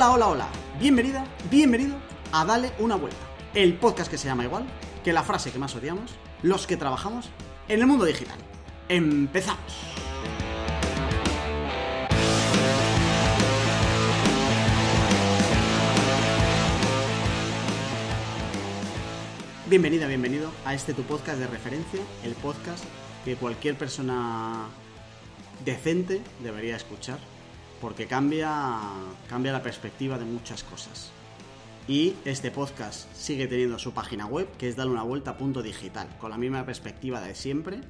Hola, 0.00 0.12
hola, 0.12 0.28
hola. 0.28 0.48
Bienvenida, 0.78 1.26
bienvenido 1.50 1.94
a 2.32 2.46
Dale 2.46 2.72
una 2.78 2.96
vuelta. 2.96 3.18
El 3.52 3.74
podcast 3.74 4.10
que 4.10 4.16
se 4.16 4.28
llama 4.28 4.44
igual 4.44 4.64
que 5.04 5.12
la 5.12 5.22
frase 5.22 5.52
que 5.52 5.58
más 5.58 5.76
odiamos, 5.76 6.14
los 6.40 6.66
que 6.66 6.78
trabajamos 6.78 7.28
en 7.68 7.80
el 7.80 7.86
mundo 7.86 8.06
digital. 8.06 8.38
Empezamos. 8.88 9.60
Bienvenida, 19.68 20.06
bienvenido 20.06 20.50
a 20.64 20.72
este 20.72 20.94
tu 20.94 21.02
podcast 21.02 21.38
de 21.38 21.46
referencia, 21.46 22.00
el 22.24 22.32
podcast 22.36 22.84
que 23.26 23.36
cualquier 23.36 23.76
persona 23.76 24.64
decente 25.62 26.22
debería 26.42 26.76
escuchar, 26.76 27.18
porque 27.80 28.06
cambia, 28.06 28.78
cambia 29.28 29.52
la 29.52 29.62
perspectiva 29.62 30.18
de 30.18 30.24
muchas 30.24 30.62
cosas. 30.64 31.10
Y 31.88 32.14
este 32.24 32.50
podcast 32.50 33.12
sigue 33.14 33.48
teniendo 33.48 33.78
su 33.78 33.92
página 33.92 34.26
web, 34.26 34.48
que 34.58 34.68
es 34.68 34.76
Dale 34.76 34.90
una 34.90 35.02
vuelta 35.02 35.36
punto 35.36 35.62
digital, 35.62 36.08
con 36.18 36.30
la 36.30 36.38
misma 36.38 36.64
perspectiva 36.64 37.20
de 37.20 37.34
siempre. 37.34 37.80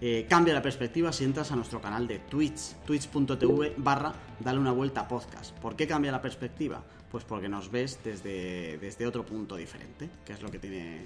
Eh, 0.00 0.26
cambia 0.28 0.54
la 0.54 0.62
perspectiva 0.62 1.12
si 1.12 1.24
entras 1.24 1.52
a 1.52 1.56
nuestro 1.56 1.80
canal 1.80 2.06
de 2.06 2.20
Twitch, 2.20 2.76
twitch.tv 2.86 3.74
barra 3.76 4.14
Dale 4.38 4.58
una 4.58 4.72
vuelta 4.72 5.08
podcast. 5.08 5.56
¿Por 5.58 5.74
qué 5.74 5.86
cambia 5.86 6.12
la 6.12 6.22
perspectiva? 6.22 6.84
Pues 7.10 7.24
porque 7.24 7.48
nos 7.48 7.70
ves 7.70 7.98
desde, 8.04 8.78
desde 8.78 9.06
otro 9.06 9.26
punto 9.26 9.56
diferente, 9.56 10.08
que 10.24 10.32
es 10.32 10.42
lo 10.42 10.50
que 10.50 10.58
tiene 10.58 11.00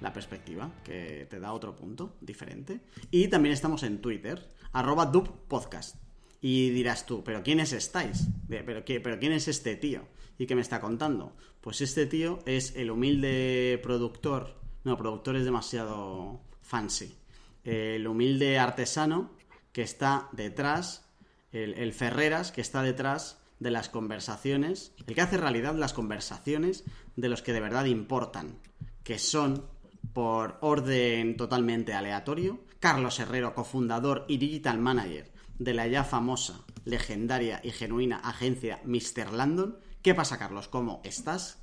la 0.00 0.12
perspectiva, 0.12 0.70
que 0.82 1.26
te 1.28 1.38
da 1.38 1.52
otro 1.52 1.76
punto 1.76 2.16
diferente. 2.20 2.80
Y 3.10 3.28
también 3.28 3.52
estamos 3.52 3.82
en 3.82 4.00
Twitter, 4.00 4.48
arroba 4.72 5.06
dubpodcast. 5.06 6.09
Y 6.40 6.70
dirás 6.70 7.06
tú, 7.06 7.22
¿pero 7.22 7.42
quiénes 7.42 7.72
estáis? 7.72 8.28
¿Pero, 8.48 8.84
qué, 8.84 9.00
¿Pero 9.00 9.18
quién 9.18 9.32
es 9.32 9.46
este 9.48 9.76
tío? 9.76 10.08
¿Y 10.38 10.46
qué 10.46 10.54
me 10.54 10.62
está 10.62 10.80
contando? 10.80 11.36
Pues 11.60 11.82
este 11.82 12.06
tío 12.06 12.38
es 12.46 12.74
el 12.76 12.90
humilde 12.90 13.78
productor. 13.82 14.58
No, 14.84 14.96
productor 14.96 15.36
es 15.36 15.44
demasiado 15.44 16.40
fancy. 16.62 17.14
El 17.62 18.06
humilde 18.06 18.58
artesano 18.58 19.32
que 19.72 19.82
está 19.82 20.28
detrás, 20.32 21.06
el, 21.52 21.74
el 21.74 21.92
Ferreras 21.92 22.52
que 22.52 22.62
está 22.62 22.82
detrás 22.82 23.38
de 23.58 23.70
las 23.70 23.90
conversaciones, 23.90 24.94
el 25.06 25.14
que 25.14 25.20
hace 25.20 25.36
realidad 25.36 25.74
las 25.74 25.92
conversaciones 25.92 26.84
de 27.16 27.28
los 27.28 27.42
que 27.42 27.52
de 27.52 27.60
verdad 27.60 27.84
importan, 27.84 28.58
que 29.04 29.18
son 29.18 29.66
por 30.14 30.56
orden 30.62 31.36
totalmente 31.36 31.92
aleatorio, 31.92 32.64
Carlos 32.80 33.20
Herrero, 33.20 33.54
cofundador 33.54 34.24
y 34.26 34.38
digital 34.38 34.78
manager 34.78 35.30
de 35.60 35.74
la 35.74 35.86
ya 35.86 36.02
famosa, 36.04 36.64
legendaria 36.84 37.60
y 37.62 37.70
genuina 37.70 38.16
agencia 38.16 38.80
Mr. 38.84 39.32
Landon. 39.32 39.78
¿Qué 40.02 40.14
pasa, 40.14 40.38
Carlos? 40.38 40.68
¿Cómo 40.68 41.02
estás? 41.04 41.62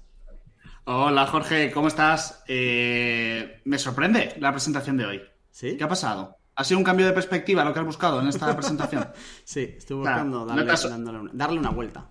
Hola, 0.85 1.25
Jorge, 1.25 1.71
¿cómo 1.71 1.87
estás? 1.87 2.43
Eh, 2.47 3.59
me 3.65 3.79
sorprende 3.79 4.35
la 4.39 4.51
presentación 4.51 4.97
de 4.97 5.05
hoy. 5.05 5.21
¿Sí? 5.49 5.75
¿Qué 5.75 5.83
ha 5.83 5.87
pasado? 5.89 6.37
¿Ha 6.55 6.63
sido 6.63 6.77
un 6.77 6.83
cambio 6.83 7.07
de 7.07 7.13
perspectiva 7.13 7.65
lo 7.65 7.73
que 7.73 7.79
has 7.79 7.85
buscado 7.85 8.21
en 8.21 8.27
esta 8.27 8.55
presentación? 8.55 9.07
sí, 9.43 9.73
estoy 9.77 9.97
buscando 9.97 10.45
Claro, 10.45 10.45
darle, 10.45 10.61
no 10.61 10.67
te 10.67 10.73
has- 10.73 10.89
dándole- 10.89 11.29
darle 11.33 11.59
una 11.59 11.71
vuelta. 11.71 12.05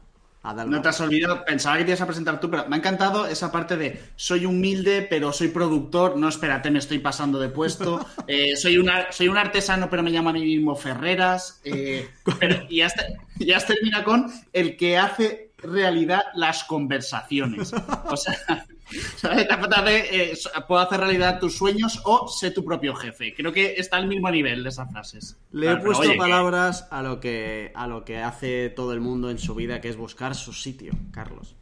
No 0.77 0.83
te 0.83 0.89
has 0.89 1.01
olvidado, 1.01 1.45
pensaba 1.45 1.77
que 1.79 1.85
te 1.85 1.91
ibas 1.91 2.01
a 2.01 2.07
presentar 2.07 2.39
tú, 2.41 2.51
pero 2.51 2.69
me 2.69 2.77
ha 2.77 2.79
encantado 2.79 3.27
esa 3.27 3.51
parte 3.51 3.77
de 3.77 4.01
soy 4.17 4.47
humilde, 4.47 5.07
pero 5.09 5.33
soy 5.33 5.49
productor. 5.49 6.17
No, 6.17 6.29
espérate, 6.29 6.71
me 6.71 6.79
estoy 6.79 6.99
pasando 7.01 7.39
de 7.39 7.49
puesto. 7.49 8.05
Eh, 8.29 8.57
soy, 8.57 8.77
una, 8.79 9.11
soy 9.13 9.29
un 9.29 9.37
artesano, 9.39 9.89
pero 9.89 10.03
me 10.03 10.11
llamo 10.11 10.31
a 10.31 10.33
mí 10.33 10.41
mismo 10.45 10.75
Ferreras. 10.75 11.61
Eh, 11.65 12.09
pero- 12.41 12.65
y 12.69 12.79
ya, 12.79 12.87
está- 12.87 13.07
ya 13.39 13.59
termina 13.65 14.03
con 14.05 14.31
el 14.53 14.77
que 14.77 14.99
hace 14.99 15.51
realidad 15.59 16.23
las 16.35 16.65
conversaciones. 16.65 17.73
O 18.05 18.17
sea, 18.17 18.67
¿sabes? 19.17 19.47
De 19.49 19.99
eh, 20.13 20.39
puedo 20.67 20.81
hacer 20.81 21.01
realidad 21.01 21.41
tus 21.41 21.57
sueños 21.57 22.01
o 22.05 22.29
sé 22.29 22.51
tu 22.51 22.65
propio 22.65 22.95
jefe. 22.95 23.35
Creo 23.35 23.53
que 23.53 23.75
está 23.77 23.97
al 23.97 24.07
mismo 24.07 24.31
nivel 24.31 24.63
de 24.63 24.69
esas 24.69 24.91
frases. 24.91 25.37
Le 25.53 25.67
he 25.67 25.69
Claro, 25.71 25.81
pero 25.83 25.93
puesto 25.93 26.11
oye, 26.11 26.19
palabras 26.19 26.87
a 26.91 27.03
lo 27.03 27.21
que 27.21 27.73
a 27.75 27.87
lo 27.87 28.05
que 28.05 28.19
hace 28.19 28.71
todo 28.71 28.93
el 28.93 29.01
mundo 29.01 29.31
en 29.31 29.39
su 29.39 29.55
vida, 29.55 29.81
que 29.81 29.89
es 29.89 29.97
buscar 29.97 30.35
su 30.35 30.53
sitio, 30.53 30.93
Carlos. 31.11 31.55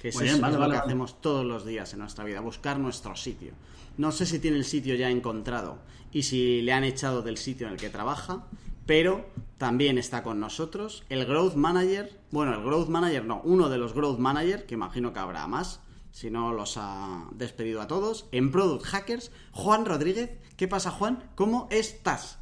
Que 0.00 0.08
es, 0.08 0.18
bien, 0.18 0.34
eso, 0.34 0.42
vale, 0.42 0.54
es 0.54 0.60
lo 0.60 0.66
que 0.66 0.76
vale. 0.76 0.82
hacemos 0.84 1.20
todos 1.20 1.44
los 1.44 1.66
días 1.66 1.92
en 1.92 2.00
nuestra 2.00 2.24
vida, 2.24 2.40
buscar 2.40 2.78
nuestro 2.78 3.14
sitio. 3.16 3.52
No 3.96 4.12
sé 4.12 4.24
si 4.24 4.38
tiene 4.38 4.56
el 4.56 4.64
sitio 4.64 4.94
ya 4.94 5.10
encontrado 5.10 5.78
y 6.12 6.22
si 6.22 6.62
le 6.62 6.72
han 6.72 6.84
echado 6.84 7.22
del 7.22 7.36
sitio 7.36 7.66
en 7.66 7.74
el 7.74 7.78
que 7.78 7.90
trabaja, 7.90 8.44
pero 8.86 9.28
también 9.58 9.98
está 9.98 10.22
con 10.22 10.40
nosotros 10.40 11.04
el 11.10 11.26
Growth 11.26 11.54
Manager, 11.54 12.18
bueno, 12.30 12.54
el 12.54 12.62
Growth 12.62 12.88
Manager 12.88 13.24
no, 13.24 13.42
uno 13.44 13.68
de 13.68 13.78
los 13.78 13.92
Growth 13.92 14.18
Manager, 14.18 14.64
que 14.64 14.74
imagino 14.74 15.12
que 15.12 15.20
habrá 15.20 15.46
más, 15.46 15.80
si 16.12 16.30
no 16.30 16.52
los 16.52 16.76
ha 16.76 17.26
despedido 17.32 17.80
a 17.80 17.86
todos, 17.86 18.28
en 18.32 18.50
Product 18.50 18.84
Hackers, 18.84 19.32
Juan 19.52 19.84
Rodríguez. 19.86 20.30
¿Qué 20.56 20.68
pasa, 20.68 20.90
Juan? 20.90 21.30
¿Cómo 21.34 21.68
estás? 21.70 22.38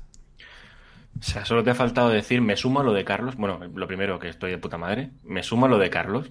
O 1.21 1.23
sea, 1.23 1.45
solo 1.45 1.65
te 1.65 1.71
ha 1.71 1.75
faltado 1.75 2.11
decir, 2.11 2.41
me 2.41 2.57
sumo 2.57 2.81
a 2.81 2.85
lo 2.85 2.93
de 2.93 3.05
Carlos. 3.05 3.37
Bueno, 3.37 3.59
lo 3.75 3.87
primero, 3.89 4.19
que 4.19 4.29
estoy 4.29 4.51
de 4.53 4.59
puta 4.59 4.79
madre. 4.79 5.11
Me 5.25 5.43
sumo 5.43 5.67
a 5.67 5.69
lo 5.69 5.79
de 5.79 5.91
Carlos. 5.91 6.31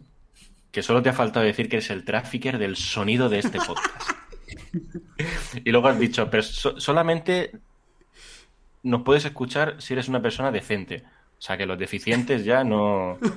Que 0.71 0.81
solo 0.83 1.01
te 1.01 1.09
ha 1.09 1.13
faltado 1.13 1.45
decir 1.45 1.69
que 1.69 1.77
eres 1.77 1.89
el 1.89 2.05
trafficker 2.05 2.57
del 2.57 2.75
sonido 2.75 3.29
de 3.29 3.39
este 3.39 3.59
podcast. 3.59 4.11
y 5.65 5.71
luego 5.71 5.87
has 5.87 5.99
dicho, 5.99 6.29
pero 6.29 6.43
so- 6.43 6.79
solamente 6.79 7.51
nos 8.83 9.01
puedes 9.03 9.25
escuchar 9.25 9.75
si 9.81 9.93
eres 9.93 10.07
una 10.07 10.21
persona 10.21 10.51
decente. 10.51 11.03
O 11.37 11.41
sea, 11.41 11.57
que 11.57 11.65
los 11.65 11.77
deficientes 11.77 12.45
ya 12.45 12.63
no... 12.63 13.17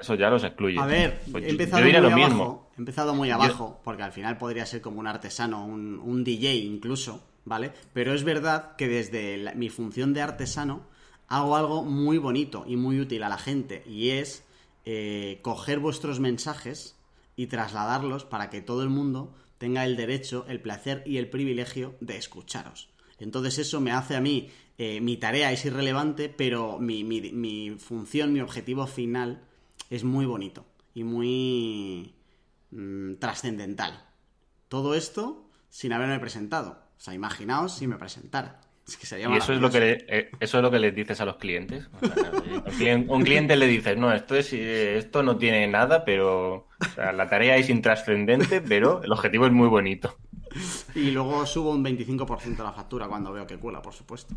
Eso 0.00 0.14
ya 0.14 0.30
los 0.30 0.42
excluye. 0.44 0.78
A 0.78 0.86
ver, 0.86 1.20
Pues 1.30 1.44
he 1.44 1.50
empezado 1.50 1.86
yo 1.86 2.00
muy 2.00 2.06
abajo. 2.12 2.28
mismo. 2.28 2.70
He 2.76 2.80
empezado 2.80 3.14
muy 3.14 3.30
abajo, 3.30 3.80
porque 3.84 4.02
al 4.02 4.12
final 4.12 4.38
podría 4.38 4.64
ser 4.66 4.80
como 4.80 4.98
un 5.00 5.06
artesano, 5.06 5.64
un, 5.64 5.98
un 5.98 6.24
DJ 6.24 6.54
incluso, 6.54 7.22
¿vale? 7.44 7.72
Pero 7.92 8.14
es 8.14 8.24
verdad 8.24 8.76
que 8.76 8.88
desde 8.88 9.36
la- 9.36 9.54
mi 9.54 9.68
función 9.68 10.14
de 10.14 10.22
artesano 10.22 10.82
hago 11.28 11.56
algo 11.56 11.82
muy 11.84 12.18
bonito 12.18 12.64
y 12.66 12.76
muy 12.76 13.00
útil 13.00 13.22
a 13.22 13.28
la 13.28 13.38
gente, 13.38 13.82
y 13.86 14.10
es 14.10 14.44
eh, 14.84 15.38
coger 15.42 15.78
vuestros 15.78 16.18
mensajes 16.20 16.96
y 17.36 17.46
trasladarlos 17.46 18.24
para 18.24 18.50
que 18.50 18.60
todo 18.62 18.82
el 18.82 18.88
mundo 18.88 19.34
tenga 19.58 19.84
el 19.84 19.96
derecho, 19.96 20.44
el 20.48 20.60
placer 20.60 21.02
y 21.06 21.18
el 21.18 21.28
privilegio 21.30 21.94
de 22.00 22.16
escucharos. 22.16 22.88
Entonces 23.20 23.58
eso 23.58 23.80
me 23.80 23.92
hace 23.92 24.16
a 24.16 24.20
mí, 24.20 24.48
eh, 24.78 25.00
mi 25.00 25.16
tarea 25.16 25.52
es 25.52 25.64
irrelevante, 25.64 26.28
pero 26.28 26.78
mi, 26.80 27.04
mi- 27.04 27.30
mi 27.32 27.70
función, 27.78 28.32
mi 28.32 28.40
objetivo 28.40 28.86
final 28.88 29.42
es 29.94 30.04
muy 30.04 30.24
bonito 30.26 30.64
y 30.94 31.04
muy 31.04 32.14
mm, 32.70 33.14
trascendental. 33.16 34.04
Todo 34.68 34.94
esto 34.94 35.50
sin 35.68 35.92
haberme 35.92 36.18
presentado. 36.18 36.82
O 36.96 37.00
sea, 37.00 37.14
imaginaos 37.14 37.74
si 37.76 37.86
me 37.86 37.96
presentara. 37.96 38.60
Es 38.88 38.96
que 38.96 39.06
sería 39.06 39.28
Y 39.30 39.36
eso 39.36 39.52
es 39.52 39.60
lo 39.60 39.70
que 39.70 39.78
le- 39.78 40.04
eh, 40.08 40.30
eso 40.40 40.58
es 40.58 40.62
lo 40.62 40.70
que 40.70 40.80
les 40.80 40.92
dices 40.92 41.20
a 41.20 41.24
los 41.24 41.36
clientes. 41.36 41.88
O 42.66 42.70
sea, 42.72 42.96
un 42.96 43.22
cliente 43.22 43.56
le 43.56 43.68
dices, 43.68 43.96
no, 43.96 44.12
esto 44.12 44.34
es 44.34 44.52
eh, 44.52 44.96
esto 44.98 45.22
no 45.22 45.36
tiene 45.38 45.68
nada, 45.68 46.04
pero 46.04 46.54
o 46.80 46.84
sea, 46.96 47.12
la 47.12 47.28
tarea 47.28 47.56
es 47.56 47.70
intrascendente, 47.70 48.60
pero 48.60 49.00
el 49.04 49.12
objetivo 49.12 49.46
es 49.46 49.52
muy 49.52 49.68
bonito. 49.68 50.16
Y 50.94 51.10
luego 51.10 51.44
subo 51.46 51.70
un 51.70 51.84
25% 51.84 52.60
a 52.60 52.64
la 52.64 52.72
factura 52.72 53.06
cuando 53.08 53.32
veo 53.32 53.46
que 53.46 53.56
cuela, 53.56 53.80
por 53.80 53.92
supuesto. 53.94 54.34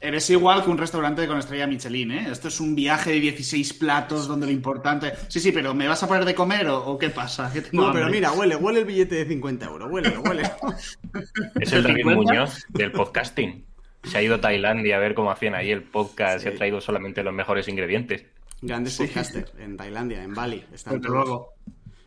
Eres 0.00 0.28
igual 0.30 0.62
que 0.64 0.70
un 0.70 0.78
restaurante 0.78 1.26
con 1.26 1.38
estrella 1.38 1.66
Michelin, 1.66 2.10
¿eh? 2.12 2.28
Esto 2.30 2.48
es 2.48 2.60
un 2.60 2.74
viaje 2.74 3.12
de 3.12 3.20
16 3.20 3.72
platos 3.74 4.28
donde 4.28 4.46
lo 4.46 4.52
importante... 4.52 5.12
Sí, 5.28 5.40
sí, 5.40 5.52
pero 5.52 5.74
¿me 5.74 5.88
vas 5.88 6.02
a 6.02 6.08
poner 6.08 6.24
de 6.24 6.34
comer 6.34 6.68
o, 6.68 6.84
o 6.86 6.98
qué 6.98 7.10
pasa? 7.10 7.50
No, 7.72 7.92
pero 7.92 8.08
mira, 8.08 8.32
huele, 8.32 8.56
huele 8.56 8.80
el 8.80 8.84
billete 8.84 9.14
de 9.16 9.26
50 9.26 9.66
euros. 9.66 9.90
Huele, 9.90 10.16
huele. 10.18 10.42
Es 11.60 11.72
el 11.72 11.82
David 11.82 11.96
50. 12.04 12.14
Muñoz 12.32 12.64
del 12.68 12.92
podcasting. 12.92 13.64
Se 14.04 14.18
ha 14.18 14.22
ido 14.22 14.36
a 14.36 14.40
Tailandia 14.40 14.96
a 14.96 15.00
ver 15.00 15.14
cómo 15.14 15.30
hacían 15.30 15.54
ahí 15.54 15.70
el 15.70 15.82
podcast 15.82 16.42
Sí. 16.44 16.48
y 16.48 16.52
ha 16.52 16.56
traído 16.56 16.80
solamente 16.80 17.22
los 17.24 17.34
mejores 17.34 17.66
ingredientes. 17.68 18.24
Grandes 18.62 18.96
podcasters 18.96 19.52
en 19.58 19.76
Tailandia, 19.76 20.22
en 20.22 20.32
Bali. 20.34 20.64
Están 20.72 20.94
Desde 21.00 21.06
todos. 21.08 21.26
luego. 21.26 21.52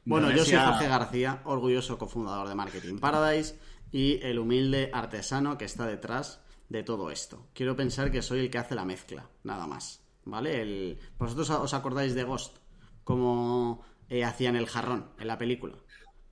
Bueno, 0.06 0.32
yo 0.32 0.44
soy 0.44 0.58
Jorge 0.58 0.88
García, 0.88 1.42
orgulloso 1.46 1.98
cofundador 1.98 2.48
de 2.48 2.56
Marketing 2.56 2.98
Paradise 3.00 3.56
y 3.92 4.20
el 4.24 4.40
humilde 4.40 4.90
artesano 4.94 5.58
que 5.58 5.66
está 5.66 5.86
detrás 5.86 6.42
de 6.70 6.84
todo 6.84 7.12
esto. 7.12 7.48
Quiero 7.54 7.76
pensar 7.76 8.12
que 8.12 8.22
soy 8.22 8.40
el 8.40 8.50
que 8.50 8.58
hace 8.58 8.76
la 8.76 8.86
mezcla, 8.86 9.28
nada 9.44 9.68
más. 9.68 10.02
¿Vale? 10.26 10.62
El... 10.62 11.00
¿Vosotros 11.18 11.50
os 11.50 11.74
acordáis 11.74 12.14
de 12.16 12.24
Ghost? 12.24 12.58
Cómo 13.04 13.84
eh, 14.10 14.24
hacían 14.24 14.56
el 14.56 14.68
jarrón 14.68 15.10
en 15.20 15.28
la 15.28 15.38
película. 15.38 15.76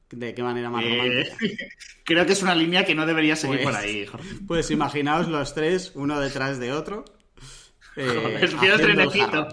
¿De 0.09 0.33
qué 0.33 0.43
manera 0.43 0.69
más 0.69 0.83
Eh, 0.85 0.97
romántica? 0.97 1.65
creo 2.05 2.25
que 2.25 2.33
es 2.33 2.41
una 2.43 2.55
línea 2.55 2.85
que 2.85 2.95
no 2.95 3.05
debería 3.05 3.35
seguir 3.35 3.63
Pues- 3.63 3.75
por 3.75 3.83
ahí, 3.83 4.05
Jorge. 4.05 4.29
Pues 4.47 4.69
imaginaos 4.71 5.27
los 5.27 5.53
tres, 5.53 5.91
uno 5.95 6.19
detrás 6.19 6.59
de 6.59 6.71
otro. 6.73 7.05
eh, 7.95 8.05
Joder, 8.07 8.45
haciendo 8.55 9.03
el 9.03 9.09
jarrón. 9.11 9.47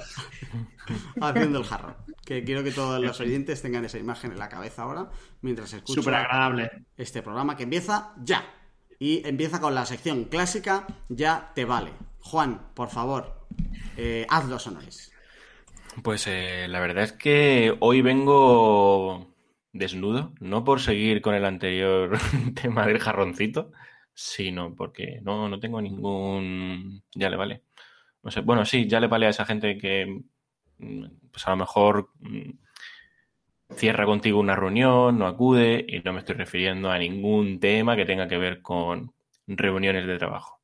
haciendo 1.20 1.58
el 1.58 1.64
jarrón. 1.64 1.96
Que 2.24 2.42
quiero 2.42 2.64
que 2.64 2.70
todos 2.70 3.00
los 3.00 3.20
oyentes 3.20 3.60
tengan 3.60 3.84
esa 3.84 3.98
imagen 3.98 4.32
en 4.32 4.38
la 4.38 4.48
cabeza 4.48 4.82
ahora 4.82 5.10
mientras 5.42 5.72
escuchan 5.72 6.02
Súper 6.02 6.14
agradable. 6.14 6.70
este 6.96 7.22
programa 7.22 7.56
que 7.56 7.64
empieza 7.64 8.14
ya. 8.22 8.44
Y 8.98 9.26
empieza 9.26 9.60
con 9.60 9.74
la 9.74 9.84
sección 9.84 10.24
clásica, 10.24 10.86
ya 11.08 11.52
te 11.54 11.64
vale. 11.64 11.90
Juan, 12.20 12.68
por 12.74 12.88
favor, 12.88 13.46
eh, 13.96 14.26
haz 14.30 14.48
los 14.48 14.66
honores. 14.66 15.12
Pues 16.02 16.26
eh, 16.26 16.66
la 16.68 16.80
verdad 16.80 17.04
es 17.04 17.12
que 17.12 17.76
hoy 17.80 18.00
vengo 18.00 19.34
desnudo, 19.72 20.32
no 20.40 20.64
por 20.64 20.80
seguir 20.80 21.20
con 21.20 21.34
el 21.34 21.44
anterior 21.44 22.18
tema 22.62 22.86
del 22.86 22.98
jarroncito, 22.98 23.72
sino 24.14 24.74
porque 24.74 25.20
no, 25.22 25.48
no 25.48 25.60
tengo 25.60 25.82
ningún... 25.82 27.02
Ya 27.14 27.28
le 27.28 27.36
vale. 27.36 27.62
No 28.22 28.30
sé, 28.30 28.40
bueno, 28.40 28.64
sí, 28.64 28.88
ya 28.88 29.00
le 29.00 29.08
vale 29.08 29.26
a 29.26 29.30
esa 29.30 29.44
gente 29.44 29.76
que 29.76 30.22
mm, 30.78 31.04
pues 31.34 31.46
a 31.48 31.50
lo 31.50 31.56
mejor 31.56 32.10
mm, 32.20 32.50
cierra 33.74 34.06
contigo 34.06 34.38
una 34.38 34.54
reunión, 34.54 35.18
no 35.18 35.26
acude 35.26 35.84
y 35.86 35.98
no 35.98 36.12
me 36.12 36.20
estoy 36.20 36.36
refiriendo 36.36 36.90
a 36.90 36.98
ningún 36.98 37.58
tema 37.58 37.96
que 37.96 38.06
tenga 38.06 38.28
que 38.28 38.38
ver 38.38 38.62
con 38.62 39.12
reuniones 39.48 40.06
de 40.06 40.16
trabajo. 40.16 40.60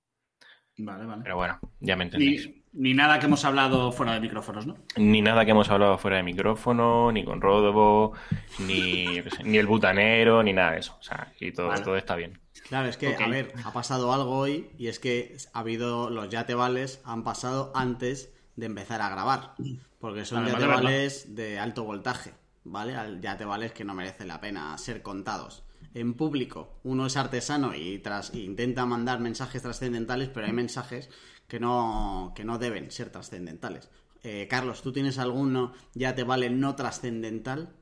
Vale, 0.78 1.04
vale. 1.04 1.22
Pero 1.24 1.36
bueno, 1.36 1.58
ya 1.80 1.96
me 1.96 2.04
entendéis. 2.04 2.48
Ni, 2.72 2.94
nada 2.94 3.18
que 3.18 3.26
hemos 3.26 3.44
hablado 3.44 3.90
fuera 3.90 4.14
de 4.14 4.20
micrófonos, 4.20 4.64
¿no? 4.64 4.76
Ni 4.96 5.20
nada 5.20 5.44
que 5.44 5.50
hemos 5.50 5.68
hablado 5.70 5.98
fuera 5.98 6.18
de 6.18 6.22
micrófono, 6.22 7.10
ni 7.10 7.24
con 7.24 7.40
Rodobo, 7.40 8.12
ni, 8.60 9.06
ni 9.44 9.58
el 9.58 9.66
butanero, 9.66 10.42
ni 10.44 10.52
nada 10.52 10.72
de 10.72 10.78
eso. 10.78 10.96
O 10.98 11.02
sea, 11.02 11.32
y 11.40 11.50
todo, 11.50 11.74
todo 11.82 11.96
está 11.96 12.14
bien. 12.14 12.38
Claro, 12.68 12.88
es 12.88 12.96
que, 12.96 13.16
a 13.16 13.28
ver, 13.28 13.52
ha 13.64 13.72
pasado 13.72 14.12
algo 14.12 14.38
hoy 14.38 14.70
y 14.78 14.86
es 14.86 15.00
que 15.00 15.36
ha 15.52 15.58
habido, 15.58 16.10
los 16.10 16.30
ya 16.30 16.46
te 16.46 16.54
vales 16.54 17.02
han 17.04 17.24
pasado 17.24 17.72
antes 17.74 18.32
de 18.54 18.66
empezar 18.66 19.02
a 19.02 19.10
grabar. 19.10 19.54
Porque 20.00 20.24
son 20.24 20.46
ya 20.46 20.58
te 20.58 20.66
vales 20.66 21.34
de 21.36 21.60
alto 21.60 21.84
voltaje, 21.84 22.34
¿vale? 22.64 22.96
Ya 23.20 23.36
te 23.36 23.44
vales 23.44 23.72
que 23.72 23.84
no 23.84 23.94
merece 23.94 24.24
la 24.24 24.40
pena 24.40 24.76
ser 24.78 25.02
contados 25.02 25.62
en 25.94 26.14
público 26.14 26.78
uno 26.84 27.06
es 27.06 27.16
artesano 27.16 27.74
y 27.74 27.98
tras, 27.98 28.34
intenta 28.34 28.86
mandar 28.86 29.20
mensajes 29.20 29.62
trascendentales, 29.62 30.28
pero 30.28 30.46
hay 30.46 30.52
mensajes 30.52 31.10
que 31.48 31.58
no, 31.58 32.32
que 32.34 32.44
no 32.44 32.58
deben 32.58 32.90
ser 32.90 33.10
trascendentales. 33.10 33.90
Eh, 34.22 34.46
Carlos, 34.48 34.82
¿tú 34.82 34.92
tienes 34.92 35.18
alguno 35.18 35.72
ya 35.94 36.14
te 36.14 36.24
vale 36.24 36.50
no 36.50 36.76
trascendental? 36.76 37.74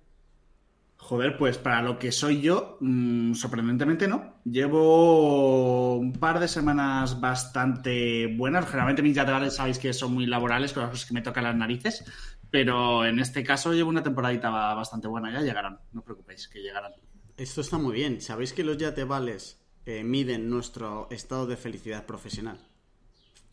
Joder, 1.00 1.38
pues 1.38 1.56
para 1.56 1.80
lo 1.80 1.98
que 1.98 2.10
soy 2.10 2.40
yo, 2.42 2.76
mm, 2.80 3.32
sorprendentemente 3.34 4.08
no. 4.08 4.34
Llevo 4.44 5.96
un 5.96 6.12
par 6.12 6.40
de 6.40 6.48
semanas 6.48 7.20
bastante 7.20 8.26
buenas. 8.36 8.66
Generalmente 8.66 9.02
mis 9.02 9.16
vale 9.16 9.50
sabéis 9.50 9.78
que 9.78 9.92
son 9.92 10.12
muy 10.12 10.26
laborales, 10.26 10.72
con 10.72 10.82
las 10.82 10.90
cosas 10.90 11.06
que 11.06 11.14
me 11.14 11.22
tocan 11.22 11.44
las 11.44 11.56
narices. 11.56 12.04
Pero 12.50 13.06
en 13.06 13.20
este 13.20 13.44
caso 13.44 13.72
llevo 13.72 13.90
una 13.90 14.02
temporadita 14.02 14.50
bastante 14.50 15.06
buena. 15.06 15.32
Ya 15.32 15.40
llegarán, 15.40 15.78
no 15.92 16.00
os 16.00 16.04
preocupéis, 16.04 16.48
que 16.48 16.60
llegarán. 16.60 16.92
Esto 17.36 17.60
está 17.60 17.78
muy 17.78 17.94
bien. 17.94 18.20
¿Sabéis 18.20 18.52
que 18.52 18.64
los 18.64 18.76
yatevales 18.76 19.62
eh, 19.86 20.02
miden 20.02 20.50
nuestro 20.50 21.06
estado 21.10 21.46
de 21.46 21.56
felicidad 21.56 22.06
profesional? 22.06 22.58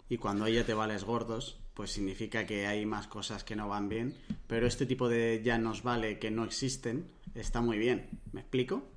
Y 0.09 0.17
cuando 0.17 0.45
hay 0.45 0.55
yatevales 0.55 1.03
gordos, 1.03 1.59
pues 1.75 1.91
significa 1.91 2.45
que 2.45 2.67
hay 2.67 2.85
más 2.85 3.07
cosas 3.07 3.43
que 3.43 3.55
no 3.55 3.69
van 3.69 3.87
bien. 3.87 4.15
Pero 4.47 4.65
este 4.65 4.85
tipo 4.85 5.07
de 5.07 5.41
ya 5.43 5.57
nos 5.59 5.83
vale 5.83 6.17
que 6.19 6.31
no 6.31 6.43
existen 6.43 7.05
está 7.35 7.61
muy 7.61 7.77
bien. 7.77 8.09
¿Me 8.31 8.41
explico? 8.41 8.91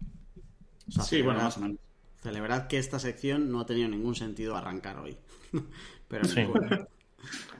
sí, 0.88 1.22
bueno, 1.22 1.40
más 1.42 1.56
o 1.58 1.60
menos. 1.60 1.78
Celebrad 2.22 2.66
que 2.66 2.78
esta 2.78 2.98
sección 2.98 3.52
no 3.52 3.60
ha 3.60 3.66
tenido 3.66 3.88
ningún 3.88 4.14
sentido 4.14 4.56
arrancar 4.56 4.98
hoy. 4.98 5.16
pero 6.08 6.24
sí. 6.24 6.46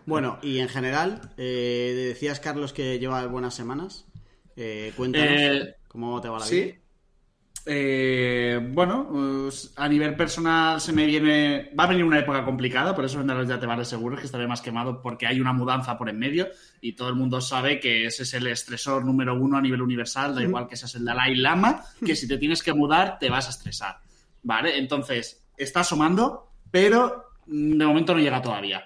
Bueno, 0.07 0.39
y 0.43 0.59
en 0.59 0.69
general, 0.69 1.33
eh, 1.37 2.07
decías, 2.09 2.41
Carlos, 2.41 2.73
que 2.73 2.99
lleva 2.99 3.27
buenas 3.27 3.55
semanas. 3.55 4.07
Eh, 4.57 4.93
cuéntanos 4.97 5.41
eh, 5.41 5.77
cómo 5.87 6.21
te 6.21 6.29
va 6.29 6.39
la 6.39 6.47
vida. 6.47 6.75
Eh, 7.67 8.61
bueno, 8.73 9.09
pues, 9.11 9.73
a 9.77 9.89
nivel 9.89 10.17
personal 10.17 10.81
se 10.81 10.93
me 10.93 11.07
viene. 11.07 11.71
Va 11.79 11.85
a 11.85 11.89
venir 11.89 12.05
una 12.05 12.19
época 12.19 12.45
complicada, 12.45 12.95
por 12.95 13.05
eso 13.05 13.19
vendrán 13.19 13.39
los 13.39 13.49
ya 13.49 13.61
te 13.61 13.67
vale 13.67 13.85
seguros 13.85 14.21
que 14.21 14.27
estaré 14.27 14.47
más 14.47 14.63
quemado 14.63 15.03
porque 15.03 15.27
hay 15.27 15.41
una 15.41 15.53
mudanza 15.53 15.99
por 15.99 16.09
en 16.09 16.19
medio 16.19 16.49
y 16.81 16.93
todo 16.93 17.09
el 17.09 17.15
mundo 17.15 17.41
sabe 17.41 17.79
que 17.79 18.07
ese 18.07 18.23
es 18.23 18.35
el 18.35 18.47
estresor 18.47 19.05
número 19.05 19.35
uno 19.35 19.59
a 19.59 19.61
nivel 19.61 19.83
universal, 19.83 20.35
da 20.35 20.43
igual 20.43 20.67
que 20.67 20.77
seas 20.77 20.95
el 20.95 21.05
Dalai 21.05 21.35
Lama, 21.35 21.85
que 22.05 22.17
si 22.17 22.27
te 22.27 22.39
tienes 22.39 22.63
que 22.63 22.73
mudar 22.73 23.19
te 23.19 23.29
vas 23.29 23.47
a 23.49 23.51
estresar. 23.51 24.01
¿Vale? 24.43 24.79
Entonces, 24.79 25.45
está 25.57 25.81
asomando, 25.81 26.53
pero 26.71 27.25
de 27.47 27.87
momento 27.87 28.15
no 28.15 28.21
llega 28.21 28.41
todavía. 28.41 28.85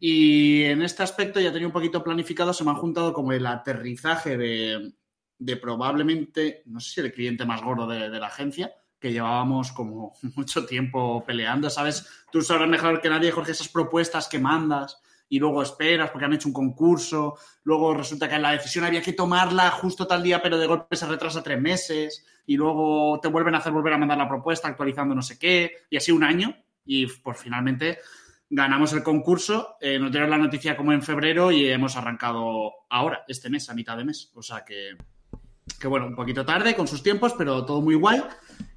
Y 0.00 0.64
en 0.64 0.82
este 0.82 1.02
aspecto 1.02 1.40
ya 1.40 1.52
tenía 1.52 1.68
un 1.68 1.72
poquito 1.72 2.02
planificado, 2.02 2.52
se 2.52 2.64
me 2.64 2.70
han 2.70 2.76
juntado 2.76 3.12
como 3.12 3.32
el 3.32 3.46
aterrizaje 3.46 4.36
de, 4.36 4.92
de 5.38 5.56
probablemente, 5.56 6.62
no 6.66 6.80
sé 6.80 6.90
si 6.90 7.00
el 7.00 7.12
cliente 7.12 7.44
más 7.44 7.62
gordo 7.62 7.86
de, 7.86 8.08
la 8.08 8.26
agencia, 8.26 8.72
que 8.98 9.12
llevábamos 9.12 9.72
como 9.72 10.14
mucho 10.36 10.64
tiempo 10.66 11.24
peleando, 11.24 11.70
¿sabes? 11.70 12.06
Tú 12.30 12.42
sabrás 12.42 12.68
mejor 12.68 13.00
que 13.00 13.10
nadie, 13.10 13.30
Jorge, 13.30 13.52
esas 13.52 13.68
propuestas 13.68 14.28
que 14.28 14.38
mandas 14.38 15.00
y 15.28 15.38
luego 15.38 15.62
esperas 15.62 16.10
porque 16.10 16.26
han 16.26 16.34
hecho 16.34 16.48
un 16.48 16.54
concurso, 16.54 17.36
luego 17.64 17.94
resulta 17.94 18.28
que 18.28 18.38
la 18.38 18.52
decisión 18.52 18.84
había 18.84 19.02
que 19.02 19.14
tomarla 19.14 19.70
justo 19.70 20.06
tal 20.06 20.22
día, 20.22 20.42
pero 20.42 20.58
de 20.58 20.66
golpe 20.66 20.96
se 20.96 21.06
retrasa 21.06 21.42
tres 21.42 21.60
meses 21.60 22.26
y 22.46 22.56
luego 22.56 23.18
te 23.20 23.28
vuelven 23.28 23.54
a 23.54 23.58
hacer 23.58 23.72
volver 23.72 23.94
a 23.94 23.98
mandar 23.98 24.18
la 24.18 24.28
propuesta 24.28 24.68
actualizando 24.68 25.14
no 25.14 25.22
sé 25.22 25.38
qué 25.38 25.72
y 25.88 25.96
así 25.96 26.12
un 26.12 26.24
año 26.24 26.54
y 26.84 27.06
pues 27.06 27.38
finalmente 27.38 27.98
ganamos 28.50 28.92
el 28.92 29.02
concurso, 29.02 29.76
eh, 29.80 29.98
nos 29.98 30.12
dieron 30.12 30.30
la 30.30 30.38
noticia 30.38 30.76
como 30.76 30.92
en 30.92 31.02
febrero 31.02 31.50
y 31.50 31.68
hemos 31.68 31.96
arrancado 31.96 32.72
ahora, 32.90 33.24
este 33.26 33.50
mes, 33.50 33.68
a 33.68 33.74
mitad 33.74 33.96
de 33.96 34.04
mes, 34.04 34.30
o 34.34 34.42
sea 34.42 34.64
que 34.64 34.96
que 35.78 35.88
bueno, 35.88 36.06
un 36.06 36.14
poquito 36.14 36.44
tarde 36.44 36.74
con 36.74 36.86
sus 36.86 37.02
tiempos, 37.02 37.34
pero 37.36 37.64
todo 37.64 37.80
muy 37.80 37.94
guay. 37.94 38.22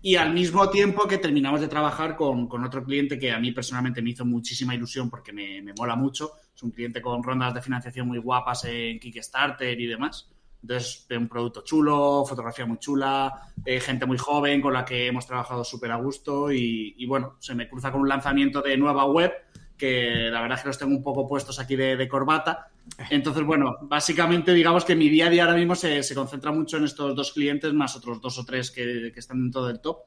Y 0.01 0.15
al 0.15 0.33
mismo 0.33 0.69
tiempo 0.69 1.07
que 1.07 1.17
terminamos 1.17 1.59
de 1.61 1.67
trabajar 1.67 2.15
con, 2.15 2.49
otro 2.63 2.83
cliente 2.83 3.19
que 3.19 3.31
a 3.31 3.39
mí 3.39 3.51
personalmente 3.51 4.01
me 4.01 4.11
hizo 4.11 4.25
muchísima 4.25 4.73
ilusión 4.73 5.09
porque 5.09 5.33
me, 5.33 5.73
mola 5.77 5.95
mucho. 5.95 6.33
Es 6.55 6.63
un 6.63 6.71
cliente 6.71 7.01
con 7.01 7.21
rondas 7.23 7.53
de 7.53 7.61
financiación 7.61 8.07
muy 8.07 8.19
guapas 8.19 8.65
en 8.65 8.99
Kickstarter 8.99 9.79
y 9.79 9.87
demás. 9.87 10.29
Entonces, 10.61 11.07
un 11.11 11.27
producto 11.27 11.61
chulo, 11.63 12.25
fotografía 12.27 12.65
muy 12.65 12.79
chula, 12.79 13.31
eh, 13.63 13.79
gente 13.79 14.05
muy 14.05 14.17
joven 14.17 14.59
con 14.59 14.73
la 14.73 14.83
que 14.83 15.07
hemos 15.07 15.25
trabajado 15.25 15.63
súper 15.63 15.91
a 15.91 15.97
gusto 15.97 16.51
y, 16.51 17.05
bueno, 17.05 17.35
se 17.39 17.53
me 17.53 17.69
cruza 17.69 17.91
con 17.91 18.01
un 18.01 18.09
lanzamiento 18.09 18.61
de 18.61 18.75
nueva 18.75 19.05
web 19.05 19.31
que 19.77 20.29
la 20.31 20.41
verdad 20.41 20.57
es 20.57 20.63
que 20.63 20.69
los 20.69 20.77
tengo 20.77 20.95
un 20.95 21.03
poco 21.03 21.27
puestos 21.27 21.59
aquí 21.59 21.75
de, 21.75 22.07
corbata. 22.07 22.68
Entonces, 23.09 23.44
bueno, 23.44 23.77
básicamente 23.81 24.53
digamos 24.53 24.83
que 24.83 24.95
mi 24.95 25.09
día 25.09 25.27
a 25.27 25.29
día 25.29 25.44
ahora 25.44 25.57
mismo 25.57 25.75
se, 25.75 26.01
concentra 26.15 26.51
mucho 26.51 26.77
en 26.77 26.85
estos 26.85 27.15
dos 27.15 27.31
clientes, 27.31 27.74
más 27.74 27.95
otros 27.95 28.19
dos 28.21 28.39
o 28.39 28.45
tres 28.45 28.71
que, 28.71 29.13
están 29.15 29.44
dentro 29.44 29.65
del 29.65 29.79
top. 29.79 30.00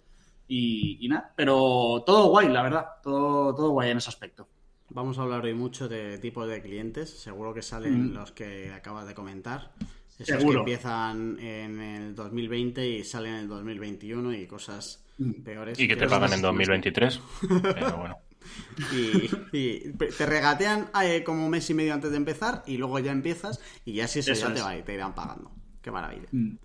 Y, 0.48 1.06
nada, 1.08 1.32
pero 1.36 2.02
todo 2.04 2.28
guay, 2.30 2.48
la 2.48 2.62
verdad, 2.62 2.86
todo, 3.02 3.54
todo 3.54 3.70
guay 3.70 3.90
en 3.90 3.98
ese 3.98 4.08
aspecto. 4.08 4.48
Vamos 4.88 5.18
a 5.18 5.22
hablar 5.22 5.44
hoy 5.44 5.54
mucho 5.54 5.88
de 5.88 6.18
tipos 6.18 6.48
de 6.48 6.60
clientes, 6.60 7.08
seguro 7.08 7.54
que 7.54 7.62
salen 7.62 8.10
mm. 8.10 8.14
los 8.14 8.32
que 8.32 8.72
acabas 8.72 9.06
de 9.06 9.14
comentar. 9.14 9.70
Esos 10.18 10.44
que 10.44 10.50
empiezan 10.50 11.38
en 11.38 11.80
el 11.80 12.14
2020 12.14 12.86
y 12.86 13.04
salen 13.04 13.34
en 13.34 13.40
el 13.40 13.48
2021 13.48 14.34
y 14.34 14.46
cosas 14.46 15.02
mm. 15.18 15.32
peores. 15.42 15.78
Y 15.78 15.86
que 15.86 15.96
te 15.96 16.08
pagan 16.08 16.32
en 16.32 16.42
2023. 16.42 17.20
Pero 17.62 17.96
bueno. 17.96 18.18
Y, 19.52 19.92
te 19.92 20.26
regatean 20.26 20.90
eh, 21.02 21.22
como 21.24 21.44
un 21.44 21.50
mes 21.50 21.68
y 21.70 21.74
medio 21.74 21.94
antes 21.94 22.10
de 22.10 22.16
empezar 22.16 22.62
y 22.66 22.76
luego 22.76 22.98
ya 22.98 23.12
empiezas 23.12 23.60
y 23.84 23.94
ya 23.94 24.08
si 24.08 24.20
eso, 24.20 24.32
ya 24.32 24.54
te, 24.54 24.60
va, 24.60 24.74
te 24.82 24.94
irán 24.94 25.14
pagando. 25.14 25.50
Qué 25.82 25.90
maravilla. 25.90 26.28
Mm. 26.32 26.56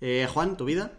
Eh, 0.00 0.28
Juan, 0.30 0.56
¿tu 0.56 0.64
vida? 0.64 0.92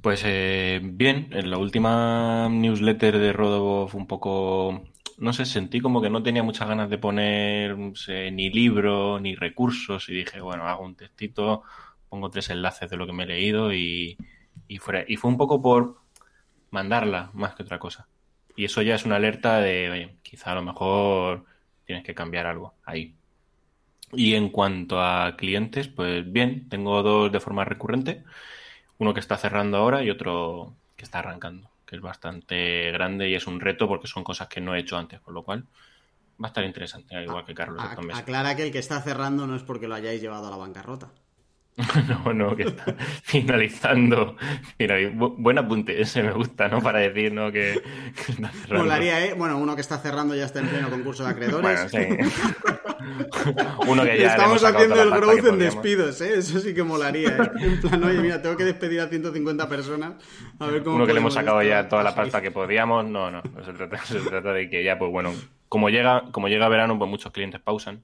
Pues 0.00 0.22
eh, 0.24 0.80
bien, 0.82 1.28
en 1.32 1.50
la 1.50 1.58
última 1.58 2.48
newsletter 2.48 3.18
de 3.18 3.32
Rodobo 3.32 3.88
fue 3.88 4.00
un 4.00 4.06
poco, 4.06 4.84
no 5.18 5.32
sé, 5.32 5.44
sentí 5.44 5.80
como 5.80 6.00
que 6.00 6.10
no 6.10 6.22
tenía 6.22 6.42
muchas 6.42 6.68
ganas 6.68 6.88
de 6.88 6.98
poner 6.98 7.76
ni 7.76 8.50
libro 8.50 9.18
ni 9.18 9.34
recursos 9.34 10.08
y 10.08 10.14
dije, 10.14 10.40
bueno, 10.40 10.68
hago 10.68 10.84
un 10.84 10.94
textito, 10.94 11.64
pongo 12.08 12.30
tres 12.30 12.50
enlaces 12.50 12.88
de 12.88 12.96
lo 12.96 13.06
que 13.06 13.12
me 13.12 13.24
he 13.24 13.26
leído 13.26 13.72
y, 13.72 14.16
y, 14.68 14.76
y 14.76 15.16
fue 15.16 15.30
un 15.30 15.36
poco 15.36 15.60
por 15.60 16.00
mandarla 16.70 17.30
más 17.34 17.54
que 17.54 17.64
otra 17.64 17.78
cosa. 17.78 18.08
Y 18.58 18.64
eso 18.64 18.82
ya 18.82 18.96
es 18.96 19.04
una 19.04 19.14
alerta 19.16 19.60
de, 19.60 19.88
oye, 19.88 20.16
quizá 20.20 20.50
a 20.50 20.56
lo 20.56 20.62
mejor 20.62 21.44
tienes 21.86 22.04
que 22.04 22.12
cambiar 22.12 22.48
algo 22.48 22.74
ahí. 22.84 23.14
Y 24.12 24.34
en 24.34 24.48
cuanto 24.48 25.00
a 25.00 25.36
clientes, 25.36 25.86
pues 25.86 26.30
bien, 26.30 26.68
tengo 26.68 27.04
dos 27.04 27.30
de 27.30 27.38
forma 27.38 27.64
recurrente. 27.64 28.24
Uno 28.98 29.14
que 29.14 29.20
está 29.20 29.36
cerrando 29.36 29.76
ahora 29.76 30.02
y 30.02 30.10
otro 30.10 30.74
que 30.96 31.04
está 31.04 31.20
arrancando, 31.20 31.70
que 31.86 31.94
es 31.94 32.02
bastante 32.02 32.90
grande 32.90 33.28
y 33.28 33.36
es 33.36 33.46
un 33.46 33.60
reto 33.60 33.86
porque 33.86 34.08
son 34.08 34.24
cosas 34.24 34.48
que 34.48 34.60
no 34.60 34.74
he 34.74 34.80
hecho 34.80 34.98
antes, 34.98 35.20
con 35.20 35.34
lo 35.34 35.44
cual 35.44 35.64
va 36.42 36.46
a 36.46 36.48
estar 36.48 36.64
interesante, 36.64 37.22
igual 37.22 37.44
que 37.44 37.54
Carlos. 37.54 37.80
aclara 38.12 38.56
que 38.56 38.64
el 38.64 38.72
que 38.72 38.80
está 38.80 39.00
cerrando 39.02 39.46
no 39.46 39.54
es 39.54 39.62
porque 39.62 39.86
lo 39.86 39.94
hayáis 39.94 40.20
llevado 40.20 40.48
a 40.48 40.50
la 40.50 40.56
bancarrota. 40.56 41.12
No, 42.08 42.32
no, 42.32 42.56
que 42.56 42.64
está 42.64 42.94
finalizando. 43.22 44.36
Mira, 44.78 44.96
buen 45.12 45.58
apunte, 45.58 46.00
ese 46.00 46.22
me 46.22 46.32
gusta, 46.32 46.68
¿no? 46.68 46.80
Para 46.82 46.98
decir, 46.98 47.32
¿no? 47.32 47.52
Que, 47.52 47.80
Molaría, 48.70 49.24
¿eh? 49.26 49.34
Bueno, 49.34 49.58
uno 49.58 49.74
que 49.74 49.80
está 49.80 49.98
cerrando 49.98 50.34
ya 50.34 50.44
está 50.44 50.60
en 50.60 50.68
pleno 50.68 50.90
concurso 50.90 51.24
de 51.24 51.30
acreedores. 51.30 51.92
Bueno, 51.92 52.18
sí. 52.18 52.32
uno 53.86 54.04
que 54.04 54.18
ya 54.18 54.30
Estamos 54.30 54.64
haciendo 54.64 55.02
el 55.02 55.10
growth 55.10 55.46
en 55.46 55.58
despidos, 55.58 56.20
¿eh? 56.20 56.38
Eso 56.38 56.58
sí 56.58 56.74
que 56.74 56.82
molaría, 56.82 57.28
¿eh? 57.28 57.50
En 57.60 57.80
plan, 57.80 58.02
oye, 58.04 58.20
mira, 58.20 58.42
tengo 58.42 58.56
que 58.56 58.64
despedir 58.64 59.00
a 59.00 59.08
150 59.08 59.68
personas. 59.68 60.12
A 60.58 60.66
ver 60.66 60.82
cómo 60.82 60.96
uno 60.96 61.06
que 61.06 61.12
le 61.12 61.20
hemos 61.20 61.34
sacado 61.34 61.62
ya 61.62 61.88
toda 61.88 62.02
la 62.02 62.14
pasta 62.14 62.40
que 62.40 62.50
podíamos. 62.50 63.06
No, 63.06 63.30
no. 63.30 63.42
Se 63.64 63.72
trata, 63.72 63.98
se 64.04 64.20
trata 64.20 64.52
de 64.52 64.68
que 64.68 64.82
ya, 64.82 64.98
pues 64.98 65.10
bueno, 65.10 65.32
como 65.68 65.90
llega, 65.90 66.24
como 66.32 66.48
llega 66.48 66.68
verano, 66.68 66.98
pues 66.98 67.08
muchos 67.08 67.32
clientes 67.32 67.60
pausan 67.60 68.02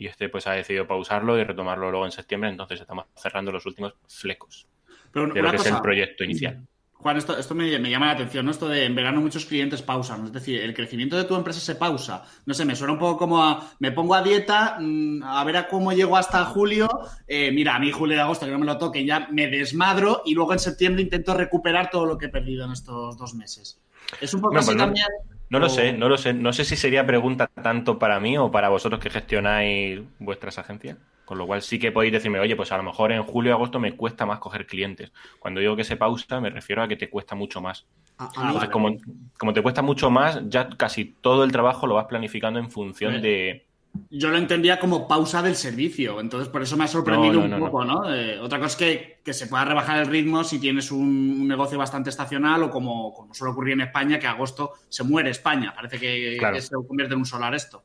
y 0.00 0.06
este 0.06 0.30
pues 0.30 0.46
ha 0.46 0.52
decidido 0.52 0.86
pausarlo 0.86 1.38
y 1.38 1.44
retomarlo 1.44 1.90
luego 1.90 2.06
en 2.06 2.12
septiembre, 2.12 2.48
entonces 2.48 2.80
estamos 2.80 3.04
cerrando 3.14 3.52
los 3.52 3.66
últimos 3.66 3.94
flecos 4.08 4.66
Pero 5.12 5.26
de 5.32 5.42
lo 5.42 5.52
es 5.52 5.66
el 5.66 5.80
proyecto 5.82 6.24
inicial. 6.24 6.66
Juan, 6.94 7.16
esto, 7.16 7.36
esto 7.38 7.54
me, 7.54 7.78
me 7.78 7.90
llama 7.90 8.06
la 8.06 8.12
atención, 8.12 8.44
¿no? 8.44 8.50
Esto 8.50 8.68
de 8.68 8.84
en 8.84 8.94
verano 8.94 9.20
muchos 9.22 9.46
clientes 9.46 9.80
pausan. 9.80 10.26
Es 10.26 10.32
decir, 10.32 10.60
el 10.60 10.74
crecimiento 10.74 11.16
de 11.16 11.24
tu 11.24 11.34
empresa 11.34 11.58
se 11.58 11.74
pausa. 11.74 12.24
No 12.44 12.52
sé, 12.52 12.66
me 12.66 12.76
suena 12.76 12.92
un 12.92 12.98
poco 12.98 13.16
como 13.16 13.42
a. 13.42 13.70
Me 13.78 13.90
pongo 13.90 14.14
a 14.14 14.22
dieta, 14.22 14.76
mm, 14.78 15.22
a 15.22 15.42
ver 15.44 15.56
a 15.56 15.66
cómo 15.68 15.94
llego 15.94 16.18
hasta 16.18 16.44
julio. 16.44 16.88
Eh, 17.26 17.52
mira, 17.52 17.74
a 17.74 17.78
mí 17.78 17.90
julio 17.90 18.16
y 18.16 18.20
agosto 18.20 18.44
que 18.44 18.52
no 18.52 18.58
me 18.58 18.66
lo 18.66 18.76
toquen, 18.76 19.06
ya 19.06 19.28
me 19.30 19.46
desmadro 19.48 20.20
y 20.26 20.34
luego 20.34 20.52
en 20.52 20.58
septiembre 20.58 21.00
intento 21.02 21.32
recuperar 21.32 21.88
todo 21.90 22.04
lo 22.04 22.18
que 22.18 22.26
he 22.26 22.28
perdido 22.28 22.66
en 22.66 22.72
estos 22.72 23.16
dos 23.16 23.34
meses. 23.34 23.80
Es 24.20 24.34
un 24.34 24.42
poco 24.42 24.52
No, 24.54 24.60
así 24.60 24.66
pues 24.66 24.76
no- 24.76 24.84
también. 24.84 25.06
No 25.50 25.58
lo 25.58 25.68
sé, 25.68 25.92
no 25.92 26.08
lo 26.08 26.16
sé. 26.16 26.32
No 26.32 26.52
sé 26.52 26.64
si 26.64 26.76
sería 26.76 27.04
pregunta 27.04 27.48
tanto 27.48 27.98
para 27.98 28.20
mí 28.20 28.38
o 28.38 28.50
para 28.50 28.68
vosotros 28.68 29.00
que 29.00 29.10
gestionáis 29.10 30.00
vuestras 30.20 30.58
agencias. 30.58 30.96
Con 31.24 31.38
lo 31.38 31.46
cual 31.46 31.62
sí 31.62 31.78
que 31.78 31.92
podéis 31.92 32.12
decirme, 32.12 32.40
oye, 32.40 32.56
pues 32.56 32.72
a 32.72 32.76
lo 32.76 32.82
mejor 32.82 33.12
en 33.12 33.22
julio 33.22 33.52
o 33.52 33.54
agosto 33.54 33.78
me 33.78 33.96
cuesta 33.96 34.26
más 34.26 34.38
coger 34.38 34.66
clientes. 34.66 35.12
Cuando 35.38 35.60
digo 35.60 35.76
que 35.76 35.84
se 35.84 35.96
pausa, 35.96 36.40
me 36.40 36.50
refiero 36.50 36.82
a 36.82 36.88
que 36.88 36.96
te 36.96 37.10
cuesta 37.10 37.34
mucho 37.34 37.60
más. 37.60 37.86
Ah, 38.18 38.28
Entonces, 38.34 38.60
vale. 38.60 38.70
como, 38.70 38.96
como 39.38 39.52
te 39.52 39.62
cuesta 39.62 39.82
mucho 39.82 40.10
más, 40.10 40.40
ya 40.48 40.68
casi 40.70 41.04
todo 41.04 41.44
el 41.44 41.52
trabajo 41.52 41.86
lo 41.86 41.94
vas 41.94 42.06
planificando 42.06 42.58
en 42.58 42.70
función 42.70 43.20
de... 43.22 43.66
Yo 44.10 44.28
lo 44.30 44.38
entendía 44.38 44.78
como 44.78 45.06
pausa 45.06 45.42
del 45.42 45.54
servicio, 45.56 46.20
entonces 46.20 46.48
por 46.48 46.62
eso 46.62 46.76
me 46.76 46.84
ha 46.84 46.88
sorprendido 46.88 47.34
No, 47.34 47.40
no, 47.40 47.44
un 47.56 47.60
no, 47.62 47.66
poco, 47.66 47.84
¿no? 47.84 48.12
Eh, 48.12 48.38
otra 48.40 48.58
cosa 48.58 48.70
es 48.70 48.76
que, 48.76 49.20
que 49.24 49.32
se 49.32 49.46
pueda 49.46 49.64
rebajar 49.64 50.00
el 50.00 50.06
ritmo 50.06 50.42
si 50.44 50.58
tienes 50.60 50.90
un, 50.90 51.00
un 51.40 51.48
negocio 51.48 51.78
bastante 51.78 52.10
estacional 52.10 52.62
o 52.64 52.70
como, 52.70 53.12
como 53.12 53.34
suele 53.34 53.52
ocurrir 53.52 53.74
en 53.74 53.82
España, 53.82 54.18
que 54.18 54.26
agosto 54.26 54.72
se 54.88 55.04
muere 55.04 55.30
España. 55.30 55.72
Parece 55.74 55.98
que, 55.98 56.36
Claro. 56.38 56.54
que 56.56 56.62
se 56.62 56.74
convierte 56.74 57.14
en 57.14 57.20
un 57.20 57.26
solar 57.26 57.54
esto. 57.54 57.84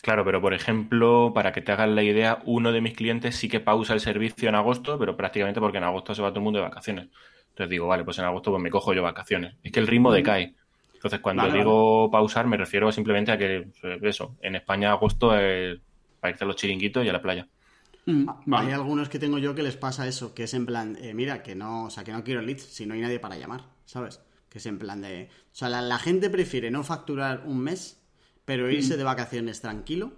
Claro, 0.00 0.24
pero 0.24 0.40
por 0.40 0.54
ejemplo, 0.54 1.32
para 1.34 1.52
que 1.52 1.60
te 1.60 1.72
hagas 1.72 1.88
la 1.90 2.02
idea, 2.02 2.38
uno 2.46 2.72
de 2.72 2.80
mis 2.80 2.94
clientes 2.94 3.36
sí 3.36 3.48
que 3.48 3.60
pausa 3.60 3.92
el 3.92 4.00
servicio 4.00 4.48
en 4.48 4.54
agosto, 4.54 4.98
pero 4.98 5.16
prácticamente 5.16 5.60
porque 5.60 5.78
en 5.78 5.84
agosto 5.84 6.14
se 6.14 6.22
va 6.22 6.30
todo 6.30 6.38
el 6.40 6.44
mundo 6.44 6.58
de 6.60 6.64
vacaciones. 6.68 7.08
Entonces 7.50 7.70
digo, 7.70 7.86
vale, 7.86 8.04
pues 8.04 8.18
en 8.18 8.24
agosto 8.24 8.50
pues 8.50 8.62
me 8.62 8.70
cojo 8.70 8.94
yo 8.94 9.02
vacaciones. 9.02 9.56
Es 9.62 9.72
que 9.72 9.80
el 9.80 9.86
ritmo 9.86 10.12
decae. 10.12 10.54
Entonces, 10.96 11.20
cuando 11.20 11.48
Vale, 11.48 11.52
digo 11.52 12.10
pausar, 12.10 12.46
me 12.46 12.56
refiero 12.56 12.90
simplemente 12.92 13.32
a 13.32 13.38
que, 13.38 13.56
eh, 13.82 13.98
eso, 14.02 14.36
en 14.42 14.56
España 14.56 14.90
agosto 14.92 15.36
es 15.38 15.80
para 16.20 16.32
irte 16.32 16.44
a 16.44 16.46
los 16.48 16.56
chiringuitos 16.56 17.04
y 17.04 17.08
a 17.08 17.12
la 17.12 17.22
playa. 17.22 17.48
Mm, 18.06 18.28
Hay 18.52 18.70
vale. 18.70 18.72
algunos 18.72 19.08
que 19.08 19.18
tengo 19.18 19.38
yo 19.38 19.54
que 19.54 19.62
les 19.62 19.76
pasa 19.76 20.06
eso, 20.06 20.32
que 20.34 20.44
es 20.44 20.54
en 20.54 20.64
plan, 20.66 20.96
eh, 21.00 21.12
mira, 21.14 21.42
que 21.42 21.54
no, 21.54 21.84
o 21.86 21.90
sea, 21.90 22.04
que 22.04 22.12
no 22.12 22.22
quiero 22.24 22.40
leads 22.40 22.62
si 22.62 22.86
no 22.86 22.94
hay 22.94 23.00
nadie 23.00 23.18
para 23.18 23.36
llamar, 23.36 23.64
¿sabes? 23.84 24.20
Que 24.48 24.58
es 24.58 24.66
en 24.66 24.78
plan 24.78 25.00
de, 25.00 25.28
o 25.52 25.54
sea, 25.54 25.68
la, 25.68 25.82
la 25.82 25.98
gente 25.98 26.30
prefiere 26.30 26.70
no 26.70 26.84
facturar 26.84 27.42
un 27.46 27.58
mes, 27.60 28.00
pero 28.44 28.70
irse 28.70 28.96
de 28.96 29.02
vacaciones 29.04 29.60
tranquilo, 29.60 30.12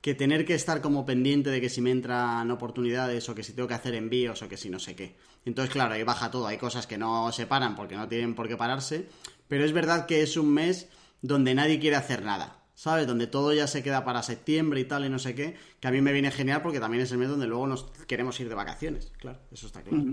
que 0.00 0.14
tener 0.14 0.44
que 0.46 0.54
estar 0.54 0.80
como 0.82 1.06
pendiente 1.06 1.50
de 1.50 1.60
que 1.60 1.68
si 1.70 1.80
me 1.82 1.90
entran 1.90 2.50
oportunidades 2.50 3.28
o 3.28 3.34
que 3.34 3.42
si 3.42 3.54
tengo 3.54 3.68
que 3.68 3.74
hacer 3.74 3.94
envíos 3.94 4.42
o 4.42 4.48
que 4.48 4.56
si 4.56 4.70
no 4.70 4.78
sé 4.78 4.96
qué. 4.96 5.16
Entonces, 5.44 5.72
claro, 5.72 5.94
ahí 5.94 6.04
baja 6.04 6.30
todo, 6.30 6.46
hay 6.46 6.58
cosas 6.58 6.86
que 6.86 6.98
no 6.98 7.32
se 7.32 7.46
paran 7.46 7.76
porque 7.76 7.96
no 7.96 8.08
tienen 8.08 8.34
por 8.34 8.48
qué 8.48 8.56
pararse, 8.56 9.08
pero 9.48 9.64
es 9.64 9.72
verdad 9.72 10.06
que 10.06 10.22
es 10.22 10.36
un 10.36 10.52
mes 10.52 10.88
donde 11.22 11.54
nadie 11.54 11.78
quiere 11.80 11.96
hacer 11.96 12.22
nada. 12.24 12.52
¿Sabes? 12.74 13.06
Donde 13.06 13.26
todo 13.26 13.54
ya 13.54 13.66
se 13.66 13.82
queda 13.82 14.04
para 14.04 14.22
septiembre 14.22 14.80
y 14.80 14.84
tal 14.84 15.06
y 15.06 15.08
no 15.08 15.18
sé 15.18 15.34
qué, 15.34 15.56
que 15.80 15.88
a 15.88 15.90
mí 15.90 16.02
me 16.02 16.12
viene 16.12 16.30
genial 16.30 16.60
porque 16.60 16.78
también 16.78 17.02
es 17.02 17.10
el 17.10 17.16
mes 17.16 17.30
donde 17.30 17.46
luego 17.46 17.66
nos 17.66 17.84
queremos 18.06 18.38
ir 18.38 18.50
de 18.50 18.54
vacaciones, 18.54 19.12
claro, 19.18 19.38
eso 19.50 19.66
está 19.66 19.80
claro. 19.80 20.04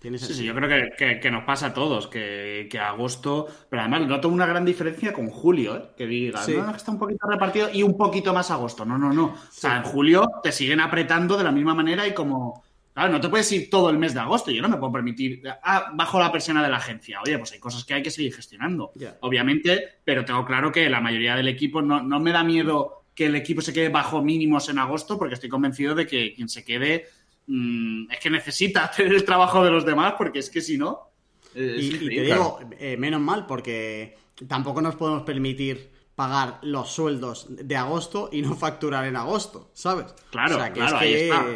Sí, 0.00 0.16
sí, 0.18 0.44
yo 0.44 0.54
creo 0.54 0.68
que, 0.68 0.96
que- 0.96 1.20
que 1.20 1.30
nos 1.30 1.44
pasa 1.44 1.66
a 1.66 1.74
todos, 1.74 2.06
que, 2.06 2.66
que 2.70 2.78
agosto, 2.78 3.46
pero 3.68 3.82
además 3.82 4.06
noto 4.06 4.28
una 4.30 4.46
gran 4.46 4.64
diferencia 4.64 5.12
con 5.12 5.28
julio, 5.28 5.76
¿eh? 5.76 5.82
que 5.98 6.06
digas, 6.06 6.46
Sí. 6.46 6.54
no, 6.56 6.70
está 6.74 6.92
un 6.92 6.98
poquito 7.00 7.26
repartido 7.28 7.68
y 7.72 7.82
un 7.82 7.96
poquito 7.96 8.32
más 8.32 8.50
agosto. 8.52 8.84
No, 8.86 8.96
no, 8.96 9.12
no. 9.12 9.24
O 9.26 9.36
sea, 9.50 9.76
en 9.78 9.82
julio 9.82 10.30
te 10.42 10.52
siguen 10.52 10.80
apretando 10.80 11.36
de 11.36 11.42
la 11.44 11.50
misma 11.52 11.74
manera 11.74 12.06
y 12.06 12.14
como, 12.14 12.62
claro, 12.98 13.12
no 13.12 13.20
te 13.20 13.28
puedes 13.28 13.50
ir 13.52 13.70
todo 13.70 13.90
el 13.90 13.98
mes 13.98 14.12
de 14.14 14.20
agosto, 14.20 14.50
yo 14.50 14.60
no 14.60 14.68
me 14.68 14.76
puedo 14.76 14.92
permitir, 14.92 15.42
ah, 15.62 15.92
bajo 15.94 16.18
la 16.18 16.32
persiana 16.32 16.62
de 16.62 16.68
la 16.68 16.78
agencia. 16.78 17.20
Oye, 17.22 17.38
pues 17.38 17.52
hay 17.52 17.60
cosas 17.60 17.84
que 17.84 17.94
hay 17.94 18.02
que 18.02 18.10
seguir 18.10 18.34
gestionando, 18.34 18.92
obviamente, 19.20 20.00
pero 20.04 20.24
tengo 20.24 20.44
claro 20.44 20.72
que 20.72 20.88
la 20.90 21.00
mayoría 21.00 21.36
del 21.36 21.48
equipo 21.48 21.80
no, 21.82 22.02
no 22.02 22.18
me 22.20 22.32
da 22.32 22.42
miedo 22.42 23.04
que 23.14 23.26
el 23.26 23.34
equipo 23.36 23.60
se 23.60 23.72
quede 23.72 23.88
bajo 23.88 24.22
mínimos 24.22 24.68
en 24.68 24.78
agosto, 24.78 25.18
porque 25.18 25.34
estoy 25.34 25.48
convencido 25.48 25.94
de 25.94 26.06
que 26.06 26.34
quien 26.34 26.48
se 26.48 26.64
quede 26.64 27.06
mm, 27.46 28.10
es 28.10 28.18
que 28.20 28.30
necesita 28.30 28.84
hacer 28.86 29.06
el 29.06 29.24
trabajo 29.24 29.64
de 29.64 29.70
los 29.70 29.84
demás, 29.84 30.14
porque 30.18 30.40
es 30.40 30.50
que 30.50 30.60
si 30.60 30.76
no. 30.78 31.10
eh, 31.54 31.76
Y, 31.80 31.94
y 31.94 31.98
te 31.98 32.22
digo, 32.22 32.60
eh, 32.78 32.96
menos 32.96 33.20
mal, 33.20 33.46
porque 33.46 34.16
tampoco 34.46 34.80
nos 34.82 34.94
podemos 34.96 35.22
permitir 35.22 35.90
pagar 36.14 36.58
los 36.62 36.90
sueldos 36.90 37.46
de 37.48 37.76
agosto 37.76 38.28
y 38.32 38.42
no 38.42 38.56
facturar 38.56 39.04
en 39.06 39.14
agosto, 39.16 39.70
¿sabes? 39.72 40.06
Claro, 40.30 40.56
o 40.56 40.58
sea, 40.58 40.72
que 40.72 40.80
claro, 40.80 40.96
es 40.96 41.02
ahí 41.02 41.14
está. 41.14 41.46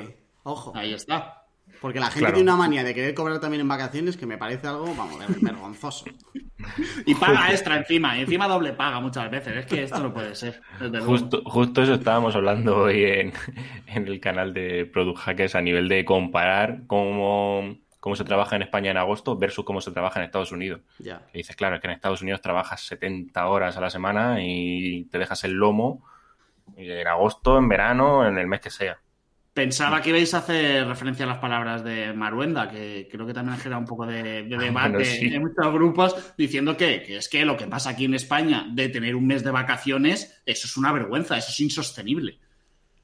Ojo, 0.45 0.73
Ahí 0.75 0.93
está. 0.93 1.45
porque 1.81 1.99
la 2.01 2.07
gente 2.07 2.21
Claro. 2.21 2.35
tiene 2.35 2.51
una 2.51 2.59
manía 2.59 2.85
de 2.85 2.95
querer 2.95 3.15
cobrar 3.15 3.39
también 3.41 3.61
en 3.61 3.69
vacaciones 3.69 4.17
que 4.17 4.27
me 4.27 4.37
parece 4.39 4.67
algo, 4.67 4.85
vamos, 4.97 5.19
ver- 5.19 5.39
vergonzoso. 5.41 6.05
Y 7.07 7.15
paga 7.17 7.51
extra 7.51 7.77
encima, 7.77 8.17
y 8.17 8.21
encima 8.21 8.47
doble 8.47 8.73
paga 8.73 9.01
muchas 9.01 9.29
veces. 9.31 9.57
Es 9.57 9.67
que 9.67 9.83
esto 9.83 9.99
no 9.99 10.13
puede 10.15 10.33
ser. 10.37 10.61
Justo, 11.05 11.43
justo 11.45 11.83
eso 11.83 11.95
estábamos 11.95 12.37
hablando 12.37 12.83
hoy 12.83 13.03
en, 13.05 13.33
en 13.87 14.07
el 14.07 14.21
canal 14.21 14.55
de 14.55 14.87
Product 14.87 15.19
Hackers 15.19 15.57
a 15.57 15.61
nivel 15.61 15.89
de 15.89 16.05
comparar 16.05 16.83
cómo, 16.87 17.79
cómo 17.99 18.15
se 18.15 18.23
trabaja 18.23 18.55
en 18.55 18.63
España 18.63 18.93
en 18.93 18.97
agosto 18.97 19.37
versus 19.37 19.65
cómo 19.65 19.81
se 19.81 19.91
trabaja 19.91 20.21
en 20.21 20.27
Estados 20.27 20.53
Unidos. 20.53 20.83
Ya. 21.01 21.23
Y 21.35 21.39
dices, 21.39 21.57
claro, 21.57 21.75
es 21.75 21.81
que 21.81 21.89
en 21.89 21.95
Estados 21.95 22.23
Unidos 22.23 22.41
trabajas 22.41 22.81
70 22.83 23.45
horas 23.49 23.77
a 23.77 23.81
la 23.81 23.91
semana 23.91 24.37
y 24.41 25.05
te 25.07 25.19
dejas 25.19 25.43
el 25.43 25.55
lomo 25.55 26.05
en 26.77 27.09
agosto, 27.09 27.59
en 27.59 27.69
verano, 27.69 28.25
en 28.25 28.39
el 28.39 28.47
mes 28.47 28.61
que 28.61 28.71
sea. 28.71 28.99
Pensaba 29.55 30.01
que 30.01 30.09
ibais 30.09 30.33
a 30.33 30.39
hacer 30.39 30.87
referencia 30.89 31.27
a 31.27 31.29
las 31.29 31.37
palabras 31.39 31.85
de 31.85 32.15
Maruenda, 32.15 32.71
que 32.71 33.07
creo 33.13 33.27
que 33.27 33.35
también 33.35 33.55
ha 33.59 33.59
generado 33.61 33.81
un 33.83 33.87
poco 33.87 34.07
de, 34.07 34.45
de 34.45 34.57
debate 34.57 34.93
Bueno, 34.93 35.05
sí. 35.05 35.27
en 35.35 35.43
muchos 35.43 35.73
grupos, 35.75 36.17
diciendo 36.39 36.75
que, 36.75 37.03
que 37.03 37.19
es 37.19 37.29
que 37.29 37.45
lo 37.45 37.55
que 37.59 37.67
pasa 37.67 37.91
aquí 37.91 38.07
en 38.07 38.15
España 38.15 38.67
de 38.73 38.89
tener 38.89 39.15
un 39.15 39.27
mes 39.27 39.45
de 39.45 39.51
vacaciones, 39.51 40.41
eso 40.47 40.67
es 40.67 40.77
una 40.79 40.91
vergüenza, 40.91 41.37
eso 41.37 41.51
es 41.51 41.61
insostenible. 41.61 42.39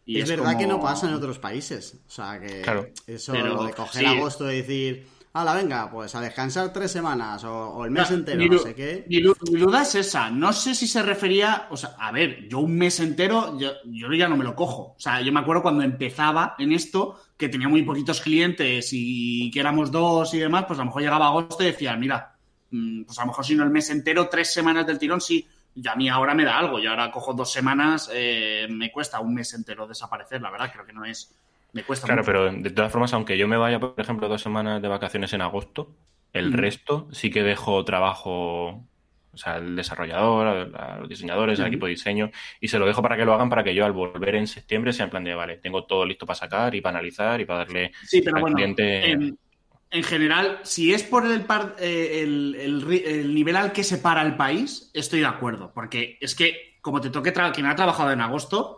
Y 0.06 0.20
es, 0.22 0.28
verdad 0.30 0.46
como- 0.52 0.58
que 0.58 0.66
no 0.66 0.80
pasa 0.80 1.06
en 1.06 1.12
otros 1.12 1.38
países. 1.38 2.00
O 2.08 2.10
sea, 2.10 2.40
que 2.40 2.62
Claro. 2.62 2.88
eso 3.06 3.32
Pero, 3.32 3.48
lo 3.48 3.64
de 3.64 3.74
coger 3.74 4.00
sí. 4.00 4.06
agosto 4.06 4.50
y 4.50 4.56
decir, 4.56 5.06
hala, 5.32 5.54
venga, 5.54 5.90
pues 5.90 6.14
a 6.14 6.20
descansar 6.20 6.72
tres 6.72 6.90
semanas 6.92 7.44
o, 7.44 7.52
o 7.70 7.84
el 7.84 7.90
mes 7.90 8.10
entero, 8.10 8.38
mi 8.38 8.48
no 8.48 8.58
sé 8.58 8.74
qué. 8.74 9.04
Mi, 9.08 9.20
du- 9.20 9.36
mi 9.50 9.60
duda 9.60 9.82
es 9.82 9.94
esa. 9.94 10.30
No 10.30 10.52
sé 10.52 10.74
si 10.74 10.86
se 10.86 11.02
refería. 11.02 11.66
O 11.70 11.76
sea, 11.76 11.90
a 11.98 12.10
ver, 12.12 12.48
yo 12.48 12.58
un 12.60 12.76
mes 12.76 13.00
entero, 13.00 13.58
yo, 13.58 13.72
yo 13.86 14.12
ya 14.12 14.28
no 14.28 14.36
me 14.36 14.44
lo 14.44 14.54
cojo. 14.54 14.94
O 14.96 15.00
sea, 15.00 15.20
yo 15.20 15.32
me 15.32 15.40
acuerdo 15.40 15.62
cuando 15.62 15.82
empezaba 15.84 16.54
en 16.58 16.72
esto, 16.72 17.20
que 17.36 17.48
tenía 17.48 17.68
muy 17.68 17.82
poquitos 17.82 18.20
clientes 18.20 18.90
y 18.92 19.50
que 19.50 19.60
éramos 19.60 19.90
dos 19.90 20.32
y 20.34 20.38
demás, 20.38 20.64
pues 20.66 20.78
a 20.78 20.82
lo 20.82 20.86
mejor 20.86 21.02
llegaba 21.02 21.26
agosto 21.28 21.62
y 21.62 21.66
decía, 21.66 21.96
mira, 21.96 22.36
mm, 22.70 23.04
pues 23.04 23.18
a 23.18 23.22
lo 23.22 23.28
mejor 23.28 23.44
si 23.44 23.54
no 23.54 23.64
el 23.64 23.70
mes 23.70 23.90
entero, 23.90 24.28
tres 24.28 24.52
semanas 24.52 24.86
del 24.86 24.98
tirón, 24.98 25.20
sí. 25.20 25.46
Y 25.74 25.86
a 25.88 25.94
mí 25.94 26.08
ahora 26.08 26.34
me 26.34 26.44
da 26.44 26.58
algo. 26.58 26.78
Yo 26.80 26.90
ahora 26.90 27.10
cojo 27.10 27.34
dos 27.34 27.52
semanas, 27.52 28.10
eh, 28.12 28.66
me 28.70 28.90
cuesta 28.90 29.20
un 29.20 29.34
mes 29.34 29.54
entero 29.54 29.86
desaparecer, 29.86 30.40
la 30.42 30.50
verdad. 30.50 30.70
Creo 30.72 30.84
que 30.86 30.92
no 30.92 31.04
es. 31.04 31.32
Me 31.72 31.82
cuesta 31.84 32.06
Claro, 32.06 32.22
mucho. 32.22 32.26
pero 32.32 32.52
de 32.52 32.70
todas 32.70 32.90
formas, 32.90 33.12
aunque 33.12 33.36
yo 33.36 33.46
me 33.46 33.56
vaya, 33.56 33.78
por 33.78 33.94
ejemplo, 33.98 34.28
dos 34.28 34.42
semanas 34.42 34.80
de 34.80 34.88
vacaciones 34.88 35.32
en 35.32 35.42
agosto, 35.42 35.94
el 36.32 36.48
Ujú. 36.48 36.56
resto 36.56 37.08
sí 37.12 37.30
que 37.30 37.42
dejo 37.42 37.84
trabajo, 37.84 38.86
o 39.32 39.36
sea, 39.36 39.56
el 39.58 39.76
desarrollador, 39.76 40.74
a- 40.76 40.96
los 40.98 41.08
diseñadores, 41.08 41.60
al 41.60 41.66
equipo 41.68 41.86
de 41.86 41.90
diseño, 41.90 42.30
y 42.60 42.68
se 42.68 42.78
lo 42.78 42.86
dejo 42.86 43.02
para 43.02 43.16
que 43.16 43.24
lo 43.24 43.34
hagan 43.34 43.50
para 43.50 43.64
que 43.64 43.74
yo 43.74 43.84
al 43.84 43.92
volver 43.92 44.34
en 44.34 44.46
septiembre 44.46 44.92
sea 44.92 45.04
en 45.04 45.10
plan 45.10 45.24
de, 45.24 45.34
vale, 45.34 45.58
tengo 45.58 45.84
todo 45.84 46.04
listo 46.06 46.26
para 46.26 46.38
sacar 46.38 46.74
y 46.74 46.80
para 46.80 46.98
analizar 46.98 47.40
y 47.40 47.44
para 47.44 47.60
darle 47.60 47.92
Sí, 48.06 48.22
pero 48.22 48.36
al 48.36 48.42
bueno, 48.42 48.56
cliente... 48.56 49.10
en, 49.12 49.38
en 49.90 50.02
general, 50.02 50.60
si 50.64 50.92
es 50.92 51.02
por 51.02 51.24
el, 51.26 51.42
par- 51.42 51.76
eh, 51.78 52.20
el, 52.22 52.54
el 52.58 52.82
ri- 52.86 53.02
el 53.06 53.34
nivel 53.34 53.56
al 53.56 53.72
que 53.72 53.84
se 53.84 53.98
para 53.98 54.22
el 54.22 54.36
país, 54.36 54.90
estoy 54.94 55.20
de 55.20 55.26
acuerdo. 55.26 55.72
Porque 55.74 56.18
es 56.20 56.34
que, 56.34 56.78
como 56.82 57.00
te 57.00 57.10
toque 57.10 57.32
quien 57.54 57.66
ha 57.66 57.76
trabajado 57.76 58.10
en 58.12 58.20
agosto, 58.20 58.77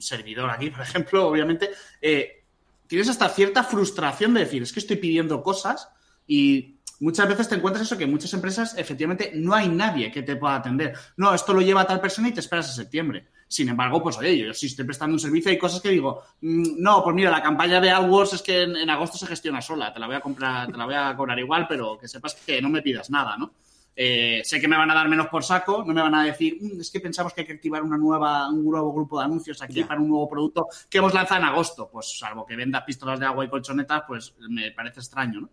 servidor 0.00 0.50
aquí, 0.50 0.70
por 0.70 0.82
ejemplo, 0.82 1.28
obviamente, 1.28 1.70
eh, 2.00 2.44
tienes 2.86 3.08
hasta 3.08 3.28
cierta 3.28 3.64
frustración 3.64 4.34
de 4.34 4.40
decir, 4.40 4.62
es 4.62 4.72
que 4.72 4.80
estoy 4.80 4.96
pidiendo 4.96 5.42
cosas 5.42 5.88
y 6.26 6.76
muchas 7.00 7.28
veces 7.28 7.48
te 7.48 7.54
encuentras 7.56 7.86
eso, 7.86 7.98
que 7.98 8.04
en 8.04 8.10
muchas 8.10 8.32
empresas 8.34 8.76
efectivamente 8.78 9.32
no 9.34 9.54
hay 9.54 9.68
nadie 9.68 10.10
que 10.10 10.22
te 10.22 10.36
pueda 10.36 10.56
atender. 10.56 10.94
No, 11.16 11.34
esto 11.34 11.52
lo 11.52 11.60
lleva 11.60 11.86
tal 11.86 12.00
persona 12.00 12.28
y 12.28 12.32
te 12.32 12.40
esperas 12.40 12.70
a 12.70 12.74
septiembre. 12.74 13.28
Sin 13.46 13.68
embargo, 13.68 14.02
pues 14.02 14.16
oye, 14.18 14.38
yo 14.38 14.54
sí 14.54 14.66
estoy 14.66 14.84
prestando 14.84 15.14
un 15.14 15.20
servicio 15.20 15.50
hay 15.50 15.58
cosas 15.58 15.80
que 15.80 15.90
digo, 15.90 16.22
mm, 16.40 16.82
no, 16.82 17.04
pues 17.04 17.14
mira, 17.14 17.30
la 17.30 17.42
campaña 17.42 17.80
de 17.80 17.90
AdWords 17.90 18.34
es 18.34 18.42
que 18.42 18.62
en, 18.62 18.76
en 18.76 18.90
agosto 18.90 19.18
se 19.18 19.26
gestiona 19.26 19.60
sola, 19.60 19.92
te 19.92 20.00
la 20.00 20.06
voy 20.06 20.16
a 20.16 20.20
comprar, 20.20 20.70
te 20.70 20.76
la 20.76 20.86
voy 20.86 20.94
a 20.94 21.14
cobrar 21.16 21.38
igual, 21.38 21.66
pero 21.68 21.98
que 21.98 22.08
sepas 22.08 22.34
que 22.34 22.60
no 22.60 22.68
me 22.68 22.82
pidas 22.82 23.10
nada, 23.10 23.36
¿no? 23.36 23.52
Eh, 23.96 24.42
sé 24.44 24.60
que 24.60 24.66
me 24.66 24.76
van 24.76 24.90
a 24.90 24.94
dar 24.94 25.08
menos 25.08 25.28
por 25.28 25.44
saco, 25.44 25.84
no 25.86 25.94
me 25.94 26.02
van 26.02 26.14
a 26.14 26.24
decir, 26.24 26.58
"Mm, 26.60 26.80
es 26.80 26.90
que 26.90 27.00
pensamos 27.00 27.32
que 27.32 27.42
hay 27.42 27.46
que 27.46 27.52
activar 27.52 27.82
una 27.82 27.96
nueva, 27.96 28.48
un 28.48 28.64
nuevo 28.64 28.92
grupo 28.92 29.18
de 29.18 29.26
anuncios 29.26 29.62
aquí 29.62 29.84
para 29.84 30.00
un 30.00 30.08
nuevo 30.08 30.28
producto 30.28 30.66
que 30.90 30.98
hemos 30.98 31.14
lanzado 31.14 31.40
en 31.40 31.46
agosto. 31.46 31.88
Pues 31.92 32.18
salvo 32.18 32.44
que 32.44 32.56
vendas 32.56 32.82
pistolas 32.82 33.20
de 33.20 33.26
agua 33.26 33.44
y 33.44 33.48
colchonetas, 33.48 34.02
pues 34.06 34.34
me 34.48 34.72
parece 34.72 35.00
extraño, 35.00 35.42
¿no? 35.42 35.50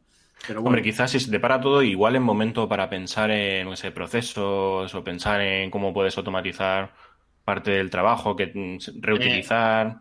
Pero 0.47 0.61
bueno, 0.61 0.69
Hombre, 0.69 0.81
quizás 0.81 1.11
si 1.11 1.19
se 1.19 1.29
te 1.29 1.39
para 1.39 1.61
todo, 1.61 1.83
igual 1.83 2.15
es 2.15 2.21
momento 2.21 2.67
para 2.67 2.89
pensar 2.89 3.29
en 3.29 3.69
no 3.69 3.75
sé, 3.75 3.91
procesos 3.91 4.93
o 4.93 5.03
pensar 5.03 5.39
en 5.41 5.69
cómo 5.69 5.93
puedes 5.93 6.17
automatizar 6.17 6.91
parte 7.43 7.71
del 7.71 7.89
trabajo, 7.89 8.35
que 8.35 8.47
mm, 8.47 9.01
reutilizar. 9.01 9.99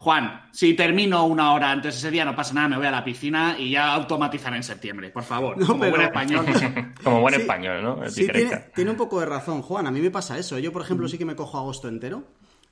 Juan, 0.00 0.48
si 0.52 0.74
termino 0.74 1.26
una 1.26 1.52
hora 1.52 1.72
antes 1.72 1.96
ese 1.96 2.12
día, 2.12 2.24
no 2.24 2.36
pasa 2.36 2.54
nada, 2.54 2.68
me 2.68 2.76
voy 2.76 2.86
a 2.86 2.92
la 2.92 3.04
piscina 3.04 3.56
y 3.58 3.70
ya 3.70 3.92
automatizaré 3.94 4.56
en 4.56 4.62
septiembre, 4.62 5.10
por 5.10 5.24
favor. 5.24 5.56
como 5.66 5.90
buen 5.90 6.02
español. 6.02 6.46
como 7.02 7.20
buen 7.20 7.34
español, 7.34 7.82
¿no? 7.82 8.08
Sí, 8.08 8.28
tiene, 8.74 8.90
un 8.92 8.96
poco 8.96 9.18
de 9.18 9.26
razón, 9.26 9.60
Juan. 9.60 9.88
A 9.88 9.90
mí 9.90 10.00
me 10.00 10.12
pasa 10.12 10.38
eso. 10.38 10.56
Yo, 10.60 10.72
por 10.72 10.82
ejemplo, 10.82 11.08
sí 11.08 11.18
que 11.18 11.24
me 11.24 11.34
cojo 11.34 11.58
agosto 11.58 11.88
entero. 11.88 12.24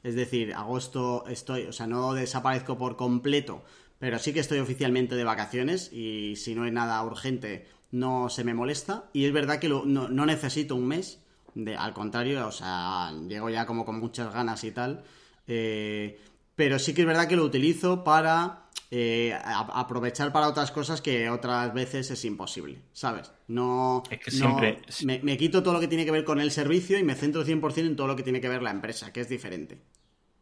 Es 0.05 0.15
decir, 0.15 0.55
agosto 0.55 1.25
estoy, 1.27 1.65
o 1.65 1.73
sea, 1.73 1.89
no 1.89 2.15
desaparezco 2.15 2.79
por 2.79 2.95
completo, 2.95 3.65
pero 3.99 4.21
sí 4.21 4.33
que 4.33 4.39
estoy 4.39 4.61
oficialmente 4.61 5.17
de 5.17 5.25
vacaciones 5.25 5.93
y 5.93 6.37
si 6.37 6.55
no 6.55 6.63
hay 6.63 6.71
nada 6.71 7.03
urgente 7.03 7.67
no 7.91 8.29
se 8.29 8.45
me 8.45 8.55
molesta. 8.55 9.11
Y 9.13 9.25
es 9.25 9.33
verdad 9.33 9.59
que 9.59 9.69
no, 9.69 9.85
no, 9.85 10.27
necesito 10.27 10.77
un 10.77 10.87
mes, 10.87 11.21
de, 11.55 11.75
al 11.75 11.93
contrario, 11.93 12.47
o 12.47 12.53
sea, 12.53 13.13
llego 13.27 13.51
ya 13.51 13.67
como 13.67 13.85
con 13.85 13.99
muchas 13.99 14.33
ganas 14.33 14.63
y 14.63 14.71
tal. 14.71 15.03
Eh, 15.49 16.21
pero 16.57 16.79
sí 16.79 16.95
que 16.95 17.03
es 17.03 17.07
verdad 17.07 17.29
que 17.29 17.37
lo 17.37 17.45
utilizo 17.45 18.03
para 18.03 18.67
eh, 18.91 19.37
aprovechar 19.45 20.33
para 20.33 20.49
otras 20.49 20.71
cosas 20.71 21.01
que 21.01 21.29
otras 21.29 21.73
veces 21.75 22.11
es 22.11 22.25
imposible, 22.25 22.79
¿sabes? 22.93 23.31
No, 23.47 24.03
es 24.11 24.19
que 24.19 24.31
siempre... 24.31 24.81
me, 25.05 25.37
quito 25.37 25.63
todo 25.63 25.75
lo 25.75 25.81
que 25.81 25.89
tiene 25.89 26.05
que 26.05 26.11
ver 26.11 26.25
con 26.25 26.41
el 26.41 26.51
servicio 26.51 26.99
y 26.99 27.05
me 27.05 27.15
centro 27.15 27.45
100% 27.45 27.79
en 27.79 27.95
todo 27.95 28.07
lo 28.07 28.17
que 28.17 28.23
tiene 28.23 28.41
que 28.41 28.49
ver 28.49 28.63
la 28.63 28.71
empresa, 28.71 29.13
que 29.13 29.21
es 29.21 29.29
diferente. 29.29 29.79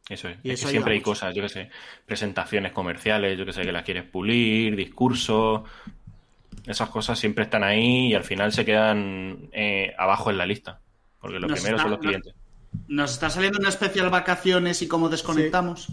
Eso 0.09 0.28
es. 0.28 0.37
es 0.44 0.61
que 0.61 0.68
siempre 0.68 0.94
hay 0.94 1.00
cosas, 1.00 1.35
yo 1.35 1.42
que 1.42 1.49
sé, 1.49 1.71
presentaciones 2.06 2.73
comerciales, 2.73 3.38
yo 3.38 3.44
que 3.44 3.52
sé, 3.52 3.62
que 3.62 3.73
las 3.73 3.85
quieres 3.85 4.04
pulir, 4.04 4.76
discursos. 4.76 5.62
Esas 6.66 6.90
cosas 6.90 7.18
siempre 7.18 7.44
están 7.44 7.64
ahí 7.64 8.09
y 8.09 8.14
al 8.14 8.25
final 8.25 8.52
se 8.52 8.64
quedan 8.64 9.49
eh, 9.52 9.94
abajo 9.99 10.30
en 10.30 10.38
la 10.38 10.47
lista. 10.47 10.80
Porque 11.18 11.38
lo 11.38 11.49
primero 11.49 11.78
son 11.78 11.90
los 11.90 12.00
clientes. 12.00 12.35
Nos 12.88 13.12
está 13.12 13.31
saliendo 13.31 13.59
una 13.59 13.69
especial 13.69 14.11
vacaciones 14.11 14.83
y 14.83 14.88
cómo 14.88 15.09
desconectamos. 15.09 15.88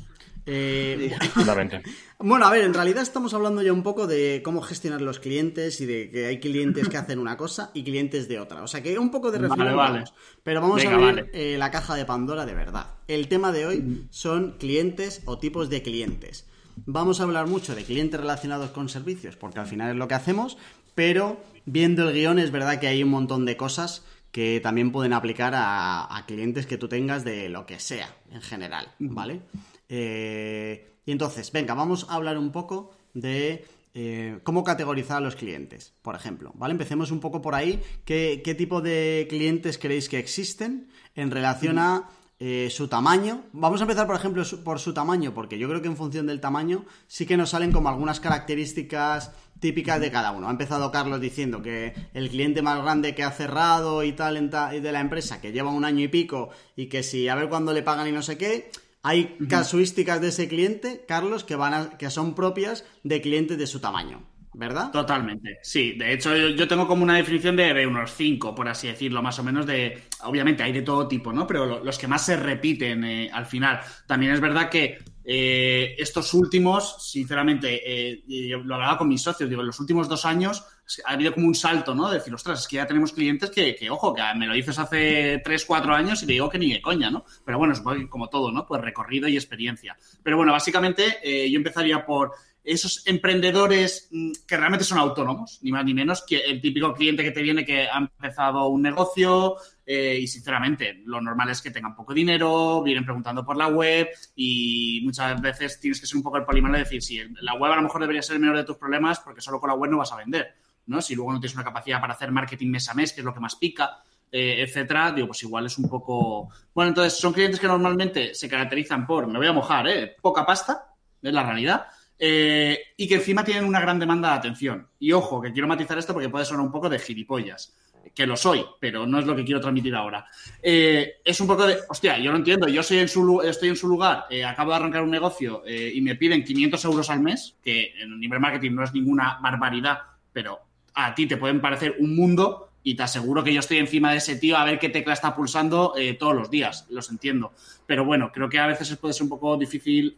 Eh, 0.46 1.16
bueno, 2.20 2.46
a 2.48 2.52
ver, 2.52 2.64
en 2.64 2.74
realidad 2.74 3.04
estamos 3.04 3.34
hablando 3.34 3.62
ya 3.62 3.72
un 3.72 3.84
poco 3.84 4.08
de 4.08 4.42
cómo 4.44 4.62
gestionar 4.62 5.02
los 5.02 5.20
clientes 5.20 5.80
y 5.82 5.86
de 5.86 6.10
que 6.10 6.26
hay 6.26 6.40
clientes 6.40 6.90
que 6.90 6.98
hacen 6.98 7.20
una 7.20 7.38
cosa 7.38 7.72
y 7.74 7.84
clientes 7.84 8.28
de 8.28 8.40
otra. 8.40 8.64
O 8.64 8.68
sea 8.68 8.82
que 8.82 8.98
un 8.98 9.12
poco 9.12 9.32
de 9.32 9.40
reflexión. 9.40 10.04
Pero 10.44 10.62
vamos 10.62 10.84
a 10.84 10.98
ver 10.98 11.30
eh, 11.34 11.58
la 11.60 11.70
caja 11.70 11.96
de 11.96 12.06
Pandora 12.06 12.46
de 12.46 12.56
verdad. 12.56 12.88
El 13.08 13.28
tema 13.28 13.52
de 13.52 13.66
hoy 13.68 14.08
son 14.10 14.56
clientes 14.58 15.22
o 15.26 15.38
tipos 15.38 15.70
de 15.70 15.84
clientes. 15.84 16.48
Vamos 16.86 17.20
a 17.20 17.24
hablar 17.24 17.48
mucho 17.48 17.76
de 17.76 17.84
clientes 17.84 18.20
relacionados 18.20 18.72
con 18.72 18.90
servicios, 18.90 19.36
porque 19.36 19.60
al 19.60 19.68
final 19.68 19.92
es 19.92 19.98
lo 19.98 20.08
que 20.08 20.16
hacemos, 20.16 20.58
pero 20.96 21.40
viendo 21.66 22.10
el 22.10 22.16
guion 22.16 22.40
es 22.40 22.52
verdad 22.52 22.80
que 22.80 22.88
hay 22.88 23.04
un 23.04 23.10
montón 23.10 23.46
de 23.46 23.58
cosas 23.58 24.04
que 24.32 24.60
también 24.62 24.92
pueden 24.92 25.14
aplicar 25.14 25.54
a, 25.56 26.24
clientes 26.28 26.66
que 26.66 26.78
tú 26.78 26.88
tengas 26.88 27.24
de 27.24 27.50
lo 27.50 27.66
que 27.66 27.80
sea 27.80 28.16
en 28.32 28.42
general, 28.42 28.94
¿vale? 29.00 29.42
Eh, 29.90 30.96
y 31.06 31.12
entonces, 31.12 31.52
venga, 31.52 31.74
vamos 31.74 32.06
a 32.10 32.16
hablar 32.16 32.38
un 32.38 32.52
poco 32.52 32.92
de 33.14 33.66
eh, 33.94 34.40
cómo 34.44 34.64
categorizar 34.64 35.18
a 35.18 35.22
los 35.22 35.36
clientes, 35.36 35.94
por 36.02 36.16
ejemplo, 36.16 36.54
¿vale? 36.56 36.72
Empecemos 36.72 37.12
un 37.12 37.20
poco 37.20 37.42
por 37.42 37.56
ahí. 37.56 37.82
¿Qué, 38.06 38.56
tipo 38.58 38.82
de 38.82 39.28
clientes 39.30 39.78
creéis 39.78 40.08
que 40.08 40.20
existen 40.20 40.88
en 41.16 41.30
relación 41.30 41.78
a 41.78 42.10
eh, 42.40 42.70
su 42.72 42.88
tamaño? 42.88 43.44
Vamos 43.52 43.82
a 43.82 43.84
empezar, 43.84 44.08
por 44.08 44.16
ejemplo, 44.16 44.44
por 44.64 44.80
su 44.80 44.94
tamaño, 44.94 45.34
porque 45.34 45.60
yo 45.60 45.68
creo 45.68 45.82
que 45.82 45.90
en 45.90 45.98
función 45.98 46.28
del 46.28 46.40
tamaño 46.40 46.86
sí 47.08 47.26
que 47.26 47.36
nos 47.36 47.50
salen 47.50 47.74
como 47.74 47.90
algunas 47.90 48.22
características 48.22 49.32
típicas 49.62 50.01
de 50.01 50.12
cada 50.12 50.32
uno. 50.32 50.50
Ha 50.50 50.51
empezado 50.51 50.91
Carlos 50.91 51.22
diciendo 51.22 51.62
que 51.62 51.94
el 52.13 52.30
cliente 52.30 52.62
más 52.62 52.82
grande 52.82 53.15
que 53.15 53.24
ha 53.24 53.32
cerrado 53.32 54.03
y 54.03 54.12
tal 54.12 54.50
de 54.50 54.91
la 54.91 55.00
empresa, 55.00 55.39
que 55.39 55.53
lleva 55.53 55.72
un 55.72 55.86
año 55.86 56.03
y 56.03 56.10
pico, 56.10 56.50
y 56.75 56.88
que 56.88 57.03
si 57.03 57.30
a 57.30 57.36
ver 57.36 57.48
cuándo 57.48 57.72
le 57.72 57.84
pagan 57.84 58.08
y 58.08 58.12
no 58.12 58.22
sé 58.22 58.38
qué, 58.38 58.72
hay 59.03 59.38
casuísticas 59.50 60.19
de 60.19 60.30
ese 60.30 60.47
cliente, 60.50 61.06
Carlos, 61.08 61.43
que, 61.43 61.56
van 61.56 61.74
a, 61.74 61.97
que 61.97 62.10
son 62.10 62.36
propias 62.36 62.86
de 63.04 63.21
clientes 63.21 63.58
de 63.58 63.67
su 63.67 63.80
tamaño. 63.80 64.28
¿verdad? 64.54 64.91
Totalmente, 64.91 65.60
sí. 65.63 65.93
De 65.93 66.13
hecho, 66.13 66.36
yo, 66.36 66.67
tengo 66.67 66.86
como 66.86 67.04
una 67.04 67.15
definición 67.15 67.56
de, 67.56 67.88
unos 67.88 68.13
cinco, 68.13 68.54
por 68.54 68.67
así 68.67 68.88
decirlo, 68.88 69.21
más 69.21 69.39
o 69.39 69.43
menos 69.43 69.65
de... 69.65 70.04
Obviamente 70.24 70.62
hay 70.62 70.74
de 70.74 70.82
todo 70.82 71.08
tipo, 71.08 71.32
¿no? 71.32 71.47
Pero 71.47 71.82
los 71.82 71.97
que 71.97 72.08
más 72.08 72.26
se 72.26 72.36
repiten 72.36 73.04
eh, 73.06 73.30
al 73.32 73.45
final. 73.45 73.80
También 74.08 74.34
es 74.34 74.41
verdad 74.41 74.69
que 74.69 75.00
eh, 75.23 75.95
estos 75.97 76.34
últimos, 76.34 77.10
sinceramente, 77.12 77.81
eh, 77.86 78.23
yo 78.27 78.60
lo 78.60 78.75
hablaba 78.75 78.97
con 78.97 79.07
mis 79.07 79.21
socios, 79.21 79.49
digo, 79.49 79.62
en 79.62 79.67
los 79.67 79.79
últimos 79.79 80.07
dos 80.07 80.25
años 80.25 80.65
ha 81.05 81.12
habido 81.12 81.34
como 81.34 81.47
un 81.47 81.55
salto, 81.55 81.95
¿no? 81.95 82.10
De 82.10 82.17
decir, 82.17 82.34
ostras, 82.34 82.62
es 82.62 82.67
que 82.67 82.75
ya 82.77 82.88
tenemos 82.88 83.13
clientes 83.13 83.49
que, 83.49 83.89
ojo, 83.89 84.13
que 84.13 84.21
me 84.36 84.47
lo 84.47 84.53
dices 84.53 84.77
hace 84.77 85.41
tres, 85.43 85.63
cuatro 85.65 85.93
años 85.93 86.21
y 86.21 86.25
te 86.25 86.34
digo 86.34 86.49
que 86.49 86.60
ni 86.60 86.73
de 86.73 86.81
coña, 86.81 87.10
¿no? 87.10 87.23
Pero 87.45 87.57
bueno, 87.57 87.73
es 87.73 87.81
como 88.10 88.29
todo, 88.29 88.51
¿no? 88.51 88.65
Pues 88.65 88.81
recorrido 88.81 89.27
y 89.27 89.36
experiencia. 89.36 89.97
Pero 90.21 90.36
bueno, 90.38 90.51
básicamente 90.51 91.19
yo 91.49 91.57
empezaría 91.57 92.05
por 92.05 92.34
esos 92.63 93.05
emprendedores 93.07 94.07
mm, 94.12 94.31
que 94.47 94.57
realmente 94.57 94.86
son 94.86 94.99
autónomos, 94.99 95.60
ni 95.62 95.71
más 95.71 95.86
ni 95.86 95.93
menos 95.93 96.23
que 96.25 96.38
el 96.38 96.62
típico 96.62 96.93
cliente 96.93 97.23
que 97.23 97.31
te 97.31 97.41
viene 97.41 97.65
que 97.65 97.88
ha 97.88 97.97
empezado 97.97 98.67
un 98.67 98.81
negocio 98.81 99.55
eh, 99.86 100.20
y 100.22 100.28
sinceramente 100.28 101.02
lo 101.06 101.20
normal 101.22 101.50
es 101.50 101.62
que 101.62 101.72
tengan 101.72 101.96
poco 101.96 102.13
dinero, 102.13 102.82
vienen 102.84 103.04
preguntando 103.04 103.46
por 103.46 103.58
la 103.58 103.67
web 103.67 104.10
y 104.36 105.02
muchas 105.04 105.39
veces 105.41 105.80
tienes 105.80 106.00
que 106.00 106.08
ser 106.08 106.17
un 106.17 106.24
poco 106.24 106.38
el 106.38 106.46
polimano 106.46 106.76
y 106.78 106.80
decir, 106.80 107.02
si 107.02 107.20
la 107.41 107.56
web 107.56 107.72
a 107.72 107.76
lo 107.76 107.82
mejor 107.84 108.02
debería 108.02 108.22
ser 108.22 108.36
el 108.36 108.41
menor 108.41 108.58
de 108.58 108.63
tus 108.63 108.78
problemas 108.78 109.20
porque 109.20 109.41
solo 109.41 109.60
con 109.60 109.70
la 109.70 109.76
web 109.76 109.91
no 109.91 109.98
vas 109.98 110.12
a 110.12 110.17
vender, 110.17 110.54
¿no? 110.86 111.02
Si 111.02 111.15
luego 111.15 111.34
no 111.34 111.39
tienes 111.39 111.56
una 111.56 111.63
capacidad 111.63 112.00
para 112.00 112.13
hacer 112.13 112.32
marketing 112.32 112.70
mes 112.70 112.89
a 112.89 112.94
mes, 112.94 113.13
que 113.13 113.22
es 113.22 113.26
lo 113.26 113.34
que 113.34 113.39
más 113.39 113.56
pica, 113.56 113.98
eh, 114.32 114.62
etcétera, 114.62 115.12
digo, 115.12 115.28
pues 115.28 115.44
igual 115.44 115.65
es 115.65 115.78
un 115.78 115.89
poco... 115.89 116.50
Bueno, 116.74 116.89
entonces 116.89 117.20
son 117.20 117.34
clientes 117.34 117.60
que 117.60 117.67
normalmente 117.67 118.34
se 118.34 118.48
caracterizan 118.48 119.06
por, 119.06 119.28
me 119.28 119.38
voy 119.38 119.48
a 119.48 119.54
mojar, 119.54 119.88
¿eh? 119.88 120.15
Poca 120.22 120.46
pasta, 120.46 120.96
es 121.22 121.34
la 121.34 121.44
realidad, 121.44 121.88
eh, 122.17 122.80
y 122.96 123.08
que 123.08 123.15
encima 123.15 123.44
tienen 123.44 123.65
una 123.65 123.82
gran 123.82 124.00
demanda 124.00 124.30
de 124.30 124.36
atención. 124.36 124.88
Y 125.00 125.12
ojo, 125.12 125.41
que 125.41 125.52
quiero 125.52 125.67
matizar 125.67 125.98
esto 125.98 126.13
porque 126.13 126.30
puede 126.30 126.46
sonar 126.46 126.65
un 126.65 126.72
poco 126.72 126.88
de 126.88 127.00
gilipollas, 127.00 127.76
que 128.14 128.26
lo 128.26 128.36
soy, 128.36 128.64
pero 128.80 129.06
no 129.06 129.20
es 129.20 129.26
lo 129.26 129.36
que 129.36 129.44
quiero 129.44 129.62
transmitir 129.62 129.96
ahora. 129.96 130.26
Eh, 130.62 131.16
es 131.24 131.40
un 131.40 131.48
poco 131.48 131.66
de, 131.66 131.78
hostia, 131.90 132.18
yo 132.18 132.32
lo 132.32 132.38
entiendo, 132.38 132.68
yo 132.68 132.84
soy 132.84 133.00
en 133.00 133.08
su, 133.08 133.42
estoy 133.42 133.70
en 133.70 133.76
su 133.76 133.88
lugar, 133.88 134.26
eh, 134.30 134.44
acabo 134.44 134.72
de 134.72 134.78
arrancar 134.78 135.04
un 135.04 135.12
negocio 135.12 135.64
y 135.68 136.02
me 136.02 136.16
piden 136.16 136.44
500 136.44 136.86
euros 136.86 137.10
al 137.10 137.22
mes, 137.22 137.56
que 137.64 137.94
en 138.00 138.12
el 138.12 138.20
nivel 138.20 138.40
marketing 138.40 138.72
no 138.72 138.84
es 138.84 138.94
ninguna 138.94 139.40
barbaridad, 139.42 140.00
pero 140.34 140.60
a 140.94 141.16
ti 141.16 141.28
te 141.28 141.38
pueden 141.38 141.62
parecer 141.62 141.96
un 142.00 142.16
mundo 142.16 142.70
y 142.84 142.96
te 142.96 143.04
aseguro 143.04 143.44
que 143.44 143.54
yo 143.54 143.60
estoy 143.60 143.78
encima 143.78 144.12
de 144.12 144.18
ese 144.18 144.36
tío 144.38 144.58
a 144.58 144.66
ver 144.66 144.80
qué 144.80 144.90
tecla 144.90 145.14
está 145.14 145.36
pulsando 145.36 145.94
todos 146.20 146.36
los 146.36 146.50
días, 146.50 146.88
los 146.90 147.10
entiendo. 147.12 147.54
Pero 147.86 148.04
bueno, 148.04 148.32
creo 148.34 148.50
que 148.50 148.60
a 148.60 148.68
veces 148.68 148.96
puede 148.98 149.14
ser 149.14 149.24
un 149.24 149.30
poco 149.30 149.56
difícil 149.56 150.16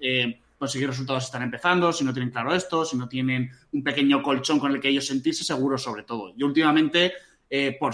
conseguir 0.64 0.88
resultados 0.88 1.26
están 1.26 1.44
empezando, 1.44 1.92
si 1.92 2.06
no 2.06 2.14
tienen 2.14 2.32
claro 2.32 2.56
esto, 2.56 2.86
si 2.86 2.96
no 2.96 3.10
tienen 3.10 3.52
un 3.74 3.84
pequeño 3.84 4.24
colchón 4.24 4.60
con 4.60 4.72
el 4.72 4.80
que 4.80 4.88
ellos 4.88 5.06
sentirse 5.06 5.44
seguros 5.44 5.84
sobre 5.84 6.04
todo. 6.04 6.34
Yo 6.38 6.46
últimamente, 6.46 7.12
eh, 7.56 7.78
por 7.80 7.94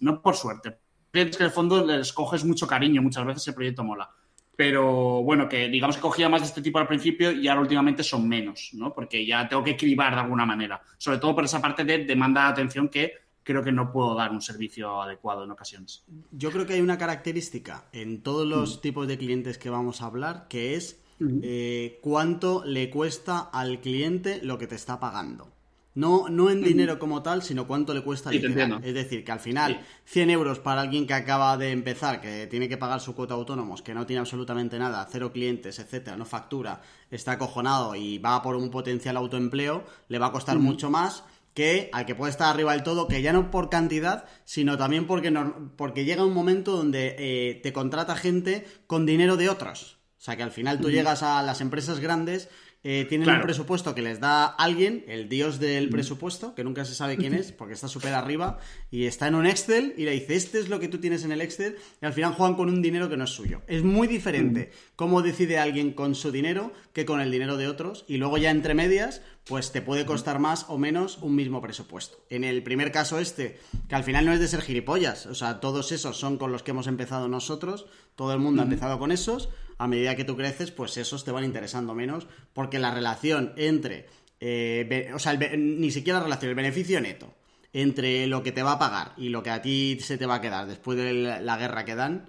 no 0.00 0.22
por 0.22 0.36
suerte, 0.36 0.78
es 1.12 1.36
que 1.36 1.42
en 1.42 1.46
el 1.48 1.50
fondo 1.50 1.84
les 1.84 2.12
coges 2.12 2.44
mucho 2.44 2.64
cariño, 2.64 3.02
muchas 3.02 3.26
veces 3.26 3.48
el 3.48 3.54
proyecto 3.54 3.82
mola. 3.82 4.08
Pero 4.54 5.20
bueno, 5.24 5.48
que 5.48 5.68
digamos 5.68 5.96
que 5.96 6.02
cogía 6.02 6.28
más 6.28 6.42
de 6.42 6.46
este 6.46 6.62
tipo 6.62 6.78
al 6.78 6.86
principio 6.86 7.32
y 7.32 7.48
ahora 7.48 7.62
últimamente 7.62 8.04
son 8.04 8.28
menos, 8.28 8.70
¿no? 8.74 8.94
Porque 8.94 9.26
ya 9.26 9.48
tengo 9.48 9.64
que 9.64 9.76
cribar 9.76 10.14
de 10.14 10.20
alguna 10.20 10.46
manera. 10.46 10.80
Sobre 10.96 11.18
todo 11.18 11.34
por 11.34 11.44
esa 11.44 11.60
parte 11.60 11.82
de 11.82 12.04
demanda 12.04 12.44
de 12.44 12.52
atención 12.52 12.88
que 12.88 13.14
creo 13.42 13.64
que 13.64 13.72
no 13.72 13.90
puedo 13.90 14.14
dar 14.14 14.30
un 14.30 14.40
servicio 14.40 15.02
adecuado 15.02 15.42
en 15.42 15.50
ocasiones. 15.50 16.04
Yo 16.30 16.52
creo 16.52 16.64
que 16.64 16.74
hay 16.74 16.80
una 16.80 16.96
característica 16.96 17.86
en 17.92 18.22
todos 18.22 18.46
los 18.46 18.76
mm. 18.76 18.80
tipos 18.80 19.08
de 19.08 19.18
clientes 19.18 19.58
que 19.58 19.70
vamos 19.70 20.02
a 20.02 20.06
hablar, 20.06 20.46
que 20.48 20.76
es 20.76 21.02
eh, 21.42 21.98
cuánto 22.00 22.64
le 22.64 22.90
cuesta 22.90 23.40
al 23.40 23.80
cliente 23.80 24.40
lo 24.40 24.56
que 24.56 24.68
te 24.68 24.76
está 24.76 25.00
pagando. 25.00 25.53
No, 25.94 26.28
no 26.28 26.50
en 26.50 26.60
dinero 26.60 26.98
como 26.98 27.22
tal, 27.22 27.42
sino 27.42 27.68
cuánto 27.68 27.94
le 27.94 28.02
cuesta 28.02 28.30
liquidar. 28.30 28.80
Es 28.82 28.94
decir, 28.94 29.24
que 29.24 29.30
al 29.30 29.38
final, 29.38 29.80
100 30.04 30.30
euros 30.30 30.58
para 30.58 30.80
alguien 30.80 31.06
que 31.06 31.14
acaba 31.14 31.56
de 31.56 31.70
empezar, 31.70 32.20
que 32.20 32.48
tiene 32.48 32.68
que 32.68 32.76
pagar 32.76 33.00
su 33.00 33.14
cuota 33.14 33.34
autónomos, 33.34 33.80
que 33.80 33.94
no 33.94 34.04
tiene 34.04 34.20
absolutamente 34.20 34.78
nada, 34.78 35.06
cero 35.10 35.32
clientes, 35.32 35.78
etcétera, 35.78 36.16
no 36.16 36.24
factura, 36.24 36.82
está 37.10 37.32
acojonado 37.32 37.94
y 37.94 38.18
va 38.18 38.42
por 38.42 38.56
un 38.56 38.70
potencial 38.70 39.16
autoempleo, 39.16 39.84
le 40.08 40.18
va 40.18 40.26
a 40.26 40.32
costar 40.32 40.58
mucho 40.58 40.90
más 40.90 41.22
que 41.54 41.88
al 41.92 42.04
que 42.04 42.16
puede 42.16 42.32
estar 42.32 42.52
arriba 42.52 42.72
del 42.72 42.82
todo, 42.82 43.06
que 43.06 43.22
ya 43.22 43.32
no 43.32 43.50
por 43.50 43.70
cantidad, 43.70 44.24
sino 44.44 44.76
también 44.76 45.06
porque, 45.06 45.32
porque 45.76 46.04
llega 46.04 46.24
un 46.24 46.34
momento 46.34 46.76
donde 46.76 47.14
eh, 47.18 47.60
te 47.62 47.72
contrata 47.72 48.16
gente 48.16 48.66
con 48.88 49.06
dinero 49.06 49.36
de 49.36 49.48
otros. 49.48 49.98
O 50.18 50.22
sea 50.24 50.36
que 50.36 50.42
al 50.42 50.50
final 50.50 50.80
tú 50.80 50.90
llegas 50.90 51.22
a 51.22 51.42
las 51.42 51.60
empresas 51.60 52.00
grandes, 52.00 52.48
eh, 52.86 53.06
tienen 53.08 53.28
un 53.30 53.40
presupuesto 53.40 53.94
que 53.94 54.02
les 54.02 54.20
da 54.20 54.44
alguien, 54.44 55.04
el 55.08 55.30
dios 55.30 55.58
del 55.58 55.88
presupuesto, 55.88 56.54
que 56.54 56.64
nunca 56.64 56.84
se 56.84 56.94
sabe 56.94 57.16
quién 57.16 57.32
es, 57.34 57.50
porque 57.50 57.72
está 57.72 57.88
súper 57.88 58.12
arriba, 58.12 58.58
y 58.90 59.06
está 59.06 59.26
en 59.26 59.36
un 59.36 59.46
Excel 59.46 59.94
y 59.96 60.04
le 60.04 60.10
dice, 60.10 60.34
este 60.34 60.58
es 60.58 60.68
lo 60.68 60.78
que 60.78 60.88
tú 60.88 60.98
tienes 60.98 61.24
en 61.24 61.32
el 61.32 61.40
Excel, 61.40 61.76
y 62.02 62.04
al 62.04 62.12
final 62.12 62.34
juegan 62.34 62.56
con 62.56 62.68
un 62.68 62.82
dinero 62.82 63.08
que 63.08 63.16
no 63.16 63.24
es 63.24 63.30
suyo. 63.30 63.62
Es 63.66 63.82
muy 63.82 64.06
diferente 64.06 64.70
cómo 64.96 65.22
decide 65.22 65.58
alguien 65.58 65.92
con 65.92 66.14
su 66.14 66.30
dinero 66.30 66.72
que 66.92 67.06
con 67.06 67.22
el 67.22 67.30
dinero 67.30 67.56
de 67.56 67.68
otros, 67.68 68.04
y 68.06 68.18
luego 68.18 68.36
ya 68.36 68.50
entre 68.50 68.74
medias, 68.74 69.22
pues 69.44 69.72
te 69.72 69.80
puede 69.80 70.04
costar 70.04 70.38
más 70.38 70.66
o 70.68 70.76
menos 70.76 71.18
un 71.22 71.34
mismo 71.34 71.62
presupuesto. 71.62 72.18
En 72.28 72.44
el 72.44 72.62
primer 72.62 72.92
caso 72.92 73.18
este, 73.18 73.58
que 73.88 73.94
al 73.94 74.04
final 74.04 74.26
no 74.26 74.32
es 74.32 74.40
de 74.40 74.48
ser 74.48 74.60
gilipollas, 74.60 75.24
o 75.24 75.34
sea, 75.34 75.60
todos 75.60 75.90
esos 75.90 76.18
son 76.18 76.36
con 76.36 76.52
los 76.52 76.62
que 76.62 76.72
hemos 76.72 76.86
empezado 76.86 77.28
nosotros, 77.28 77.86
todo 78.14 78.34
el 78.34 78.40
mundo 78.40 78.60
ha 78.60 78.64
empezado 78.64 78.98
con 78.98 79.10
esos, 79.10 79.48
a 79.78 79.86
medida 79.88 80.16
que 80.16 80.24
tú 80.24 80.36
creces, 80.36 80.70
pues 80.70 80.96
esos 80.96 81.24
te 81.24 81.32
van 81.32 81.44
interesando 81.44 81.94
menos, 81.94 82.26
porque 82.52 82.78
la 82.78 82.94
relación 82.94 83.52
entre, 83.56 84.06
eh, 84.40 85.10
o 85.14 85.18
sea, 85.18 85.34
ni 85.34 85.90
siquiera 85.90 86.18
la 86.18 86.24
relación, 86.24 86.50
el 86.50 86.56
beneficio 86.56 87.00
neto 87.00 87.34
entre 87.72 88.28
lo 88.28 88.42
que 88.42 88.52
te 88.52 88.62
va 88.62 88.72
a 88.72 88.78
pagar 88.78 89.12
y 89.16 89.28
lo 89.30 89.42
que 89.42 89.50
a 89.50 89.60
ti 89.60 89.98
se 90.00 90.16
te 90.16 90.26
va 90.26 90.36
a 90.36 90.40
quedar 90.40 90.66
después 90.66 90.96
de 90.96 91.12
la 91.12 91.56
guerra 91.56 91.84
que 91.84 91.96
dan, 91.96 92.26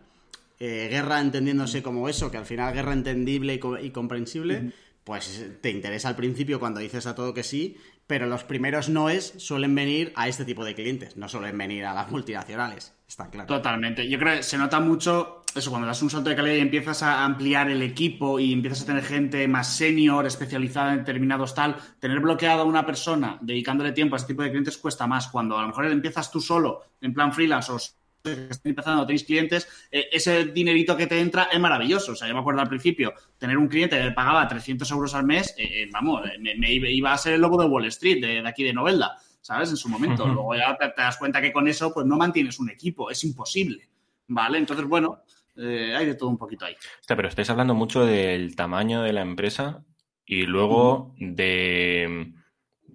eh, 0.60 0.88
guerra 0.90 1.22
entendiéndose 1.22 1.84
como 1.84 2.10
eso, 2.10 2.32
que 2.32 2.38
al 2.38 2.46
final 2.46 2.74
guerra 2.74 2.94
entendible 2.94 3.60
y, 3.82 3.90
comprensible, 3.92 4.72
pues 5.04 5.46
te 5.62 5.70
interesa 5.70 6.10
al 6.10 6.16
principio 6.16 6.60
cuando 6.60 6.80
dices 6.80 7.06
a 7.06 7.14
todo 7.14 7.34
que 7.34 7.44
sí, 7.44 7.78
pero 8.08 8.28
los 8.28 8.44
primeros 8.44 8.89
noes 8.89 9.34
suelen 9.38 9.74
venir 9.76 10.13
a 10.15 10.28
este 10.28 10.46
tipo 10.46 10.63
de 10.63 10.76
clientes, 10.76 11.18
no 11.18 11.28
suelen 11.28 11.58
venir 11.58 11.86
a 11.86 11.94
las 11.94 12.12
multinacionales, 12.12 12.94
está 13.08 13.30
claro. 13.30 13.48
Totalmente. 13.48 14.08
Yo 14.10 14.20
creo 14.20 14.38
que 14.38 14.44
se 14.44 14.58
nota 14.58 14.80
mucho 14.80 15.44
eso, 15.56 15.70
cuando 15.70 15.88
das 15.88 16.02
un 16.02 16.10
salto 16.10 16.30
de 16.30 16.36
calidad 16.36 16.56
y 16.56 16.60
empiezas 16.60 17.02
a 17.02 17.24
ampliar 17.24 17.70
el 17.70 17.82
equipo 17.82 18.39
y 18.41 18.52
empiezas 18.52 18.82
a 18.82 18.88
tener 18.88 19.04
gente 19.04 19.48
más 19.48 19.74
senior, 19.74 20.26
especializada 20.26 20.91
en 20.91 21.00
determinados 21.00 21.56
tal, 21.56 21.78
tener 22.00 22.20
bloqueado 22.20 22.63
a 22.63 22.65
una 22.65 22.86
persona 22.86 23.38
dedicándole 23.41 23.94
tiempo 23.94 24.15
a 24.15 24.18
este 24.18 24.34
tipo 24.34 24.44
de 24.44 24.50
clientes 24.50 24.78
cuesta 24.78 25.08
más. 25.08 25.30
Cuando 25.30 25.58
a 25.58 25.62
lo 25.62 25.70
mejor 25.70 25.86
empiezas 25.86 26.30
tú 26.30 26.41
solo, 26.41 26.82
en 27.00 27.13
plan 27.13 27.32
freelance 27.32 27.72
o 27.72 27.80
que 28.26 28.48
están 28.50 28.70
empezando, 28.72 29.06
tenéis 29.06 29.24
clientes, 29.24 29.68
eh, 29.92 30.10
ese 30.12 30.46
dinerito 30.46 30.98
que 30.98 31.08
te 31.08 31.20
entra 31.20 31.50
es 31.52 31.60
maravilloso. 31.60 32.14
O 32.14 32.16
sea, 32.16 32.28
yo 32.28 32.34
me 32.34 32.40
acuerdo 32.40 32.62
al 32.62 32.68
principio, 32.68 33.14
tener 33.38 33.58
un 33.58 33.68
cliente 33.68 34.02
que 34.02 34.12
pagaba 34.12 34.48
300 34.48 34.90
euros 34.92 35.14
al 35.14 35.26
mes, 35.26 35.56
eh, 35.58 35.84
eh, 35.84 35.90
vamos, 35.92 36.22
me, 36.40 36.72
iba 36.72 37.14
a 37.14 37.18
ser 37.18 37.34
el 37.34 37.42
lobo 37.42 37.62
de 37.62 37.68
Wall 37.68 37.86
Street, 37.86 38.22
de, 38.22 38.48
aquí 38.48 38.64
de 38.64 38.74
Novelda, 38.74 39.18
¿sabes? 39.42 39.70
En 39.70 39.78
su 39.78 39.90
momento. 39.90 40.28
Luego 40.28 40.56
ya 40.56 40.76
te, 40.78 40.94
das 40.98 41.18
cuenta 41.18 41.42
que 41.42 41.54
con 41.54 41.68
eso, 41.68 41.94
pues 41.94 42.06
no 42.06 42.18
mantienes 42.18 42.60
un 42.60 42.70
equipo, 42.70 43.10
es 43.12 43.24
imposible, 43.24 43.90
¿vale? 44.28 44.58
Entonces, 44.58 44.86
bueno, 44.86 45.22
hay 45.58 46.06
de 46.06 46.16
todo 46.16 46.30
un 46.30 46.38
poquito 46.38 46.66
ahí. 46.66 46.76
pero 47.08 47.28
estáis 47.28 47.50
hablando 47.50 47.74
mucho 47.74 48.06
del 48.06 48.56
tamaño 48.56 49.04
de 49.04 49.14
la 49.14 49.22
empresa 49.22 49.84
y 50.26 50.46
luego 50.46 51.14
de, 51.18 52.34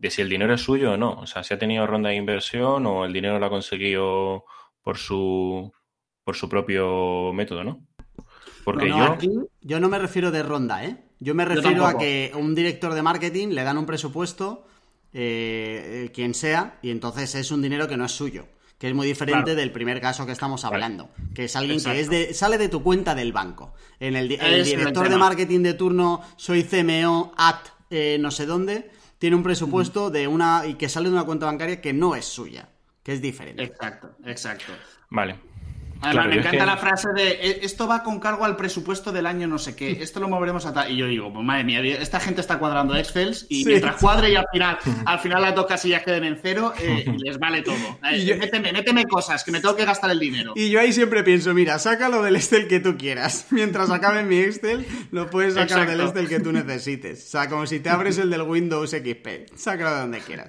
de 0.01 0.11
si 0.11 0.23
el 0.23 0.29
dinero 0.29 0.55
es 0.55 0.62
suyo 0.62 0.93
o 0.93 0.97
no. 0.97 1.12
O 1.12 1.27
sea, 1.27 1.43
si 1.43 1.55
ha 1.55 1.59
tenido 1.59 1.87
ronda 1.87 2.09
de 2.09 2.16
inversión 2.16 2.87
o 2.87 3.05
el 3.05 3.12
dinero 3.12 3.38
lo 3.38 3.47
ha 3.47 3.51
conseguido 3.51 4.45
por 4.83 4.99
su, 4.99 5.73
por 6.25 6.37
su 6.37 6.49
propio 6.49 7.33
método, 7.33 7.64
¿no? 7.64 7.87
Porque 8.64 8.88
yo... 8.88 9.16
yo 9.61 9.81
no 9.81 9.88
me 9.88 9.99
refiero 9.99 10.31
de 10.31 10.43
ronda, 10.43 10.85
¿eh? 10.85 10.97
Yo 11.19 11.35
me 11.35 11.45
refiero 11.45 11.87
a 11.87 11.99
que 11.99 12.33
un 12.35 12.55
director 12.55 12.95
de 12.95 13.03
marketing 13.03 13.49
le 13.49 13.62
dan 13.62 13.79
un 13.79 13.87
presupuesto, 13.87 14.66
eh, 15.12 16.11
quien 16.14 16.35
sea, 16.35 16.79
y 16.83 16.90
entonces 16.90 17.35
es 17.35 17.51
un 17.51 17.62
dinero 17.62 17.88
que 17.88 17.97
no 17.97 18.07
es 18.07 18.12
suyo. 18.12 18.47
Que 18.79 18.88
es 18.88 18.95
muy 18.95 19.07
diferente 19.07 19.55
del 19.55 19.73
primer 19.73 20.01
caso 20.01 20.25
que 20.25 20.33
estamos 20.33 20.64
hablando. 20.64 21.11
Que 21.35 21.45
es 21.45 21.57
alguien 21.57 21.83
que 21.83 22.01
es 22.01 22.09
de, 22.09 22.33
sale 22.33 22.57
de 22.57 22.71
tu 22.71 22.83
cuenta 22.83 23.14
del 23.14 23.31
banco. 23.31 23.75
En 23.99 24.16
el, 24.16 24.27
director 24.29 25.11
de 25.11 25.19
marketing 25.19 25.61
de 25.61 25.75
turno, 25.75 26.23
soy 26.37 26.64
CMO 26.64 27.35
at 27.37 27.59
eh, 27.90 28.16
no 28.19 28.31
sé 28.31 28.47
dónde, 28.47 28.90
tiene 29.19 29.37
un 29.37 29.43
presupuesto 29.43 30.11
de 30.11 30.27
una. 30.27 30.64
y 30.66 30.75
que 30.75 30.88
sale 30.88 31.11
de 31.11 31.14
una 31.14 31.25
cuenta 31.25 31.45
bancaria 31.45 31.83
que 31.83 31.93
no 31.93 32.14
es 32.14 32.25
suya 32.25 32.71
que 33.03 33.13
es 33.13 33.23
diferente. 33.23 33.63
Exacto, 33.63 34.17
exacto. 34.25 34.73
Vale. 35.11 35.37
Además, 36.03 36.29
me 36.29 36.37
encanta 36.37 36.67
la 36.67 36.77
frase 36.77 37.09
de 37.15 37.29
e, 37.29 37.61
esto 37.63 37.87
va 37.87 38.03
con 38.03 38.21
cargo 38.21 38.45
al 38.45 38.57
presupuesto 38.57 39.13
del 39.13 39.27
año 39.27 39.47
no 39.47 39.59
sé 39.59 39.77
qué, 39.77 40.03
esto 40.03 40.19
lo 40.19 40.29
moveremos 40.29 40.65
a 40.65 40.73
tal. 40.73 40.91
Y 40.91 40.97
yo 40.97 41.07
digo, 41.07 41.33
pues 41.33 41.45
madre 41.45 41.65
mía, 41.65 41.83
esta 41.83 42.21
gente 42.21 42.41
está 42.41 42.59
cuadrando 42.59 42.97
Excel 42.97 43.37
y 43.49 43.65
mientras 43.65 43.97
cuadre 43.97 44.31
y 44.31 44.37
al 44.37 44.47
final, 44.51 44.79
al 45.05 45.19
final 45.19 45.43
las 45.43 45.55
dos 45.55 45.67
casillas 45.67 46.03
queden 46.03 46.25
en 46.25 46.39
cero, 46.41 46.73
eh, 46.81 47.05
les 47.19 47.39
vale 47.39 47.63
todo. 47.63 47.99
Eh, 48.11 48.35
méteme, 48.39 48.73
méteme, 48.73 49.05
cosas, 49.05 49.45
que 49.45 49.51
me 49.51 49.61
tengo 49.61 49.77
que 49.77 49.85
gastar 49.85 50.11
el 50.11 50.19
dinero. 50.19 50.55
Y 50.57 50.71
yo 50.71 50.81
ahí 50.81 50.93
siempre 50.93 51.23
pienso, 51.23 51.53
mira, 51.53 51.79
saca 51.79 52.09
lo 52.09 52.23
del 52.23 52.37
Excel 52.37 52.67
que 52.67 52.81
tú 52.81 52.97
quieras. 52.97 53.47
Mientras 53.51 53.91
acabe 53.91 54.23
mi 54.23 54.39
Excel, 54.39 54.87
lo 55.11 55.29
puedes 55.29 55.55
sacar 55.55 55.87
del 55.87 56.01
Excel 56.01 56.29
que 56.29 56.41
tú 56.41 56.53
necesites. 56.53 57.27
O 57.27 57.31
sea, 57.31 57.49
como 57.49 57.67
si 57.67 57.81
te 57.81 57.91
abres 57.91 58.17
el 58.19 58.31
del 58.31 58.43
Windows 58.43 58.91
XP. 58.91 59.55
Sácalo 59.55 59.95
de 59.95 60.01
donde 60.01 60.19
quieras. 60.21 60.49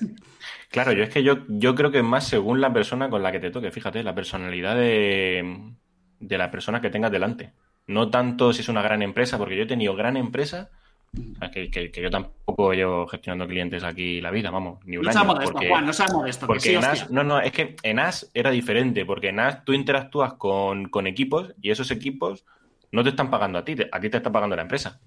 Claro, 0.72 0.94
yo 0.94 1.04
es 1.04 1.10
que 1.10 1.22
yo, 1.22 1.40
yo 1.50 1.76
creo 1.76 1.92
que 1.92 1.98
es 1.98 2.04
más 2.04 2.26
según 2.26 2.62
la 2.62 2.72
persona 2.72 3.10
con 3.10 3.22
la 3.22 3.32
que 3.34 3.42
te 3.42 3.52
toque, 3.52 3.72
fíjate, 3.72 4.04
la 4.04 4.16
personalidad 4.16 4.78
de, 4.78 5.74
la 6.22 6.50
persona 6.50 6.80
que 6.80 6.90
tengas 6.90 7.12
delante. 7.12 7.52
No 7.88 8.10
tanto 8.10 8.54
si 8.54 8.62
es 8.62 8.70
una 8.70 8.82
gran 8.82 9.02
empresa, 9.02 9.38
porque 9.38 9.58
yo 9.58 9.64
he 9.64 9.68
tenido 9.68 9.96
gran 9.96 10.16
empresa, 10.16 10.70
que, 11.52 11.70
que, 11.70 11.92
yo 12.02 12.10
tampoco 12.10 12.74
llevo 12.74 13.06
gestionando 13.06 13.48
clientes 13.48 13.84
aquí 13.84 14.22
la 14.22 14.32
vida, 14.32 14.50
vamos, 14.50 14.80
ni 14.86 14.96
un 14.96 15.04
no 15.04 15.10
año. 15.10 15.26
Modesto, 15.26 15.60
Juan, 15.68 15.86
no 15.86 15.92
seas 15.92 16.14
modesto. 16.14 16.48
Porque 16.48 16.74
en 16.74 16.86
As, 16.86 17.12
no, 17.12 17.26
no, 17.26 17.42
es 17.42 17.52
que 17.52 17.76
en 17.84 18.00
As 18.00 18.32
era 18.34 18.50
diferente, 18.50 19.06
porque 19.06 19.28
en 19.28 19.42
As 19.42 19.66
tú 19.66 19.74
interactúas 19.74 20.36
con, 20.36 20.88
con 20.88 21.06
equipos 21.06 21.54
y 21.62 21.72
esos 21.72 21.92
equipos 21.92 22.46
no 22.94 23.04
te 23.04 23.10
están 23.10 23.30
pagando 23.30 23.60
a 23.60 23.66
ti, 23.66 23.76
a 23.92 24.00
ti 24.00 24.10
te 24.10 24.18
está 24.18 24.32
pagando 24.32 24.56
la 24.56 24.62
empresa. 24.62 25.02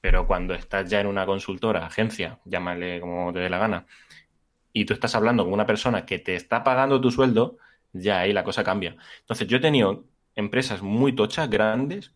Pero 0.00 0.28
cuando 0.28 0.54
estás 0.54 0.88
ya 0.88 1.00
en 1.00 1.08
una 1.08 1.26
consultora, 1.26 1.86
agencia, 1.86 2.38
llámale 2.44 3.00
como 3.00 3.32
te 3.32 3.40
dé 3.40 3.50
la 3.50 3.58
gana, 3.58 3.86
y 4.72 4.84
tú 4.84 4.94
estás 4.94 5.14
hablando 5.14 5.44
con 5.44 5.52
una 5.52 5.66
persona 5.66 6.06
que 6.06 6.18
te 6.18 6.34
está 6.34 6.64
pagando 6.64 7.00
tu 7.00 7.10
sueldo, 7.10 7.58
ya 7.92 8.20
ahí 8.20 8.32
la 8.32 8.44
cosa 8.44 8.64
cambia. 8.64 8.96
Entonces, 9.20 9.46
yo 9.48 9.58
he 9.58 9.60
tenido 9.60 10.04
empresas 10.34 10.82
muy 10.82 11.12
tochas, 11.14 11.48
grandes, 11.50 12.12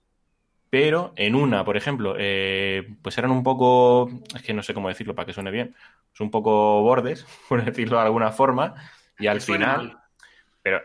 pero 0.70 1.12
en 1.16 1.34
una, 1.34 1.64
por 1.64 1.76
ejemplo, 1.76 2.16
eh, 2.18 2.96
pues 3.02 3.16
eran 3.18 3.30
un 3.30 3.42
poco, 3.42 4.10
es 4.34 4.42
que 4.42 4.54
no 4.54 4.62
sé 4.62 4.74
cómo 4.74 4.88
decirlo 4.88 5.14
para 5.14 5.26
que 5.26 5.32
suene 5.32 5.50
bien, 5.50 5.74
es 6.12 6.20
un 6.20 6.30
poco 6.30 6.82
bordes, 6.82 7.26
por 7.48 7.64
decirlo 7.64 7.98
de 7.98 8.04
alguna 8.04 8.32
forma, 8.32 8.74
y 9.18 9.26
al 9.26 9.40
final, 9.40 9.98
pero 10.62 10.80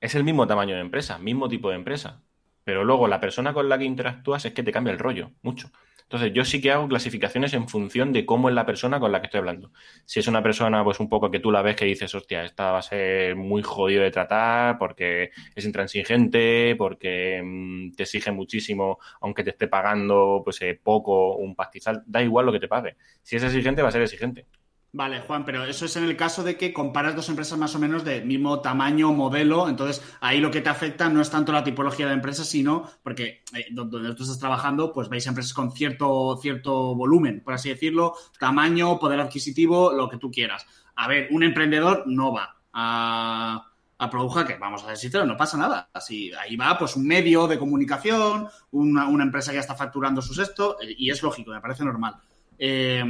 es 0.00 0.14
el 0.14 0.24
mismo 0.24 0.46
tamaño 0.46 0.74
de 0.74 0.80
empresa, 0.80 1.18
mismo 1.18 1.48
tipo 1.48 1.70
de 1.70 1.76
empresa, 1.76 2.20
pero 2.64 2.84
luego 2.84 3.08
la 3.08 3.20
persona 3.20 3.52
con 3.52 3.68
la 3.68 3.78
que 3.78 3.84
interactúas 3.84 4.44
es 4.44 4.52
que 4.52 4.62
te 4.62 4.72
cambia 4.72 4.92
el 4.92 4.98
rollo, 4.98 5.30
mucho. 5.42 5.70
Entonces, 6.10 6.32
yo 6.34 6.44
sí 6.44 6.60
que 6.60 6.72
hago 6.72 6.88
clasificaciones 6.88 7.54
en 7.54 7.68
función 7.68 8.12
de 8.12 8.26
cómo 8.26 8.48
es 8.48 8.54
la 8.56 8.66
persona 8.66 8.98
con 8.98 9.12
la 9.12 9.20
que 9.20 9.26
estoy 9.26 9.38
hablando. 9.38 9.70
Si 10.04 10.18
es 10.18 10.26
una 10.26 10.42
persona, 10.42 10.82
pues 10.82 10.98
un 10.98 11.08
poco 11.08 11.30
que 11.30 11.38
tú 11.38 11.52
la 11.52 11.62
ves 11.62 11.76
que 11.76 11.84
dices, 11.84 12.12
hostia, 12.16 12.42
esta 12.42 12.72
va 12.72 12.78
a 12.78 12.82
ser 12.82 13.36
muy 13.36 13.62
jodido 13.62 14.02
de 14.02 14.10
tratar 14.10 14.76
porque 14.76 15.30
es 15.54 15.64
intransigente, 15.64 16.74
porque 16.76 17.40
mm, 17.44 17.92
te 17.92 18.02
exige 18.02 18.32
muchísimo, 18.32 18.98
aunque 19.20 19.44
te 19.44 19.50
esté 19.50 19.68
pagando 19.68 20.42
pues 20.44 20.60
eh, 20.62 20.80
poco, 20.82 21.36
un 21.36 21.54
pastizal, 21.54 22.02
da 22.06 22.20
igual 22.20 22.46
lo 22.46 22.52
que 22.52 22.58
te 22.58 22.66
pague. 22.66 22.96
Si 23.22 23.36
es 23.36 23.44
exigente, 23.44 23.80
va 23.80 23.90
a 23.90 23.92
ser 23.92 24.02
exigente. 24.02 24.46
Vale, 24.92 25.20
Juan, 25.20 25.44
pero 25.44 25.64
eso 25.64 25.84
es 25.84 25.94
en 25.94 26.02
el 26.02 26.16
caso 26.16 26.42
de 26.42 26.56
que 26.56 26.72
comparas 26.72 27.14
dos 27.14 27.28
empresas 27.28 27.56
más 27.56 27.76
o 27.76 27.78
menos 27.78 28.04
de 28.04 28.22
mismo 28.22 28.60
tamaño, 28.60 29.12
modelo, 29.12 29.68
entonces 29.68 30.02
ahí 30.20 30.40
lo 30.40 30.50
que 30.50 30.62
te 30.62 30.68
afecta 30.68 31.08
no 31.08 31.20
es 31.20 31.30
tanto 31.30 31.52
la 31.52 31.62
tipología 31.62 32.08
de 32.08 32.14
empresa, 32.14 32.42
sino 32.42 32.90
porque 33.04 33.44
eh, 33.54 33.66
donde 33.70 34.12
tú 34.16 34.24
estás 34.24 34.40
trabajando, 34.40 34.92
pues 34.92 35.08
veis 35.08 35.28
empresas 35.28 35.54
con 35.54 35.70
cierto, 35.70 36.36
cierto 36.42 36.96
volumen, 36.96 37.40
por 37.40 37.54
así 37.54 37.68
decirlo, 37.68 38.14
tamaño, 38.40 38.98
poder 38.98 39.20
adquisitivo, 39.20 39.92
lo 39.92 40.08
que 40.08 40.16
tú 40.16 40.28
quieras. 40.28 40.66
A 40.96 41.06
ver, 41.06 41.28
un 41.30 41.44
emprendedor 41.44 42.02
no 42.06 42.32
va 42.32 42.56
a, 42.72 43.70
a 43.96 44.10
Produja, 44.10 44.44
que 44.44 44.56
vamos 44.56 44.82
a 44.82 44.90
decirlo, 44.90 45.24
no 45.24 45.36
pasa 45.36 45.56
nada. 45.56 45.88
Así, 45.92 46.32
ahí 46.32 46.56
va 46.56 46.76
pues 46.76 46.96
un 46.96 47.06
medio 47.06 47.46
de 47.46 47.60
comunicación, 47.60 48.48
una, 48.72 49.06
una 49.06 49.22
empresa 49.22 49.52
que 49.52 49.56
ya 49.56 49.60
está 49.60 49.76
facturando 49.76 50.20
sus 50.20 50.38
esto, 50.38 50.78
eh, 50.80 50.96
y 50.98 51.10
es 51.10 51.22
lógico, 51.22 51.52
me 51.52 51.60
parece 51.60 51.84
normal. 51.84 52.16
Eh, 52.62 53.02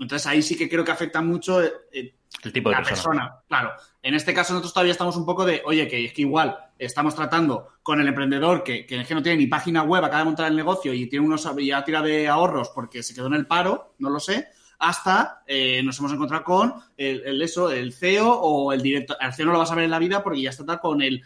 entonces 0.00 0.26
ahí 0.26 0.42
sí 0.42 0.56
que 0.56 0.68
creo 0.68 0.84
que 0.84 0.90
afecta 0.90 1.22
mucho 1.22 1.62
eh, 1.62 2.16
el 2.42 2.52
tipo 2.52 2.70
de 2.70 2.76
persona. 2.76 3.36
Claro, 3.46 3.70
en 4.02 4.14
este 4.14 4.34
caso 4.34 4.52
nosotros 4.52 4.74
todavía 4.74 4.92
estamos 4.92 5.16
un 5.16 5.24
poco 5.24 5.46
de, 5.46 5.62
oye, 5.64 5.86
que 5.86 6.06
es 6.06 6.12
que 6.12 6.22
igual 6.22 6.58
estamos 6.76 7.14
tratando 7.14 7.68
con 7.84 8.00
el 8.00 8.08
emprendedor 8.08 8.64
que, 8.64 8.84
que, 8.84 9.14
no 9.14 9.22
tiene 9.22 9.38
ni 9.38 9.46
página 9.46 9.84
web, 9.84 10.04
acaba 10.04 10.18
de 10.18 10.24
montar 10.24 10.48
el 10.48 10.56
negocio 10.56 10.92
y 10.92 11.06
tiene 11.06 11.24
unos 11.24 11.48
ya 11.56 11.84
tira 11.84 12.02
de 12.02 12.26
ahorros 12.26 12.70
porque 12.70 13.04
se 13.04 13.14
quedó 13.14 13.28
en 13.28 13.34
el 13.34 13.46
paro, 13.46 13.94
no 14.00 14.10
lo 14.10 14.18
sé, 14.18 14.48
hasta 14.80 15.44
eh, 15.46 15.82
nos 15.84 15.98
hemos 16.00 16.12
encontrado 16.12 16.42
con 16.42 16.74
el, 16.96 17.40
eso, 17.40 17.70
el 17.70 17.92
CEO 17.92 18.28
o 18.28 18.72
el 18.72 18.82
director. 18.82 19.16
El 19.20 19.32
CEO 19.32 19.46
no 19.46 19.52
lo 19.52 19.58
vas 19.60 19.70
a 19.70 19.76
ver 19.76 19.84
en 19.84 19.92
la 19.92 20.00
vida 20.00 20.22
porque 20.24 20.42
ya 20.42 20.50
está 20.50 20.78
con 20.78 21.00
el 21.00 21.22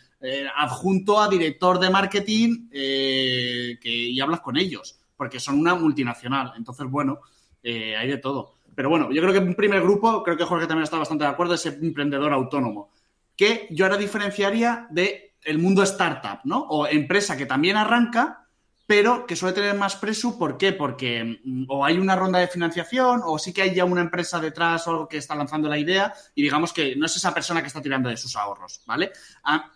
adjunto 0.54 1.18
a 1.18 1.28
director 1.30 1.78
de 1.78 1.88
marketing 1.88 2.68
que, 2.68 3.78
y 3.82 4.20
hablas 4.20 4.40
con 4.40 4.58
ellos, 4.58 5.00
porque 5.16 5.40
son 5.40 5.58
una 5.58 5.74
multinacional. 5.74 6.52
Entonces, 6.56 6.86
bueno, 6.86 7.20
eh, 7.62 7.96
hay 7.96 8.08
de 8.08 8.18
todo. 8.18 8.54
Pero 8.74 8.88
bueno, 8.88 9.10
yo 9.12 9.20
creo 9.20 9.32
que 9.32 9.40
un 9.40 9.54
primer 9.54 9.82
grupo, 9.82 10.22
creo 10.22 10.36
que 10.36 10.44
Jorge 10.44 10.66
también 10.66 10.84
está 10.84 10.98
bastante 10.98 11.24
de 11.24 11.30
acuerdo, 11.30 11.54
es 11.54 11.66
el 11.66 11.84
emprendedor 11.84 12.32
autónomo, 12.32 12.90
que 13.36 13.66
yo 13.70 13.84
ahora 13.84 13.96
diferenciaría 13.96 14.86
de 14.90 15.34
mundo 15.58 15.82
startup, 15.82 16.40
¿no? 16.44 16.60
O 16.68 16.86
empresa 16.86 17.36
que 17.36 17.46
también 17.46 17.76
arranca, 17.76 18.46
pero 18.90 19.24
que 19.24 19.36
suele 19.36 19.54
tener 19.54 19.76
más 19.76 19.94
preso. 19.96 20.36
¿Por 20.36 20.58
qué? 20.58 20.72
Porque 20.72 21.38
mm, 21.44 21.66
o 21.68 21.84
hay 21.84 21.96
una 21.96 22.16
ronda 22.16 22.40
de 22.40 22.48
financiación 22.48 23.22
o 23.24 23.38
sí 23.38 23.52
que 23.52 23.62
hay 23.62 23.74
ya 23.74 23.84
una 23.84 24.00
empresa 24.00 24.40
detrás 24.40 24.86
o 24.86 24.90
algo 24.90 25.08
que 25.08 25.18
está 25.18 25.36
lanzando 25.36 25.68
la 25.68 25.78
idea 25.78 26.12
y 26.34 26.42
digamos 26.42 26.72
que 26.72 26.96
no 26.96 27.06
es 27.06 27.16
esa 27.16 27.32
persona 27.32 27.60
que 27.60 27.68
está 27.68 27.80
tirando 27.80 28.08
de 28.08 28.16
sus 28.16 28.34
ahorros, 28.34 28.82
¿vale? 28.86 29.12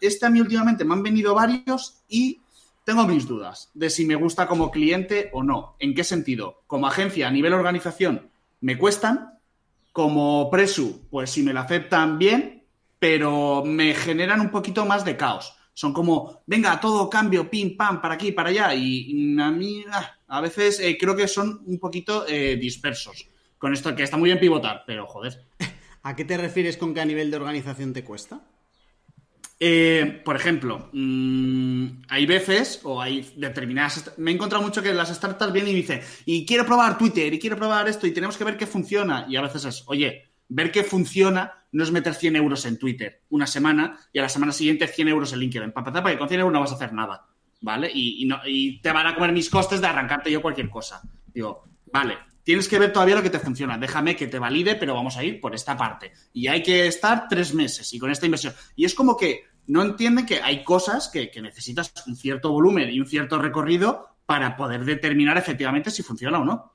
este 0.01 0.27
a 0.27 0.31
mí 0.31 0.41
últimamente 0.41 0.85
me 0.85 0.95
han 0.95 1.03
venido 1.05 1.33
varios 1.33 2.03
y 2.09 2.41
tengo 2.85 3.07
mis 3.07 3.27
dudas 3.27 3.71
de 3.75 3.91
si 3.91 4.05
me 4.05 4.15
gusta 4.15 4.47
como 4.47 4.71
cliente 4.71 5.31
o 5.33 5.43
no. 5.43 5.77
¿En 5.79 5.95
qué 5.95 6.05
sentido? 6.05 6.63
Como 6.67 6.87
agencia 6.87 7.29
a 7.29 7.31
nivel 7.31 7.55
organización 7.55 8.31
me 8.61 8.79
cuestan, 8.79 9.39
como 9.93 10.51
Presu, 10.51 11.07
pues 11.11 11.31
si 11.31 11.43
me 11.43 11.53
lo 11.53 11.61
aceptan 11.61 12.19
bien, 12.19 12.65
pero 12.99 13.63
me 13.65 13.95
generan 13.95 14.41
un 14.41 14.51
poquito 14.51 14.87
más 14.87 15.05
de 15.05 15.17
caos. 15.17 15.55
Son 15.75 15.93
como, 15.93 16.43
venga, 16.47 16.81
todo 16.81 17.11
cambio, 17.11 17.51
pim, 17.51 17.77
pam, 17.77 18.01
para 18.01 18.15
aquí, 18.15 18.33
para 18.33 18.49
allá. 18.49 18.75
Y 18.75 19.37
a 19.39 19.51
mí, 19.51 19.85
ah, 19.91 20.15
a 20.29 20.41
veces 20.41 20.81
eh, 20.81 20.97
creo 20.99 21.15
que 21.15 21.29
son 21.29 21.63
un 21.67 21.79
poquito 21.79 22.27
eh, 22.27 22.57
dispersos. 22.57 23.29
Con 23.59 23.73
esto 23.73 23.95
que 23.95 24.03
está 24.03 24.17
muy 24.17 24.29
bien 24.29 24.41
pivotar, 24.41 24.85
pero 24.87 25.07
joder. 25.07 25.45
¿A 26.03 26.17
qué 26.17 26.25
te 26.25 26.37
refieres 26.37 26.77
con 26.77 26.95
que 26.95 27.01
a 27.01 27.05
nivel 27.05 27.31
de 27.31 27.37
organización 27.37 27.93
te 27.93 28.05
cuesta? 28.05 28.41
Eh, 29.61 30.21
por 30.25 30.37
ejemplo, 30.37 30.91
mm, 30.93 31.87
hay 32.09 32.27
veces 32.27 32.81
o 32.83 33.01
hay 33.01 33.33
determinadas. 33.37 34.13
Me 34.19 34.31
he 34.31 34.35
encontrado 34.35 34.65
mucho 34.65 34.83
que 34.83 34.93
las 34.93 35.15
startups 35.15 35.53
vienen 35.53 35.73
y 35.73 35.77
dicen, 35.77 36.01
y 36.25 36.45
quiero 36.45 36.67
probar 36.67 36.99
Twitter, 36.99 37.33
y 37.33 37.39
quiero 37.39 37.57
probar 37.57 37.89
esto, 37.89 38.07
y 38.07 38.13
tenemos 38.13 38.37
que 38.37 38.45
ver 38.45 38.57
qué 38.57 38.67
funciona. 38.67 39.27
Y 39.29 39.37
a 39.37 39.43
veces 39.43 39.65
es, 39.65 39.85
oye, 39.87 40.25
ver 40.49 40.73
qué 40.73 40.83
funciona 40.83 41.65
no 41.73 41.83
es 41.83 41.91
meter 41.91 42.15
100 42.15 42.37
euros 42.37 42.65
en 42.67 42.79
Twitter 42.79 43.23
una 43.31 43.47
semana 43.47 43.99
y 44.13 44.21
a 44.21 44.23
la 44.23 44.29
semana 44.29 44.53
siguiente 44.53 44.87
100 44.87 45.09
euros 45.09 45.33
en 45.33 45.41
LinkedIn. 45.41 45.73
Para 45.73 45.87
empezar, 45.87 46.03
porque 46.03 46.19
con 46.19 46.29
100 46.29 46.41
euros 46.41 46.53
no 46.53 46.61
vas 46.61 46.73
a 46.73 46.77
hacer 46.77 46.93
nada, 46.93 47.27
¿vale? 47.61 47.91
Y, 47.93 48.29
y 48.47 48.81
te 48.81 48.93
van 48.93 49.07
a 49.07 49.15
comer 49.15 49.33
mis 49.33 49.51
costes 49.51 49.81
de 49.81 49.87
arrancarte 49.87 50.31
yo 50.31 50.41
cualquier 50.41 50.69
cosa. 50.69 51.03
Digo, 51.33 51.65
vale, 51.93 52.17
tienes 52.45 52.69
que 52.69 52.79
ver 52.79 52.93
todavía 52.93 53.17
lo 53.17 53.23
que 53.23 53.31
te 53.31 53.41
funciona. 53.41 53.77
Déjame 53.79 54.15
que 54.15 54.29
te 54.29 54.39
valide, 54.39 54.77
pero 54.77 54.95
vamos 54.95 55.17
a 55.17 55.25
ir 55.25 55.41
por 55.41 55.55
esta 55.55 55.77
parte. 55.77 56.13
Y 56.33 56.47
hay 56.47 56.63
que 56.63 56.87
estar 56.87 57.27
tres 57.29 57.55
meses 57.55 57.93
y 57.93 57.99
con 57.99 58.11
esta 58.11 58.27
inversión. 58.27 58.55
Y 58.77 58.85
es 58.85 58.95
como 58.95 59.17
que 59.17 59.45
no 59.67 59.83
entienden 59.83 60.27
que 60.27 60.41
hay 60.41 60.63
cosas 60.63 61.09
que, 61.09 61.31
necesitas 61.41 61.93
un 62.07 62.17
cierto 62.17 62.53
volumen 62.53 62.91
y 62.91 63.01
un 63.01 63.07
cierto 63.07 63.39
recorrido 63.39 64.17
para 64.27 64.57
poder 64.57 64.85
determinar 64.85 65.37
efectivamente 65.37 65.91
si 65.91 66.03
funciona 66.03 66.39
o 66.39 66.45
no. 66.45 66.73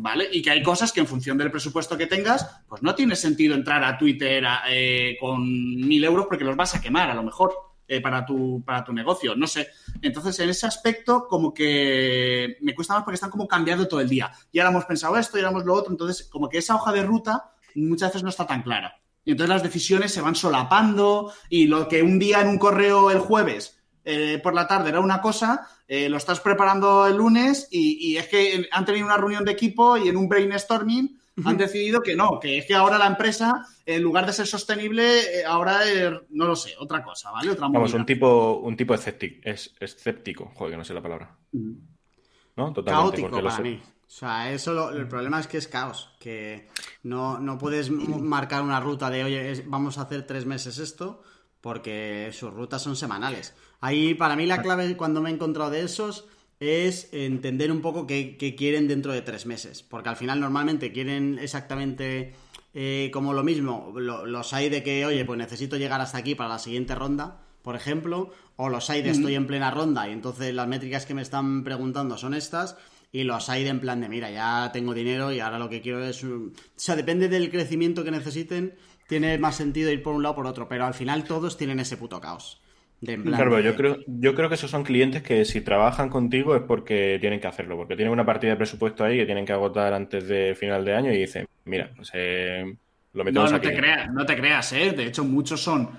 ¿Vale? 0.00 0.28
Y 0.30 0.42
que 0.42 0.50
hay 0.50 0.62
cosas 0.62 0.92
que 0.92 1.00
en 1.00 1.06
función 1.06 1.38
del 1.38 1.50
presupuesto 1.50 1.96
que 1.96 2.06
tengas, 2.06 2.62
pues 2.68 2.82
no 2.82 2.94
tiene 2.94 3.16
sentido 3.16 3.54
entrar 3.54 3.82
a 3.82 3.98
Twitter 3.98 4.44
eh, 4.68 5.16
con 5.18 5.42
mil 5.44 6.04
euros 6.04 6.26
porque 6.28 6.44
los 6.44 6.54
vas 6.54 6.74
a 6.74 6.80
quemar 6.80 7.10
a 7.10 7.14
lo 7.14 7.24
mejor 7.24 7.67
eh, 7.88 8.00
para, 8.00 8.24
tu, 8.24 8.62
para 8.64 8.84
tu 8.84 8.92
negocio. 8.92 9.34
No 9.34 9.46
sé. 9.46 9.68
Entonces, 10.02 10.38
en 10.38 10.50
ese 10.50 10.66
aspecto, 10.66 11.26
como 11.26 11.52
que 11.52 12.58
me 12.60 12.74
cuesta 12.74 12.94
más 12.94 13.02
porque 13.02 13.14
están 13.14 13.30
como 13.30 13.48
cambiando 13.48 13.88
todo 13.88 14.00
el 14.00 14.08
día. 14.08 14.30
Y 14.52 14.58
ahora 14.58 14.70
hemos 14.70 14.84
pensado 14.84 15.16
esto 15.16 15.38
y 15.38 15.40
ahora 15.40 15.52
hemos 15.52 15.64
lo 15.64 15.74
otro. 15.74 15.90
Entonces, 15.90 16.28
como 16.28 16.48
que 16.48 16.58
esa 16.58 16.76
hoja 16.76 16.92
de 16.92 17.02
ruta 17.02 17.52
muchas 17.74 18.10
veces 18.10 18.22
no 18.22 18.28
está 18.28 18.46
tan 18.46 18.62
clara. 18.62 19.00
Y 19.24 19.32
entonces 19.32 19.50
las 19.50 19.62
decisiones 19.62 20.12
se 20.12 20.20
van 20.20 20.34
solapando 20.34 21.32
y 21.48 21.66
lo 21.66 21.88
que 21.88 22.02
un 22.02 22.18
día 22.18 22.40
en 22.40 22.48
un 22.48 22.58
correo 22.58 23.10
el 23.10 23.18
jueves 23.18 23.78
eh, 24.04 24.40
por 24.42 24.54
la 24.54 24.66
tarde 24.66 24.88
era 24.88 25.00
una 25.00 25.20
cosa, 25.20 25.68
eh, 25.86 26.08
lo 26.08 26.16
estás 26.16 26.40
preparando 26.40 27.06
el 27.06 27.16
lunes 27.16 27.68
y, 27.70 28.16
es 28.16 28.26
que 28.28 28.66
han 28.72 28.86
tenido 28.86 29.04
una 29.04 29.18
reunión 29.18 29.44
de 29.44 29.52
equipo 29.52 29.98
y 29.98 30.08
en 30.08 30.16
un 30.16 30.28
brainstorming 30.30 31.20
han 31.44 31.56
decidido 31.56 32.02
que 32.02 32.16
no, 32.16 32.38
que 32.40 32.58
es 32.58 32.66
que 32.66 32.74
ahora 32.74 32.98
la 32.98 33.06
empresa, 33.06 33.66
en 33.84 34.02
lugar 34.02 34.26
de 34.26 34.32
ser 34.32 34.46
sostenible, 34.46 35.40
eh, 35.40 35.44
ahora 35.44 35.84
es, 35.84 36.12
no 36.30 36.46
lo 36.46 36.56
sé, 36.56 36.74
otra 36.78 37.02
cosa, 37.02 37.30
¿vale? 37.30 37.50
Otra 37.50 37.68
Vamos, 37.68 37.94
un 37.94 38.06
tipo, 38.06 38.58
un 38.58 38.76
tipo 38.76 38.94
escéptico, 38.94 39.40
es 39.42 39.74
escéptico, 39.80 40.50
joder, 40.54 40.72
que 40.72 40.76
no 40.78 40.84
sé 40.84 40.94
la 40.94 41.02
palabra. 41.02 41.36
¿No? 41.52 42.72
Totalmente. 42.72 43.22
Caótico 43.22 43.42
para 43.42 43.58
mí. 43.60 43.80
O 44.08 44.10
sea, 44.10 44.50
eso 44.52 44.90
el 44.90 45.06
problema 45.06 45.38
es 45.38 45.46
que 45.46 45.58
es 45.58 45.68
caos, 45.68 46.10
que 46.18 46.68
no, 47.02 47.38
no 47.38 47.58
puedes 47.58 47.90
marcar 47.90 48.62
una 48.62 48.80
ruta 48.80 49.10
de, 49.10 49.22
oye, 49.22 49.62
vamos 49.66 49.98
a 49.98 50.02
hacer 50.02 50.26
tres 50.26 50.46
meses 50.46 50.78
esto, 50.78 51.22
porque 51.60 52.30
sus 52.32 52.52
rutas 52.52 52.80
son 52.80 52.96
semanales. 52.96 53.54
Ahí, 53.80 54.14
para 54.14 54.34
mí, 54.34 54.46
la 54.46 54.62
clave 54.62 54.96
cuando 54.96 55.20
me 55.20 55.30
he 55.30 55.34
encontrado 55.34 55.70
de 55.70 55.82
esos 55.82 56.26
es 56.60 57.08
entender 57.12 57.70
un 57.70 57.80
poco 57.80 58.06
qué, 58.06 58.36
quieren 58.56 58.88
dentro 58.88 59.12
de 59.12 59.22
tres 59.22 59.46
meses, 59.46 59.82
porque 59.82 60.08
al 60.08 60.16
final 60.16 60.40
normalmente 60.40 60.92
quieren 60.92 61.38
exactamente 61.40 62.34
eh, 62.74 63.10
como 63.12 63.32
lo 63.32 63.44
mismo, 63.44 63.94
los 63.96 64.52
hay 64.52 64.68
de 64.68 64.82
que, 64.82 65.06
oye, 65.06 65.24
pues 65.24 65.38
necesito 65.38 65.76
llegar 65.76 66.00
hasta 66.00 66.18
aquí 66.18 66.34
para 66.34 66.50
la 66.50 66.58
siguiente 66.58 66.94
ronda, 66.94 67.42
por 67.62 67.76
ejemplo, 67.76 68.32
o 68.56 68.68
los 68.68 68.90
hay 68.90 69.02
de 69.02 69.10
estoy 69.10 69.34
en 69.34 69.46
plena 69.46 69.70
ronda 69.70 70.08
y 70.08 70.12
entonces 70.12 70.54
las 70.54 70.68
métricas 70.68 71.06
que 71.06 71.14
me 71.14 71.22
están 71.22 71.64
preguntando 71.64 72.16
son 72.16 72.34
estas 72.34 72.76
y 73.12 73.22
los 73.22 73.48
hay 73.48 73.64
de 73.64 73.70
en 73.70 73.80
plan 73.80 74.00
de, 74.00 74.08
mira, 74.08 74.30
ya 74.30 74.70
tengo 74.72 74.94
dinero 74.94 75.32
y 75.32 75.40
ahora 75.40 75.58
lo 75.58 75.68
que 75.68 75.80
quiero 75.80 76.04
es... 76.04 76.22
O 76.24 76.50
sea, 76.76 76.96
depende 76.96 77.28
del 77.28 77.50
crecimiento 77.50 78.04
que 78.04 78.10
necesiten, 78.10 78.74
tiene 79.06 79.38
más 79.38 79.56
sentido 79.56 79.90
ir 79.90 80.02
por 80.02 80.14
un 80.14 80.22
lado 80.22 80.34
o 80.34 80.36
por 80.36 80.46
otro, 80.46 80.68
pero 80.68 80.84
al 80.84 80.94
final 80.94 81.24
todos 81.24 81.56
tienen 81.56 81.80
ese 81.80 81.96
puto 81.96 82.20
caos. 82.20 82.60
De 83.00 83.16
claro, 83.22 83.60
yo 83.60 83.76
creo, 83.76 83.98
yo 84.06 84.34
creo 84.34 84.48
que 84.48 84.56
esos 84.56 84.70
son 84.70 84.82
clientes 84.82 85.22
que 85.22 85.44
si 85.44 85.60
trabajan 85.60 86.08
contigo 86.08 86.56
es 86.56 86.62
porque 86.62 87.18
tienen 87.20 87.38
que 87.38 87.46
hacerlo, 87.46 87.76
porque 87.76 87.94
tienen 87.94 88.12
una 88.12 88.26
partida 88.26 88.50
de 88.50 88.56
presupuesto 88.56 89.04
ahí 89.04 89.18
que 89.18 89.26
tienen 89.26 89.46
que 89.46 89.52
agotar 89.52 89.92
antes 89.92 90.26
de 90.26 90.56
final 90.58 90.84
de 90.84 90.94
año 90.94 91.12
y 91.12 91.18
dicen, 91.18 91.46
mira, 91.64 91.90
pues 91.94 92.10
eh, 92.14 92.76
lo 93.12 93.24
metemos 93.24 93.52
no, 93.52 93.56
no 93.58 93.62
Te 93.62 93.76
creas, 93.76 94.12
no 94.12 94.26
te 94.26 94.36
creas, 94.36 94.72
¿eh? 94.72 94.92
De 94.92 95.04
hecho, 95.04 95.24
muchos 95.24 95.60
son 95.62 95.90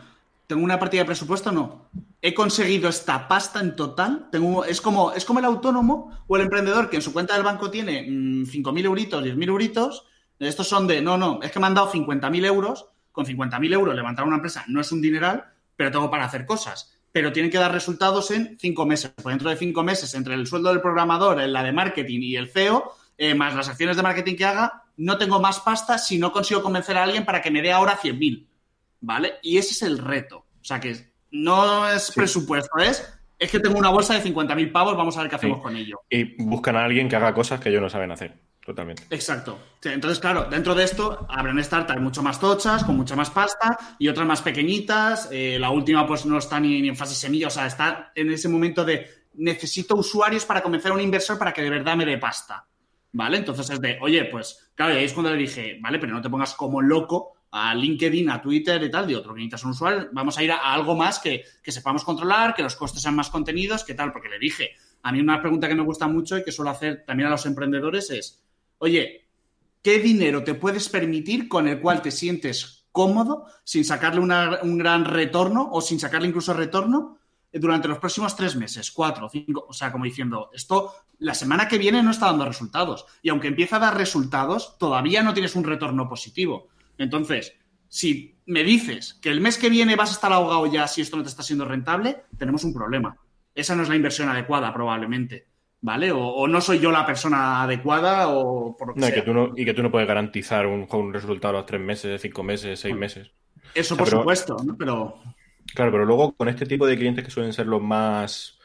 ¿Tengo 0.49 0.63
una 0.63 0.79
partida 0.79 1.03
de 1.03 1.05
presupuesto? 1.05 1.51
No. 1.51 1.89
¿He 2.23 2.33
conseguido 2.33 2.89
esta 2.89 3.27
pasta 3.27 3.59
en 3.59 3.75
total? 3.75 4.29
Tengo, 4.31 4.65
es, 4.65 4.81
como, 4.81 5.11
es 5.11 5.23
como 5.23 5.37
el 5.37 5.45
autónomo 5.45 6.23
o 6.25 6.37
el 6.37 6.41
emprendedor 6.41 6.89
que 6.89 6.95
en 6.95 7.03
su 7.03 7.13
cuenta 7.13 7.35
del 7.35 7.43
banco 7.43 7.69
tiene 7.69 8.07
5.000 8.07 8.71
mm, 8.73 8.77
euritos, 8.83 9.23
10.000 9.23 9.47
euritos. 9.47 10.07
Estos 10.39 10.67
son 10.67 10.87
de, 10.87 11.03
no, 11.03 11.19
no, 11.19 11.39
es 11.43 11.51
que 11.51 11.59
me 11.59 11.67
han 11.67 11.75
dado 11.75 11.91
50.000 11.91 12.45
euros. 12.47 12.87
Con 13.11 13.27
50.000 13.27 13.73
euros 13.73 13.93
levantar 13.93 14.25
una 14.25 14.37
empresa 14.37 14.65
no 14.67 14.81
es 14.81 14.91
un 14.91 15.03
dineral, 15.03 15.45
pero 15.79 15.91
tengo 15.91 16.11
para 16.11 16.25
hacer 16.25 16.45
cosas. 16.45 16.99
Pero 17.13 17.31
tienen 17.31 17.49
que 17.49 17.57
dar 17.57 17.71
resultados 17.71 18.31
en 18.31 18.59
cinco 18.59 18.85
meses. 18.85 19.11
Por 19.11 19.31
dentro 19.31 19.49
de 19.49 19.55
cinco 19.55 19.81
meses, 19.81 20.13
entre 20.13 20.33
el 20.33 20.45
sueldo 20.45 20.67
del 20.67 20.81
programador, 20.81 21.37
la 21.47 21.63
de 21.63 21.71
marketing 21.71 22.19
y 22.21 22.35
el 22.35 22.49
CEO, 22.49 22.91
eh, 23.17 23.33
más 23.33 23.55
las 23.55 23.69
acciones 23.69 23.95
de 23.95 24.03
marketing 24.03 24.35
que 24.35 24.43
haga, 24.43 24.83
no 24.97 25.17
tengo 25.17 25.39
más 25.39 25.61
pasta 25.61 25.97
si 25.97 26.17
no 26.17 26.33
consigo 26.33 26.61
convencer 26.61 26.97
a 26.97 27.03
alguien 27.03 27.23
para 27.23 27.41
que 27.41 27.49
me 27.49 27.61
dé 27.61 27.71
ahora 27.71 27.97
100.000. 27.97 28.45
¿vale? 28.99 29.35
Y 29.41 29.57
ese 29.57 29.71
es 29.71 29.81
el 29.83 29.99
reto. 29.99 30.39
O 30.61 30.65
sea 30.65 30.81
que 30.81 30.97
no 31.31 31.89
es 31.89 32.11
presupuesto, 32.11 32.77
es, 32.79 33.17
es 33.37 33.49
que 33.49 33.61
tengo 33.61 33.79
una 33.79 33.89
bolsa 33.89 34.19
de 34.19 34.29
50.000 34.29 34.73
pavos, 34.73 34.97
vamos 34.97 35.15
a 35.15 35.21
ver 35.21 35.29
qué 35.29 35.37
hacemos 35.37 35.61
con 35.61 35.77
ello. 35.77 36.01
Y 36.09 36.43
buscan 36.43 36.75
a 36.75 36.83
alguien 36.83 37.07
que 37.07 37.15
haga 37.15 37.33
cosas 37.33 37.61
que 37.61 37.69
ellos 37.69 37.81
no 37.81 37.89
saben 37.89 38.11
hacer. 38.11 38.33
Totalmente. 38.69 39.01
Exacto. 39.09 39.57
Entonces, 39.83 40.19
claro, 40.19 40.45
dentro 40.47 40.75
de 40.75 40.83
esto 40.83 41.25
habrán 41.27 41.63
startups 41.63 41.99
mucho 41.99 42.21
más 42.21 42.39
tochas, 42.39 42.83
con 42.83 42.95
mucha 42.95 43.15
más 43.15 43.31
pasta, 43.31 43.95
y 43.97 44.07
otras 44.07 44.27
más 44.27 44.43
pequeñitas. 44.43 45.27
Eh, 45.31 45.57
la 45.59 45.71
última, 45.71 46.05
pues, 46.05 46.27
no 46.27 46.37
está 46.37 46.59
ni, 46.59 46.87
en 46.87 46.95
fase 46.95 47.15
semilla, 47.15 47.47
o 47.47 47.49
sea, 47.49 47.65
está 47.65 48.11
en 48.13 48.31
ese 48.31 48.47
momento 48.47 48.85
de 48.85 49.23
necesito 49.33 49.95
usuarios 49.95 50.45
para 50.45 50.61
convencer 50.61 50.91
a 50.91 50.93
un 50.93 51.01
inversor 51.01 51.39
para 51.39 51.51
que 51.51 51.63
de 51.63 51.69
verdad 51.71 51.95
me 51.95 52.05
dé 52.05 52.19
pasta. 52.19 52.67
¿Vale? 53.11 53.37
Entonces 53.37 53.67
es 53.71 53.81
de, 53.81 53.97
oye, 54.03 54.25
pues, 54.25 54.69
claro, 54.75 54.93
y 54.93 54.97
ahí 54.97 55.05
es 55.05 55.13
cuando 55.13 55.31
le 55.31 55.37
dije, 55.37 55.79
vale, 55.81 55.97
pero 55.97 56.13
no 56.13 56.21
te 56.21 56.29
pongas 56.29 56.53
como 56.53 56.79
loco 56.79 57.37
a 57.49 57.73
LinkedIn, 57.73 58.29
a 58.29 58.39
Twitter 58.39 58.83
y 58.83 58.91
tal, 58.91 59.07
de 59.07 59.15
otro 59.15 59.33
que 59.33 59.39
necesitas 59.39 59.63
un 59.63 59.71
usuario, 59.71 60.09
vamos 60.11 60.37
a 60.37 60.43
ir 60.43 60.51
a, 60.51 60.57
algo 60.57 60.95
más 60.95 61.17
que, 61.17 61.43
que, 61.63 61.71
sepamos 61.71 62.03
controlar, 62.03 62.53
que 62.53 62.61
los 62.61 62.75
costes 62.75 63.01
sean 63.01 63.15
más 63.15 63.31
contenidos, 63.31 63.83
que 63.83 63.95
tal, 63.95 64.11
porque 64.11 64.29
le 64.29 64.37
dije, 64.37 64.75
a 65.01 65.11
mí 65.11 65.19
una 65.19 65.41
pregunta 65.41 65.67
que 65.67 65.73
me 65.73 65.81
gusta 65.81 66.07
mucho 66.07 66.37
y 66.37 66.43
que 66.43 66.51
suelo 66.51 66.69
hacer 66.69 67.03
también 67.07 67.25
a 67.25 67.31
los 67.31 67.47
emprendedores 67.47 68.11
es, 68.11 68.43
oye, 68.79 69.29
¿qué 69.81 69.99
dinero 69.99 70.43
te 70.43 70.55
puedes 70.55 70.89
permitir 70.89 71.47
con 71.47 71.67
el 71.67 71.79
cual 71.79 72.01
te 72.01 72.11
sientes 72.11 72.87
cómodo 72.91 73.45
sin 73.63 73.85
sacarle 73.85 74.19
un 74.19 74.77
gran 74.77 75.05
retorno 75.05 75.69
o 75.71 75.81
sin 75.81 75.99
sacarle 75.99 76.27
incluso 76.27 76.53
retorno 76.53 77.19
durante 77.51 77.87
los 77.87 77.97
próximos 77.97 78.35
tres 78.35 78.55
meses, 78.55 78.91
cuatro, 78.91 79.29
cinco, 79.29 79.65
o 79.67 79.73
sea, 79.73 79.91
como 79.91 80.05
diciendo, 80.05 80.49
esto 80.53 80.93
la 81.19 81.33
semana 81.33 81.67
que 81.67 81.77
viene 81.77 82.03
no 82.03 82.11
está 82.11 82.27
dando 82.27 82.45
resultados 82.45 83.05
y 83.21 83.29
aunque 83.29 83.47
empieza 83.47 83.77
a 83.77 83.79
dar 83.79 83.97
resultados, 83.97 84.77
todavía 84.77 85.23
no 85.23 85.33
tienes 85.33 85.55
un 85.55 85.63
retorno 85.63 86.07
positivo. 86.07 86.69
Entonces, 86.97 87.53
si 87.87 88.37
me 88.45 88.63
dices 88.63 89.15
que 89.21 89.29
el 89.29 89.41
mes 89.41 89.57
que 89.57 89.69
viene 89.69 89.95
vas 89.95 90.11
a 90.11 90.13
estar 90.13 90.31
ahogado 90.31 90.67
ya 90.67 90.87
si 90.87 91.01
esto 91.01 91.17
no 91.17 91.23
te 91.23 91.29
está 91.29 91.43
siendo 91.43 91.65
rentable, 91.65 92.23
tenemos 92.37 92.63
un 92.63 92.73
problema. 92.73 93.17
Esa 93.55 93.75
no 93.75 93.83
es 93.83 93.89
la 93.89 93.95
inversión 93.95 94.29
adecuada, 94.29 94.73
probablemente. 94.73 95.47
¿Vale? 95.81 96.11
O, 96.11 96.47
no 96.47 96.59
soy 96.59 96.79
yo 96.79 96.91
la 96.91 97.05
persona 97.05 97.63
adecuada 97.63 98.29
o 98.29 98.75
por 98.75 98.89
lo 98.89 98.93
que 98.95 98.99
no, 98.99 99.07
sea. 99.07 99.15
Y 99.15 99.19
que, 99.19 99.25
tú 99.25 99.33
no, 99.33 99.53
y 99.55 99.65
que 99.65 99.73
tú 99.73 99.81
no 99.81 99.91
puedes 99.91 100.07
garantizar 100.07 100.67
un, 100.67 100.87
un 100.91 101.13
resultado 101.13 101.55
a 101.55 101.59
los 101.59 101.65
tres 101.65 101.79
meses, 101.79 102.21
cinco 102.21 102.43
meses, 102.43 102.79
seis 102.79 102.95
meses. 102.95 103.31
Eso 103.73 103.95
por 103.95 104.07
supuesto, 104.07 104.57
¿no? 104.65 104.75
Pero... 104.77 105.15
Claro, 105.73 105.91
pero 105.91 106.05
luego 106.05 106.33
con 106.33 106.49
este 106.49 106.65
tipo 106.65 106.87
de 106.87 106.97
clientes 106.97 107.23
que 107.23 107.31
suelen 107.31 107.53
ser 107.53 107.67
los 107.67 107.81
más, 107.81 108.57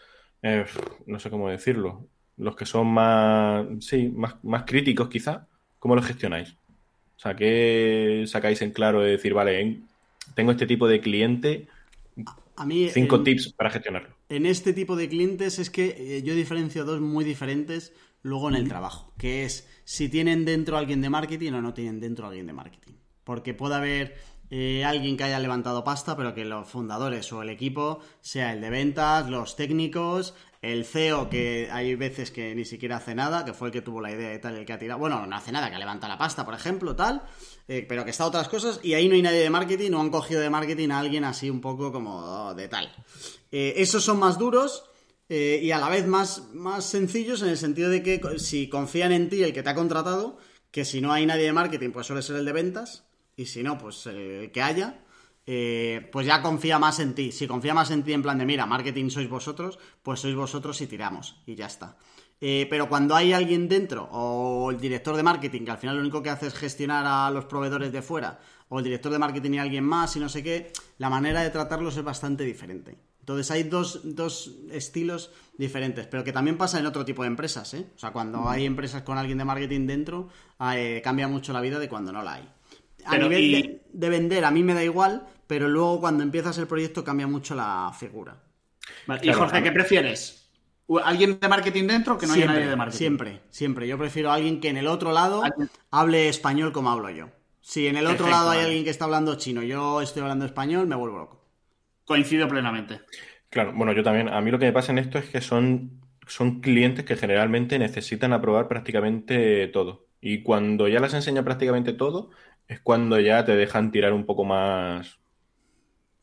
eh, 0.42 0.64
no 1.07 1.18
sé 1.18 1.31
cómo 1.31 1.50
decirlo, 1.50 2.09
los 2.37 2.57
que 2.57 2.66
son 2.66 2.87
más, 2.87 3.66
sí, 3.81 4.09
más, 4.09 4.42
más 4.42 4.64
críticos 4.64 5.09
quizá, 5.09 5.46
¿cómo 5.79 5.94
los 5.94 6.07
gestionáis? 6.07 6.57
O 7.16 7.18
sea, 7.18 7.37
¿qué 7.37 8.24
sacáis 8.27 8.62
en 8.62 8.72
claro 8.72 9.03
de 9.03 9.11
decir, 9.11 9.35
vale, 9.35 9.83
tengo 10.35 10.50
este 10.50 10.66
tipo 10.66 10.88
de 10.88 11.00
cliente, 11.00 11.68
a 12.57 12.67
mí, 12.67 12.88
cinco 12.90 13.23
tips 13.23 13.53
para 13.53 13.71
gestionarlo? 13.71 14.14
En 14.29 14.47
este 14.47 14.73
tipo 14.73 14.97
de 14.97 15.09
clientes 15.09 15.59
es 15.59 15.71
que 15.71 15.97
eh, 15.99 16.23
yo 16.23 16.35
diferencio 16.35 16.85
dos 16.85 17.01
muy 17.01 17.25
diferentes 17.25 17.93
luego 18.23 18.49
en 18.49 18.57
el 18.57 18.69
trabajo, 18.69 19.12
que 19.19 19.45
es 19.45 19.69
si 19.85 20.09
tienen 20.09 20.45
dentro 20.45 20.77
alguien 20.77 21.01
de 21.03 21.11
marketing 21.11 21.53
o 21.53 21.62
no 21.62 21.75
tienen 21.75 22.01
dentro 22.01 22.27
alguien 22.27 22.47
de 22.47 22.53
marketing. 22.53 22.95
Porque 23.23 23.55
puede 23.55 23.75
haber 23.75 24.14
eh, 24.51 24.85
alguien 24.85 25.17
que 25.17 25.25
haya 25.25 25.38
levantado 25.38 25.85
pasta, 25.85 26.17
pero 26.17 26.35
que 26.35 26.45
los 26.45 26.69
fundadores 26.69 27.33
o 27.33 27.43
el 27.43 27.51
equipo 27.51 28.01
sea 28.21 28.53
el 28.53 28.61
de 28.61 28.71
ventas, 28.71 29.29
los 29.29 29.57
técnicos, 29.57 30.35
el 30.64 30.85
CEO, 30.87 31.29
que 31.29 31.68
hay 31.70 31.94
veces 31.94 32.31
que 32.31 32.55
ni 32.55 32.64
siquiera 32.64 32.96
hace 32.96 33.14
nada, 33.14 33.44
que 33.44 33.53
fue 33.53 33.68
el 33.68 33.72
que 33.72 33.83
tuvo 33.83 34.00
la 34.00 34.11
idea 34.11 34.35
y 34.35 34.40
tal, 34.40 34.57
el 34.57 34.64
que 34.64 34.72
ha 34.72 34.79
tirado. 34.79 34.98
Bueno, 34.98 35.27
no 35.27 35.37
hace 35.37 35.53
nada, 35.53 35.70
que 35.70 35.79
levanta 35.79 36.09
la 36.09 36.16
pasta, 36.16 36.44
por 36.44 36.55
ejemplo, 36.55 36.96
tal, 36.96 37.22
eh, 37.68 37.85
pero 37.87 38.05
que 38.05 38.11
está 38.11 38.24
otras 38.24 38.48
cosas, 38.48 38.81
y 38.83 38.94
ahí 38.94 39.09
no 39.09 39.14
hay 39.14 39.22
nadie 39.22 39.40
de 39.40 39.50
marketing, 39.50 39.90
no 39.90 40.00
han 40.00 40.11
cogido 40.11 40.40
de 40.40 40.50
marketing 40.50 40.90
a 40.90 41.00
alguien 41.00 41.24
así 41.24 41.50
un 41.50 41.61
poco 41.61 41.92
como 41.92 42.55
de 42.55 42.68
tal. 42.68 42.90
Eh, 43.53 43.74
esos 43.77 44.03
son 44.03 44.18
más 44.18 44.38
duros. 44.38 44.85
Eh, 45.27 45.61
y 45.62 45.70
a 45.70 45.79
la 45.79 45.88
vez 45.88 46.07
más, 46.07 46.50
más 46.53 46.85
sencillos 46.85 47.40
en 47.40 47.48
el 47.48 47.57
sentido 47.57 47.88
de 47.88 48.03
que 48.03 48.20
si 48.38 48.68
confían 48.68 49.11
en 49.11 49.31
ti 49.31 49.42
el 49.42 49.55
que 49.55 49.62
te 49.62 49.70
ha 49.70 49.74
contratado, 49.74 50.37
que 50.70 50.85
si 50.85 51.00
no 51.00 51.14
hay 51.14 51.24
nadie 51.24 51.44
de 51.44 51.53
marketing, 51.55 51.92
pues 51.92 52.07
suele 52.07 52.20
ser 52.20 52.37
el 52.37 52.44
de 52.44 52.53
ventas, 52.53 53.05
y 53.35 53.46
si 53.46 53.62
no, 53.62 53.79
pues 53.79 54.05
que 54.05 54.62
haya, 54.62 55.03
eh, 55.47 56.09
pues 56.13 56.27
ya 56.27 56.43
confía 56.43 56.79
más 56.79 57.01
en 57.01 57.15
ti. 57.15 57.33
Si 57.33 57.47
confía 57.47 57.75
más 57.75 57.91
en 57.91 58.03
ti 58.03 58.13
en 58.13 58.23
plan 58.23 58.39
de, 58.39 58.47
mira, 58.47 58.67
marketing 58.67 59.11
sois 59.11 59.29
vosotros, 59.29 59.79
pues 60.03 60.21
sois 60.21 60.35
vosotros 60.35 60.81
y 60.81 60.87
tiramos. 60.87 61.37
Y 61.47 61.55
ya 61.55 61.67
está. 61.67 61.97
Eh, 62.41 62.67
pero 62.69 62.89
cuando 62.89 63.15
hay 63.15 63.33
alguien 63.33 63.69
dentro, 63.69 64.09
o 64.13 64.71
el 64.71 64.81
director 64.81 65.17
de 65.17 65.23
marketing, 65.23 65.65
que 65.65 65.71
al 65.71 65.79
final 65.79 65.97
lo 65.97 66.03
único 66.03 66.23
que 66.23 66.31
hace 66.31 66.47
es 66.49 66.55
gestionar 66.55 67.05
a 67.07 67.31
los 67.31 67.47
proveedores 67.47 67.93
de 67.93 68.03
fuera, 68.03 68.39
o 68.69 68.79
el 68.79 68.85
director 68.85 69.13
de 69.13 69.19
marketing 69.19 69.53
y 69.53 69.59
alguien 69.59 69.85
más 69.85 70.17
y 70.17 70.21
no 70.21 70.29
sé 70.29 70.43
qué, 70.43 70.73
la 70.99 71.09
manera 71.09 71.43
de 71.43 71.51
tratarlos 71.51 71.97
es 71.97 72.05
bastante 72.05 72.45
diferente. 72.45 72.99
Entonces 73.21 73.51
hay 73.51 73.63
dos, 73.63 74.03
estilos 74.71 75.31
diferentes, 75.57 76.07
pero 76.07 76.23
que 76.25 76.33
también 76.33 76.59
pasa 76.59 76.79
en 76.79 76.85
otro 76.85 77.07
tipo 77.07 77.23
de 77.23 77.29
empresas, 77.29 77.73
¿eh? 77.73 77.87
O 77.97 77.99
sea, 77.99 78.13
cuando 78.13 78.51
hay 78.51 78.67
empresas 78.67 79.03
con 79.03 79.17
alguien 79.17 79.39
de 79.39 79.47
marketing 79.47 79.87
dentro, 79.87 80.29
eh, 80.75 81.01
cambia 81.03 81.27
mucho 81.27 81.55
la 81.55 81.63
vida 81.63 81.79
de 81.79 81.89
cuando 81.89 82.13
no 82.13 82.23
la 82.23 82.35
hay. 82.35 82.49
A 83.07 83.19
nivel 83.19 83.81
de, 83.93 84.09
vender, 84.09 84.45
a 84.45 84.51
mí 84.51 84.62
me 84.62 84.75
da 84.75 84.83
igual, 84.83 85.27
pero 85.47 85.69
luego 85.69 86.01
cuando 86.01 86.23
empiezas 86.23 86.59
el 86.59 86.67
proyecto 86.67 87.05
cambia 87.05 87.27
mucho 87.27 87.55
la 87.55 87.93
figura. 87.99 88.37
y 89.23 89.33
Jorge, 89.33 89.62
¿qué 89.62 89.73
prefieres? 89.73 90.51
¿Alguien 91.03 91.38
de 91.40 91.49
marketing 91.49 91.87
dentro 91.87 92.19
que 92.19 92.27
no 92.27 92.35
haya 92.35 92.47
nadie 92.47 92.67
de 92.67 92.77
marketing? 92.77 92.99
Siempre, 92.99 93.40
siempre. 93.51 93.88
Yo 93.88 93.97
prefiero 93.97 94.31
a 94.31 94.35
alguien 94.35 94.61
que 94.61 94.69
en 94.69 94.77
el 94.77 94.87
otro 94.87 95.12
lado 95.12 95.43
hable 95.90 96.29
español 96.29 96.73
como 96.73 96.90
hablo 96.90 97.09
yo. 97.11 97.31
Si 97.61 97.87
en 97.87 97.97
el 97.97 98.07
otro 98.07 98.29
lado 98.29 98.51
hay 98.51 98.61
alguien 98.61 98.85
que 98.85 98.90
está 98.90 99.07
hablando 99.07 99.37
chino, 99.37 99.62
yo 99.62 100.03
estoy 100.03 100.21
hablando 100.21 100.45
español, 100.45 100.87
me 100.87 100.97
vuelvo 100.97 101.19
loco. 101.19 101.45
Coincido 102.05 102.47
plenamente. 102.47 103.01
Claro, 103.49 103.73
bueno, 103.75 103.93
yo 103.93 104.03
también. 104.03 104.29
A 104.29 104.40
mí 104.43 104.51
lo 104.51 104.59
que 104.59 104.67
me 104.67 104.73
pasa 104.73 104.93
en 104.93 104.99
esto 104.99 105.17
es 105.17 105.31
que 105.31 105.40
son, 105.40 106.03
son 106.27 106.61
clientes 106.61 107.07
que 107.07 107.17
generalmente 107.17 107.79
necesitan 107.79 108.35
aprobar 108.35 108.69
prácticamente 108.69 109.67
todo. 109.69 110.09
Y 110.21 110.43
cuando 110.43 110.88
ya 110.88 111.01
les 111.01 111.14
enseña 111.14 111.43
prácticamente 111.43 111.95
todo, 111.95 112.31
es 112.68 112.81
cuando 112.81 113.20
ya 113.20 113.44
te 113.44 113.57
dejan 113.57 113.90
tirar 113.90 114.12
un 114.12 114.27
poco 114.27 114.44
más 114.44 115.18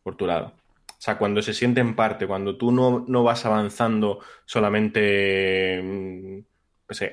por 0.04 0.16
tu 0.16 0.26
lado. 0.26 0.54
O 0.88 1.04
sea, 1.04 1.18
cuando 1.18 1.42
se 1.42 1.54
sienten 1.54 1.96
parte, 1.96 2.28
cuando 2.28 2.58
tú 2.58 2.72
no, 2.72 3.06
no 3.08 3.24
vas 3.24 3.46
avanzando 3.46 4.20
solamente 4.46 5.82
mm, 5.82 6.40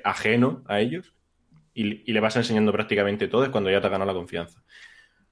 ajeno 0.05 0.63
a 0.67 0.81
ellos 0.81 1.15
y, 1.73 2.13
le 2.13 2.21
vas 2.21 2.37
enseñando 2.37 2.73
prácticamente 2.73 3.29
todo, 3.29 3.45
es 3.45 3.51
cuando 3.51 3.71
ya 3.71 3.81
te 3.81 3.87
ha 3.87 3.91
ganado 3.91 4.11
la 4.11 4.19
confianza. 4.19 4.63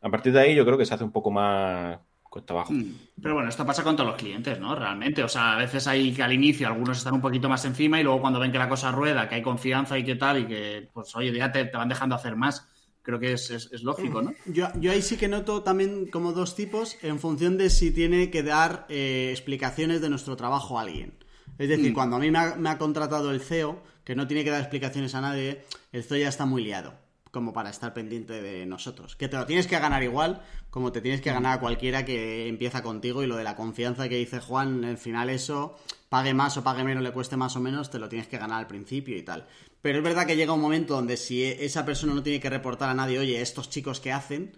A 0.00 0.08
partir 0.08 0.32
de 0.32 0.40
ahí 0.40 0.54
yo 0.54 0.64
creo 0.64 0.78
que 0.78 0.86
se 0.86 0.94
hace 0.94 1.04
un 1.04 1.12
poco 1.12 1.30
más 1.30 1.98
cuesta 2.22 2.54
abajo. 2.54 2.72
Mm, 2.72 2.94
pero 3.20 3.34
bueno, 3.34 3.48
esto 3.48 3.66
pasa 3.66 3.82
con 3.82 3.96
todos 3.96 4.10
los 4.10 4.18
clientes, 4.18 4.58
¿no? 4.60 4.74
Realmente. 4.74 5.22
O 5.22 5.28
sea, 5.28 5.54
a 5.54 5.56
veces 5.56 5.86
hay 5.86 6.12
que 6.12 6.22
al 6.22 6.32
inicio 6.32 6.66
algunos 6.66 6.98
están 6.98 7.14
un 7.14 7.20
poquito 7.20 7.48
más 7.48 7.64
encima 7.64 8.00
y 8.00 8.04
luego 8.04 8.20
cuando 8.20 8.38
ven 8.38 8.52
que 8.52 8.58
la 8.58 8.68
cosa 8.68 8.92
rueda, 8.92 9.28
que 9.28 9.36
hay 9.36 9.42
confianza 9.42 9.98
y 9.98 10.04
qué 10.04 10.14
tal, 10.16 10.40
y 10.40 10.46
que, 10.46 10.88
pues, 10.92 11.14
oye, 11.16 11.32
ya 11.32 11.50
te 11.50 11.64
van 11.64 11.88
dejando 11.88 12.14
hacer 12.14 12.36
más 12.36 12.68
creo 13.06 13.20
que 13.20 13.32
es, 13.32 13.82
lógico, 13.84 14.20
¿no? 14.20 14.34
Yo, 14.46 14.66
ahí 14.90 15.00
sí 15.00 15.16
que 15.16 15.28
noto 15.28 15.62
también 15.62 16.06
como 16.06 16.32
dos 16.32 16.56
tipos 16.56 16.96
en 17.02 17.20
función 17.20 17.56
de 17.56 17.70
si 17.70 17.92
tiene 17.92 18.30
que 18.30 18.42
dar 18.42 18.84
eh, 18.88 19.28
explicaciones 19.30 20.00
de 20.00 20.10
nuestro 20.10 20.36
trabajo 20.36 20.76
a 20.76 20.82
alguien. 20.82 21.14
Es 21.56 21.68
decir, 21.68 21.92
mm. 21.92 21.94
cuando 21.94 22.16
a 22.16 22.18
mí 22.18 22.32
me 22.32 22.68
ha, 22.68 22.78
contratado 22.78 23.30
el 23.30 23.40
CEO, 23.40 23.80
que 24.02 24.16
no 24.16 24.26
tiene 24.26 24.42
que 24.42 24.50
dar 24.50 24.60
explicaciones 24.60 25.14
a 25.14 25.20
nadie, 25.20 25.62
el 25.92 26.02
CEO 26.02 26.18
ya 26.18 26.28
está 26.28 26.46
muy 26.46 26.64
liado 26.64 26.94
como 27.30 27.52
para 27.52 27.70
estar 27.70 27.94
pendiente 27.94 28.42
de 28.42 28.66
nosotros. 28.66 29.14
Que 29.14 29.28
te 29.28 29.36
lo 29.36 29.46
tienes 29.46 29.68
que 29.68 29.78
ganar 29.78 30.02
igual, 30.02 30.42
como 30.70 30.90
te 30.90 31.00
tienes 31.00 31.20
que 31.20 31.30
ganar 31.30 31.58
a 31.58 31.60
cualquiera 31.60 32.04
que 32.04 32.48
empieza 32.48 32.82
contigo 32.82 33.22
y 33.22 33.26
lo 33.26 33.36
de 33.36 33.44
la 33.44 33.54
confianza 33.54 34.08
que 34.08 34.16
dice 34.16 34.40
Juan, 34.40 34.84
al 34.84 34.98
final 34.98 35.30
eso, 35.30 35.76
pague 36.08 36.34
más 36.34 36.56
o 36.56 36.64
pague 36.64 36.82
menos, 36.82 37.04
le 37.04 37.12
cueste 37.12 37.36
más 37.36 37.54
o 37.54 37.60
menos, 37.60 37.90
te 37.90 37.98
lo 37.98 38.08
tienes 38.08 38.26
que 38.26 38.38
ganar 38.38 38.58
al 38.58 38.66
principio 38.66 39.16
y 39.16 39.22
tal. 39.22 39.46
Pero 39.82 39.98
es 39.98 40.04
verdad 40.04 40.26
que 40.26 40.36
llega 40.36 40.52
un 40.52 40.60
momento 40.60 40.94
donde 40.94 41.16
si 41.16 41.44
esa 41.44 41.84
persona 41.84 42.14
no 42.14 42.22
tiene 42.22 42.40
que 42.40 42.50
reportar 42.50 42.88
a 42.88 42.94
nadie, 42.94 43.18
oye, 43.18 43.40
estos 43.40 43.70
chicos 43.70 44.00
que 44.00 44.12
hacen, 44.12 44.56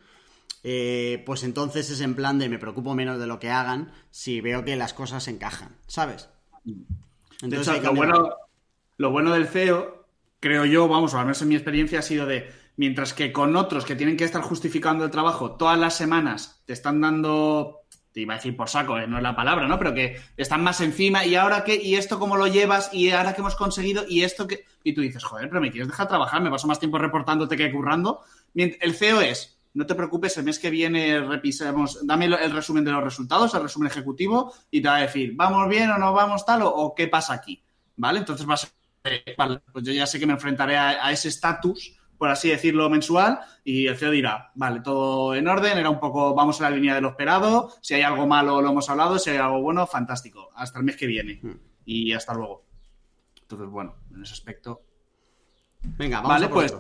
eh, 0.64 1.22
pues 1.26 1.44
entonces 1.44 1.90
es 1.90 2.00
en 2.00 2.14
plan 2.14 2.38
de 2.38 2.48
me 2.48 2.58
preocupo 2.58 2.94
menos 2.94 3.18
de 3.18 3.26
lo 3.26 3.38
que 3.38 3.50
hagan 3.50 3.92
si 4.10 4.40
veo 4.40 4.64
que 4.64 4.76
las 4.76 4.94
cosas 4.94 5.28
encajan, 5.28 5.76
¿sabes? 5.86 6.28
Entonces, 7.42 7.82
lo, 7.82 7.94
bueno, 7.94 8.34
lo 8.96 9.10
bueno 9.10 9.32
del 9.32 9.46
CEO, 9.46 10.06
creo 10.40 10.64
yo, 10.64 10.88
vamos, 10.88 11.14
al 11.14 11.26
menos 11.26 11.40
en 11.42 11.48
mi 11.48 11.54
experiencia, 11.54 12.00
ha 12.00 12.02
sido 12.02 12.26
de, 12.26 12.50
mientras 12.76 13.14
que 13.14 13.32
con 13.32 13.54
otros 13.56 13.84
que 13.84 13.96
tienen 13.96 14.16
que 14.16 14.24
estar 14.24 14.42
justificando 14.42 15.04
el 15.04 15.10
trabajo 15.10 15.52
todas 15.52 15.78
las 15.78 15.94
semanas, 15.94 16.62
te 16.66 16.72
están 16.72 17.00
dando 17.00 17.82
te 18.18 18.22
iba 18.22 18.34
a 18.34 18.38
decir 18.38 18.56
por 18.56 18.68
saco, 18.68 18.98
eh, 18.98 19.06
no 19.06 19.18
es 19.18 19.22
la 19.22 19.36
palabra, 19.36 19.68
¿no? 19.68 19.78
Pero 19.78 19.94
que 19.94 20.20
están 20.36 20.64
más 20.64 20.80
encima 20.80 21.24
y 21.24 21.36
ahora 21.36 21.62
qué, 21.62 21.80
y 21.80 21.94
esto 21.94 22.18
cómo 22.18 22.36
lo 22.36 22.48
llevas, 22.48 22.92
y 22.92 23.10
ahora 23.10 23.32
que 23.32 23.42
hemos 23.42 23.54
conseguido, 23.54 24.04
y 24.08 24.24
esto 24.24 24.48
que... 24.48 24.64
Y 24.82 24.92
tú 24.92 25.02
dices, 25.02 25.22
joder, 25.22 25.48
pero 25.48 25.60
me 25.60 25.70
quieres 25.70 25.86
dejar 25.86 26.08
trabajar, 26.08 26.42
me 26.42 26.50
paso 26.50 26.66
más 26.66 26.80
tiempo 26.80 26.98
reportándote 26.98 27.56
que 27.56 27.70
currando. 27.70 28.22
El 28.56 28.94
CEO 28.94 29.20
es, 29.20 29.60
no 29.74 29.86
te 29.86 29.94
preocupes, 29.94 30.36
el 30.36 30.42
mes 30.42 30.58
que 30.58 30.68
viene 30.68 31.20
repisemos, 31.20 32.04
dame 32.04 32.24
el 32.24 32.50
resumen 32.50 32.84
de 32.84 32.90
los 32.90 33.04
resultados, 33.04 33.54
el 33.54 33.62
resumen 33.62 33.86
ejecutivo, 33.86 34.52
y 34.68 34.82
te 34.82 34.88
va 34.88 34.96
a 34.96 35.02
decir, 35.02 35.34
¿vamos 35.36 35.68
bien 35.68 35.88
o 35.90 35.98
no 35.98 36.12
vamos 36.12 36.44
tal, 36.44 36.62
o, 36.64 36.94
qué 36.96 37.06
pasa 37.06 37.34
aquí? 37.34 37.62
¿Vale? 37.98 38.18
Entonces 38.18 38.44
vas 38.46 38.64
a... 38.64 38.68
Pues 39.72 39.84
yo 39.84 39.92
ya 39.92 40.06
sé 40.06 40.18
que 40.18 40.26
me 40.26 40.32
enfrentaré 40.32 40.76
a 40.76 41.12
ese 41.12 41.28
estatus 41.28 41.97
por 42.18 42.28
así 42.28 42.48
decirlo, 42.50 42.90
mensual, 42.90 43.38
y 43.64 43.86
el 43.86 43.96
CEO 43.96 44.10
dirá, 44.10 44.50
vale, 44.54 44.80
todo 44.80 45.34
en 45.34 45.46
orden, 45.46 45.78
era 45.78 45.88
un 45.88 46.00
poco, 46.00 46.34
vamos 46.34 46.60
a 46.60 46.64
la 46.64 46.76
línea 46.76 46.94
de 46.94 47.00
lo 47.00 47.10
esperado, 47.10 47.72
si 47.80 47.94
hay 47.94 48.02
algo 48.02 48.26
malo 48.26 48.60
lo 48.60 48.70
hemos 48.70 48.90
hablado, 48.90 49.18
si 49.18 49.30
hay 49.30 49.36
algo 49.36 49.62
bueno, 49.62 49.86
fantástico, 49.86 50.50
hasta 50.56 50.78
el 50.78 50.84
mes 50.84 50.96
que 50.96 51.06
viene 51.06 51.38
hmm. 51.40 51.60
y 51.84 52.12
hasta 52.12 52.34
luego. 52.34 52.66
Entonces, 53.40 53.68
bueno, 53.68 53.94
en 54.14 54.22
ese 54.22 54.34
aspecto. 54.34 54.82
Venga, 55.80 56.18
vamos 56.18 56.30
vale, 56.30 56.46
a 56.46 56.50
pues. 56.50 56.76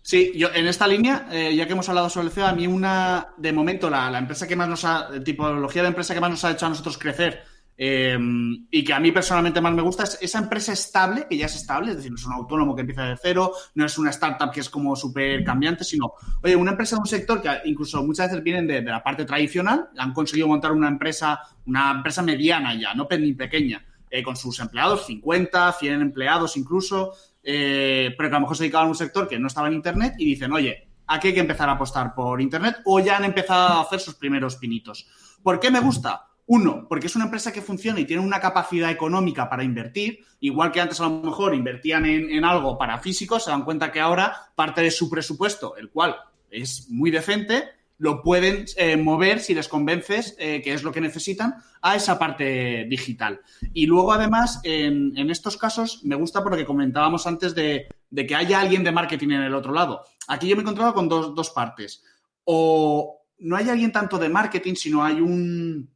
Sí, 0.00 0.32
yo 0.34 0.48
en 0.54 0.66
esta 0.66 0.86
línea, 0.86 1.28
eh, 1.30 1.54
ya 1.54 1.66
que 1.66 1.72
hemos 1.72 1.88
hablado 1.88 2.08
sobre 2.08 2.28
el 2.28 2.32
CEO, 2.32 2.46
a 2.46 2.52
mí 2.54 2.66
una, 2.66 3.34
de 3.36 3.52
momento, 3.52 3.90
la, 3.90 4.10
la 4.10 4.18
empresa 4.18 4.46
que 4.46 4.56
más 4.56 4.68
nos 4.68 4.84
ha, 4.84 5.10
tipología 5.22 5.82
de 5.82 5.88
empresa 5.88 6.14
que 6.14 6.20
más 6.20 6.30
nos 6.30 6.44
ha 6.44 6.52
hecho 6.52 6.64
a 6.64 6.70
nosotros 6.70 6.96
crecer 6.96 7.44
Em, 7.80 8.66
y 8.72 8.82
que 8.82 8.92
a 8.92 8.98
mí 8.98 9.12
personalmente 9.12 9.60
más 9.60 9.72
me 9.72 9.82
gusta 9.82 10.02
es 10.02 10.18
esa 10.20 10.40
empresa 10.40 10.72
estable, 10.72 11.28
que 11.30 11.36
ya 11.36 11.46
es 11.46 11.54
estable, 11.54 11.92
es 11.92 11.98
decir, 11.98 12.10
no 12.10 12.16
es 12.16 12.26
un 12.26 12.32
autónomo 12.32 12.74
que 12.74 12.80
empieza 12.80 13.04
de 13.04 13.16
cero, 13.16 13.52
no 13.76 13.86
es 13.86 13.96
una 13.98 14.10
startup 14.10 14.50
que 14.50 14.58
es 14.58 14.68
como 14.68 14.96
súper 14.96 15.44
cambiante, 15.44 15.84
sino, 15.84 16.14
oye, 16.42 16.56
una 16.56 16.72
empresa 16.72 16.96
de 16.96 17.00
un 17.02 17.06
sector 17.06 17.40
que 17.40 17.48
incluso 17.66 18.02
muchas 18.02 18.30
veces 18.30 18.42
vienen 18.42 18.66
de, 18.66 18.82
la 18.82 19.00
parte 19.00 19.24
tradicional, 19.24 19.90
han 19.96 20.12
conseguido 20.12 20.48
montar 20.48 20.72
una 20.72 20.88
empresa, 20.88 21.40
una 21.66 21.92
empresa 21.92 22.20
mediana 22.20 22.74
ya, 22.74 22.94
no 22.94 23.06
ni 23.16 23.32
pequeña, 23.34 23.86
eh, 24.10 24.24
con 24.24 24.34
sus 24.34 24.58
empleados, 24.58 25.06
50, 25.06 25.72
100 25.74 26.02
empleados 26.02 26.56
incluso, 26.56 27.12
eh, 27.44 28.12
pero 28.18 28.28
que 28.28 28.34
a 28.34 28.38
lo 28.38 28.42
mejor 28.42 28.56
se 28.56 28.64
dedicaban 28.64 28.88
a 28.88 28.90
un 28.90 28.96
sector 28.96 29.28
que 29.28 29.38
no 29.38 29.46
estaba 29.46 29.68
en 29.68 29.74
Internet 29.74 30.14
y 30.18 30.24
dicen, 30.24 30.50
oye, 30.50 30.88
aquí 31.06 31.28
hay 31.28 31.34
que 31.34 31.40
empezar 31.40 31.68
a 31.68 31.72
apostar 31.72 32.12
por 32.12 32.40
Internet 32.40 32.78
o 32.86 32.98
ya 32.98 33.18
han 33.18 33.24
empezado 33.24 33.68
a 33.68 33.82
hacer 33.82 34.00
sus 34.00 34.16
primeros 34.16 34.56
pinitos. 34.56 35.06
¿Por 35.44 35.60
qué 35.60 35.70
me 35.70 35.78
gusta? 35.78 36.24
Uno, 36.50 36.86
porque 36.88 37.08
es 37.08 37.14
una 37.14 37.26
empresa 37.26 37.52
que 37.52 37.60
funciona 37.60 38.00
y 38.00 38.06
tiene 38.06 38.22
una 38.22 38.40
capacidad 38.40 38.90
económica 38.90 39.50
para 39.50 39.62
invertir, 39.62 40.24
igual 40.40 40.72
que 40.72 40.80
antes 40.80 40.98
a 40.98 41.02
lo 41.02 41.20
mejor 41.20 41.54
invertían 41.54 42.06
en, 42.06 42.42
algo 42.42 42.78
para 42.78 42.98
físicos, 43.00 43.44
se 43.44 43.50
dan 43.50 43.66
cuenta 43.66 43.92
que 43.92 44.00
ahora 44.00 44.34
parte 44.54 44.80
de 44.80 44.90
su 44.90 45.10
presupuesto, 45.10 45.76
el 45.76 45.90
cual 45.90 46.16
es 46.50 46.86
muy 46.88 47.10
decente, 47.10 47.64
lo 47.98 48.22
pueden 48.22 48.64
eh, 48.78 48.96
mover 48.96 49.40
si 49.40 49.52
les 49.52 49.68
convences 49.68 50.36
eh, 50.38 50.62
que 50.62 50.72
es 50.72 50.82
lo 50.82 50.90
que 50.90 51.02
necesitan 51.02 51.56
a 51.82 51.96
esa 51.96 52.18
parte 52.18 52.86
digital. 52.88 53.42
Y 53.74 53.84
luego, 53.84 54.14
además, 54.14 54.60
en, 54.64 55.18
estos 55.28 55.58
casos 55.58 56.00
me 56.04 56.16
gusta 56.16 56.42
por 56.42 56.52
lo 56.52 56.56
que 56.56 56.64
comentábamos 56.64 57.26
antes 57.26 57.54
de, 57.54 57.88
que 58.26 58.34
haya 58.34 58.58
alguien 58.58 58.84
de 58.84 58.92
marketing 58.92 59.32
en 59.32 59.42
el 59.42 59.54
otro 59.54 59.74
lado. 59.74 60.00
Aquí 60.28 60.48
yo 60.48 60.56
me 60.56 60.60
he 60.60 60.62
encontrado 60.62 60.94
con 60.94 61.10
dos, 61.10 61.34
dos 61.34 61.50
partes. 61.50 62.02
O 62.44 63.20
no 63.40 63.54
hay 63.54 63.68
alguien 63.68 63.92
tanto 63.92 64.16
de 64.16 64.30
marketing, 64.30 64.76
sino 64.76 65.04
hay 65.04 65.20
un, 65.20 65.90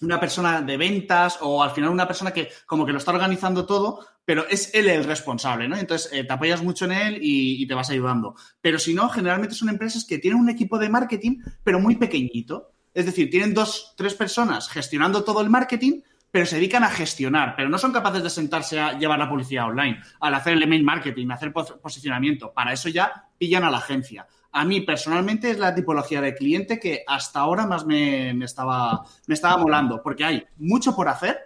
una 0.00 0.20
persona 0.20 0.62
de 0.62 0.76
ventas 0.76 1.38
o 1.40 1.62
al 1.62 1.70
final 1.70 1.90
una 1.90 2.06
persona 2.06 2.32
que 2.32 2.48
como 2.66 2.84
que 2.84 2.92
lo 2.92 2.98
está 2.98 3.12
organizando 3.12 3.66
todo, 3.66 4.06
pero 4.24 4.46
es 4.48 4.74
él 4.74 4.88
el 4.88 5.04
responsable, 5.04 5.68
¿no? 5.68 5.76
Entonces 5.76 6.12
eh, 6.12 6.24
te 6.24 6.32
apoyas 6.32 6.62
mucho 6.62 6.84
en 6.84 6.92
él 6.92 7.18
y, 7.20 7.66
te 7.66 7.74
vas 7.74 7.90
ayudando. 7.90 8.34
Pero 8.60 8.78
si 8.78 8.92
no, 8.92 9.08
generalmente 9.08 9.54
son 9.54 9.68
empresas 9.68 10.04
que 10.04 10.18
tienen 10.18 10.40
un 10.40 10.48
equipo 10.48 10.78
de 10.78 10.88
marketing, 10.88 11.40
pero 11.62 11.80
muy 11.80 11.96
pequeñito. 11.96 12.72
Es 12.92 13.06
decir, 13.06 13.30
tienen 13.30 13.54
dos, 13.54 13.94
tres 13.96 14.14
personas 14.14 14.68
gestionando 14.68 15.22
todo 15.22 15.40
el 15.40 15.50
marketing, 15.50 16.00
pero 16.30 16.44
se 16.44 16.56
dedican 16.56 16.82
a 16.82 16.90
gestionar, 16.90 17.54
pero 17.56 17.68
no 17.68 17.78
son 17.78 17.92
capaces 17.92 18.22
de 18.22 18.30
sentarse 18.30 18.80
a 18.80 18.98
llevar 18.98 19.18
la 19.18 19.28
publicidad 19.28 19.66
online, 19.66 20.00
al 20.20 20.34
hacer 20.34 20.54
el 20.54 20.62
email 20.62 20.82
marketing, 20.82 21.30
hacer 21.30 21.52
posicionamiento. 21.52 22.52
Para 22.52 22.72
eso 22.72 22.88
ya 22.88 23.28
pillan 23.38 23.64
a 23.64 23.70
la 23.70 23.78
agencia. 23.78 24.26
A 24.52 24.64
mí 24.64 24.80
personalmente 24.80 25.50
es 25.50 25.58
la 25.58 25.74
tipología 25.74 26.20
de 26.20 26.34
cliente 26.34 26.80
que 26.80 27.02
hasta 27.06 27.40
ahora 27.40 27.66
más 27.66 27.84
me, 27.86 28.30
estaba, 28.44 29.04
me 29.26 29.34
estaba 29.34 29.56
molando, 29.58 30.02
porque 30.02 30.24
hay 30.24 30.44
mucho 30.56 30.94
por 30.94 31.08
hacer, 31.08 31.38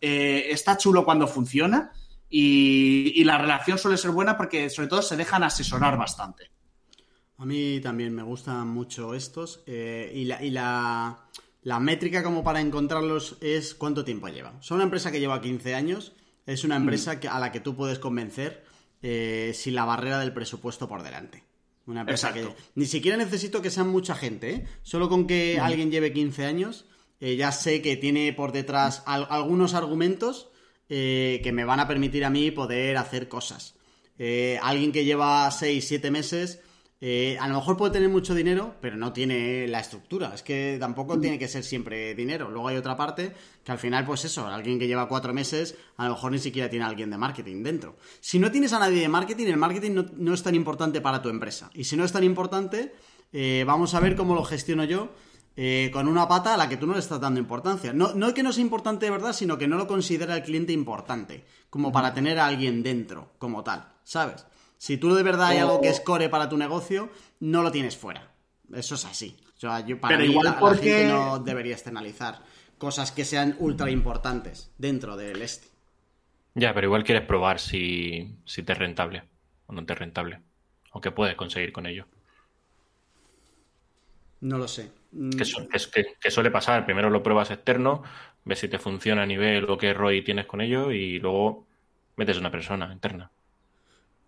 eh, 0.00 0.48
está 0.50 0.76
chulo 0.76 1.04
cuando 1.04 1.26
funciona 1.26 1.92
y, 2.28 3.22
la 3.24 3.38
relación 3.38 3.78
suele 3.78 3.96
ser 3.96 4.10
buena 4.10 4.36
porque 4.36 4.70
sobre 4.70 4.88
todo 4.88 5.02
se 5.02 5.16
dejan 5.16 5.44
asesorar 5.44 5.96
bastante. 5.98 6.50
A 7.38 7.44
mí 7.44 7.80
también 7.80 8.14
me 8.14 8.22
gustan 8.22 8.68
mucho 8.68 9.14
estos 9.14 9.62
eh, 9.66 10.10
y, 10.14 10.24
la, 10.24 10.42
y 10.42 10.50
la, 10.50 11.18
la, 11.62 11.80
métrica 11.80 12.22
como 12.22 12.42
para 12.42 12.60
encontrarlos 12.60 13.36
es 13.40 13.74
cuánto 13.74 14.04
tiempo 14.04 14.28
lleva. 14.28 14.54
Son 14.60 14.76
una 14.76 14.84
empresa 14.84 15.12
que 15.12 15.20
lleva 15.20 15.40
15 15.40 15.74
años, 15.74 16.12
es 16.46 16.64
una 16.64 16.76
empresa 16.76 17.20
que, 17.20 17.28
a 17.28 17.38
la 17.38 17.52
que 17.52 17.60
tú 17.60 17.76
puedes 17.76 17.98
convencer 17.98 18.64
eh, 19.02 19.52
sin 19.54 19.74
la 19.74 19.84
barrera 19.84 20.18
del 20.18 20.32
presupuesto 20.32 20.88
por 20.88 21.02
delante. 21.02 21.44
Una 21.86 22.02
empresa 22.02 22.32
que 22.32 22.46
ni 22.74 22.86
siquiera 22.86 23.16
necesito 23.16 23.60
que 23.60 23.70
sean 23.70 23.88
mucha 23.88 24.14
gente, 24.14 24.50
¿eh? 24.52 24.64
solo 24.82 25.08
con 25.08 25.26
que 25.26 25.58
alguien 25.58 25.90
lleve 25.90 26.12
15 26.12 26.44
años, 26.46 26.86
ya 27.20 27.52
sé 27.52 27.82
que 27.82 27.96
tiene 27.96 28.32
por 28.32 28.50
detrás 28.50 29.02
algunos 29.06 29.74
argumentos 29.74 30.48
eh, 30.94 31.40
que 31.42 31.52
me 31.52 31.64
van 31.64 31.80
a 31.80 31.88
permitir 31.88 32.22
a 32.22 32.28
mí 32.28 32.50
poder 32.50 32.98
hacer 32.98 33.26
cosas. 33.26 33.76
Eh, 34.18 34.58
alguien 34.62 34.92
que 34.92 35.06
lleva 35.06 35.50
6, 35.50 35.88
7 35.88 36.10
meses, 36.10 36.60
eh, 37.04 37.36
a 37.40 37.48
lo 37.48 37.56
mejor 37.56 37.76
puede 37.76 37.90
tener 37.90 38.08
mucho 38.08 38.32
dinero, 38.32 38.76
pero 38.80 38.96
no 38.96 39.12
tiene 39.12 39.66
la 39.66 39.80
estructura. 39.80 40.32
Es 40.32 40.42
que 40.42 40.76
tampoco 40.78 41.18
tiene 41.18 41.36
que 41.36 41.48
ser 41.48 41.64
siempre 41.64 42.14
dinero. 42.14 42.48
Luego 42.48 42.68
hay 42.68 42.76
otra 42.76 42.96
parte 42.96 43.34
que 43.64 43.72
al 43.72 43.78
final, 43.78 44.04
pues 44.04 44.24
eso, 44.24 44.46
alguien 44.46 44.78
que 44.78 44.86
lleva 44.86 45.08
4 45.08 45.34
meses, 45.34 45.74
a 45.96 46.04
lo 46.04 46.14
mejor 46.14 46.30
ni 46.30 46.38
siquiera 46.38 46.70
tiene 46.70 46.84
a 46.84 46.88
alguien 46.88 47.10
de 47.10 47.18
marketing 47.18 47.64
dentro. 47.64 47.96
Si 48.20 48.38
no 48.38 48.52
tienes 48.52 48.72
a 48.72 48.78
nadie 48.78 49.00
de 49.00 49.08
marketing, 49.08 49.46
el 49.48 49.56
marketing 49.56 50.04
no, 50.16 50.32
es 50.32 50.44
tan 50.44 50.54
importante 50.54 51.00
para 51.00 51.20
tu 51.20 51.28
empresa. 51.28 51.70
Y 51.74 51.82
si 51.82 51.96
no 51.96 52.04
es 52.04 52.12
tan 52.12 52.22
importante, 52.22 52.94
vamos 53.66 53.94
a 53.94 54.00
ver 54.00 54.14
cómo 54.14 54.36
lo 54.36 54.44
gestiono 54.44 54.84
yo 54.84 55.10
eh, 55.54 55.90
con 55.92 56.08
una 56.08 56.26
pata 56.26 56.54
a 56.54 56.56
la 56.56 56.66
que 56.66 56.78
tú 56.78 56.86
no 56.86 56.94
le 56.94 57.00
estás 57.00 57.20
dando 57.20 57.38
importancia. 57.38 57.92
No, 57.92 58.14
no 58.14 58.32
que 58.32 58.42
no 58.42 58.52
sea 58.52 58.62
importante 58.62 59.06
de 59.06 59.10
verdad, 59.12 59.32
sino 59.32 59.58
que 59.58 59.68
no 59.68 59.76
lo 59.76 59.86
considera 59.86 60.36
el 60.36 60.42
cliente 60.42 60.72
importante, 60.72 61.44
como 61.68 61.92
para 61.92 62.14
tener 62.14 62.38
a 62.38 62.46
alguien 62.46 62.82
dentro, 62.82 63.32
como 63.38 63.62
tal, 63.62 63.92
¿sabes? 64.02 64.46
Si 64.82 64.96
tú 64.96 65.14
de 65.14 65.22
verdad 65.22 65.46
hay 65.46 65.58
algo 65.58 65.80
que 65.80 65.88
es 65.88 66.00
core 66.00 66.28
para 66.28 66.48
tu 66.48 66.56
negocio, 66.56 67.08
no 67.38 67.62
lo 67.62 67.70
tienes 67.70 67.96
fuera. 67.96 68.32
Eso 68.74 68.96
es 68.96 69.04
así. 69.04 69.36
para 69.60 69.86
Pero 70.16 70.24
igual 70.24 70.56
porque... 70.58 71.06
no 71.06 71.38
debería 71.38 71.74
externalizar 71.74 72.40
cosas 72.78 73.12
que 73.12 73.24
sean 73.24 73.54
ultra 73.60 73.92
importantes 73.92 74.72
dentro 74.78 75.16
del 75.16 75.40
este. 75.40 75.68
Ya, 76.56 76.74
pero 76.74 76.88
igual 76.88 77.04
quieres 77.04 77.24
probar 77.24 77.60
si, 77.60 78.34
si 78.44 78.64
te 78.64 78.72
es 78.72 78.78
rentable 78.78 79.22
o 79.68 79.72
no 79.72 79.86
te 79.86 79.92
es 79.92 79.98
rentable. 80.00 80.40
O 80.90 81.00
qué 81.00 81.12
puedes 81.12 81.36
conseguir 81.36 81.72
con 81.72 81.86
ello. 81.86 82.08
No 84.40 84.58
lo 84.58 84.66
sé. 84.66 84.90
Mm. 85.12 85.30
Que, 85.30 86.30
suele 86.32 86.50
pasar. 86.50 86.84
Primero 86.86 87.08
lo 87.08 87.22
pruebas 87.22 87.52
externo, 87.52 88.02
ves 88.44 88.58
si 88.58 88.66
te 88.66 88.80
funciona 88.80 89.22
a 89.22 89.26
nivel 89.26 89.70
o 89.70 89.78
qué 89.78 89.94
ROI 89.94 90.22
tienes 90.24 90.46
con 90.46 90.60
ello 90.60 90.90
y 90.90 91.20
luego 91.20 91.68
metes 92.16 92.36
una 92.36 92.50
persona 92.50 92.92
interna. 92.92 93.30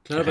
Claro, 0.04 0.22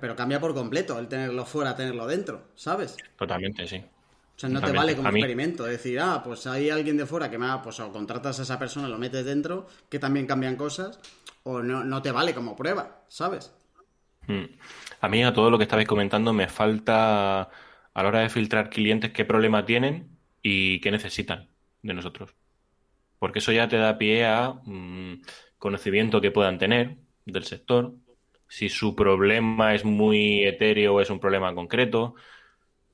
pero, 0.00 0.16
cambia 0.16 0.40
por 0.40 0.54
completo 0.54 0.98
el 0.98 1.06
tenerlo 1.06 1.46
fuera, 1.46 1.76
tenerlo 1.76 2.04
dentro, 2.08 2.48
¿sabes? 2.56 2.96
Totalmente, 3.16 3.66
sí. 3.68 3.76
O 3.76 4.40
sea, 4.40 4.48
no 4.48 4.60
te 4.60 4.72
vale 4.72 4.96
como 4.96 5.08
experimento. 5.08 5.64
Decir, 5.64 6.00
ah, 6.00 6.20
pues 6.22 6.46
hay 6.48 6.68
alguien 6.68 6.96
de 6.96 7.06
fuera 7.06 7.30
que 7.30 7.38
me 7.38 7.46
ha, 7.46 7.62
pues 7.62 7.78
o 7.78 7.92
contratas 7.92 8.40
a 8.40 8.42
esa 8.42 8.58
persona, 8.58 8.88
lo 8.88 8.98
metes 8.98 9.24
dentro, 9.24 9.68
que 9.88 10.00
también 10.00 10.26
cambian 10.26 10.56
cosas, 10.56 10.98
o 11.44 11.62
no, 11.62 11.84
no 11.84 12.02
te 12.02 12.10
vale 12.10 12.34
como 12.34 12.56
prueba, 12.56 13.04
¿sabes? 13.08 13.54
Hmm. 14.26 14.46
A 15.00 15.08
mí, 15.08 15.22
a 15.22 15.32
todo 15.32 15.50
lo 15.50 15.58
que 15.58 15.64
estabais 15.64 15.86
comentando, 15.86 16.32
me 16.32 16.48
falta 16.48 17.42
a 17.42 18.02
la 18.02 18.08
hora 18.08 18.20
de 18.20 18.30
filtrar 18.30 18.68
clientes 18.68 19.12
qué 19.12 19.24
problema 19.24 19.64
tienen 19.64 20.18
y 20.42 20.80
qué 20.80 20.90
necesitan 20.90 21.48
de 21.82 21.94
nosotros. 21.94 22.34
Porque 23.20 23.38
eso 23.38 23.52
ya 23.52 23.68
te 23.68 23.76
da 23.76 23.96
pie 23.96 24.26
a 24.26 24.54
mm, 24.64 25.22
conocimiento 25.56 26.20
que 26.20 26.32
puedan 26.32 26.58
tener 26.58 26.96
del 27.26 27.44
sector, 27.44 27.94
si 28.48 28.68
su 28.68 28.96
problema 28.96 29.74
es 29.74 29.84
muy 29.84 30.44
etéreo 30.44 30.94
o 30.94 31.00
es 31.00 31.10
un 31.10 31.20
problema 31.20 31.54
concreto 31.54 32.14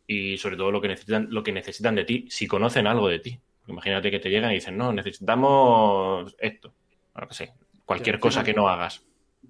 y 0.07 0.37
sobre 0.37 0.57
todo 0.57 0.71
lo 0.71 0.81
que 0.81 0.89
necesitan, 0.89 1.29
lo 1.31 1.43
que 1.43 1.53
necesitan 1.53 1.95
de 1.95 2.05
ti, 2.05 2.27
si 2.29 2.47
conocen 2.47 2.87
algo 2.87 3.09
de 3.09 3.21
ti. 3.21 3.41
Imagínate 3.69 4.11
que 4.11 4.21
te 4.21 4.29
llegan 4.29 4.51
y 4.51 4.57
dicen, 4.57 4.77
no, 4.77 4.93
necesitamos 4.93 6.37
esto. 6.39 6.75
Bueno, 7.15 7.29
que 7.29 7.35
sé, 7.35 7.53
cualquier 7.85 8.19
cosa 8.19 8.45
que 8.45 8.53
no 8.53 8.69
hagas. 8.69 9.03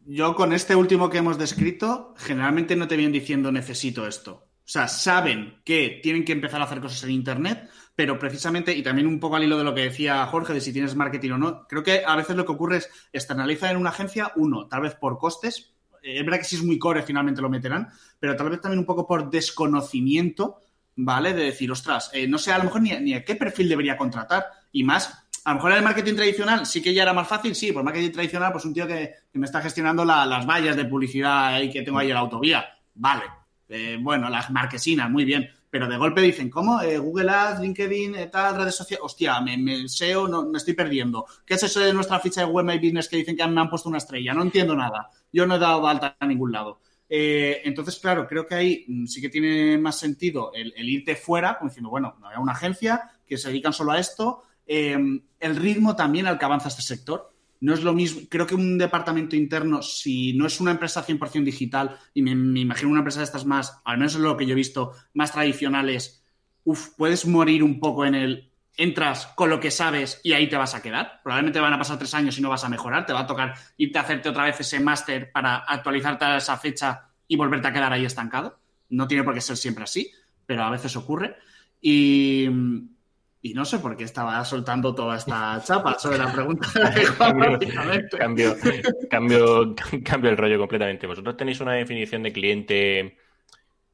Yo 0.06 0.34
con 0.34 0.52
este 0.52 0.76
último 0.76 1.08
que 1.08 1.18
hemos 1.18 1.38
descrito, 1.38 2.14
generalmente 2.16 2.76
no 2.76 2.86
te 2.86 2.96
vienen 2.96 3.12
diciendo 3.12 3.50
necesito 3.50 4.06
esto. 4.06 4.32
O 4.32 4.66
sea, 4.66 4.88
saben 4.88 5.60
que 5.64 6.00
tienen 6.02 6.24
que 6.24 6.32
empezar 6.32 6.60
a 6.60 6.64
hacer 6.64 6.80
cosas 6.80 7.04
en 7.04 7.10
Internet, 7.10 7.68
pero 7.94 8.18
precisamente, 8.18 8.74
y 8.74 8.82
también 8.82 9.06
un 9.06 9.20
poco 9.20 9.36
al 9.36 9.44
hilo 9.44 9.58
de 9.58 9.64
lo 9.64 9.74
que 9.74 9.82
decía 9.82 10.24
Jorge, 10.26 10.54
de 10.54 10.60
si 10.60 10.72
tienes 10.72 10.94
marketing 10.94 11.32
o 11.32 11.38
no, 11.38 11.66
creo 11.68 11.82
que 11.82 12.02
a 12.06 12.16
veces 12.16 12.36
lo 12.36 12.46
que 12.46 12.52
ocurre 12.52 12.78
es 12.78 12.90
externalizar 13.12 13.72
en 13.72 13.76
una 13.76 13.90
agencia, 13.90 14.32
uno, 14.36 14.66
tal 14.66 14.82
vez 14.82 14.94
por 14.94 15.18
costes, 15.18 15.73
es 16.04 16.24
verdad 16.24 16.38
que 16.38 16.44
si 16.44 16.56
es 16.56 16.62
muy 16.62 16.78
core 16.78 17.02
finalmente 17.02 17.40
lo 17.40 17.48
meterán, 17.48 17.88
pero 18.18 18.36
tal 18.36 18.50
vez 18.50 18.60
también 18.60 18.78
un 18.78 18.86
poco 18.86 19.06
por 19.06 19.30
desconocimiento, 19.30 20.60
¿vale? 20.96 21.32
De 21.32 21.44
decir, 21.44 21.70
ostras, 21.70 22.10
eh, 22.12 22.28
no 22.28 22.38
sé 22.38 22.52
a 22.52 22.58
lo 22.58 22.64
mejor 22.64 22.82
ni, 22.82 23.14
a 23.14 23.24
qué 23.24 23.34
perfil 23.36 23.68
debería 23.68 23.96
contratar, 23.96 24.44
y 24.72 24.84
más, 24.84 25.26
a 25.44 25.50
lo 25.50 25.56
mejor 25.56 25.72
en 25.72 25.78
el 25.78 25.84
marketing 25.84 26.14
tradicional 26.14 26.66
sí 26.66 26.82
que 26.82 26.94
ya 26.94 27.02
era 27.02 27.12
más 27.12 27.28
fácil, 27.28 27.54
sí, 27.54 27.72
por 27.72 27.82
marketing 27.82 28.12
tradicional, 28.12 28.52
pues 28.52 28.64
un 28.64 28.74
tío 28.74 28.86
que, 28.86 29.14
me 29.32 29.46
está 29.46 29.60
gestionando 29.60 30.04
las 30.04 30.46
vallas 30.46 30.76
de 30.76 30.84
publicidad 30.84 31.60
y 31.60 31.70
que 31.70 31.82
tengo 31.82 31.98
ahí 31.98 32.08
en 32.08 32.14
la 32.14 32.20
autovía, 32.20 32.64
vale 32.94 33.24
eh, 33.68 33.98
bueno, 34.00 34.28
las 34.28 34.50
marquesinas, 34.50 35.10
muy 35.10 35.24
bien. 35.24 35.50
Pero 35.74 35.88
de 35.88 35.96
golpe 35.96 36.20
dicen, 36.20 36.50
¿cómo? 36.50 36.80
Eh, 36.82 36.98
Google 36.98 37.32
Ads, 37.32 37.58
LinkedIn, 37.58 38.14
eh, 38.14 38.26
tal, 38.28 38.58
redes 38.58 38.76
sociales. 38.76 39.04
Hostia, 39.04 39.40
me, 39.40 39.88
SEO, 39.88 40.28
no, 40.28 40.44
me 40.44 40.58
estoy 40.58 40.74
perdiendo. 40.74 41.26
¿Qué 41.44 41.54
es 41.54 41.64
eso 41.64 41.80
de 41.80 41.92
nuestra 41.92 42.20
ficha 42.20 42.42
de 42.42 42.46
Web 42.46 42.64
My 42.64 42.78
Business 42.78 43.08
que 43.08 43.16
dicen 43.16 43.36
que 43.36 43.44
me 43.48 43.60
han 43.60 43.68
puesto 43.68 43.88
una 43.88 43.98
estrella? 43.98 44.32
No 44.34 44.42
entiendo 44.42 44.76
nada. 44.76 45.10
Yo 45.32 45.48
no 45.48 45.56
he 45.56 45.58
dado 45.58 45.84
alta 45.88 46.16
a 46.16 46.26
ningún 46.28 46.52
lado. 46.52 46.78
entonces, 47.08 47.98
claro, 47.98 48.28
creo 48.28 48.46
que 48.46 48.54
ahí 48.54 48.84
mm, 48.86 49.06
sí 49.06 49.20
que 49.20 49.28
tiene 49.28 49.76
más 49.76 49.98
sentido 49.98 50.52
el, 50.54 50.88
irte 50.88 51.16
fuera, 51.16 51.58
diciendo, 51.60 51.90
bueno, 51.90 52.18
no 52.20 52.28
hay 52.28 52.36
una 52.38 52.52
agencia 52.52 53.10
que 53.26 53.36
se 53.36 53.48
dedican 53.48 53.72
solo 53.72 53.90
a 53.90 53.98
esto. 53.98 54.44
el 54.64 55.56
ritmo 55.56 55.96
también 55.96 56.28
al 56.28 56.38
que 56.38 56.44
avanza 56.44 56.68
este 56.68 56.82
sector 56.82 57.33
no 57.64 57.72
es 57.72 57.82
lo 57.82 57.94
mismo, 57.94 58.20
creo 58.28 58.46
que 58.46 58.54
un 58.54 58.76
departamento 58.76 59.36
interno, 59.36 59.80
si 59.80 60.34
no 60.34 60.46
es 60.46 60.60
una 60.60 60.72
empresa 60.72 61.02
100% 61.02 61.44
digital, 61.44 61.96
y 62.12 62.20
me, 62.20 62.32
imagino 62.60 62.90
una 62.90 63.00
empresa 63.00 63.20
de 63.20 63.24
estas 63.24 63.46
más, 63.46 63.80
al 63.86 63.96
menos 63.96 64.14
es 64.14 64.20
lo 64.20 64.36
que 64.36 64.44
yo 64.44 64.52
he 64.52 64.54
visto, 64.54 64.92
más 65.14 65.32
tradicionales, 65.32 66.22
uf, 66.64 66.90
puedes 66.98 67.26
morir 67.26 67.62
un 67.62 67.80
poco 67.80 68.04
en 68.04 68.16
el, 68.16 68.52
entras 68.76 69.28
con 69.28 69.48
lo 69.48 69.60
que 69.60 69.70
sabes 69.70 70.20
y 70.22 70.34
ahí 70.34 70.46
te 70.46 70.58
vas 70.58 70.74
a 70.74 70.82
quedar. 70.82 71.22
Probablemente 71.22 71.58
van 71.58 71.72
a 71.72 71.78
pasar 71.78 71.96
tres 71.96 72.12
años 72.12 72.36
y 72.36 72.42
no 72.42 72.50
vas 72.50 72.64
a 72.64 72.68
mejorar, 72.68 73.06
te 73.06 73.14
va 73.14 73.20
a 73.20 73.26
tocar 73.26 73.54
irte 73.78 73.98
a 73.98 74.02
hacerte 74.02 74.28
otra 74.28 74.44
vez 74.44 74.60
ese 74.60 74.78
máster 74.78 75.32
para 75.32 75.56
actualizarte 75.56 76.26
a 76.26 76.36
esa 76.36 76.58
fecha 76.58 77.08
y 77.26 77.36
volverte 77.36 77.68
a 77.68 77.72
quedar 77.72 77.94
ahí 77.94 78.04
estancado. 78.04 78.58
No 78.90 79.08
tiene 79.08 79.24
por 79.24 79.32
qué 79.32 79.40
ser 79.40 79.56
siempre 79.56 79.84
así, 79.84 80.12
pero 80.44 80.64
a 80.64 80.70
veces 80.70 80.94
ocurre. 80.96 81.36
Y, 81.80 82.46
y 83.44 83.52
no 83.52 83.66
sé 83.66 83.78
por 83.78 83.94
qué 83.94 84.04
estaba 84.04 84.42
soltando 84.42 84.94
toda 84.94 85.18
esta 85.18 85.62
chapa 85.62 85.98
sobre 85.98 86.16
la 86.16 86.32
pregunta 86.32 86.66
cambio, 87.18 88.56
cambio, 89.10 89.74
cambio, 90.02 90.30
el 90.30 90.38
rollo 90.38 90.58
completamente. 90.58 91.06
¿Vosotros 91.06 91.36
tenéis 91.36 91.60
una 91.60 91.74
definición 91.74 92.22
de 92.22 92.32
cliente 92.32 93.18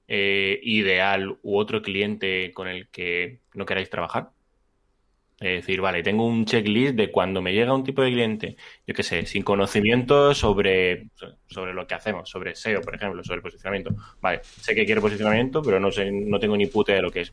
eh, 0.07 0.61
ideal 0.63 1.37
u 1.43 1.59
otro 1.59 1.83
cliente 1.83 2.53
con 2.53 2.69
el 2.69 2.91
que 2.91 3.41
no 3.55 3.67
queráis 3.67 3.91
trabajar? 3.91 4.31
Es 5.41 5.63
decir, 5.63 5.81
vale, 5.81 6.05
tengo 6.05 6.27
un 6.27 6.45
checklist 6.45 6.95
de 6.95 7.11
cuando 7.11 7.43
me 7.43 7.53
llega 7.53 7.75
un 7.75 7.83
tipo 7.83 8.03
de 8.03 8.13
cliente, 8.13 8.57
yo 8.87 8.95
qué 8.95 9.03
sé, 9.03 9.27
sin 9.27 9.43
conocimiento 9.43 10.33
sobre, 10.33 11.09
sobre 11.49 11.75
lo 11.75 11.89
que 11.89 11.95
hacemos, 11.95 12.31
sobre 12.31 12.55
SEO, 12.55 12.83
por 12.83 12.95
ejemplo, 12.95 13.25
sobre 13.25 13.43
posicionamiento. 13.43 13.97
Vale, 14.21 14.43
sé 14.45 14.77
que 14.77 14.87
quiero 14.87 15.01
posicionamiento, 15.01 15.61
pero 15.61 15.81
no 15.81 15.91
sé, 15.91 16.09
no 16.13 16.39
tengo 16.39 16.57
ni 16.57 16.67
puta 16.67 16.93
de 16.93 17.03
lo 17.03 17.11
que 17.11 17.23
es. 17.23 17.33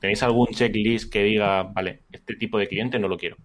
¿Tenéis 0.00 0.22
algún 0.22 0.48
checklist 0.48 1.12
que 1.12 1.22
diga, 1.24 1.64
vale, 1.64 2.04
este 2.12 2.36
tipo 2.36 2.58
de 2.58 2.68
cliente 2.68 2.98
no 2.98 3.08
lo 3.08 3.16
quiero? 3.16 3.36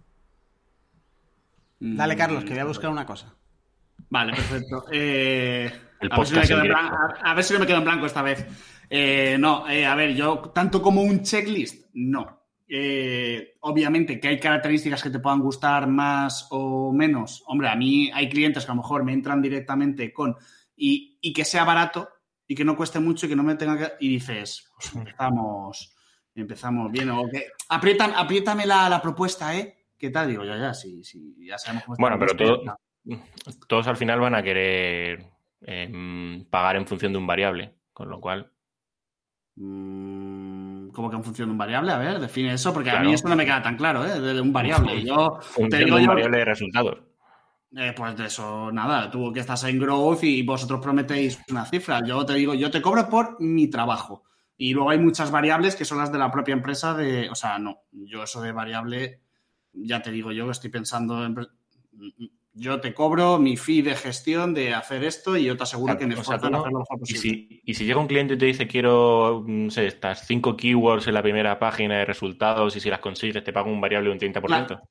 Dale, 1.80 2.16
Carlos, 2.16 2.43
que 2.43 2.51
voy 2.51 2.60
a 2.60 2.66
buscar 2.66 2.89
una 2.89 3.06
cosa. 3.06 3.36
Vale, 4.10 4.34
perfecto. 4.34 4.86
Eh, 4.91 5.72
a, 6.12 6.18
ver 6.18 6.28
si 6.28 7.58
me 7.58 7.66
quedo 7.66 7.78
en 7.78 7.84
blanco 7.86 8.06
esta 8.06 8.22
vez. 8.22 8.45
Eh, 8.89 9.38
no, 9.39 9.70
eh, 9.70 9.86
a 9.86 9.95
ver, 9.95 10.14
yo 10.14 10.51
tanto 10.54 10.82
como 10.82 11.01
un 11.01 11.24
checklist, 11.24 11.86
no. 11.93 12.41
obviamente 13.62 14.20
que 14.20 14.28
hay 14.28 14.39
características 14.39 15.01
que 15.01 15.10
te 15.10 15.20
puedan 15.20 15.39
gustar 15.39 15.88
más 15.88 16.47
o 16.51 16.91
menos. 16.91 17.43
Hombre, 17.47 17.70
a 17.70 17.76
mí 17.76 18.12
hay 18.14 18.28
clientes 18.28 18.66
que 18.66 18.72
a 18.72 18.76
lo 18.76 18.82
mejor 18.82 19.06
me 19.06 19.14
entran 19.14 19.41
directamente 19.41 20.12
con 20.12 20.36
y, 20.76 21.18
y 21.22 21.32
que 21.32 21.45
sea 21.45 21.64
barato 21.64 22.10
y 22.47 22.56
que 22.56 22.66
no 22.66 22.76
cueste 22.76 22.99
mucho 22.99 23.26
y 23.26 23.30
que 23.30 23.36
no 23.36 23.43
me 23.43 23.56
tenga 23.56 23.78
que... 23.78 24.06
Y 24.06 24.10
dices, 24.10 24.70
pues 24.76 24.93
empezamos, 24.93 25.93
empezamos 26.36 26.92
bien. 26.92 27.10
O 27.10 27.28
que, 27.30 27.48
apriétame 27.70 28.66
la, 28.66 29.00
propuesta, 29.02 29.58
¿eh? 29.58 29.86
¿Qué 29.98 30.10
tal? 30.10 30.28
Digo, 30.28 30.44
ya, 30.44 30.58
ya, 30.58 30.74
sí, 30.74 31.04
sí, 31.04 31.36
ya 31.40 31.58
sabemos 31.58 31.86
cómo 31.86 31.98
Bueno, 32.00 32.18
pero 32.20 32.62
todos 33.68 33.88
al 33.88 33.98
final 33.98 34.20
van 34.20 34.36
a 34.36 34.44
querer 34.44 35.26
em, 35.62 36.46
pagar 36.46 36.76
en 36.76 36.88
función 36.88 37.12
de 37.12 37.18
un 37.20 37.28
variable, 37.28 37.74
con 37.94 38.10
lo 38.10 38.20
cual. 38.20 38.52
Mm, 39.56 40.90
¿Cómo 40.90 41.10
que 41.10 41.16
en 41.16 41.24
función 41.24 41.48
de 41.48 41.52
un 41.52 41.58
variable? 41.58 41.92
A 41.92 41.98
ver, 41.98 42.20
define 42.20 42.54
eso, 42.54 42.74
porque 42.74 42.90
a 42.90 43.00
mí 43.00 43.14
eso 43.14 43.28
no 43.28 43.36
me 43.36 43.46
queda 43.46 43.62
tan 43.62 43.78
claro, 43.78 44.06
¿eh? 44.06 44.20
De 44.20 44.42
un 44.42 44.52
variable. 44.52 45.04
Yo 45.06 45.40
te 45.70 45.78
digo 45.78 45.98
de 45.98 46.02
un 46.02 46.08
yo, 46.08 46.08
variable 46.08 46.38
de 46.40 46.46
resultados. 46.46 46.98
eh, 47.76 47.94
pues 47.96 48.18
de 48.18 48.26
eso, 48.26 48.72
nada, 48.72 49.10
tú 49.10 49.32
que 49.32 49.40
estás 49.40 49.64
en 49.66 49.80
growth 49.80 50.24
y 50.24 50.44
vosotros 50.44 50.82
prometéis 50.82 51.40
una 51.50 51.66
cifra. 51.66 52.02
Yo 52.06 52.26
te 52.26 52.34
digo, 52.34 52.54
yo 52.54 52.70
te 52.72 52.82
cobro 52.82 53.08
por 53.10 53.40
mi 53.40 53.68
trabajo. 53.68 54.24
Y 54.64 54.74
luego 54.74 54.91
hay 54.91 54.97
muchas 54.97 55.30
variables 55.30 55.76
que 55.76 55.84
son 55.84 55.97
las 55.97 56.09
de 56.09 56.18
la 56.18 56.32
propia 56.32 56.53
empresa 56.53 56.93
de, 56.93 57.30
o 57.30 57.36
sea, 57.36 57.59
no, 57.59 57.82
yo 57.91 58.24
eso 58.24 58.39
de 58.39 58.53
variable, 58.53 59.20
ya 59.74 60.01
te 60.01 60.09
digo 60.09 60.32
yo 60.32 60.45
que 60.45 60.53
estoy 60.53 60.70
pensando 60.70 61.26
en... 61.26 61.36
Yo 62.53 62.80
te 62.80 62.93
cobro 62.93 63.39
mi 63.39 63.57
fee 63.57 63.82
de 63.82 63.93
gestión 63.93 64.53
de 64.53 64.74
hacer 64.74 65.03
esto 65.03 65.36
y 65.36 65.43
yo 65.43 65.57
te 65.57 65.64
aseguro 65.64 65.88
Claro, 65.88 65.99
que 65.99 66.07
me 66.07 66.14
esfuerzo 66.14 66.47
en 66.47 66.55
hacerlo 66.55 66.72
lo 66.72 66.80
mejor 66.80 66.97
Y 66.97 66.99
posible. 67.01 67.20
si, 67.20 67.61
y 67.66 67.74
si 67.74 67.84
llega 67.84 67.99
un 67.99 68.07
cliente 68.07 68.36
y 68.36 68.38
te 68.38 68.45
dice 68.45 68.66
quiero, 68.66 69.43
no 69.45 69.70
sé, 69.70 69.86
estas 69.86 70.26
cinco 70.26 70.55
keywords 70.55 71.07
en 71.07 71.16
la 71.16 71.24
primera 71.24 71.59
página 71.59 71.97
de 71.97 72.05
resultados 72.05 72.74
y 72.78 72.80
si 72.80 72.89
las 72.89 72.99
consigues 72.99 73.43
te 73.43 73.51
pago 73.51 73.70
un 73.70 73.82
variable 73.82 74.11
de 74.11 74.14
un 74.14 74.34
30%. 74.34 74.82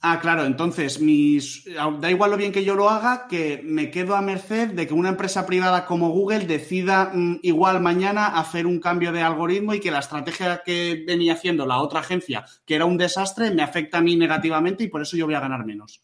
Ah, 0.00 0.20
claro, 0.20 0.44
entonces 0.44 1.00
mis, 1.00 1.64
da 2.00 2.08
igual 2.08 2.30
lo 2.30 2.36
bien 2.36 2.52
que 2.52 2.62
yo 2.64 2.76
lo 2.76 2.88
haga, 2.88 3.26
que 3.28 3.60
me 3.64 3.90
quedo 3.90 4.14
a 4.14 4.20
merced 4.22 4.68
de 4.68 4.86
que 4.86 4.94
una 4.94 5.08
empresa 5.08 5.44
privada 5.44 5.86
como 5.86 6.10
Google 6.10 6.46
decida 6.46 7.10
mm, 7.12 7.40
igual 7.42 7.80
mañana 7.80 8.26
hacer 8.38 8.64
un 8.68 8.78
cambio 8.78 9.10
de 9.10 9.22
algoritmo 9.22 9.74
y 9.74 9.80
que 9.80 9.90
la 9.90 9.98
estrategia 9.98 10.62
que 10.64 11.02
venía 11.04 11.32
haciendo 11.32 11.66
la 11.66 11.78
otra 11.78 11.98
agencia, 11.98 12.44
que 12.64 12.76
era 12.76 12.84
un 12.84 12.96
desastre, 12.96 13.50
me 13.50 13.62
afecta 13.62 13.98
a 13.98 14.00
mí 14.00 14.14
negativamente 14.14 14.84
y 14.84 14.88
por 14.88 15.02
eso 15.02 15.16
yo 15.16 15.26
voy 15.26 15.34
a 15.34 15.40
ganar 15.40 15.64
menos. 15.66 16.00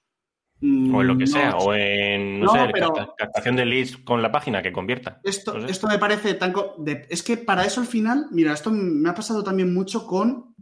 Mm, 0.60 0.92
O 0.94 1.00
en 1.02 1.06
lo 1.06 1.14
que 1.16 1.24
no 1.24 1.30
sea, 1.30 1.56
o 1.58 1.72
en, 1.74 2.40
no, 2.40 2.46
No, 2.46 2.52
sé, 2.52 2.70
pero- 2.72 2.92
capta- 2.94 3.14
captación 3.16 3.54
de 3.56 3.66
leads 3.66 3.96
con 3.98 4.22
la 4.22 4.32
página 4.32 4.60
que 4.60 4.72
convierta. 4.72 5.20
Esto, 5.22 5.54
No 5.54 5.66
sé. 5.66 5.70
esto 5.72 5.86
me 5.86 5.98
parece 5.98 6.34
tan... 6.34 6.52
de- 6.78 7.06
es 7.10 7.22
que 7.22 7.36
para 7.36 7.64
eso 7.64 7.80
al 7.80 7.86
final, 7.86 8.26
mira, 8.32 8.52
esto 8.54 8.70
me 8.72 9.08
ha 9.08 9.14
pasado 9.14 9.44
también 9.44 9.72
mucho 9.72 10.04
con 10.06 10.53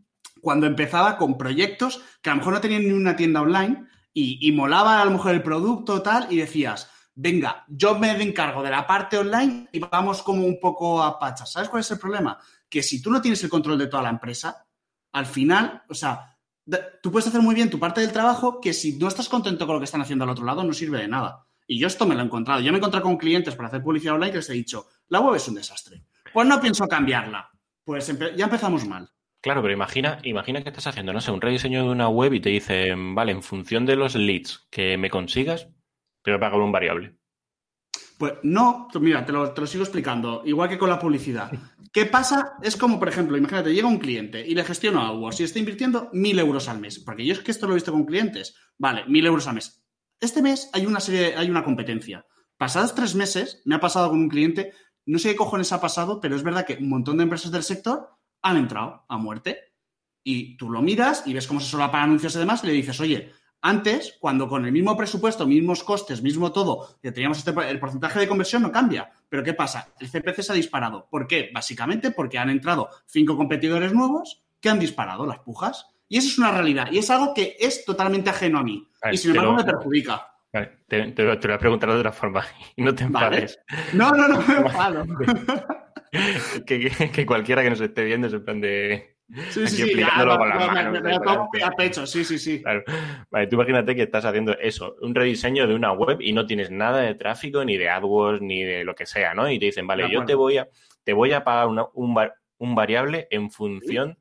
cuando 0.43 0.67
empezaba 0.67 1.17
con 1.17 1.39
proyectos 1.39 2.03
que 2.21 2.29
a 2.29 2.35
lo 2.35 2.39
mejor 2.39 2.55
no 2.55 2.61
tenían 2.61 2.83
ni 2.83 2.91
una 2.91 3.17
tienda 3.17 3.41
online 3.41 3.87
y, 4.13 4.53
molaba 4.53 5.01
a 5.01 5.05
lo 5.07 5.13
mejor 5.13 5.33
el 5.33 5.43
producto 5.43 6.03
tal 6.03 6.27
y 6.31 6.37
decías, 6.37 6.91
venga, 7.15 7.65
yo 7.69 7.99
me 7.99 8.11
encargo 8.21 8.63
de 8.63 8.71
la 8.71 8.87
parte 8.87 9.17
online 9.17 9.69
y 9.73 9.79
vamos 9.79 10.23
como 10.23 10.45
un 10.45 10.61
poco 10.61 11.03
a 11.03 11.19
pachas. 11.19 11.53
¿Sabes 11.53 11.71
cuál 11.71 11.81
es 11.81 11.91
el 11.93 11.99
problema? 11.99 12.39
Que 12.69 12.83
si 12.83 13.01
tú 13.01 13.11
no 13.11 13.23
tienes 13.23 13.43
el 13.45 13.49
control 13.49 13.79
de 13.79 13.87
toda 13.87 14.03
la 14.03 14.11
empresa, 14.11 14.67
al 15.13 15.27
final, 15.27 15.85
o 15.89 15.95
sea, 15.95 16.37
tú 17.01 17.13
puedes 17.13 17.29
hacer 17.29 17.41
muy 17.41 17.55
bien 17.55 17.71
tu 17.71 17.79
parte 17.79 18.01
del 18.01 18.13
trabajo 18.13 18.61
que 18.61 18.75
si 18.75 18.99
no 18.99 19.09
estás 19.09 19.29
contento 19.29 19.65
con 19.65 19.77
lo 19.77 19.81
que 19.81 19.87
están 19.87 20.03
haciendo 20.03 20.25
al 20.25 20.31
otro 20.31 20.45
lado 20.45 20.65
no 20.65 20.73
sirve 20.73 20.99
de 20.99 21.09
nada. 21.09 21.47
Y 21.69 21.79
yo 21.79 21.87
esto 21.87 22.05
me 22.05 22.17
lo 22.17 22.21
he 22.21 22.25
encontrado. 22.25 22.61
Yo 22.61 22.73
me 22.73 22.79
he 22.79 22.81
encontrado 22.81 23.05
con 23.05 23.17
clientes 23.17 23.55
para 23.55 23.69
hacer 23.69 23.83
publicidad 23.83 24.17
online 24.17 24.33
que 24.33 24.39
les 24.39 24.51
he 24.51 24.55
dicho, 24.55 24.89
la 25.09 25.21
web 25.21 25.37
es 25.37 25.47
un 25.47 25.55
desastre. 25.55 26.05
Pues 26.35 26.49
no 26.49 26.61
pienso 26.61 26.89
cambiarla. 26.89 27.49
Pues 27.85 28.13
ya 28.37 28.45
empezamos 28.45 28.87
mal. 28.87 29.09
Claro, 29.43 29.61
pero 29.61 29.75
imagina, 29.75 30.21
imagina 30.23 30.63
que 30.63 30.69
estás 30.69 30.87
haciendo, 30.87 31.13
no 31.13 31.21
sé, 31.21 31.33
un 31.33 31.41
rediseño 31.41 31.83
de 31.83 31.91
una 31.91 32.09
web 32.09 32.33
y 32.33 32.41
te 32.41 32.51
dicen, 32.51 33.17
vale, 33.17 33.33
en 33.33 33.43
función 33.43 33.85
de 33.85 33.97
los 33.97 34.15
leads 34.15 34.69
que 34.71 34.97
me 34.97 35.11
consigas, 35.11 35.69
te 36.23 36.31
voy 36.31 36.37
a 36.37 36.41
pagar 36.41 36.61
un 36.61 36.71
variable. 36.71 37.17
Pues 38.19 38.35
no, 38.45 38.87
mira, 39.01 39.27
te 39.27 39.33
lo, 39.33 39.51
te 39.51 39.61
lo 39.61 39.67
sigo 39.67 39.83
explicando, 39.83 40.43
igual 40.47 40.69
que 40.69 40.79
con 40.79 40.89
la 40.89 41.01
publicidad. 41.01 41.51
¿Qué 41.93 42.07
pasa? 42.07 42.53
Es 42.63 42.77
como, 42.77 43.01
por 43.01 43.09
ejemplo, 43.09 43.37
imagínate, 43.37 43.75
llega 43.75 43.89
un 43.89 43.99
cliente 43.99 44.47
y 44.47 44.55
le 44.55 44.63
gestiono 44.63 45.01
AdWords 45.01 45.41
y 45.41 45.45
está 45.45 45.59
invirtiendo 45.59 46.09
mil 46.13 46.39
euros 46.39 46.69
al 46.69 46.79
mes, 46.79 47.01
porque 47.01 47.27
yo 47.27 47.33
es 47.33 47.41
que 47.41 47.51
esto 47.51 47.67
lo 47.67 47.73
he 47.73 47.75
visto 47.75 47.91
con 47.91 48.07
clientes. 48.07 48.55
Vale, 48.79 49.05
mil 49.09 49.27
euros 49.27 49.49
al 49.49 49.57
mes. 49.57 49.85
Este 50.21 50.41
mes 50.41 50.71
hay 50.73 50.87
una 50.87 51.01
serie, 51.01 51.35
hay 51.37 51.51
una 51.51 51.65
competencia. 51.65 52.25
Pasados 52.57 52.95
tres 52.95 53.17
meses, 53.17 53.61
me 53.65 53.75
ha 53.75 53.81
pasado 53.81 54.11
con 54.11 54.21
un 54.21 54.29
cliente, 54.29 54.73
no 55.05 55.19
sé 55.19 55.31
qué 55.31 55.37
cojones 55.37 55.73
ha 55.73 55.81
pasado, 55.81 56.21
pero 56.21 56.37
es 56.37 56.45
verdad 56.45 56.65
que 56.65 56.75
un 56.75 56.91
montón 56.91 57.17
de 57.17 57.25
empresas 57.25 57.51
del 57.51 57.65
sector 57.65 58.09
han 58.43 58.57
entrado 58.57 59.05
a 59.09 59.17
muerte. 59.19 59.59
Y 60.25 60.57
tú 60.57 60.71
lo 60.71 60.83
miras 60.83 61.25
y 61.27 61.35
ves 61.35 61.47
cómo 61.47 61.61
se 61.61 61.69
solapan 61.71 62.03
anuncios 62.03 62.35
y 62.37 62.39
demás 62.39 62.63
y 62.63 62.69
le 62.69 62.73
dices, 62.75 63.01
oye, 63.01 63.33
antes, 63.61 64.17
cuando 64.21 64.49
con 64.49 64.65
el 64.67 64.73
mismo 64.73 64.97
presupuesto, 64.97 65.47
mismos 65.47 65.83
costes, 65.85 66.23
mismo 66.23 66.53
todo, 66.53 66.97
que 67.03 67.13
teníamos 67.13 67.39
este, 67.39 67.53
el 67.71 67.79
porcentaje 67.81 68.21
de 68.21 68.29
conversión 68.29 68.63
no 68.63 68.71
cambia. 68.73 69.11
Pero 69.29 69.43
¿qué 69.43 69.55
pasa? 69.55 69.89
El 70.01 70.09
CPC 70.11 70.43
se 70.43 70.53
ha 70.53 70.55
disparado. 70.57 71.07
¿Por 71.11 71.27
qué? 71.27 71.51
Básicamente 71.53 72.11
porque 72.11 72.39
han 72.39 72.51
entrado 72.51 72.89
cinco 73.07 73.37
competidores 73.37 73.93
nuevos 73.93 74.43
que 74.61 74.69
han 74.69 74.79
disparado 74.79 75.27
las 75.27 75.39
pujas. 75.41 75.87
Y 76.09 76.19
eso 76.19 76.29
es 76.29 76.39
una 76.39 76.51
realidad. 76.53 76.89
Y 76.93 76.99
es 76.99 77.09
algo 77.11 77.33
que 77.35 77.57
es 77.59 77.85
totalmente 77.85 78.31
ajeno 78.31 78.59
a 78.59 78.63
mí. 78.63 78.87
Vale, 79.03 79.15
y 79.15 79.19
sin 79.19 79.31
embargo 79.31 79.53
lo- 79.53 79.59
me 79.59 79.65
perjudica. 79.65 80.29
Vale, 80.53 80.81
te, 80.87 81.13
te 81.13 81.23
lo 81.25 81.39
te 81.39 81.49
lo 81.49 81.53
voy 81.53 81.57
a 81.57 81.59
preguntar 81.59 81.91
de 81.91 81.97
otra 81.97 82.13
forma 82.13 82.45
y 82.77 82.83
no 82.83 82.95
te 82.95 83.07
Vale. 83.07 83.27
enfades. 83.47 83.59
No, 83.95 84.11
no, 84.13 84.29
no 84.29 84.41
me 84.43 84.55
enfado. 84.59 85.05
que, 86.67 86.91
que- 87.13 87.27
cualquiera 87.27 87.63
que 87.63 87.71
nos 87.71 87.81
esté 87.81 88.05
viendo 88.05 88.27
es 88.27 88.33
en 88.35 88.45
plan 88.45 88.61
de... 88.61 89.17
Sí, 89.49 89.67
sí, 89.67 89.87
sí. 89.89 89.95
no, 89.95 90.25
no, 90.27 90.39
me- 90.73 90.83
me, 90.83 90.91
me 90.91 91.01
de 91.01 91.11
lo 91.13 91.21
tomo 91.21 91.31
delante. 91.31 91.49
muy 91.53 91.63
a 91.63 91.71
pecho. 91.71 92.07
Sí, 92.07 92.23
sí, 92.23 92.39
sí. 92.39 92.61
Claro. 92.63 92.83
Vale, 93.31 93.47
tú 93.47 93.57
imagínate 93.57 93.97
que 93.97 94.03
estás 94.03 94.27
haciendo 94.27 94.53
eso, 94.59 94.95
un 95.01 95.15
rediseño 95.15 95.67
de 95.67 95.75
una 95.75 95.93
web 95.93 96.21
y 96.21 96.33
no 96.35 96.45
tienes 96.45 96.71
nada 96.71 97.01
de 97.01 97.15
tráfico, 97.15 97.65
ni 97.65 97.79
de 97.79 97.89
AdWords, 97.89 98.43
ni 98.43 98.63
de 98.63 98.85
lo 98.85 98.95
que 98.95 99.07
sea, 99.07 99.33
¿no? 99.33 99.51
Y 99.51 99.59
te 99.59 99.67
dicen, 99.67 99.87
vale, 99.87 100.03
yo 100.13 100.19
te 100.27 100.35
voy 100.35 100.59
a, 100.59 100.69
te 101.03 101.15
voy 101.15 101.33
a 101.33 101.45
pagar 101.45 101.69
una- 101.69 101.87
un, 101.95 102.15
un 102.59 102.75
variable 102.75 103.27
en 103.31 103.51
función 103.51 104.19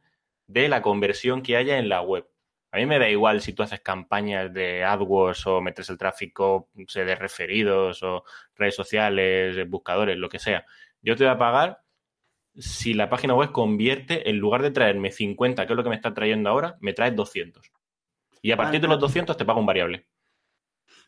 de 0.48 0.70
la 0.70 0.82
conversión 0.82 1.42
que 1.42 1.58
haya 1.58 1.78
en 1.78 1.89
la 1.89 2.02
web. 2.02 2.26
A 2.72 2.78
mí 2.78 2.86
me 2.86 2.98
da 3.00 3.10
igual 3.10 3.42
si 3.42 3.52
tú 3.52 3.64
haces 3.64 3.82
campañas 3.82 4.54
de 4.54 4.86
AdWords 4.86 5.46
o 5.48 5.60
metes 5.60 5.89
el 5.89 5.98
tráfico 5.98 6.70
no 6.74 6.86
sé, 6.88 7.04
de 7.04 7.16
referidos 7.16 8.02
o 8.04 8.24
redes 8.56 8.76
sociales, 8.76 9.68
buscadores, 9.70 10.16
lo 10.18 10.30
que 10.30 10.39
sea. 10.39 10.66
Yo 11.02 11.16
te 11.16 11.24
voy 11.24 11.34
a 11.34 11.38
pagar 11.38 11.82
si 12.56 12.93
la 12.93 13.10
página 13.10 13.34
web 13.34 13.52
convierte, 13.52 14.30
en 14.30 14.38
lugar 14.38 14.62
de 14.62 14.72
traerme 14.72 15.12
50, 15.12 15.66
que 15.66 15.74
es 15.74 15.78
lo 15.78 15.84
que 15.84 15.89
me 15.89 15.95
está 15.95 16.14
trayendo 16.14 16.49
ahora, 16.49 16.78
me 16.82 16.93
trae 16.93 17.12
200. 17.12 17.72
Y 18.41 18.52
a 18.52 18.58
partir 18.58 18.82
de 18.82 18.88
los 18.88 18.99
200 18.99 19.38
te 19.38 19.45
pago 19.45 19.60
un 19.60 19.66
variable. 19.66 20.08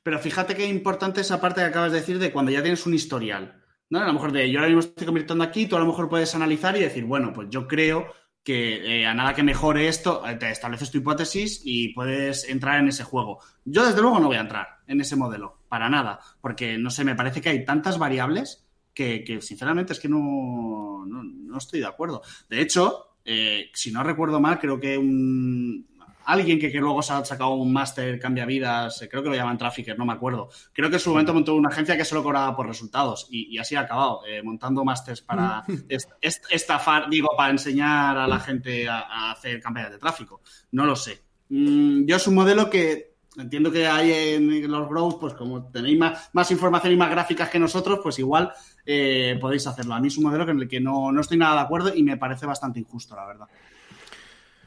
Pero 0.03 0.19
fíjate 0.19 0.55
qué 0.55 0.65
importante 0.65 1.21
esa 1.21 1.41
parte 1.41 1.61
que 1.61 1.67
acabas 1.67 1.91
de 1.91 1.99
decir 1.99 2.19
de 2.19 2.31
cuando 2.31 2.51
ya 2.51 2.61
tienes 2.61 2.85
un 2.85 2.93
historial. 2.93 3.61
¿no? 3.89 3.99
A 3.99 4.07
lo 4.07 4.13
mejor 4.13 4.31
de 4.31 4.49
yo 4.51 4.59
ahora 4.59 4.67
mismo 4.67 4.81
estoy 4.81 5.05
convirtiendo 5.05 5.43
aquí, 5.43 5.65
tú 5.65 5.75
a 5.75 5.79
lo 5.79 5.85
mejor 5.85 6.09
puedes 6.09 6.33
analizar 6.35 6.75
y 6.77 6.81
decir, 6.81 7.05
bueno, 7.05 7.31
pues 7.33 7.49
yo 7.49 7.67
creo 7.67 8.13
que 8.43 9.01
eh, 9.01 9.07
a 9.07 9.13
nada 9.13 9.33
que 9.33 9.43
mejore 9.43 9.87
esto, 9.87 10.27
eh, 10.27 10.35
te 10.35 10.51
estableces 10.51 10.91
tu 10.91 10.97
hipótesis 10.97 11.61
y 11.63 11.93
puedes 11.93 12.47
entrar 12.49 12.79
en 12.79 12.89
ese 12.89 13.03
juego. 13.03 13.39
Yo 13.63 13.85
desde 13.85 14.01
luego 14.01 14.19
no 14.19 14.27
voy 14.27 14.35
a 14.35 14.41
entrar 14.41 14.67
en 14.85 14.99
ese 14.99 15.15
modelo, 15.15 15.61
para 15.69 15.89
nada, 15.89 16.19
porque 16.41 16.77
no 16.77 16.89
sé, 16.89 17.05
me 17.05 17.15
parece 17.15 17.39
que 17.39 17.49
hay 17.49 17.63
tantas 17.63 17.97
variables 17.97 18.62
que, 18.93 19.23
que, 19.23 19.41
sinceramente 19.41 19.93
es 19.93 19.99
que 19.99 20.09
no, 20.09 21.05
no, 21.05 21.23
no 21.23 21.57
estoy 21.57 21.79
de 21.79 21.87
acuerdo. 21.87 22.21
De 22.49 22.61
hecho, 22.61 23.17
eh, 23.25 23.69
si 23.73 23.91
no 23.91 24.03
recuerdo 24.03 24.39
mal, 24.39 24.59
creo 24.59 24.79
que 24.79 24.97
un, 24.97 25.87
alguien 26.25 26.59
que, 26.59 26.71
que, 26.71 26.79
luego 26.79 27.01
se 27.01 27.13
ha 27.13 27.23
sacado 27.25 27.53
un 27.53 27.71
máster 27.71 28.19
cambia 28.19 28.45
vidas, 28.45 29.01
eh, 29.01 29.09
creo 29.09 29.23
que 29.23 29.29
lo 29.29 29.35
llaman 29.35 29.57
Trafficker, 29.57 29.97
no 29.97 30.05
me 30.05 30.13
acuerdo. 30.13 30.49
Creo 30.71 30.89
que 30.89 30.95
en 30.95 30.99
su 30.99 31.09
momento 31.09 31.33
montó 31.33 31.55
una 31.55 31.69
agencia 31.69 31.97
que 31.97 32.05
solo 32.05 32.23
cobraba 32.23 32.55
por 32.55 32.67
resultados 32.67 33.27
y, 33.29 33.53
y 33.53 33.57
así 33.57 33.75
ha 33.75 33.81
acabado, 33.81 34.21
eh, 34.27 34.41
montando 34.43 34.83
másters 34.83 35.21
para 35.21 35.63
est 35.89 36.09
est 36.21 36.45
estafar, 36.49 37.09
digo, 37.09 37.29
para 37.37 37.51
enseñar 37.51 38.17
a 38.17 38.27
la 38.27 38.39
gente 38.39 38.87
a, 38.87 38.99
a, 38.99 39.31
hacer 39.31 39.61
campañas 39.61 39.91
de 39.91 39.99
tráfico. 39.99 40.41
No 40.71 40.85
lo 40.85 40.95
sé. 40.95 41.21
Mm, 41.49 42.05
yo 42.05 42.15
es 42.15 42.27
un 42.27 42.35
modelo 42.35 42.69
que 42.69 43.12
entiendo 43.37 43.71
que 43.71 43.87
hay 43.87 44.11
en 44.35 44.71
los 44.71 44.87
Growth, 44.89 45.19
pues 45.19 45.33
como 45.33 45.69
tenéis 45.71 45.97
más, 45.97 46.29
más 46.33 46.51
información 46.51 46.93
y 46.93 46.97
más 46.97 47.09
gráficas 47.09 47.49
que 47.49 47.59
nosotros, 47.59 47.99
pues 48.03 48.19
igual 48.19 48.51
eh, 48.85 49.37
podéis 49.41 49.65
hacerlo. 49.67 49.93
A 49.93 49.99
mí 49.99 50.07
es 50.07 50.17
un 50.17 50.25
modelo 50.25 50.49
en 50.49 50.59
el 50.59 50.67
que 50.67 50.79
no, 50.79 51.11
no 51.11 51.21
estoy 51.21 51.37
nada 51.37 51.55
de 51.55 51.61
acuerdo 51.61 51.93
y 51.95 52.03
me 52.03 52.17
parece 52.17 52.45
bastante 52.45 52.79
injusto, 52.79 53.15
la 53.15 53.25
verdad. 53.25 53.47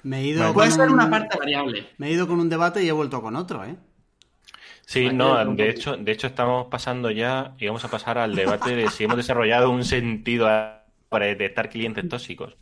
Me 0.03 0.21
he 0.21 0.27
ido 0.29 0.53
Puede 0.55 0.69
con 0.71 0.79
ser 0.79 0.89
un- 0.89 0.95
una 0.95 1.11
parte 1.11 1.37
variable. 1.39 1.89
Me 1.99 2.09
he 2.09 2.13
ido 2.13 2.27
con 2.29 2.39
un 2.41 2.49
debate 2.49 2.83
y 2.83 2.89
he 2.89 2.93
vuelto 2.93 3.21
con 3.21 3.35
otro, 3.37 3.65
¿eh? 3.65 3.77
Sí, 4.85 5.11
no, 5.13 5.45
de 5.55 5.69
hecho, 5.71 5.97
de 5.97 6.13
hecho 6.13 6.29
estamos 6.29 6.69
pasando 6.71 7.11
ya 7.11 7.55
y 7.59 7.67
vamos 7.67 7.85
a 7.85 7.91
pasar 7.91 8.19
al 8.19 8.37
debate 8.37 8.77
de 8.77 8.89
si 8.89 9.05
hemos 9.05 9.17
desarrollado 9.17 9.71
un 9.71 9.85
sentido 9.85 10.47
a- 10.49 10.85
para 11.09 11.27
detectar 11.27 11.69
clientes 11.71 12.09
tóxicos. 12.09 12.57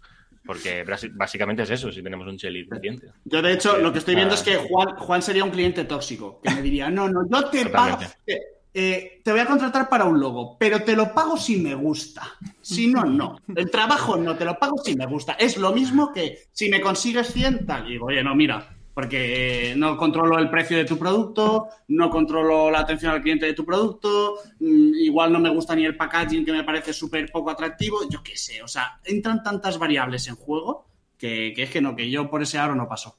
Porque 0.44 0.84
básicamente 1.14 1.62
es 1.62 1.70
eso, 1.70 1.90
si 1.90 2.02
tenemos 2.02 2.26
un 2.26 2.36
chelit 2.36 2.68
de 2.70 2.78
clientes. 2.80 3.10
Yo, 3.24 3.40
de 3.40 3.52
hecho, 3.52 3.78
lo 3.78 3.92
que 3.92 3.98
estoy 4.00 4.14
viendo 4.14 4.34
Ah. 4.34 4.36
es 4.38 4.42
que 4.42 4.56
Juan, 4.56 4.96
Juan 4.96 5.22
sería 5.22 5.42
un 5.44 5.50
cliente 5.50 5.84
tóxico, 5.84 6.40
que 6.42 6.50
me 6.54 6.60
diría, 6.62 6.90
no, 6.90 7.08
no, 7.08 7.26
yo 7.28 7.48
te 7.48 7.66
pago, 7.66 7.98
te, 8.26 8.40
eh, 8.74 9.20
te 9.24 9.30
voy 9.30 9.40
a 9.40 9.46
contratar 9.46 9.88
para 9.88 10.04
un 10.04 10.20
logo, 10.20 10.58
pero 10.58 10.82
te 10.82 10.96
lo 10.96 11.14
pago 11.14 11.36
si 11.38 11.56
me 11.56 11.74
gusta. 11.74 12.22
Si 12.60 12.88
no, 12.88 13.04
no. 13.04 13.38
El 13.54 13.70
trabajo 13.70 14.16
no, 14.16 14.36
te 14.36 14.44
lo 14.44 14.58
pago 14.58 14.76
si 14.84 14.94
me 14.96 15.06
gusta. 15.06 15.32
Es 15.34 15.56
lo 15.56 15.72
mismo 15.72 16.12
que 16.12 16.40
si 16.52 16.68
me 16.68 16.80
consigues 16.80 17.28
100, 17.32 17.64
tal. 17.66 17.86
Y 17.88 17.92
digo, 17.92 18.06
oye, 18.06 18.22
no, 18.22 18.34
mira, 18.34 18.73
porque 18.94 19.72
eh, 19.72 19.76
no 19.76 19.96
controlo 19.96 20.38
el 20.38 20.48
precio 20.48 20.76
de 20.76 20.84
tu 20.84 20.96
producto, 20.96 21.68
no 21.88 22.08
controlo 22.10 22.70
la 22.70 22.80
atención 22.80 23.12
al 23.12 23.22
cliente 23.22 23.46
de 23.46 23.52
tu 23.52 23.64
producto, 23.64 24.36
mm, 24.60 24.94
igual 24.94 25.32
no 25.32 25.40
me 25.40 25.50
gusta 25.50 25.74
ni 25.74 25.84
el 25.84 25.96
packaging 25.96 26.44
que 26.44 26.52
me 26.52 26.64
parece 26.64 26.92
súper 26.92 27.30
poco 27.30 27.50
atractivo, 27.50 28.08
yo 28.08 28.22
qué 28.22 28.36
sé, 28.36 28.62
o 28.62 28.68
sea, 28.68 29.00
entran 29.04 29.42
tantas 29.42 29.78
variables 29.78 30.28
en 30.28 30.36
juego 30.36 30.86
que, 31.18 31.52
que 31.54 31.64
es 31.64 31.70
que 31.70 31.80
no, 31.80 31.96
que 31.96 32.08
yo 32.08 32.30
por 32.30 32.42
ese 32.42 32.58
aro 32.58 32.74
no 32.74 32.88
paso. 32.88 33.18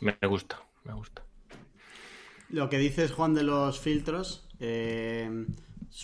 Me 0.00 0.16
me 0.20 0.28
gusta, 0.28 0.62
me 0.84 0.92
gusta. 0.92 1.22
Lo 2.50 2.68
que 2.68 2.78
dices, 2.78 3.12
Juan, 3.12 3.34
de 3.34 3.42
los 3.42 3.78
filtros, 3.78 4.48
eh, 4.60 5.46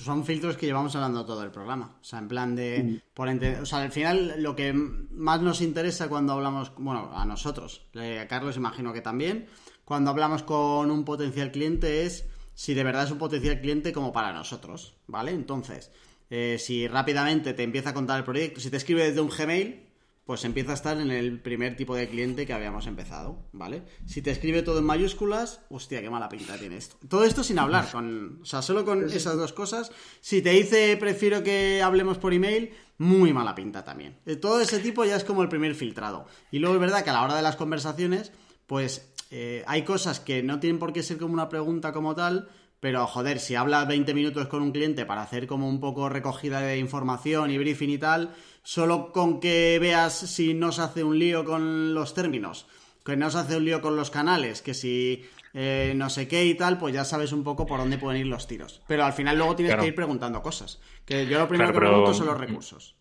son 0.03 0.25
filtros 0.25 0.57
que 0.57 0.67
llevamos 0.67 0.97
hablando 0.97 1.25
todo 1.25 1.45
el 1.45 1.53
programa. 1.53 1.99
O 2.01 2.05
sea, 2.05 2.19
en 2.19 2.27
plan 2.27 2.57
de. 2.57 3.01
Por 3.15 3.29
o 3.29 3.67
sea, 3.67 3.83
al 3.83 3.93
final 3.93 4.35
lo 4.39 4.57
que 4.57 4.73
más 4.73 5.41
nos 5.41 5.61
interesa 5.61 6.09
cuando 6.09 6.33
hablamos. 6.33 6.73
Bueno, 6.77 7.11
a 7.15 7.25
nosotros, 7.25 7.87
a 7.95 8.27
Carlos 8.27 8.57
imagino 8.57 8.93
que 8.93 9.01
también. 9.01 9.47
Cuando 9.85 10.11
hablamos 10.11 10.43
con 10.43 10.91
un 10.91 11.05
potencial 11.05 11.53
cliente 11.53 12.07
es 12.07 12.27
si 12.55 12.75
de 12.75 12.83
verdad 12.83 13.05
es 13.05 13.11
un 13.11 13.19
potencial 13.19 13.61
cliente 13.61 13.93
como 13.93 14.13
para 14.13 14.33
nosotros. 14.33 14.97
¿Vale? 15.07 15.31
Entonces, 15.31 15.93
eh, 16.29 16.57
si 16.59 16.89
rápidamente 16.89 17.53
te 17.55 17.63
empieza 17.63 17.91
a 17.91 17.95
contar 17.95 18.19
el 18.19 18.25
proyecto, 18.25 18.61
si 18.61 18.71
te 18.71 18.79
escribe 18.79 19.05
desde 19.05 19.21
un 19.21 19.29
Gmail, 19.29 19.81
pues 20.25 20.45
empieza 20.45 20.71
a 20.71 20.75
estar 20.75 20.99
en 21.01 21.11
el 21.11 21.41
primer 21.41 21.77
tipo 21.77 21.95
de 21.95 22.09
cliente 22.09 22.47
que 22.47 22.55
habíamos 22.55 22.87
empezado, 22.87 23.45
¿vale? 23.53 23.83
Si 24.07 24.23
te 24.23 24.31
escribe 24.31 24.63
todo 24.63 24.79
en 24.79 24.85
mayúsculas, 24.85 25.61
hostia, 25.69 26.01
qué 26.01 26.09
mala 26.09 26.31
pinta 26.31 26.57
tiene 26.57 26.79
esto. 26.79 26.97
Todo 27.09 27.25
esto 27.25 27.45
sin 27.45 27.59
hablar, 27.59 27.91
con, 27.93 28.41
o 28.43 28.45
sea, 28.47 28.63
solo 28.63 28.87
con 28.87 29.11
esas 29.11 29.37
dos 29.37 29.53
cosas. 29.53 29.93
Si 30.21 30.41
te 30.41 30.51
dice 30.51 30.97
prefiero 30.97 31.43
que 31.43 31.83
hablemos 31.83 32.17
por 32.17 32.33
email, 32.33 32.73
muy 32.97 33.35
mala 33.35 33.55
pinta 33.55 33.85
también. 33.85 34.19
De 34.25 34.37
todo 34.37 34.61
ese 34.61 34.79
tipo 34.79 35.05
ya 35.05 35.17
es 35.17 35.25
como 35.25 35.43
el 35.43 35.49
primer 35.49 35.75
filtrado. 35.75 36.27
Y 36.51 36.59
luego 36.59 36.77
es 36.77 36.81
verdad 36.81 37.05
que 37.05 37.11
a 37.11 37.15
la 37.15 37.23
hora 37.23 37.37
de 37.37 37.43
las 37.43 37.57
conversaciones, 37.57 38.33
pues 38.67 39.13
eh, 39.31 39.63
hay 39.67 39.83
cosas 39.83 40.21
que 40.21 40.43
no 40.43 40.59
tienen 40.59 40.79
por 40.79 40.95
qué 40.95 41.03
ser 41.03 41.19
como 41.19 41.35
una 41.35 41.51
pregunta 41.51 41.93
como 41.93 42.15
tal, 42.15 42.49
pero 42.81 43.07
joder, 43.07 43.41
si 43.41 43.55
hablas 43.55 43.89
20 43.89 44.13
minutos 44.15 44.47
con 44.49 44.63
un 44.63 44.71
cliente 44.71 45.07
para 45.07 45.23
hacer 45.23 45.47
como 45.47 45.69
un 45.69 45.81
poco 45.81 46.09
recogida 46.09 46.61
de 46.61 46.79
información 46.79 47.51
y 47.51 47.59
briefing 47.59 47.91
y 47.91 47.99
tal, 47.99 48.35
solo 48.65 49.13
con 49.13 49.39
que 49.39 49.79
veas 49.79 50.15
si 50.15 50.55
no 50.55 50.73
se 50.73 50.83
hace 50.83 51.05
un 51.05 51.19
lío 51.19 51.45
con 51.45 51.95
los 51.95 52.15
términos, 52.15 52.67
que 53.05 53.17
no 53.17 53.31
se 53.31 53.39
hace 53.39 53.59
un 53.59 53.65
lío 53.65 53.81
con 53.81 53.95
los 53.95 54.11
canales, 54.11 54.63
que 54.63 54.75
si 54.75 55.23
eh, 55.53 55.93
no 55.95 56.11
sé 56.11 56.27
qué 56.27 56.45
y 56.45 56.55
tal, 56.55 56.79
pues 56.79 56.93
ya 56.93 57.05
sabes 57.05 57.33
un 57.33 57.45
poco 57.45 57.67
por 57.67 57.79
dónde 57.79 57.99
pueden 57.99 58.23
ir 58.23 58.27
los 58.27 58.49
tiros. 58.49 58.83
Pero 58.89 59.05
al 59.05 59.13
final 59.13 59.37
luego 59.37 59.55
tienes 59.55 59.77
que 59.77 59.87
ir 59.87 59.95
preguntando 59.95 60.43
cosas. 60.43 60.81
Que 61.05 61.27
yo 61.27 61.39
lo 61.39 61.47
primero 61.47 61.73
que 61.73 61.79
pregunto 61.79 62.13
son 62.13 62.27
los 62.27 62.41
recursos. 62.41 62.97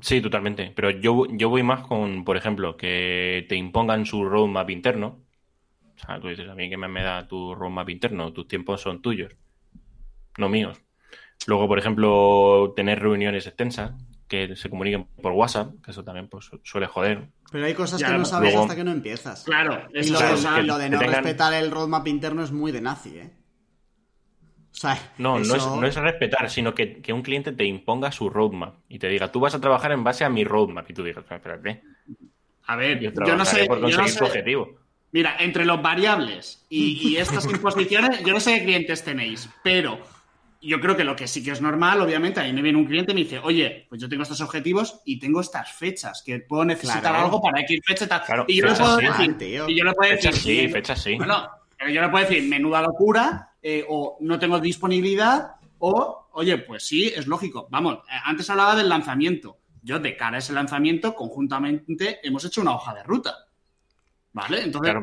Sí, 0.00 0.22
totalmente. 0.22 0.72
Pero 0.74 0.90
yo, 0.90 1.26
yo 1.30 1.50
voy 1.50 1.62
más 1.62 1.86
con, 1.86 2.24
por 2.24 2.38
ejemplo, 2.38 2.76
que 2.76 3.44
te 3.48 3.54
impongan 3.54 4.06
su 4.06 4.24
roadmap 4.24 4.70
interno. 4.70 5.20
O 5.94 5.98
sea, 5.98 6.18
tú 6.18 6.28
dices, 6.28 6.48
a 6.48 6.54
mí 6.54 6.70
que 6.70 6.78
me 6.78 7.02
da 7.02 7.28
tu 7.28 7.54
roadmap 7.54 7.90
interno, 7.90 8.32
tus 8.32 8.48
tiempos 8.48 8.80
son 8.80 9.02
tuyos, 9.02 9.36
no 10.38 10.48
míos. 10.48 10.80
Luego, 11.46 11.68
por 11.68 11.78
ejemplo, 11.78 12.72
tener 12.74 13.00
reuniones 13.00 13.46
extensas, 13.46 13.92
que 14.30 14.54
se 14.54 14.70
comuniquen 14.70 15.06
por 15.20 15.32
WhatsApp, 15.32 15.74
que 15.84 15.90
eso 15.90 16.04
también 16.04 16.28
pues, 16.28 16.48
suele 16.62 16.86
joder. 16.86 17.26
Pero 17.50 17.66
hay 17.66 17.74
cosas 17.74 18.00
que 18.00 18.12
no 18.12 18.24
sabes 18.24 18.54
hasta 18.54 18.76
que 18.76 18.84
no 18.84 18.92
empiezas. 18.92 19.42
Claro, 19.42 19.88
y 19.92 20.08
lo, 20.08 20.78
de, 20.78 20.88
no 20.88 21.00
respetar 21.00 21.52
el 21.52 21.72
roadmap 21.72 22.06
interno 22.06 22.44
es 22.44 22.52
muy 22.52 22.70
de 22.70 22.80
nazi, 22.80 23.18
¿eh? 23.18 23.32
O 24.72 24.76
sea, 24.80 24.96
no, 25.18 25.40
no, 25.40 25.56
es, 25.56 25.66
no, 25.66 25.84
es, 25.84 25.96
respetar, 25.96 26.48
sino 26.48 26.72
que, 26.74 27.02
un 27.12 27.22
cliente 27.22 27.50
te 27.50 27.64
imponga 27.64 28.12
su 28.12 28.30
roadmap 28.30 28.76
y 28.88 29.00
te 29.00 29.08
diga, 29.08 29.32
tú 29.32 29.40
vas 29.40 29.56
a 29.56 29.60
trabajar 29.60 29.90
en 29.90 30.04
base 30.04 30.24
a 30.24 30.30
mi 30.30 30.44
roadmap. 30.44 30.88
Y 30.88 30.94
tú 30.94 31.02
digas, 31.02 31.24
espérate. 31.28 31.82
A 32.66 32.76
ver, 32.76 33.00
yo, 33.00 33.10
no 33.36 33.44
sé. 33.44 33.66
Por 33.66 33.80
conseguir 33.80 34.14
tu 34.14 34.24
objetivo. 34.24 34.78
Mira, 35.10 35.34
entre 35.40 35.64
los 35.64 35.82
variables 35.82 36.64
y, 36.68 37.08
y 37.08 37.16
estas 37.16 37.44
imposiciones, 37.46 38.22
yo 38.22 38.32
no 38.32 38.38
sé 38.38 38.60
qué 38.60 38.64
clientes 38.64 39.02
tenéis, 39.02 39.50
pero 39.64 39.98
yo 40.62 40.80
creo 40.80 40.96
que 40.96 41.04
lo 41.04 41.16
que 41.16 41.26
sí 41.26 41.42
que 41.42 41.52
es 41.52 41.60
normal, 41.60 42.00
obviamente, 42.00 42.40
ahí 42.40 42.52
me 42.52 42.62
viene 42.62 42.78
un 42.78 42.86
cliente 42.86 43.12
y 43.12 43.14
me 43.14 43.22
dice, 43.22 43.38
oye, 43.38 43.86
pues 43.88 44.00
yo 44.00 44.08
tengo 44.08 44.22
estos 44.22 44.40
objetivos 44.40 45.00
y 45.04 45.18
tengo 45.18 45.40
estas 45.40 45.72
fechas, 45.72 46.22
que 46.24 46.40
puedo 46.40 46.64
necesitar 46.64 47.14
algo 47.14 47.40
para 47.40 47.60
X 47.62 47.80
fecha 47.86 48.06
tal. 48.06 48.44
y 48.46 48.56
yo 48.56 48.66
le 48.66 48.74
puedo 48.74 48.96
decir, 48.96 49.36
y 49.40 49.76
yo 49.76 49.84
le 49.84 49.92
puedo 49.92 50.10
decir, 50.10 50.34
sí, 50.34 50.68
fechas 50.68 51.02
sí. 51.02 51.16
Bueno, 51.16 51.48
yo 51.88 52.00
le 52.02 52.08
puedo 52.08 52.26
decir, 52.26 52.42
menuda 52.48 52.82
locura, 52.82 53.54
eh, 53.62 53.84
o 53.88 54.18
no 54.20 54.38
tengo 54.38 54.60
disponibilidad, 54.60 55.52
o, 55.78 56.28
oye, 56.32 56.58
pues 56.58 56.86
sí, 56.86 57.12
es 57.14 57.26
lógico. 57.26 57.68
Vamos, 57.70 57.98
eh, 58.10 58.20
antes 58.24 58.50
hablaba 58.50 58.76
del 58.76 58.88
lanzamiento. 58.88 59.58
Yo, 59.82 59.98
de 59.98 60.14
cara 60.14 60.36
a 60.36 60.38
ese 60.40 60.52
lanzamiento, 60.52 61.14
conjuntamente 61.14 62.20
hemos 62.22 62.44
hecho 62.44 62.60
una 62.60 62.74
hoja 62.74 62.94
de 62.94 63.02
ruta. 63.02 63.46
¿Vale? 64.32 64.62
Entonces, 64.62 64.94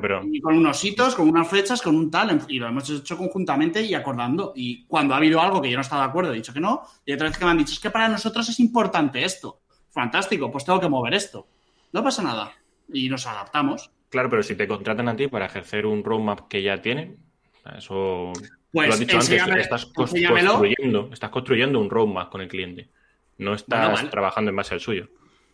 con 0.41 0.55
unos 0.55 0.83
hitos, 0.85 1.13
con 1.13 1.27
unas 1.27 1.49
fechas, 1.49 1.81
con 1.81 1.95
un 1.95 2.09
tal, 2.09 2.45
y 2.47 2.59
lo 2.59 2.67
hemos 2.67 2.89
hecho 2.89 3.17
conjuntamente 3.17 3.81
y 3.81 3.93
acordando. 3.93 4.53
Y 4.55 4.85
cuando 4.85 5.13
ha 5.13 5.17
habido 5.17 5.41
algo 5.41 5.61
que 5.61 5.69
yo 5.69 5.75
no 5.75 5.81
estaba 5.81 6.03
de 6.03 6.09
acuerdo, 6.09 6.31
he 6.31 6.37
dicho 6.37 6.53
que 6.53 6.61
no, 6.61 6.83
y 7.05 7.11
otra 7.11 7.27
vez 7.27 7.37
que 7.37 7.43
me 7.43 7.51
han 7.51 7.57
dicho, 7.57 7.73
es 7.73 7.79
que 7.79 7.89
para 7.89 8.07
nosotros 8.07 8.47
es 8.47 8.59
importante 8.61 9.23
esto. 9.23 9.59
Fantástico, 9.89 10.49
pues 10.49 10.63
tengo 10.63 10.79
que 10.79 10.87
mover 10.87 11.13
esto. 11.13 11.47
No 11.91 12.03
pasa 12.03 12.23
nada. 12.23 12.53
Y 12.91 13.09
nos 13.09 13.27
adaptamos. 13.27 13.91
Claro, 14.09 14.29
pero 14.29 14.43
si 14.43 14.55
te 14.55 14.67
contratan 14.67 15.09
a 15.09 15.15
ti 15.15 15.27
para 15.27 15.47
ejercer 15.47 15.85
un 15.85 16.03
roadmap 16.03 16.47
que 16.47 16.61
ya 16.61 16.81
tienen, 16.81 17.17
eso 17.75 18.31
pues, 18.71 18.87
lo 18.87 18.93
has 18.93 18.99
dicho 18.99 19.17
antes, 19.17 19.41
estás 19.57 19.85
construyendo, 19.87 21.09
estás 21.11 21.29
construyendo 21.29 21.79
un 21.81 21.89
roadmap 21.89 22.31
con 22.31 22.39
el 22.39 22.47
cliente. 22.47 22.89
No 23.37 23.53
estás 23.53 24.09
trabajando 24.09 24.49
en 24.51 24.55
base 24.55 24.73
al 24.73 24.79
suyo. 24.79 25.09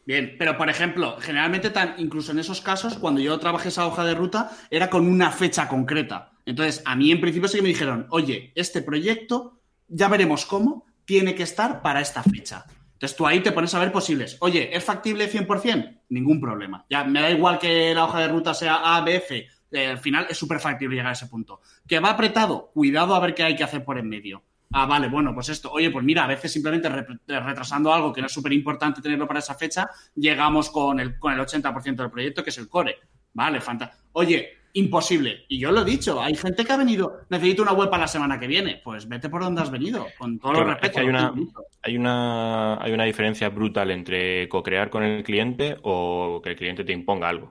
Bien, 0.06 0.36
pero 0.38 0.58
por 0.58 0.70
ejemplo, 0.70 1.18
generalmente 1.20 1.70
tan, 1.70 1.96
incluso 1.98 2.32
en 2.32 2.40
esos 2.40 2.62
casos, 2.62 2.98
cuando 2.98 3.22
yo 3.22 3.40
trabajé 3.40 3.70
esa 3.70 3.88
hoja 3.88 4.04
de 4.04 4.16
ruta, 4.16 4.52
era 4.70 4.90
con 4.90 5.08
una 5.08 5.32
fecha 5.32 5.68
concreta. 5.68 6.34
Entonces, 6.46 6.82
a 6.86 6.96
mí 6.96 7.12
en 7.12 7.22
principio 7.22 7.48
sí 7.48 7.58
que 7.58 7.64
me 7.64 7.70
dijeron, 7.70 8.08
oye, 8.10 8.52
este 8.56 8.82
proyecto, 8.82 9.62
ya 9.88 10.10
veremos 10.10 10.46
cómo, 10.46 10.86
tiene 11.06 11.36
que 11.36 11.44
estar 11.44 11.82
para 11.82 12.02
esta 12.02 12.22
fecha. 12.24 12.66
Entonces 12.94 13.18
tú 13.18 13.28
ahí 13.28 13.42
te 13.42 13.52
pones 13.52 13.74
a 13.74 13.80
ver 13.80 13.92
posibles. 13.92 14.38
Oye, 14.40 14.76
¿es 14.76 14.84
factible 14.84 15.30
100%? 15.30 16.02
Ningún 16.10 16.40
problema. 16.40 16.86
Ya 16.90 17.04
me 17.04 17.22
da 17.22 17.30
igual 17.30 17.60
que 17.60 17.94
la 17.94 18.06
hoja 18.06 18.20
de 18.20 18.28
ruta 18.30 18.54
sea 18.54 18.96
A, 18.96 19.02
B, 19.02 19.16
F. 19.18 19.48
Eh, 19.72 19.88
al 19.88 19.98
final 19.98 20.28
es 20.30 20.38
súper 20.38 20.60
factible 20.60 20.96
llegar 20.96 21.10
a 21.10 21.14
ese 21.14 21.28
punto. 21.28 21.60
¿Que 21.88 22.00
va 22.00 22.12
apretado? 22.12 22.72
Cuidado 22.74 23.16
a 23.16 23.20
ver 23.20 23.34
qué 23.34 23.44
hay 23.44 23.56
que 23.56 23.64
hacer 23.64 23.84
por 23.84 23.98
en 23.98 24.08
medio. 24.08 24.44
Ah, 24.74 24.86
vale, 24.88 25.08
bueno, 25.08 25.34
pues 25.34 25.50
esto. 25.50 25.72
Oye, 25.72 25.92
pues 25.92 26.04
mira, 26.04 26.24
a 26.24 26.28
veces 26.28 26.52
simplemente 26.52 26.90
retrasando 26.90 27.94
algo 27.94 28.12
que 28.12 28.22
no 28.22 28.28
es 28.28 28.34
súper 28.34 28.54
importante 28.54 29.02
tenerlo 29.02 29.28
para 29.28 29.40
esa 29.40 29.54
fecha, 29.54 29.88
llegamos 30.16 30.70
con 30.72 31.00
el, 31.00 31.20
con 31.20 31.32
el 31.32 31.40
80% 31.40 31.96
del 31.96 32.12
proyecto, 32.12 32.44
que 32.44 32.50
es 32.50 32.58
el 32.58 32.68
core. 32.68 32.98
Vale, 33.34 33.62
fantástico. 33.62 34.04
Oye, 34.14 34.58
imposible. 34.74 35.46
Y 35.48 35.60
yo 35.60 35.72
lo 35.72 35.82
he 35.82 35.86
dicho, 35.86 36.22
hay 36.22 36.36
gente 36.36 36.66
que 36.66 36.74
ha 36.74 36.78
venido, 36.78 37.22
necesito 37.30 37.62
una 37.62 37.74
web 37.74 37.90
para 37.90 38.02
la 38.02 38.08
semana 38.08 38.40
que 38.40 38.48
viene. 38.48 38.82
Pues 38.84 39.08
vete 39.08 39.30
por 39.30 39.44
donde 39.44 39.62
has 39.62 39.72
venido, 39.72 40.08
con 40.18 40.40
todo 40.40 40.54
los 40.54 40.66
respeto. 40.66 41.00
hay, 41.00 41.08
una, 41.08 41.34
hay, 41.82 41.98
una, 41.98 42.84
hay 42.84 42.92
una 42.92 43.04
diferencia 43.04 43.50
brutal 43.50 43.92
entre 43.92 44.50
co-crear 44.50 44.90
con 44.90 45.04
el 45.04 45.24
cliente 45.24 45.78
o 45.84 46.42
que 46.44 46.52
el 46.52 46.56
cliente 46.56 46.84
te 46.84 46.94
imponga 46.94 47.30
algo. 47.30 47.48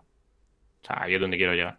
O 0.82 0.86
sea, 0.86 1.02
ahí 1.02 1.14
es 1.14 1.20
donde 1.20 1.36
quiero 1.36 1.54
llegar. 1.54 1.78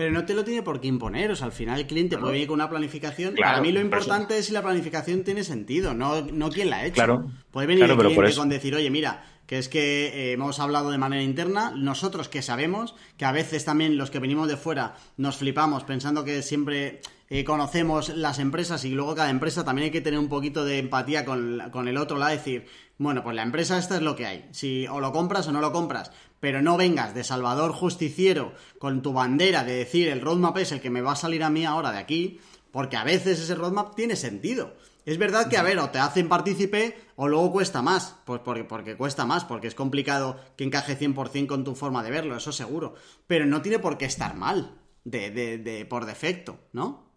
Pero 0.00 0.12
no 0.12 0.24
te 0.24 0.32
lo 0.32 0.44
tiene 0.44 0.62
por 0.62 0.80
qué 0.80 0.88
imponer. 0.88 1.30
O 1.30 1.36
sea, 1.36 1.44
al 1.44 1.52
final 1.52 1.78
el 1.78 1.86
cliente 1.86 2.16
puede 2.16 2.32
venir 2.32 2.46
con 2.48 2.54
una 2.54 2.70
planificación. 2.70 3.34
Para 3.34 3.60
mí 3.60 3.70
lo 3.70 3.82
importante 3.82 4.38
es 4.38 4.46
si 4.46 4.52
la 4.54 4.62
planificación 4.62 5.24
tiene 5.24 5.44
sentido, 5.44 5.92
no, 5.92 6.22
no 6.22 6.48
quién 6.48 6.70
la 6.70 6.78
ha 6.78 6.86
hecho. 6.86 6.94
Claro. 6.94 7.30
Puede 7.50 7.66
venir 7.66 7.84
el 7.84 7.98
cliente 7.98 8.34
con 8.34 8.48
decir, 8.48 8.74
oye, 8.74 8.88
mira, 8.88 9.22
que 9.50 9.58
es 9.58 9.68
que 9.68 10.06
eh, 10.06 10.32
hemos 10.34 10.60
hablado 10.60 10.92
de 10.92 10.98
manera 10.98 11.24
interna, 11.24 11.72
nosotros 11.74 12.28
que 12.28 12.40
sabemos, 12.40 12.94
que 13.16 13.24
a 13.24 13.32
veces 13.32 13.64
también 13.64 13.96
los 13.96 14.08
que 14.08 14.20
venimos 14.20 14.46
de 14.46 14.56
fuera 14.56 14.94
nos 15.16 15.38
flipamos 15.38 15.82
pensando 15.82 16.22
que 16.22 16.42
siempre 16.42 17.00
eh, 17.30 17.42
conocemos 17.42 18.10
las 18.10 18.38
empresas 18.38 18.84
y 18.84 18.90
luego 18.90 19.16
cada 19.16 19.28
empresa 19.28 19.64
también 19.64 19.86
hay 19.86 19.90
que 19.90 20.02
tener 20.02 20.20
un 20.20 20.28
poquito 20.28 20.64
de 20.64 20.78
empatía 20.78 21.24
con, 21.24 21.60
con 21.72 21.88
el 21.88 21.96
otro 21.96 22.16
lado, 22.16 22.30
decir, 22.30 22.68
bueno, 22.96 23.24
pues 23.24 23.34
la 23.34 23.42
empresa 23.42 23.76
esta 23.76 23.96
es 23.96 24.02
lo 24.02 24.14
que 24.14 24.26
hay, 24.26 24.48
si 24.52 24.86
o 24.86 25.00
lo 25.00 25.10
compras 25.10 25.48
o 25.48 25.52
no 25.52 25.60
lo 25.60 25.72
compras, 25.72 26.12
pero 26.38 26.62
no 26.62 26.76
vengas 26.76 27.12
de 27.12 27.24
Salvador 27.24 27.72
justiciero 27.72 28.54
con 28.78 29.02
tu 29.02 29.12
bandera 29.12 29.64
de 29.64 29.72
decir 29.72 30.06
el 30.06 30.20
roadmap 30.20 30.58
es 30.58 30.70
el 30.70 30.80
que 30.80 30.90
me 30.90 31.02
va 31.02 31.14
a 31.14 31.16
salir 31.16 31.42
a 31.42 31.50
mí 31.50 31.64
ahora 31.64 31.90
de 31.90 31.98
aquí, 31.98 32.38
porque 32.70 32.96
a 32.96 33.02
veces 33.02 33.40
ese 33.40 33.56
roadmap 33.56 33.96
tiene 33.96 34.14
sentido. 34.14 34.76
Es 35.06 35.18
verdad 35.18 35.48
que, 35.48 35.56
a 35.56 35.62
ver, 35.62 35.78
o 35.78 35.90
te 35.90 35.98
hacen 35.98 36.28
partícipe 36.28 36.96
o 37.22 37.28
luego 37.28 37.52
cuesta 37.52 37.82
más, 37.82 38.18
pues 38.24 38.40
porque, 38.42 38.64
porque 38.64 38.96
cuesta 38.96 39.26
más, 39.26 39.44
porque 39.44 39.66
es 39.66 39.74
complicado 39.74 40.40
que 40.56 40.64
encaje 40.64 40.98
100% 40.98 41.46
con 41.48 41.64
tu 41.64 41.74
forma 41.74 42.02
de 42.02 42.10
verlo, 42.10 42.34
eso 42.34 42.50
seguro. 42.50 42.94
Pero 43.26 43.44
no 43.44 43.60
tiene 43.60 43.78
por 43.78 43.98
qué 43.98 44.06
estar 44.06 44.36
mal, 44.36 44.78
de, 45.04 45.30
de, 45.30 45.58
de, 45.58 45.84
por 45.84 46.06
defecto, 46.06 46.60
¿no? 46.72 47.12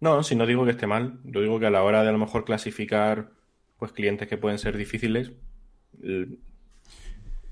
No, 0.00 0.22
si 0.22 0.34
no 0.34 0.46
digo 0.46 0.64
que 0.64 0.70
esté 0.70 0.86
mal, 0.86 1.20
yo 1.24 1.42
digo 1.42 1.60
que 1.60 1.66
a 1.66 1.70
la 1.70 1.82
hora 1.82 2.02
de 2.02 2.08
a 2.08 2.12
lo 2.12 2.16
mejor 2.16 2.46
clasificar 2.46 3.32
pues 3.76 3.92
clientes 3.92 4.28
que 4.28 4.38
pueden 4.38 4.58
ser 4.58 4.78
difíciles, 4.78 5.32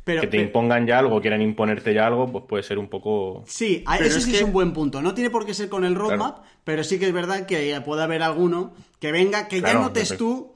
que 0.07 0.27
te 0.29 0.41
impongan 0.41 0.87
ya 0.87 0.99
algo, 0.99 1.21
quieran 1.21 1.43
imponerte 1.43 1.93
ya 1.93 2.07
algo, 2.07 2.27
pues 2.33 2.45
puede 2.49 2.63
ser 2.63 2.79
un 2.79 2.89
poco. 2.89 3.45
Sí, 3.47 3.85
eso 4.01 4.19
sí 4.19 4.35
es 4.35 4.41
un 4.41 4.53
buen 4.55 4.73
punto. 4.73 5.03
No 5.03 5.13
tiene 5.13 5.29
por 5.29 5.45
qué 5.45 5.53
ser 5.53 5.69
con 5.69 5.85
el 5.85 5.95
roadmap, 5.95 6.39
pero 6.65 6.85
sí 6.85 6.99
que 6.99 7.07
es 7.07 7.13
verdad 7.13 7.45
que 7.45 7.79
puede 7.85 8.03
haber 8.03 8.23
alguno 8.23 8.73
que 8.99 9.13
venga, 9.13 9.47
que 9.47 9.61
ya 9.61 9.75
notes 9.75 10.17
tú 10.17 10.55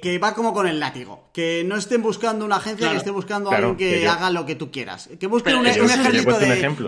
que, 0.00 0.20
va 0.22 0.34
como 0.34 0.52
con 0.52 0.66
el 0.66 0.80
látigo. 0.80 1.30
Que 1.32 1.64
no 1.64 1.76
estén 1.76 2.02
buscando 2.02 2.44
una 2.44 2.56
agencia, 2.56 2.90
que 2.90 2.96
esté 2.96 3.10
buscando 3.10 3.50
a 3.50 3.56
alguien 3.56 3.76
que, 3.76 4.06
haga 4.06 4.30
lo 4.30 4.44
que 4.44 4.54
tú 4.54 4.70
quieras. 4.70 5.08
Que 5.18 5.26
busquen 5.26 5.56
un, 5.56 5.66
ejército 5.66 6.38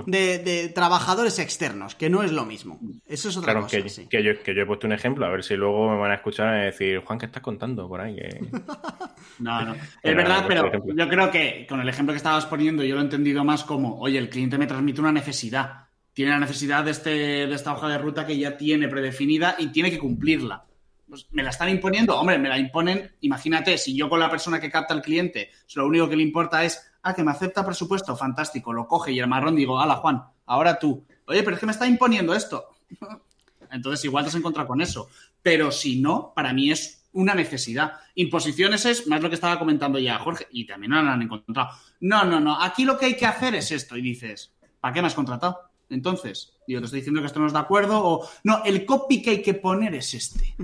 de, 0.07 0.73
trabajadores 0.75 1.39
externos, 1.39 1.95
que 1.95 2.11
no 2.11 2.23
es 2.23 2.33
lo 2.33 2.45
mismo. 2.45 2.79
Eso 3.07 3.29
es 3.29 3.37
otra 3.37 3.55
cosa. 3.55 3.69
Que, 3.77 4.09
que, 4.09 4.23
yo, 4.23 4.43
que 4.43 4.55
yo 4.55 4.63
he 4.63 4.67
puesto 4.67 4.87
un 4.87 4.93
ejemplo, 4.93 5.25
a 5.27 5.31
ver 5.31 5.43
si 5.43 5.57
luego 5.57 5.91
me 5.91 5.99
van 5.99 6.11
a 6.11 6.17
escuchar 6.17 6.63
y 6.63 6.67
decir, 6.67 6.99
Juan, 7.05 7.19
¿qué 7.19 7.27
estás 7.27 7.43
contando 7.43 7.89
por 7.89 8.01
ahí? 8.01 8.17
no, 9.39 9.65
no. 9.65 9.75
Es 10.03 10.17
verdad, 10.17 10.45
pero 10.49 10.71
yo 10.95 11.09
creo 11.09 11.31
que 11.31 11.67
con 11.69 11.81
el 11.81 11.89
ejemplo 11.89 12.13
que 12.13 12.19
estabas 12.19 12.47
poniendo, 12.47 12.85
yo 12.85 12.95
lo 12.95 13.01
he 13.01 13.05
entendido 13.05 13.45
más 13.45 13.65
como, 13.65 13.99
oye, 13.99 14.19
el 14.19 14.29
cliente 14.29 14.59
me 14.59 14.67
transmite 14.67 15.01
una 15.01 15.13
necesidad. 15.13 15.87
Tiene 16.13 16.33
la 16.33 16.41
necesidad 16.41 16.85
de, 16.85 16.91
este, 16.91 17.11
de 17.11 17.55
esta 17.55 17.73
hoja 17.73 17.89
de 17.89 17.99
ruta 17.99 18.27
que 18.27 18.37
ya 18.37 18.57
tiene 18.57 18.89
predefinida 18.89 19.57
y 19.59 19.69
tiene 19.69 19.91
que 19.91 19.99
cumplirla. 19.99 20.65
Pues, 21.11 21.27
me 21.33 21.43
la 21.43 21.51
están 21.51 21.69
imponiendo. 21.69 22.19
Hombre, 22.19 22.39
me 22.39 22.49
la 22.49 22.59
imponen. 22.59 23.15
Imagínate, 23.21 23.77
si 23.77 23.95
yo 23.95 24.09
con 24.09 24.21
la 24.21 24.31
persona 24.31 24.61
que 24.61 24.71
capta 24.71 24.95
al 24.95 25.03
cliente, 25.03 25.51
lo 25.75 25.87
único 25.87 26.09
que 26.09 26.17
le 26.17 26.23
importa 26.23 26.65
es, 26.65 26.91
ah, 27.03 27.15
que 27.15 27.25
me 27.25 27.33
acepta 27.33 27.67
presupuesto, 27.67 28.17
fantástico, 28.17 28.73
lo 28.73 28.87
coge 28.87 29.13
y 29.13 29.19
el 29.19 29.27
marrón 29.27 29.57
digo, 29.57 29.79
hala, 29.79 29.97
Juan, 29.97 30.23
ahora 30.47 30.79
tú. 30.79 31.05
Oye, 31.27 31.43
pero 31.43 31.55
es 31.55 31.61
que 31.61 31.67
me 31.67 31.73
está 31.73 31.87
imponiendo 31.87 32.33
esto. 32.33 32.65
Entonces, 33.71 34.05
igual 34.05 34.25
te 34.25 34.29
has 34.29 34.35
encontrado 34.37 34.69
con 34.69 34.81
eso. 34.81 35.09
Pero 35.43 35.71
si 35.71 36.01
no, 36.01 36.33
para 36.35 36.53
mí 36.53 36.71
es 36.71 37.09
una 37.13 37.35
necesidad. 37.35 37.95
Imposiciones 38.15 38.85
es 38.87 39.07
más 39.07 39.21
lo 39.21 39.29
que 39.29 39.35
estaba 39.35 39.59
comentando 39.59 39.99
ya 39.99 40.19
Jorge, 40.19 40.47
y 40.53 40.67
también 40.67 40.93
no 40.93 41.03
lo 41.03 41.11
han 41.11 41.23
encontrado. 41.23 41.71
No, 42.01 42.25
no, 42.25 42.41
no, 42.41 42.61
aquí 42.61 42.85
lo 42.85 42.97
que 42.99 43.07
hay 43.07 43.17
que 43.17 43.27
hacer 43.27 43.55
es 43.55 43.71
esto. 43.71 43.97
Y 43.97 44.03
dices, 44.03 44.53
¿para 44.81 44.95
qué 44.95 45.01
me 45.01 45.09
has 45.09 45.15
contratado? 45.15 45.70
Entonces, 45.91 46.53
yo 46.69 46.79
te 46.79 46.85
estoy 46.85 47.01
diciendo 47.01 47.21
que 47.21 47.27
esto 47.27 47.41
no 47.41 47.49
es 47.49 47.53
de 47.53 47.59
acuerdo, 47.59 48.01
o 48.03 48.29
no, 48.45 48.63
el 48.65 48.87
copy 48.87 49.21
que 49.23 49.31
hay 49.31 49.43
que 49.43 49.55
poner 49.55 49.95
es 49.95 50.15
este. 50.15 50.55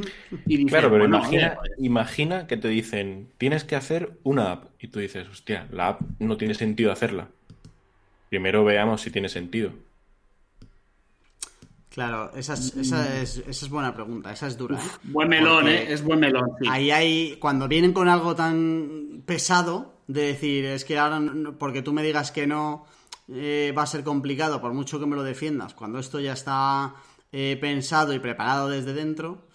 claro, 0.68 0.91
pero 0.91 1.05
imagina, 1.05 1.59
imagina 1.79 2.47
que 2.47 2.57
te 2.57 2.68
dicen, 2.68 3.33
tienes 3.37 3.64
que 3.64 3.74
hacer 3.74 4.18
una 4.22 4.53
app, 4.53 4.64
y 4.79 4.89
tú 4.89 5.01
dices, 5.01 5.29
hostia, 5.29 5.66
la 5.72 5.89
app 5.89 6.03
no 6.20 6.37
tiene 6.37 6.55
sentido 6.55 6.93
hacerla. 6.93 7.29
Primero 8.29 8.64
veamos 8.64 9.01
si 9.01 9.11
tiene 9.11 9.29
sentido. 9.29 9.72
Claro, 11.91 12.31
esa 12.37 12.55
es, 12.55 12.77
esa 12.77 13.20
es, 13.20 13.39
esa 13.39 13.51
es 13.51 13.68
buena 13.70 13.95
pregunta, 13.95 14.31
esa 14.31 14.47
es 14.47 14.57
dura. 14.57 14.77
¿eh? 14.77 14.89
Buen 15.05 15.29
melón, 15.29 15.66
¿eh? 15.66 15.91
Es 15.91 16.05
buen 16.05 16.20
melón. 16.20 16.51
Ahí 16.68 16.91
hay, 16.91 17.37
cuando 17.41 17.68
vienen 17.68 17.93
con 17.93 18.09
algo 18.09 18.37
tan 18.37 19.22
pesado, 19.24 19.95
de 20.07 20.22
decir, 20.22 20.66
es 20.66 20.85
que 20.85 20.99
ahora, 20.99 21.20
porque 21.59 21.83
tú 21.83 21.93
me 21.93 22.03
digas 22.03 22.31
que 22.31 22.47
no, 22.47 22.87
eh, 23.29 23.72
va 23.77 23.83
a 23.83 23.87
ser 23.87 24.05
complicado, 24.05 24.61
por 24.61 24.72
mucho 24.72 25.01
que 25.01 25.07
me 25.07 25.16
lo 25.16 25.22
defiendas, 25.22 25.74
cuando 25.74 25.99
esto 25.99 26.20
ya 26.20 26.33
está 26.33 26.95
eh, 27.33 27.59
pensado 27.61 28.12
y 28.14 28.18
preparado 28.18 28.68
desde 28.68 28.93
dentro. 28.93 29.47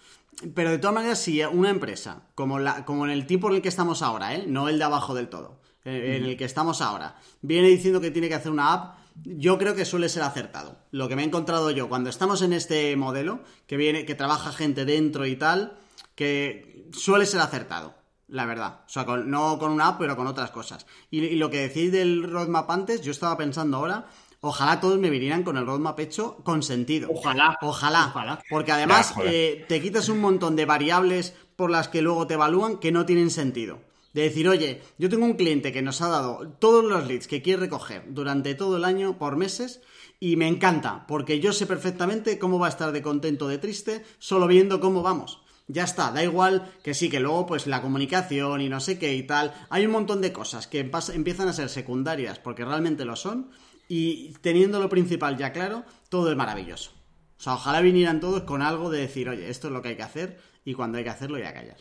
Pero 0.54 0.70
de 0.70 0.78
todas 0.78 0.94
maneras, 0.94 1.20
si 1.20 1.42
una 1.44 1.70
empresa, 1.70 2.22
como, 2.34 2.58
la, 2.58 2.84
como 2.84 3.04
en 3.04 3.12
el 3.12 3.26
tipo 3.26 3.48
en 3.48 3.56
el 3.56 3.62
que 3.62 3.68
estamos 3.68 4.02
ahora, 4.02 4.34
¿eh? 4.34 4.44
no 4.46 4.68
el 4.68 4.78
de 4.78 4.84
abajo 4.84 5.14
del 5.14 5.28
todo, 5.28 5.60
en 5.84 6.24
el 6.24 6.36
que 6.36 6.44
estamos 6.44 6.80
ahora, 6.80 7.16
viene 7.40 7.68
diciendo 7.68 8.00
que 8.00 8.12
tiene 8.12 8.28
que 8.28 8.36
hacer 8.36 8.52
una 8.52 8.72
app, 8.72 8.98
yo 9.24 9.58
creo 9.58 9.74
que 9.74 9.84
suele 9.84 10.08
ser 10.08 10.22
acertado. 10.22 10.78
Lo 10.90 11.08
que 11.08 11.16
me 11.16 11.22
he 11.22 11.26
encontrado 11.26 11.70
yo 11.70 11.88
cuando 11.88 12.08
estamos 12.08 12.40
en 12.42 12.52
este 12.52 12.96
modelo, 12.96 13.40
que 13.66 13.76
viene, 13.76 14.06
que 14.06 14.14
trabaja 14.14 14.52
gente 14.52 14.84
dentro 14.84 15.26
y 15.26 15.36
tal, 15.36 15.78
que 16.14 16.88
suele 16.92 17.26
ser 17.26 17.40
acertado 17.40 18.01
la 18.28 18.46
verdad. 18.46 18.80
O 18.86 18.88
sea, 18.88 19.04
no 19.04 19.58
con 19.58 19.72
una 19.72 19.88
app, 19.88 19.98
pero 19.98 20.16
con 20.16 20.26
otras 20.26 20.50
cosas. 20.50 20.86
Y, 21.10 21.36
lo 21.36 21.50
que 21.50 21.68
decís 21.68 21.92
del 21.92 22.22
roadmap 22.30 22.70
antes, 22.70 23.02
yo 23.02 23.12
estaba 23.12 23.36
pensando 23.36 23.76
ahora, 23.76 24.06
ojalá 24.40 24.80
todos 24.80 24.98
me 24.98 25.10
vinieran 25.10 25.42
con 25.42 25.56
el 25.56 25.66
roadmap 25.66 25.98
hecho 26.00 26.36
con 26.44 26.62
sentido. 26.62 27.08
Ojalá. 27.12 27.58
Ojalá. 27.60 28.08
ojalá. 28.08 28.42
Porque 28.48 28.72
además 28.72 29.14
eh, 29.24 29.64
te 29.68 29.80
quitas 29.80 30.08
un 30.08 30.20
montón 30.20 30.56
de 30.56 30.64
variables 30.64 31.34
por 31.56 31.70
las 31.70 31.88
que 31.88 32.02
luego 32.02 32.26
te 32.26 32.34
evalúan 32.34 32.78
que 32.78 32.92
no 32.92 33.06
tienen 33.06 33.30
sentido. 33.30 33.80
De 34.12 34.22
decir, 34.22 34.46
oye, 34.48 34.82
yo 34.98 35.08
tengo 35.08 35.24
un 35.24 35.34
cliente 35.34 35.72
que 35.72 35.80
nos 35.80 36.02
ha 36.02 36.08
dado 36.08 36.46
todos 36.58 36.84
los 36.84 37.06
leads 37.06 37.26
que 37.26 37.40
quiere 37.40 37.60
recoger 37.60 38.04
durante 38.08 38.54
todo 38.54 38.76
el 38.76 38.84
año 38.84 39.18
por 39.18 39.36
meses 39.36 39.80
y 40.20 40.36
me 40.36 40.46
encanta, 40.46 41.04
porque 41.08 41.40
yo 41.40 41.52
sé 41.52 41.66
perfectamente 41.66 42.38
cómo 42.38 42.58
va 42.58 42.66
a 42.66 42.70
estar 42.70 42.92
de 42.92 43.02
contento 43.02 43.46
o 43.46 43.48
de 43.48 43.58
triste 43.58 44.04
solo 44.18 44.46
viendo 44.46 44.80
cómo 44.80 45.02
vamos. 45.02 45.41
Ya 45.68 45.84
está, 45.84 46.10
da 46.10 46.22
igual 46.22 46.72
que 46.82 46.94
sí, 46.94 47.08
que 47.08 47.20
luego 47.20 47.46
pues 47.46 47.66
la 47.66 47.80
comunicación 47.80 48.60
y 48.60 48.68
no 48.68 48.80
sé 48.80 48.98
qué 48.98 49.14
y 49.14 49.22
tal. 49.22 49.54
Hay 49.70 49.86
un 49.86 49.92
montón 49.92 50.20
de 50.20 50.32
cosas 50.32 50.66
que 50.66 50.80
empiezan 50.80 51.48
a 51.48 51.52
ser 51.52 51.68
secundarias 51.68 52.38
porque 52.38 52.64
realmente 52.64 53.04
lo 53.04 53.16
son 53.16 53.50
y 53.88 54.32
teniendo 54.40 54.80
lo 54.80 54.88
principal 54.88 55.36
ya 55.36 55.52
claro, 55.52 55.84
todo 56.08 56.30
es 56.30 56.36
maravilloso. 56.36 56.90
O 57.38 57.42
sea, 57.42 57.54
ojalá 57.54 57.80
vinieran 57.80 58.20
todos 58.20 58.42
con 58.42 58.62
algo 58.62 58.90
de 58.90 59.00
decir, 59.00 59.28
oye, 59.28 59.50
esto 59.50 59.68
es 59.68 59.72
lo 59.72 59.82
que 59.82 59.90
hay 59.90 59.96
que 59.96 60.02
hacer 60.02 60.40
y 60.64 60.74
cuando 60.74 60.98
hay 60.98 61.04
que 61.04 61.10
hacerlo 61.10 61.38
ya 61.38 61.52
callar. 61.52 61.78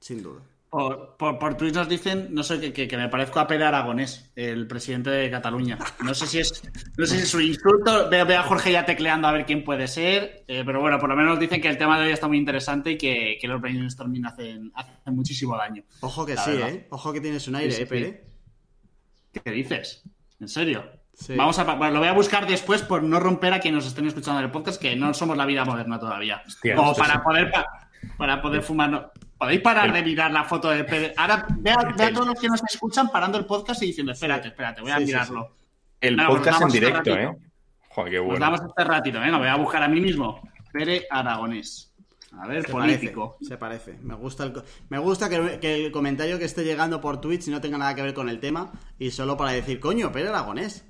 Sin 0.00 0.22
duda. 0.22 0.42
Por, 0.72 1.18
por, 1.18 1.54
Twitch 1.58 1.74
nos 1.74 1.86
dicen, 1.86 2.28
no 2.30 2.42
sé, 2.42 2.72
que, 2.72 2.88
que, 2.88 2.96
me 2.96 3.10
parezco 3.10 3.38
a 3.38 3.46
Pere 3.46 3.66
Aragonés, 3.66 4.32
el 4.34 4.66
presidente 4.66 5.10
de 5.10 5.30
Cataluña. 5.30 5.76
No 6.02 6.14
sé 6.14 6.26
si 6.26 6.38
es, 6.38 6.62
no 6.96 7.04
sé 7.04 7.18
si 7.18 7.22
es 7.24 7.34
un 7.34 7.42
insulto. 7.42 8.08
Veo, 8.08 8.26
a 8.38 8.42
Jorge 8.42 8.72
ya 8.72 8.86
tecleando 8.86 9.28
a 9.28 9.32
ver 9.32 9.44
quién 9.44 9.64
puede 9.64 9.86
ser. 9.86 10.44
Eh, 10.48 10.62
pero 10.64 10.80
bueno, 10.80 10.98
por 10.98 11.10
lo 11.10 11.14
menos 11.16 11.38
dicen 11.38 11.60
que 11.60 11.68
el 11.68 11.76
tema 11.76 12.00
de 12.00 12.06
hoy 12.06 12.12
está 12.14 12.26
muy 12.26 12.38
interesante 12.38 12.92
y 12.92 12.96
que, 12.96 13.36
que 13.38 13.46
los 13.48 13.60
brainstorming 13.60 14.24
hacen, 14.24 14.72
hacen 14.74 15.14
muchísimo 15.14 15.58
daño. 15.58 15.82
Ojo 16.00 16.24
que 16.24 16.38
sí, 16.38 16.52
¿eh? 16.52 16.86
Ojo 16.88 17.12
que 17.12 17.20
tienes 17.20 17.46
un 17.48 17.56
aire, 17.56 17.82
¿eh, 17.82 17.86
Pere? 17.86 18.24
¿Qué 19.44 19.50
dices? 19.50 20.04
¿En 20.40 20.48
serio? 20.48 20.90
Vamos 21.36 21.58
a, 21.58 21.64
lo 21.90 21.98
voy 21.98 22.08
a 22.08 22.14
buscar 22.14 22.46
después 22.46 22.80
por 22.80 23.02
no 23.02 23.20
romper 23.20 23.52
a 23.52 23.60
quien 23.60 23.74
nos 23.74 23.86
estén 23.86 24.06
escuchando 24.06 24.40
en 24.40 24.46
el 24.46 24.50
podcast, 24.50 24.80
que 24.80 24.96
no 24.96 25.12
somos 25.12 25.36
la 25.36 25.44
vida 25.44 25.66
moderna 25.66 25.98
todavía. 25.98 26.42
Como 26.74 26.94
para 26.94 27.22
poder, 27.22 27.52
para 28.16 28.40
poder 28.40 28.62
fumar. 28.62 29.12
Podéis 29.42 29.60
parar 29.60 29.92
de 29.92 30.02
mirar 30.04 30.30
la 30.30 30.44
foto 30.44 30.70
de 30.70 30.84
Pedro. 30.84 31.14
Ahora 31.16 31.44
ve 31.58 31.72
a, 31.72 32.12
todos 32.12 32.28
los 32.28 32.38
que 32.38 32.46
nos 32.46 32.62
escuchan 32.62 33.10
parando 33.10 33.38
el 33.38 33.44
podcast 33.44 33.82
y 33.82 33.86
diciendo, 33.86 34.12
espérate, 34.12 34.46
espérate, 34.46 34.82
voy 34.82 34.92
a 34.92 35.00
mirarlo. 35.00 35.56
el 36.00 36.14
podcast 36.14 36.60
en 36.60 36.66
este 36.68 36.78
directo, 36.78 37.10
¿eh? 37.18 37.36
Joder, 37.88 38.12
qué 38.12 38.18
bueno. 38.20 38.34
Nos 38.34 38.38
damos 38.38 38.60
este 38.68 38.84
ratito, 38.84 39.20
¿eh? 39.20 39.32
Lo 39.32 39.40
voy 39.40 39.48
a 39.48 39.56
buscar 39.56 39.82
a 39.82 39.88
mí 39.88 40.00
mismo. 40.00 40.48
Pere 40.72 41.08
Aragonés. 41.10 41.92
A 42.38 42.46
ver, 42.46 42.70
político. 42.70 43.36
se 43.40 43.56
parece. 43.56 43.98
Me 44.04 44.14
gusta, 44.14 44.44
el, 44.44 44.62
me 44.88 44.98
gusta 45.00 45.28
que, 45.28 45.58
el 45.86 45.90
comentario 45.90 46.38
que 46.38 46.44
esté 46.44 46.62
llegando 46.62 47.00
por 47.00 47.20
Twitch 47.20 47.48
no 47.48 47.60
tenga 47.60 47.78
nada 47.78 47.96
que 47.96 48.02
ver 48.02 48.14
con 48.14 48.28
el 48.28 48.38
tema 48.38 48.70
y 48.96 49.10
solo 49.10 49.36
para 49.36 49.50
decir, 49.50 49.80
coño, 49.80 50.12
Pere 50.12 50.28
Aragonés. 50.28 50.84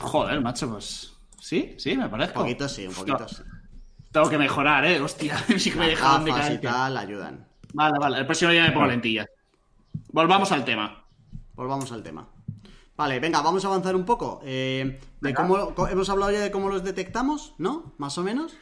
Joder, 0.00 0.40
macho, 0.40 0.70
pues. 0.70 1.12
Sí, 1.38 1.74
sí, 1.76 1.98
me 1.98 2.08
parece. 2.08 2.30
Un 2.30 2.44
poquito 2.44 2.66
sí, 2.66 2.86
un 2.86 2.94
poquito 2.94 3.28
sí. 3.28 3.42
Tengo 4.14 4.30
que 4.30 4.38
mejorar, 4.38 4.84
¿eh? 4.84 5.00
Hostia, 5.00 5.36
sí 5.58 5.72
que 5.72 5.78
me 5.78 5.88
dejaron 5.88 6.24
de 6.24 6.30
caer. 6.30 6.52
y 6.52 6.58
tal 6.58 6.96
ayudan. 6.96 7.48
Vale, 7.72 7.98
vale. 7.98 8.18
El 8.18 8.26
próximo 8.26 8.52
día 8.52 8.62
me 8.62 8.70
pongo 8.70 8.86
lentillas. 8.86 9.26
Volvamos 10.12 10.52
al 10.52 10.64
tema. 10.64 11.04
Volvamos 11.54 11.90
al 11.90 12.04
tema. 12.04 12.28
Vale, 12.96 13.18
venga, 13.18 13.42
vamos 13.42 13.64
a 13.64 13.68
avanzar 13.68 13.96
un 13.96 14.04
poco. 14.04 14.40
Eh, 14.44 15.00
de 15.20 15.34
cómo, 15.34 15.74
hemos 15.90 16.08
hablado 16.08 16.30
ya 16.30 16.38
de 16.38 16.52
cómo 16.52 16.68
los 16.68 16.84
detectamos, 16.84 17.56
¿no? 17.58 17.92
Más 17.98 18.16
o 18.16 18.22
menos. 18.22 18.56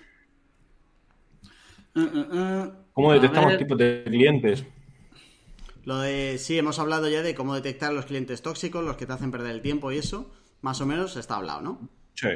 Uh, 1.94 2.00
uh, 2.00 2.64
uh. 2.64 2.72
¿Cómo 2.94 3.12
detectamos 3.12 3.58
tipos 3.58 3.76
de 3.76 4.04
clientes? 4.06 4.64
Lo 5.84 5.98
de, 5.98 6.38
sí, 6.38 6.56
hemos 6.56 6.78
hablado 6.78 7.10
ya 7.10 7.20
de 7.20 7.34
cómo 7.34 7.54
detectar 7.54 7.92
los 7.92 8.06
clientes 8.06 8.40
tóxicos, 8.40 8.82
los 8.82 8.96
que 8.96 9.04
te 9.04 9.12
hacen 9.12 9.30
perder 9.30 9.50
el 9.50 9.60
tiempo 9.60 9.92
y 9.92 9.98
eso. 9.98 10.32
Más 10.62 10.80
o 10.80 10.86
menos 10.86 11.14
está 11.16 11.36
hablado, 11.36 11.60
¿no? 11.60 11.90
Sí. 12.14 12.30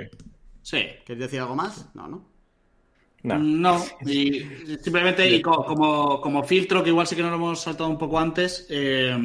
Sí. 0.61 0.85
¿Quieres 1.07 1.25
decir 1.25 1.41
algo 1.41 1.57
más? 1.57 1.89
No, 1.95 2.09
¿no? 2.09 2.36
No, 3.35 3.85
y 4.07 4.47
simplemente 4.81 5.29
y 5.29 5.43
como, 5.43 6.21
como, 6.21 6.45
filtro, 6.45 6.83
que 6.83 6.91
igual 6.91 7.07
sí 7.07 7.17
que 7.17 7.23
nos 7.23 7.31
lo 7.31 7.37
hemos 7.37 7.61
saltado 7.61 7.91
un 7.91 7.99
poco 7.99 8.19
antes, 8.19 8.67
eh, 8.71 9.17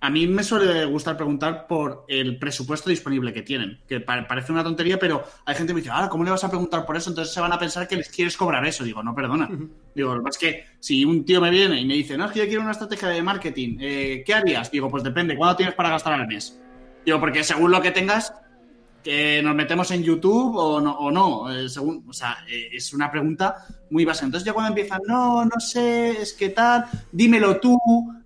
a 0.00 0.10
mí 0.10 0.26
me 0.26 0.42
suele 0.42 0.84
gustar 0.84 1.16
preguntar 1.16 1.66
por 1.66 2.04
el 2.08 2.38
presupuesto 2.38 2.90
disponible 2.90 3.32
que 3.32 3.42
tienen, 3.42 3.80
que 3.88 4.00
parece 4.00 4.52
una 4.52 4.64
tontería, 4.64 4.98
pero 4.98 5.24
hay 5.44 5.54
gente 5.54 5.70
que 5.70 5.74
me 5.74 5.80
dice, 5.80 5.92
ah, 5.92 6.08
¿cómo 6.10 6.24
le 6.24 6.30
vas 6.30 6.44
a 6.44 6.48
preguntar 6.48 6.84
por 6.84 6.96
eso? 6.96 7.10
Entonces 7.10 7.32
se 7.32 7.40
van 7.40 7.52
a 7.52 7.58
pensar 7.58 7.88
que 7.88 7.96
les 7.96 8.08
quieres 8.08 8.36
cobrar 8.36 8.64
eso. 8.66 8.84
Digo, 8.84 9.02
no, 9.02 9.14
perdona. 9.14 9.48
Digo, 9.94 10.14
lo 10.14 10.22
que 10.22 10.30
es 10.30 10.38
que 10.38 10.64
si 10.78 11.04
un 11.04 11.24
tío 11.24 11.40
me 11.40 11.50
viene 11.50 11.80
y 11.80 11.86
me 11.86 11.94
dice, 11.94 12.16
no, 12.16 12.26
es 12.26 12.32
que 12.32 12.40
yo 12.40 12.46
quiero 12.46 12.62
una 12.62 12.72
estrategia 12.72 13.08
de 13.08 13.22
marketing, 13.22 13.76
eh, 13.80 14.22
¿qué 14.24 14.34
harías? 14.34 14.70
Digo, 14.70 14.88
pues 14.88 15.02
depende, 15.02 15.36
¿cuándo 15.36 15.56
tienes 15.56 15.74
para 15.74 15.90
gastar 15.90 16.14
al 16.14 16.26
mes? 16.26 16.58
Digo, 17.04 17.20
porque 17.20 17.44
según 17.44 17.70
lo 17.70 17.80
que 17.80 17.90
tengas, 17.90 18.32
que 19.02 19.42
nos 19.42 19.54
metemos 19.54 19.90
en 19.90 20.02
YouTube 20.02 20.56
o 20.56 20.80
no, 20.80 20.98
o 20.98 21.10
no 21.10 21.50
eh, 21.52 21.68
según, 21.68 22.04
o 22.08 22.12
sea, 22.12 22.38
eh, 22.48 22.70
es 22.72 22.92
una 22.92 23.10
pregunta 23.10 23.66
muy 23.90 24.04
básica. 24.04 24.26
Entonces 24.26 24.46
ya 24.46 24.52
cuando 24.52 24.68
empiezan, 24.68 25.00
no, 25.06 25.44
no 25.44 25.60
sé, 25.60 26.22
es 26.22 26.32
que 26.32 26.50
tal, 26.50 26.86
dímelo 27.10 27.58
tú, 27.58 27.78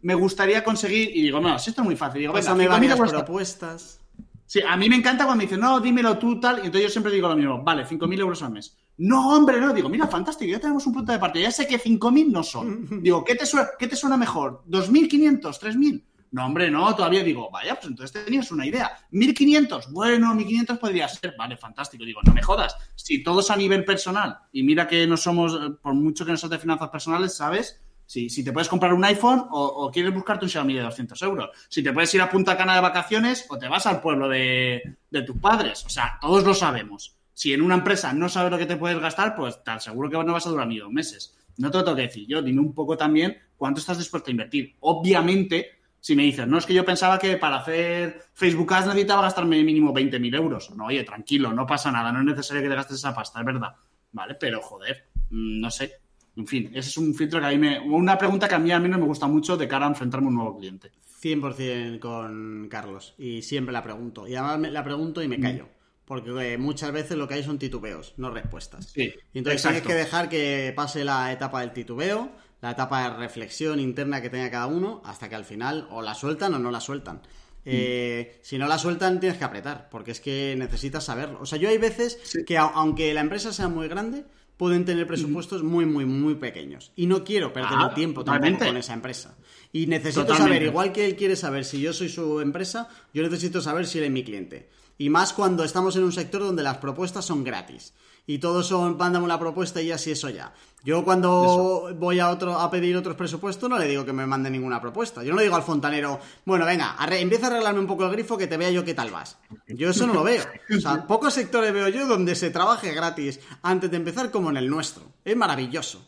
me 0.02 0.14
gustaría 0.14 0.64
conseguir, 0.64 1.16
y 1.16 1.22
digo, 1.22 1.40
no, 1.40 1.58
si 1.58 1.70
esto 1.70 1.82
es 1.82 1.86
muy 1.86 1.96
fácil, 1.96 2.20
digo, 2.20 2.32
venga, 2.32 2.54
me 2.54 2.68
varias 2.68 2.98
propuestas. 2.98 4.00
Sí, 4.46 4.60
a 4.66 4.76
mí 4.76 4.88
me 4.88 4.96
encanta 4.96 5.24
cuando 5.24 5.38
me 5.38 5.44
dicen, 5.44 5.60
no, 5.60 5.80
dímelo 5.80 6.18
tú, 6.18 6.38
tal, 6.38 6.56
y 6.56 6.66
entonces 6.66 6.82
yo 6.82 6.90
siempre 6.90 7.12
digo 7.12 7.28
lo 7.28 7.36
mismo, 7.36 7.62
vale, 7.62 7.86
5.000 7.86 8.20
euros 8.20 8.42
al 8.42 8.52
mes. 8.52 8.76
No, 8.96 9.34
hombre, 9.34 9.60
no, 9.60 9.72
digo, 9.72 9.88
mira, 9.88 10.06
fantástico, 10.06 10.50
ya 10.50 10.60
tenemos 10.60 10.86
un 10.86 10.92
punto 10.92 11.10
de 11.10 11.18
partida, 11.18 11.44
ya 11.44 11.50
sé 11.50 11.66
que 11.66 11.80
5.000 11.80 12.30
no 12.30 12.42
son. 12.42 12.86
Digo, 13.02 13.24
¿qué 13.24 13.34
te, 13.34 13.46
suena, 13.46 13.70
¿qué 13.78 13.88
te 13.88 13.96
suena 13.96 14.16
mejor? 14.16 14.62
¿2.500? 14.68 15.40
¿3.000? 15.40 16.02
No, 16.34 16.46
hombre, 16.46 16.68
no, 16.68 16.92
todavía 16.96 17.22
digo, 17.22 17.48
vaya, 17.48 17.76
pues 17.76 17.86
entonces 17.86 18.24
tenías 18.24 18.50
una 18.50 18.66
idea. 18.66 18.90
1500, 19.12 19.92
bueno, 19.92 20.34
1500 20.34 20.78
podría 20.80 21.06
ser, 21.06 21.36
vale, 21.38 21.56
fantástico. 21.56 22.04
Digo, 22.04 22.22
no 22.24 22.34
me 22.34 22.42
jodas, 22.42 22.76
si 22.96 23.22
todos 23.22 23.52
a 23.52 23.56
nivel 23.56 23.84
personal, 23.84 24.40
y 24.50 24.64
mira 24.64 24.88
que 24.88 25.06
no 25.06 25.16
somos, 25.16 25.54
eh, 25.54 25.70
por 25.80 25.94
mucho 25.94 26.24
que 26.26 26.32
no 26.32 26.36
seas 26.36 26.50
de 26.50 26.58
finanzas 26.58 26.88
personales, 26.88 27.36
¿sabes? 27.36 27.80
Si, 28.04 28.28
si 28.28 28.42
te 28.42 28.50
puedes 28.50 28.68
comprar 28.68 28.92
un 28.92 29.04
iPhone 29.04 29.44
o, 29.48 29.88
quieres 29.92 30.12
buscarte 30.12 30.44
un 30.44 30.50
Xiaomi 30.50 30.74
de 30.74 30.82
200 30.82 31.22
euros. 31.22 31.50
Si 31.68 31.84
te 31.84 31.92
puedes 31.92 32.12
ir 32.16 32.20
a 32.20 32.28
Punta 32.28 32.56
Cana 32.56 32.74
de 32.74 32.80
vacaciones 32.80 33.46
o 33.48 33.56
te 33.56 33.68
vas 33.68 33.86
al 33.86 34.00
pueblo 34.00 34.28
de, 34.28 34.82
de 35.10 35.22
tus 35.22 35.36
padres. 35.36 35.84
O 35.86 35.88
sea, 35.88 36.18
todos 36.20 36.42
lo 36.42 36.52
sabemos. 36.52 37.16
Si 37.32 37.52
en 37.52 37.62
una 37.62 37.76
empresa 37.76 38.12
no 38.12 38.28
sabes 38.28 38.50
lo 38.50 38.58
que 38.58 38.66
te 38.66 38.76
puedes 38.76 38.98
gastar, 38.98 39.36
pues 39.36 39.62
te 39.62 39.70
aseguro 39.70 40.10
que 40.10 40.16
no 40.24 40.32
vas 40.32 40.48
a 40.48 40.50
durar 40.50 40.66
ni 40.66 40.78
dos 40.78 40.90
meses. 40.90 41.36
No 41.58 41.70
te 41.70 41.78
lo 41.78 41.84
tengo 41.84 41.96
que 41.96 42.02
decir 42.02 42.26
yo. 42.26 42.42
Dime 42.42 42.60
un 42.60 42.74
poco 42.74 42.96
también 42.96 43.38
cuánto 43.56 43.78
estás 43.78 43.98
dispuesto 43.98 44.30
a 44.30 44.32
invertir. 44.32 44.74
Obviamente, 44.80 45.83
si 46.04 46.14
me 46.14 46.24
dices, 46.24 46.46
no, 46.46 46.58
es 46.58 46.66
que 46.66 46.74
yo 46.74 46.84
pensaba 46.84 47.18
que 47.18 47.38
para 47.38 47.56
hacer 47.56 48.26
Facebook 48.34 48.74
Ads 48.74 48.88
necesitaba 48.88 49.22
gastarme 49.22 49.64
mínimo 49.64 49.90
20.000 49.94 50.34
euros. 50.36 50.70
No, 50.76 50.84
oye, 50.84 51.02
tranquilo, 51.02 51.50
no 51.54 51.66
pasa 51.66 51.90
nada, 51.90 52.12
no 52.12 52.18
es 52.18 52.26
necesario 52.26 52.62
que 52.62 52.68
te 52.68 52.74
gastes 52.74 52.98
esa 52.98 53.14
pasta, 53.14 53.40
es 53.40 53.46
verdad. 53.46 53.74
Vale, 54.12 54.34
pero 54.34 54.60
joder, 54.60 55.08
mm, 55.30 55.60
no 55.60 55.70
sé. 55.70 55.94
En 56.36 56.46
fin, 56.46 56.66
ese 56.74 56.90
es 56.90 56.98
un 56.98 57.14
filtro 57.14 57.40
que 57.40 57.46
a 57.46 57.48
mí 57.48 57.56
me. 57.56 57.80
Una 57.80 58.18
pregunta 58.18 58.46
que 58.46 58.54
a 58.54 58.58
mí 58.58 58.70
al 58.70 58.82
menos 58.82 59.00
me 59.00 59.06
gusta 59.06 59.26
mucho 59.28 59.56
de 59.56 59.66
cara 59.66 59.86
a 59.86 59.88
enfrentarme 59.88 60.26
a 60.26 60.28
un 60.28 60.34
nuevo 60.34 60.58
cliente. 60.58 60.92
100% 61.22 61.98
con 62.00 62.68
Carlos. 62.68 63.14
Y 63.16 63.40
siempre 63.40 63.72
la 63.72 63.82
pregunto. 63.82 64.28
Y 64.28 64.34
además 64.34 64.58
me- 64.58 64.70
la 64.70 64.84
pregunto 64.84 65.22
y 65.22 65.28
me 65.28 65.40
callo. 65.40 65.68
Porque 66.04 66.52
eh, 66.52 66.58
muchas 66.58 66.92
veces 66.92 67.16
lo 67.16 67.26
que 67.26 67.32
hay 67.34 67.42
son 67.42 67.58
titubeos, 67.58 68.12
no 68.18 68.28
respuestas. 68.30 68.90
Sí, 68.90 69.10
entonces 69.32 69.64
exacto. 69.64 69.86
tienes 69.86 69.86
que 69.86 69.94
dejar 70.04 70.28
que 70.28 70.72
pase 70.76 71.02
la 71.02 71.32
etapa 71.32 71.62
del 71.62 71.72
titubeo, 71.72 72.30
la 72.64 72.70
etapa 72.70 73.02
de 73.10 73.16
reflexión 73.18 73.78
interna 73.78 74.22
que 74.22 74.30
tenga 74.30 74.50
cada 74.50 74.66
uno, 74.66 75.02
hasta 75.04 75.28
que 75.28 75.34
al 75.34 75.44
final 75.44 75.86
o 75.90 76.00
la 76.00 76.14
sueltan 76.14 76.54
o 76.54 76.58
no 76.58 76.70
la 76.70 76.80
sueltan. 76.80 77.20
Eh, 77.66 78.38
si 78.42 78.56
no 78.56 78.66
la 78.66 78.78
sueltan, 78.78 79.20
tienes 79.20 79.36
que 79.36 79.44
apretar, 79.44 79.88
porque 79.90 80.12
es 80.12 80.20
que 80.20 80.54
necesitas 80.56 81.04
saberlo. 81.04 81.38
O 81.42 81.46
sea, 81.46 81.58
yo 81.58 81.68
hay 81.68 81.76
veces 81.76 82.18
que, 82.46 82.56
aunque 82.56 83.12
la 83.12 83.20
empresa 83.20 83.52
sea 83.52 83.68
muy 83.68 83.86
grande, 83.86 84.24
pueden 84.56 84.86
tener 84.86 85.06
presupuestos 85.06 85.62
muy, 85.62 85.84
muy, 85.84 86.06
muy 86.06 86.36
pequeños. 86.36 86.90
Y 86.96 87.04
no 87.06 87.22
quiero 87.22 87.52
perder 87.52 87.70
Ah, 87.74 87.86
el 87.90 87.94
tiempo 87.94 88.24
tampoco 88.24 88.40
totalmente. 88.40 88.66
con 88.66 88.76
esa 88.78 88.94
empresa. 88.94 89.36
Y 89.70 89.86
necesito 89.86 90.22
Totalmente. 90.22 90.54
saber, 90.54 90.62
igual 90.68 90.92
que 90.92 91.04
él 91.04 91.16
quiere 91.16 91.36
saber 91.36 91.66
si 91.66 91.82
yo 91.82 91.92
soy 91.92 92.08
su 92.08 92.40
empresa, 92.40 92.88
yo 93.12 93.22
necesito 93.22 93.60
saber 93.60 93.86
si 93.86 93.98
él 93.98 94.04
es 94.04 94.10
mi 94.10 94.24
cliente. 94.24 94.70
Y 94.96 95.10
más 95.10 95.34
cuando 95.34 95.64
estamos 95.64 95.96
en 95.96 96.04
un 96.04 96.12
sector 96.12 96.40
donde 96.40 96.62
las 96.62 96.78
propuestas 96.78 97.26
son 97.26 97.44
gratis. 97.44 97.92
Y 98.26 98.38
todos 98.38 98.66
son, 98.66 98.96
mándame 98.96 99.24
una 99.24 99.38
propuesta 99.38 99.82
y 99.82 99.92
así 99.92 100.10
eso 100.10 100.30
ya. 100.30 100.52
Yo 100.82 101.04
cuando 101.04 101.90
voy 101.98 102.20
a 102.20 102.30
otro 102.30 102.58
a 102.58 102.70
pedir 102.70 102.96
otros 102.96 103.16
presupuestos 103.16 103.68
no 103.70 103.78
le 103.78 103.86
digo 103.86 104.04
que 104.04 104.12
me 104.12 104.26
mande 104.26 104.50
ninguna 104.50 104.80
propuesta. 104.80 105.22
Yo 105.22 105.30
no 105.32 105.36
le 105.38 105.44
digo 105.44 105.56
al 105.56 105.62
fontanero, 105.62 106.18
bueno, 106.44 106.64
venga, 106.66 106.96
arre- 106.98 107.20
empieza 107.20 107.46
a 107.46 107.50
arreglarme 107.50 107.80
un 107.80 107.86
poco 107.86 108.04
el 108.04 108.12
grifo 108.12 108.36
que 108.38 108.46
te 108.46 108.56
vea 108.56 108.70
yo 108.70 108.84
qué 108.84 108.94
tal 108.94 109.10
vas. 109.10 109.36
Yo 109.68 109.90
eso 109.90 110.06
no 110.06 110.14
lo 110.14 110.22
veo. 110.22 110.42
O 110.76 110.80
sea, 110.80 111.06
pocos 111.06 111.34
sectores 111.34 111.72
veo 111.72 111.88
yo 111.88 112.06
donde 112.06 112.34
se 112.34 112.50
trabaje 112.50 112.92
gratis 112.94 113.40
antes 113.62 113.90
de 113.90 113.96
empezar 113.98 114.30
como 114.30 114.50
en 114.50 114.56
el 114.58 114.68
nuestro. 114.70 115.04
Es 115.24 115.36
maravilloso. 115.36 116.06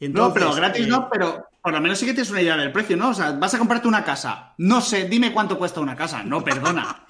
No, 0.00 0.32
pero 0.34 0.52
gratis 0.54 0.86
eh, 0.86 0.88
no, 0.88 1.08
pero 1.10 1.46
por 1.62 1.72
lo 1.72 1.80
menos 1.80 1.98
sí 1.98 2.04
que 2.04 2.12
tienes 2.12 2.30
una 2.30 2.42
idea 2.42 2.56
del 2.56 2.72
precio, 2.72 2.96
¿no? 2.96 3.10
O 3.10 3.14
sea, 3.14 3.32
vas 3.32 3.54
a 3.54 3.58
comprarte 3.58 3.88
una 3.88 4.04
casa. 4.04 4.54
No 4.58 4.80
sé, 4.80 5.08
dime 5.08 5.32
cuánto 5.32 5.56
cuesta 5.56 5.80
una 5.80 5.96
casa. 5.96 6.22
No, 6.22 6.42
perdona. 6.44 7.06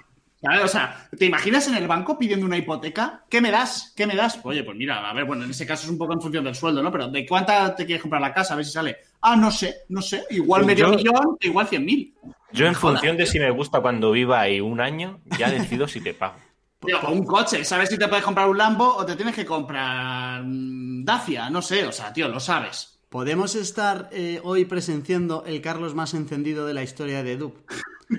O 0.63 0.69
sea, 0.69 1.09
¿te 1.19 1.25
imaginas 1.25 1.67
en 1.69 1.75
el 1.75 1.89
banco 1.89 2.19
pidiendo 2.19 2.45
una 2.45 2.57
hipoteca? 2.57 3.25
¿Qué 3.31 3.41
me 3.41 3.51
das? 3.51 3.93
¿Qué 3.97 4.07
me 4.07 4.15
das? 4.15 4.39
Oye, 4.43 4.63
pues 4.63 4.77
mira, 4.77 5.09
a 5.09 5.13
ver, 5.15 5.25
bueno, 5.25 5.45
en 5.45 5.51
ese 5.51 5.67
caso 5.67 5.85
es 5.85 5.91
un 5.91 5.99
poco 5.99 6.13
en 6.13 6.21
función 6.21 6.45
del 6.45 6.55
sueldo, 6.55 6.83
¿no? 6.83 6.93
Pero 6.93 7.09
¿de 7.09 7.27
cuánta 7.27 7.75
te 7.75 7.87
quieres 7.87 8.03
comprar 8.03 8.21
la 8.21 8.35
casa? 8.35 8.53
A 8.55 8.57
ver 8.57 8.67
si 8.67 8.73
sale. 8.73 8.97
Ah, 9.23 9.37
no 9.37 9.51
sé, 9.51 9.85
no 9.89 10.03
sé. 10.03 10.25
Igual 10.31 10.67
medio 10.67 10.91
Yo- 10.91 10.97
millón, 10.97 11.37
igual 11.41 11.67
cien 11.69 11.85
mil. 11.85 12.15
Yo, 12.53 12.67
en 12.67 12.75
función 12.75 13.17
de 13.17 13.27
si 13.27 13.41
me 13.41 13.51
gusta 13.51 13.81
cuando 13.81 14.13
viva 14.13 14.41
ahí 14.41 14.61
un 14.61 14.81
año, 14.81 15.21
ya 15.39 15.51
decido 15.51 15.89
si 15.89 16.01
te 16.01 16.15
pago. 16.15 16.37
Tío, 16.85 17.01
o 17.01 17.13
un 17.13 17.25
coche, 17.25 17.65
¿sabes 17.65 17.89
si 17.89 17.97
te 17.97 18.07
puedes 18.09 18.25
comprar 18.25 18.47
un 18.47 18.59
Lambo 18.59 18.97
o 18.97 19.07
te 19.07 19.17
tienes 19.17 19.35
que 19.35 19.47
comprar 19.47 20.43
mm, 20.45 21.03
Dacia? 21.05 21.49
No 21.49 21.63
sé, 21.63 21.87
o 21.87 21.93
sea, 21.93 22.13
tío, 22.13 22.29
lo 22.29 22.39
sabes. 22.41 23.01
Podemos 23.09 23.55
estar 23.55 24.11
eh, 24.13 24.41
hoy 24.45 24.67
presenciando 24.67 25.45
el 25.47 25.63
Carlos 25.63 25.95
más 25.95 26.13
encendido 26.13 26.67
de 26.67 26.75
la 26.75 26.83
historia 26.83 27.23
de 27.23 27.37
Dub. 27.39 27.55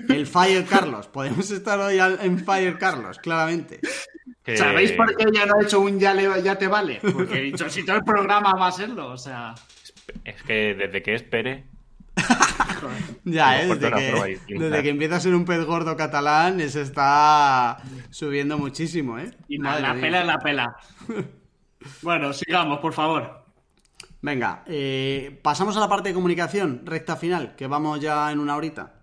El 0.08 0.26
Fire 0.26 0.64
Carlos. 0.66 1.06
Podemos 1.08 1.50
estar 1.50 1.78
hoy 1.78 1.98
al- 1.98 2.18
en 2.22 2.38
Fire 2.38 2.78
Carlos, 2.78 3.18
claramente. 3.18 3.80
Que- 4.42 4.56
¿Sabéis 4.56 4.92
por 4.92 5.14
qué 5.16 5.24
ya 5.32 5.46
no 5.46 5.60
he 5.60 5.64
hecho 5.64 5.80
un 5.80 5.98
ya, 5.98 6.14
le- 6.14 6.42
ya 6.42 6.56
te 6.56 6.68
vale? 6.68 7.00
Porque 7.00 7.38
he 7.38 7.42
dicho, 7.42 7.68
si 7.70 7.84
todo 7.84 7.96
el 7.96 8.04
programa 8.04 8.52
va 8.54 8.68
a 8.68 8.72
serlo, 8.72 9.08
o 9.08 9.16
sea... 9.18 9.54
Es 10.24 10.42
que 10.42 10.74
desde 10.74 11.02
que 11.02 11.14
espere. 11.14 11.66
Ya, 13.24 13.60
¿eh? 13.62 13.66
Desde 13.66 13.90
que, 13.90 14.54
desde 14.58 14.82
que 14.82 14.88
empieza 14.90 15.16
a 15.16 15.20
ser 15.20 15.34
un 15.34 15.44
pez 15.44 15.64
gordo 15.64 15.96
catalán, 15.96 16.60
se 16.70 16.82
está 16.82 17.78
subiendo 18.10 18.56
muchísimo, 18.58 19.18
¿eh? 19.18 19.30
Y 19.48 19.58
la 19.58 19.94
pela 19.94 20.20
es 20.20 20.26
la 20.26 20.38
pela. 20.38 20.76
bueno, 22.02 22.32
sigamos, 22.32 22.78
por 22.78 22.92
favor. 22.92 23.44
Venga, 24.22 24.62
eh, 24.66 25.38
pasamos 25.42 25.76
a 25.76 25.80
la 25.80 25.88
parte 25.88 26.10
de 26.10 26.14
comunicación, 26.14 26.82
recta 26.84 27.16
final, 27.16 27.56
que 27.56 27.66
vamos 27.66 28.00
ya 28.00 28.30
en 28.30 28.38
una 28.38 28.56
horita. 28.56 28.94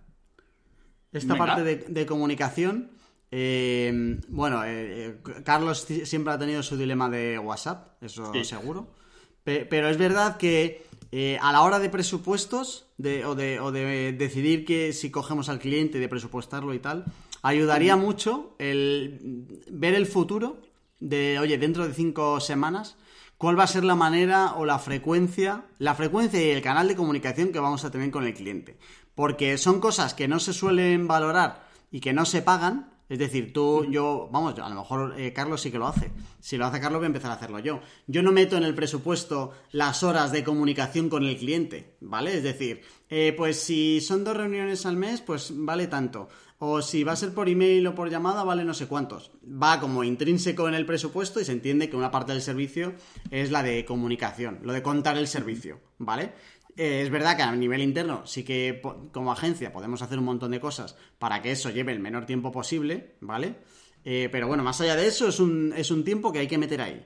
Esta 1.13 1.33
Venga. 1.33 1.45
parte 1.45 1.63
de, 1.63 1.75
de 1.87 2.05
comunicación, 2.05 2.89
eh, 3.31 4.19
bueno, 4.29 4.63
eh, 4.63 5.07
eh, 5.25 5.41
Carlos 5.43 5.87
siempre 6.05 6.33
ha 6.33 6.37
tenido 6.39 6.61
su 6.63 6.77
dilema 6.77 7.09
de 7.09 7.39
WhatsApp, 7.39 8.01
eso 8.03 8.31
Sí. 8.33 8.43
seguro. 8.43 8.87
Pe- 9.43 9.65
pero 9.65 9.89
es 9.89 9.97
verdad 9.97 10.37
que 10.37 10.85
eh, 11.11 11.37
a 11.41 11.51
la 11.51 11.61
hora 11.61 11.79
de 11.79 11.89
presupuestos 11.89 12.87
de- 12.97 13.25
o, 13.25 13.35
de, 13.35 13.59
o 13.59 13.71
de 13.71 14.13
decidir 14.13 14.65
que 14.65 14.93
si 14.93 15.11
cogemos 15.11 15.47
al 15.49 15.59
cliente, 15.59 15.99
de 15.99 16.09
presupuestarlo 16.09 16.73
y 16.73 16.79
tal, 16.79 17.05
ayudaría 17.43 17.95
mucho 17.95 18.55
el 18.57 19.45
ver 19.69 19.93
el 19.93 20.05
futuro 20.07 20.61
de, 20.99 21.37
oye, 21.39 21.57
dentro 21.57 21.87
de 21.87 21.93
cinco 21.93 22.39
semanas, 22.39 22.95
cuál 23.37 23.59
va 23.59 23.63
a 23.65 23.67
ser 23.67 23.83
la 23.83 23.95
manera 23.95 24.53
o 24.55 24.65
la 24.65 24.79
frecuencia, 24.79 25.65
la 25.77 25.93
frecuencia 25.95 26.41
y 26.41 26.49
el 26.51 26.61
canal 26.61 26.87
de 26.87 26.95
comunicación 26.95 27.51
que 27.51 27.59
vamos 27.59 27.83
a 27.83 27.91
tener 27.91 28.09
con 28.09 28.23
el 28.25 28.33
cliente. 28.33 28.77
Porque 29.15 29.57
son 29.57 29.79
cosas 29.79 30.13
que 30.13 30.27
no 30.27 30.39
se 30.39 30.53
suelen 30.53 31.07
valorar 31.07 31.67
y 31.91 31.99
que 31.99 32.13
no 32.13 32.25
se 32.25 32.41
pagan. 32.41 32.91
Es 33.09 33.19
decir, 33.19 33.53
tú, 33.53 33.85
yo, 33.91 34.29
vamos, 34.31 34.57
a 34.57 34.69
lo 34.69 34.75
mejor 34.75 35.15
eh, 35.19 35.33
Carlos 35.33 35.61
sí 35.61 35.69
que 35.69 35.77
lo 35.77 35.87
hace. 35.87 36.11
Si 36.39 36.57
lo 36.57 36.65
hace 36.65 36.79
Carlos, 36.79 36.99
voy 36.99 37.05
a 37.05 37.07
empezar 37.07 37.31
a 37.31 37.35
hacerlo 37.35 37.59
yo. 37.59 37.81
Yo 38.07 38.23
no 38.23 38.31
meto 38.31 38.57
en 38.57 38.63
el 38.63 38.73
presupuesto 38.73 39.51
las 39.71 40.01
horas 40.01 40.31
de 40.31 40.43
comunicación 40.43 41.09
con 41.09 41.23
el 41.23 41.37
cliente, 41.37 41.97
¿vale? 42.01 42.35
Es 42.37 42.43
decir, 42.43 42.81
eh, 43.09 43.33
pues 43.37 43.59
si 43.59 44.01
son 44.01 44.23
dos 44.23 44.35
reuniones 44.35 44.85
al 44.85 44.97
mes, 44.97 45.21
pues 45.21 45.51
vale 45.53 45.87
tanto. 45.87 46.29
O 46.65 46.81
si 46.81 47.03
va 47.03 47.11
a 47.11 47.17
ser 47.17 47.33
por 47.33 47.49
email 47.49 47.85
o 47.87 47.93
por 47.93 48.09
llamada, 48.09 48.45
vale 48.45 48.63
no 48.63 48.73
sé 48.73 48.87
cuántos. 48.87 49.31
Va 49.43 49.81
como 49.81 50.05
intrínseco 50.05 50.69
en 50.69 50.75
el 50.75 50.85
presupuesto 50.85 51.41
y 51.41 51.45
se 51.45 51.51
entiende 51.51 51.89
que 51.89 51.97
una 51.97 52.09
parte 52.09 52.31
del 52.31 52.41
servicio 52.41 52.93
es 53.31 53.51
la 53.51 53.63
de 53.63 53.83
comunicación, 53.83 54.59
lo 54.63 54.71
de 54.71 54.81
contar 54.81 55.17
el 55.17 55.27
servicio, 55.27 55.81
¿vale? 55.97 56.31
Eh, 56.75 57.01
es 57.03 57.09
verdad 57.11 57.35
que 57.37 57.43
a 57.43 57.51
nivel 57.55 57.81
interno 57.81 58.25
sí 58.25 58.43
que 58.43 58.81
como 59.11 59.31
agencia 59.31 59.71
podemos 59.71 60.01
hacer 60.01 60.17
un 60.17 60.25
montón 60.25 60.51
de 60.51 60.59
cosas 60.59 60.95
para 61.19 61.41
que 61.41 61.51
eso 61.51 61.69
lleve 61.69 61.91
el 61.91 61.99
menor 61.99 62.25
tiempo 62.25 62.51
posible, 62.51 63.15
¿vale? 63.21 63.55
Eh, 64.05 64.27
pero 64.31 64.47
bueno, 64.47 64.63
más 64.63 64.81
allá 64.81 64.95
de 64.95 65.07
eso 65.07 65.27
es 65.27 65.39
un, 65.39 65.73
es 65.77 65.91
un 65.91 66.03
tiempo 66.03 66.31
que 66.33 66.39
hay 66.39 66.47
que 66.47 66.57
meter 66.57 66.81
ahí. 66.81 67.05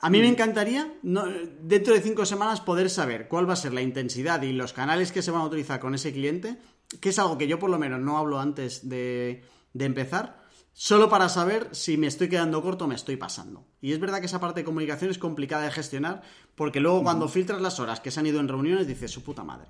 A 0.00 0.10
mí 0.10 0.20
me 0.20 0.28
encantaría, 0.28 0.92
no- 1.02 1.26
dentro 1.60 1.94
de 1.94 2.00
cinco 2.00 2.26
semanas, 2.26 2.60
poder 2.60 2.90
saber 2.90 3.28
cuál 3.28 3.48
va 3.48 3.52
a 3.54 3.56
ser 3.56 3.72
la 3.72 3.82
intensidad 3.82 4.42
y 4.42 4.52
los 4.52 4.72
canales 4.72 5.12
que 5.12 5.22
se 5.22 5.30
van 5.30 5.42
a 5.42 5.46
utilizar 5.46 5.80
con 5.80 5.94
ese 5.94 6.12
cliente, 6.12 6.56
que 7.00 7.10
es 7.10 7.18
algo 7.18 7.38
que 7.38 7.46
yo 7.46 7.58
por 7.58 7.70
lo 7.70 7.78
menos 7.78 8.00
no 8.00 8.18
hablo 8.18 8.38
antes 8.40 8.88
de, 8.88 9.42
de 9.72 9.84
empezar, 9.84 10.43
solo 10.74 11.08
para 11.08 11.28
saber 11.30 11.68
si 11.72 11.96
me 11.96 12.06
estoy 12.08 12.28
quedando 12.28 12.60
corto 12.60 12.84
o 12.84 12.88
me 12.88 12.94
estoy 12.96 13.16
pasando. 13.16 13.66
Y 13.80 13.92
es 13.92 14.00
verdad 14.00 14.20
que 14.20 14.26
esa 14.26 14.40
parte 14.40 14.60
de 14.60 14.64
comunicación 14.64 15.10
es 15.10 15.18
complicada 15.18 15.62
de 15.64 15.70
gestionar, 15.70 16.22
porque 16.54 16.80
luego 16.80 17.02
cuando 17.02 17.28
filtras 17.28 17.60
las 17.62 17.80
horas 17.80 18.00
que 18.00 18.10
se 18.10 18.20
han 18.20 18.26
ido 18.26 18.40
en 18.40 18.48
reuniones, 18.48 18.86
dices 18.86 19.10
su 19.10 19.22
puta 19.22 19.42
madre. 19.44 19.68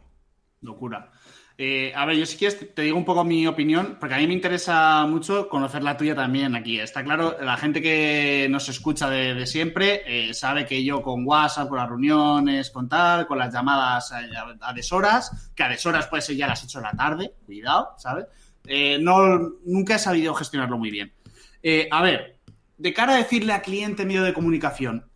Locura. 0.63 1.13
Eh, 1.59 1.93
a 1.95 2.05
ver, 2.07 2.17
yo 2.17 2.27
si 2.27 2.37
quieres 2.39 2.75
te- 2.75 2.83
digo 2.83 2.97
un 2.97 3.05
poco 3.05 3.23
mi 3.23 3.47
opinión, 3.47 3.99
porque 4.01 4.15
a 4.15 4.19
mí 4.19 4.27
me 4.27 4.33
interesa 4.33 5.07
mucho 5.07 5.49
conocer 5.49 5.85
la 5.85 5.97
tuya 5.97 6.15
también 6.15 6.57
aquí. 6.57 6.81
Está 6.81 7.05
claro, 7.05 7.37
la 7.41 7.57
gente 7.59 7.81
que 7.83 8.49
nos 8.51 8.69
escucha 8.71 9.09
de, 9.11 9.35
de 9.35 9.47
siempre 9.47 10.03
eh, 10.31 10.35
sabe 10.35 10.65
que 10.67 10.83
yo 10.83 11.03
con 11.03 11.25
WhatsApp, 11.27 11.69
con 11.69 11.79
las 11.79 11.89
reuniones, 11.89 12.71
con 12.71 12.89
tal, 12.89 13.27
con 13.29 13.39
las 13.39 13.53
llamadas 13.53 14.11
a, 14.11 14.19
a- 14.21 14.69
a 14.71 14.73
deshoras, 14.73 15.53
que 15.55 15.63
a 15.63 15.69
deshoras 15.69 16.07
puede 16.09 16.23
ser 16.23 16.35
ya 16.37 16.49
las 16.49 16.65
8 16.65 16.79
de 16.79 16.85
la 16.85 16.93
tarde, 16.93 17.35
cuidado, 17.47 17.91
¿sabes? 17.99 18.27
Eh, 18.67 18.99
no, 19.01 19.55
nunca 19.65 19.97
he 19.97 19.99
sabido 19.99 20.35
gestionarlo 20.35 20.79
muy 20.79 20.91
bien. 20.91 21.13
Eh, 21.63 21.89
a 21.91 22.03
ver, 22.03 22.39
de 22.79 22.93
cara 22.93 23.15
a 23.15 23.19
decirle 23.19 23.53
a 23.53 23.63
cliente 23.63 24.05
medio 24.05 24.23
de 24.23 24.35
comunicación, 24.35 25.07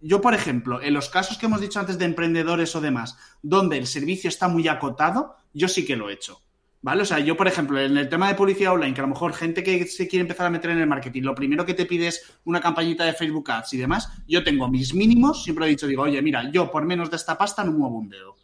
yo, 0.00 0.20
por 0.20 0.34
ejemplo, 0.34 0.82
en 0.82 0.94
los 0.94 1.08
casos 1.08 1.38
que 1.38 1.46
hemos 1.46 1.60
dicho 1.60 1.80
antes 1.80 1.98
de 1.98 2.04
emprendedores 2.04 2.76
o 2.76 2.80
demás, 2.80 3.16
donde 3.42 3.78
el 3.78 3.86
servicio 3.86 4.28
está 4.28 4.46
muy 4.48 4.68
acotado, 4.68 5.36
yo 5.52 5.68
sí 5.68 5.84
que 5.84 5.96
lo 5.96 6.10
he 6.10 6.14
hecho. 6.14 6.40
¿Vale? 6.82 7.02
O 7.02 7.04
sea, 7.04 7.18
yo, 7.18 7.36
por 7.36 7.48
ejemplo, 7.48 7.80
en 7.80 7.96
el 7.96 8.08
tema 8.08 8.28
de 8.28 8.36
publicidad 8.36 8.74
online, 8.74 8.94
que 8.94 9.00
a 9.00 9.02
lo 9.02 9.08
mejor 9.08 9.32
gente 9.32 9.64
que 9.64 9.86
se 9.86 10.06
quiere 10.06 10.20
empezar 10.20 10.46
a 10.46 10.50
meter 10.50 10.70
en 10.70 10.78
el 10.78 10.86
marketing, 10.86 11.22
lo 11.22 11.34
primero 11.34 11.66
que 11.66 11.74
te 11.74 11.86
pide 11.86 12.06
es 12.06 12.38
una 12.44 12.60
campañita 12.60 13.04
de 13.04 13.14
Facebook 13.14 13.50
Ads 13.50 13.74
y 13.74 13.78
demás, 13.78 14.08
yo 14.28 14.44
tengo 14.44 14.68
mis 14.68 14.94
mínimos, 14.94 15.42
siempre 15.42 15.66
he 15.66 15.70
dicho, 15.70 15.88
digo, 15.88 16.02
oye, 16.02 16.22
mira, 16.22 16.48
yo 16.52 16.70
por 16.70 16.84
menos 16.84 17.10
de 17.10 17.16
esta 17.16 17.36
pasta 17.36 17.64
no 17.64 17.72
muevo 17.72 17.98
un 17.98 18.08
dedo. 18.08 18.36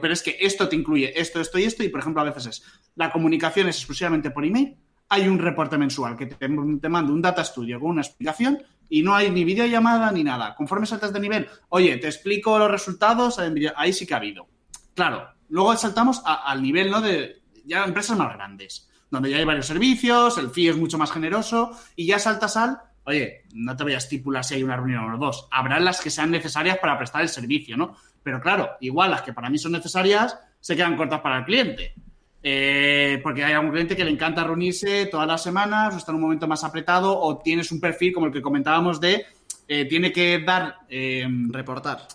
Pero 0.00 0.12
es 0.12 0.22
que 0.22 0.36
esto 0.40 0.68
te 0.68 0.76
incluye 0.76 1.18
esto, 1.18 1.40
esto 1.40 1.58
y 1.58 1.64
esto, 1.64 1.82
y 1.82 1.88
por 1.88 2.00
ejemplo, 2.00 2.20
a 2.20 2.24
veces 2.24 2.46
es, 2.46 2.62
la 2.96 3.10
comunicación 3.10 3.68
es 3.68 3.76
exclusivamente 3.76 4.30
por 4.30 4.44
email, 4.44 4.76
hay 5.08 5.26
un 5.26 5.38
reporte 5.38 5.78
mensual 5.78 6.16
que 6.16 6.26
te, 6.26 6.48
mando 6.48 7.12
un 7.14 7.22
data 7.22 7.42
studio 7.42 7.80
con 7.80 7.90
una 7.90 8.02
explicación 8.02 8.62
y 8.90 9.02
no 9.02 9.14
hay 9.14 9.30
ni 9.30 9.44
videollamada 9.44 10.12
ni 10.12 10.22
nada. 10.22 10.54
Conforme 10.54 10.86
saltas 10.86 11.12
de 11.12 11.20
nivel, 11.20 11.48
oye, 11.70 11.96
te 11.96 12.06
explico 12.08 12.58
los 12.58 12.70
resultados, 12.70 13.38
ahí 13.76 13.92
sí 13.92 14.06
que 14.06 14.14
ha 14.14 14.18
habido. 14.18 14.46
Claro, 14.94 15.26
luego 15.48 15.74
saltamos 15.76 16.20
a- 16.26 16.50
al 16.50 16.62
nivel 16.62 16.90
¿no? 16.90 17.00
de 17.00 17.40
ya 17.64 17.84
empresas 17.84 18.18
más 18.18 18.34
grandes, 18.34 18.90
donde 19.10 19.30
ya 19.30 19.38
hay 19.38 19.44
varios 19.44 19.66
servicios, 19.66 20.36
el 20.36 20.50
fee 20.50 20.68
es 20.68 20.76
mucho 20.76 20.98
más 20.98 21.10
generoso 21.10 21.70
y 21.96 22.06
ya 22.06 22.18
saltas 22.18 22.56
al, 22.58 22.78
oye, 23.08 23.44
no 23.54 23.74
te 23.74 23.84
voy 23.84 23.94
a 23.94 23.98
estipular 23.98 24.44
si 24.44 24.54
hay 24.54 24.62
una 24.62 24.76
reunión 24.76 25.10
o 25.10 25.18
dos, 25.18 25.48
habrá 25.50 25.80
las 25.80 26.00
que 26.00 26.10
sean 26.10 26.30
necesarias 26.30 26.78
para 26.78 26.98
prestar 26.98 27.22
el 27.22 27.28
servicio, 27.28 27.76
¿no? 27.76 27.96
Pero 28.22 28.40
claro, 28.40 28.70
igual 28.80 29.10
las 29.10 29.22
que 29.22 29.32
para 29.32 29.48
mí 29.48 29.58
son 29.58 29.72
necesarias 29.72 30.38
se 30.60 30.76
quedan 30.76 30.96
cortas 30.96 31.20
para 31.20 31.38
el 31.38 31.44
cliente. 31.44 31.94
Eh, 32.42 33.18
porque 33.22 33.44
hay 33.44 33.54
algún 33.54 33.70
cliente 33.70 33.96
que 33.96 34.04
le 34.04 34.10
encanta 34.10 34.44
reunirse 34.44 35.06
todas 35.06 35.26
las 35.26 35.42
semanas 35.42 35.94
o 35.94 35.98
está 35.98 36.12
en 36.12 36.16
un 36.16 36.22
momento 36.22 36.46
más 36.46 36.62
apretado 36.62 37.18
o 37.18 37.38
tienes 37.38 37.72
un 37.72 37.80
perfil 37.80 38.12
como 38.12 38.26
el 38.26 38.32
que 38.32 38.42
comentábamos 38.42 39.00
de 39.00 39.24
eh, 39.66 39.86
tiene 39.86 40.12
que 40.12 40.38
dar... 40.38 40.76
reportar. 40.88 42.08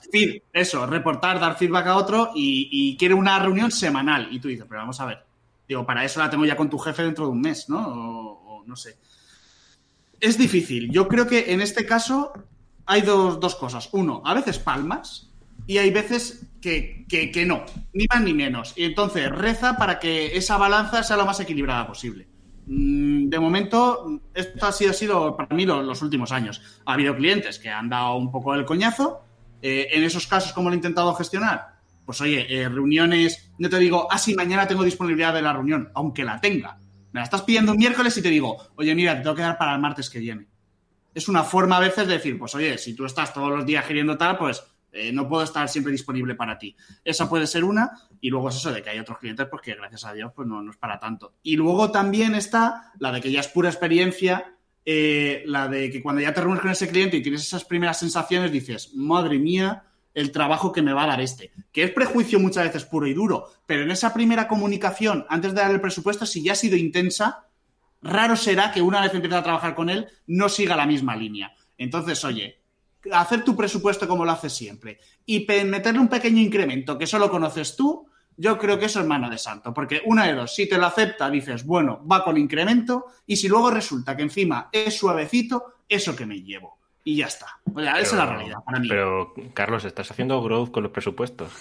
eso, 0.54 0.86
reportar, 0.86 1.40
dar 1.40 1.58
feedback 1.58 1.88
a 1.88 1.98
otro 1.98 2.32
y, 2.36 2.96
quiere 2.98 3.16
una 3.16 3.40
reunión 3.40 3.72
semanal. 3.72 4.28
Y 4.32 4.40
tú 4.40 4.48
dices, 4.48 4.66
pero 4.70 4.82
vamos 4.82 5.00
a 5.00 5.06
ver. 5.06 5.26
Digo, 5.68 5.86
para 5.86 6.06
eso 6.06 6.20
la 6.20 6.30
tengo 6.30 6.46
ya 6.46 6.56
con 6.56 6.70
tu 6.70 6.78
jefe 6.78 7.04
dentro 7.04 7.26
de 7.26 7.32
un 7.32 7.42
mes, 7.42 7.68
¿no? 7.68 7.80
O, 7.88 8.64
no 8.66 8.76
sé. 8.76 8.98
Es 10.24 10.38
difícil. 10.38 10.90
Yo 10.90 11.10
creo 11.10 11.28
que 11.28 11.52
en 11.52 11.60
este 11.60 11.86
caso 11.86 12.32
hay 12.86 13.02
dos, 13.02 13.42
dos 13.42 13.56
cosas. 13.56 13.90
Uno, 13.92 14.22
a 14.24 14.34
veces 14.34 14.58
palmas 14.58 15.30
y 15.68 15.80
hay 15.80 15.92
veces 15.92 16.46
que, 16.62 17.06
que, 17.10 17.46
no, 17.46 17.66
ni 17.92 18.06
más 18.10 18.24
ni 18.24 18.34
menos. 18.34 18.72
Y 18.78 18.86
entonces 18.86 19.30
reza 19.30 19.76
para 19.76 20.00
que 20.00 20.38
esa 20.38 20.56
balanza 20.56 21.04
sea 21.04 21.18
lo 21.18 21.26
más 21.26 21.42
equilibrada 21.42 21.86
posible. 21.86 22.26
Mm, 22.68 23.28
de 23.28 23.38
momento, 23.38 24.22
esto 24.34 24.66
ha 24.66 24.72
sido, 24.72 24.92
ha 24.92 24.94
sido 24.94 25.36
para 25.36 25.54
mí 25.54 25.66
los, 25.66 26.02
últimos 26.02 26.32
años. 26.32 26.62
Ha 26.86 26.94
habido 26.94 27.18
clientes 27.18 27.60
que 27.60 27.70
han 27.70 27.90
dado 27.90 28.16
un 28.16 28.32
poco 28.32 28.56
el 28.56 28.64
coñazo. 28.64 29.26
Eh, 29.62 29.90
en 29.92 30.06
esos 30.06 30.26
casos, 30.26 30.54
¿cómo 30.54 30.70
lo 30.70 30.74
he 30.74 30.78
intentado 30.78 31.14
gestionar? 31.16 31.80
Pues 32.06 32.22
oye, 32.22 32.48
eh, 32.50 32.70
reuniones, 32.70 33.52
no 33.58 33.68
te 33.68 33.78
digo, 33.78 34.08
ah, 34.10 34.18
sí, 34.18 34.36
mañana 34.36 34.70
tengo 34.70 34.86
disponibilidad 34.86 35.34
de 35.34 35.42
la 35.42 35.52
reunión, 35.52 35.92
aunque 35.94 36.24
la 36.24 36.40
tenga. 36.40 36.78
Me 37.14 37.20
la 37.20 37.24
estás 37.24 37.44
pidiendo 37.44 37.72
un 37.72 37.78
miércoles 37.78 38.18
y 38.18 38.22
te 38.22 38.30
digo, 38.30 38.58
oye, 38.76 38.94
mira, 38.94 39.16
te 39.16 39.22
tengo 39.22 39.36
que 39.36 39.44
dar 39.44 39.58
para 39.58 39.74
el 39.74 39.80
martes 39.80 40.10
que 40.10 40.20
viene. 40.20 40.48
Es 41.14 41.28
una 41.30 41.44
forma 41.44 41.78
a 41.78 41.80
veces 41.80 42.08
de 42.08 42.16
decir, 42.16 42.38
pues 42.38 42.54
oye, 42.56 42.78
si 42.78 42.96
tú 42.96 43.06
estás 43.06 43.32
todos 43.34 43.52
los 43.52 43.66
días 43.66 43.86
queriendo 43.86 44.18
tal, 44.18 44.36
pues 44.38 44.64
eh, 44.92 45.12
no 45.12 45.28
puedo 45.28 45.44
estar 45.44 45.70
siempre 45.70 45.92
disponible 45.92 46.34
para 46.34 46.58
ti. 46.58 46.76
Esa 47.04 47.30
puede 47.30 47.46
ser 47.46 47.64
una, 47.64 47.92
y 48.20 48.30
luego 48.30 48.50
es 48.50 48.56
eso 48.56 48.72
de 48.72 48.82
que 48.82 48.90
hay 48.90 49.00
otros 49.00 49.20
clientes, 49.20 49.48
porque 49.50 49.72
pues, 49.72 49.80
gracias 49.80 50.06
a 50.06 50.14
Dios, 50.14 50.32
pues 50.36 50.48
no, 50.48 50.68
es 50.70 50.78
para 50.78 51.00
tanto. 51.00 51.36
Y 51.44 51.56
luego 51.56 51.92
también 51.92 52.34
está 52.34 52.92
la 52.98 53.12
de 53.12 53.22
que 53.22 53.32
ya 53.32 53.42
es 53.42 53.48
pura 53.48 53.70
experiencia, 53.70 54.56
eh, 54.84 55.44
la 55.46 55.68
de 55.68 55.92
que 55.92 56.02
cuando 56.02 56.22
ya 56.22 56.34
te 56.34 56.42
reúnes 56.42 56.62
con 56.62 56.72
ese 56.72 56.90
cliente 56.90 57.18
y 57.18 57.22
tienes 57.22 57.42
esas 57.42 57.64
primeras 57.64 58.00
sensaciones, 58.00 58.52
dices, 58.52 58.94
madre 58.96 59.38
mía, 59.38 59.84
el 60.14 60.32
trabajo 60.32 60.72
que 60.72 60.82
me 60.82 60.94
va 60.94 61.04
a 61.04 61.08
dar 61.08 61.22
este. 61.22 61.52
Que 61.72 61.84
es 61.84 61.92
prejuicio 61.92 62.40
muchas 62.40 62.66
veces 62.66 62.86
puro 62.86 63.08
y 63.08 63.14
duro, 63.14 63.50
pero 63.66 63.84
en 63.84 63.92
esa 63.92 64.14
primera 64.14 64.48
comunicación, 64.48 65.26
antes 65.30 65.54
de 65.54 65.62
dar 65.62 65.72
el 65.72 65.82
presupuesto, 65.82 66.26
si 66.26 66.44
ya 66.44 66.54
ha 66.54 66.56
sido 66.56 66.78
intensa, 66.78 67.48
raro 68.02 68.36
será 68.36 68.72
que 68.72 68.82
una 68.82 69.02
vez 69.02 69.14
empiezas 69.14 69.40
a 69.40 69.44
trabajar 69.44 69.76
con 69.76 69.90
él, 69.90 70.08
no 70.28 70.50
siga 70.50 70.76
la 70.76 70.86
misma 70.86 71.16
línea. 71.16 71.54
Entonces, 71.78 72.24
oye, 72.24 72.62
hacer 73.12 73.44
tu 73.44 73.56
presupuesto 73.56 74.08
como 74.08 74.26
lo 74.26 74.32
haces 74.32 74.54
siempre 74.54 75.00
y 75.26 75.46
meterle 75.66 76.00
un 76.00 76.08
pequeño 76.08 76.40
incremento 76.40 76.98
que 76.98 77.08
solo 77.08 77.30
conoces 77.30 77.76
tú, 77.76 78.08
yo 78.36 78.58
creo 78.58 78.80
que 78.80 78.86
eso 78.86 79.00
es 79.00 79.06
mano 79.06 79.30
de 79.30 79.38
santo, 79.38 79.74
porque 79.74 80.02
una 80.06 80.26
de 80.26 80.34
dos, 80.34 80.56
si 80.56 80.68
te 80.68 80.78
lo 80.78 80.88
acepta, 80.88 81.30
dices, 81.30 81.66
bueno, 81.66 82.04
va 82.08 82.24
con 82.24 82.38
incremento, 82.38 83.06
y 83.28 83.36
si 83.36 83.48
luego 83.48 83.70
resulta 83.70 84.18
que 84.18 84.24
encima 84.24 84.70
es 84.72 84.98
suavecito, 84.98 85.76
eso 85.88 86.16
que 86.16 86.26
me 86.26 86.42
llevo. 86.42 86.80
Y 87.04 87.18
ya 87.18 87.26
está. 87.26 87.60
O 87.74 87.80
sea, 87.82 88.00
esa 88.00 88.02
es 88.02 88.14
la 88.14 88.26
realidad 88.26 88.58
para 88.66 88.80
mí. 88.80 88.88
Pero, 88.88 89.34
Carlos, 89.54 89.84
estás 89.84 90.10
haciendo 90.10 90.42
growth 90.42 90.72
con 90.72 90.84
los 90.84 90.92
presupuestos. 90.92 91.52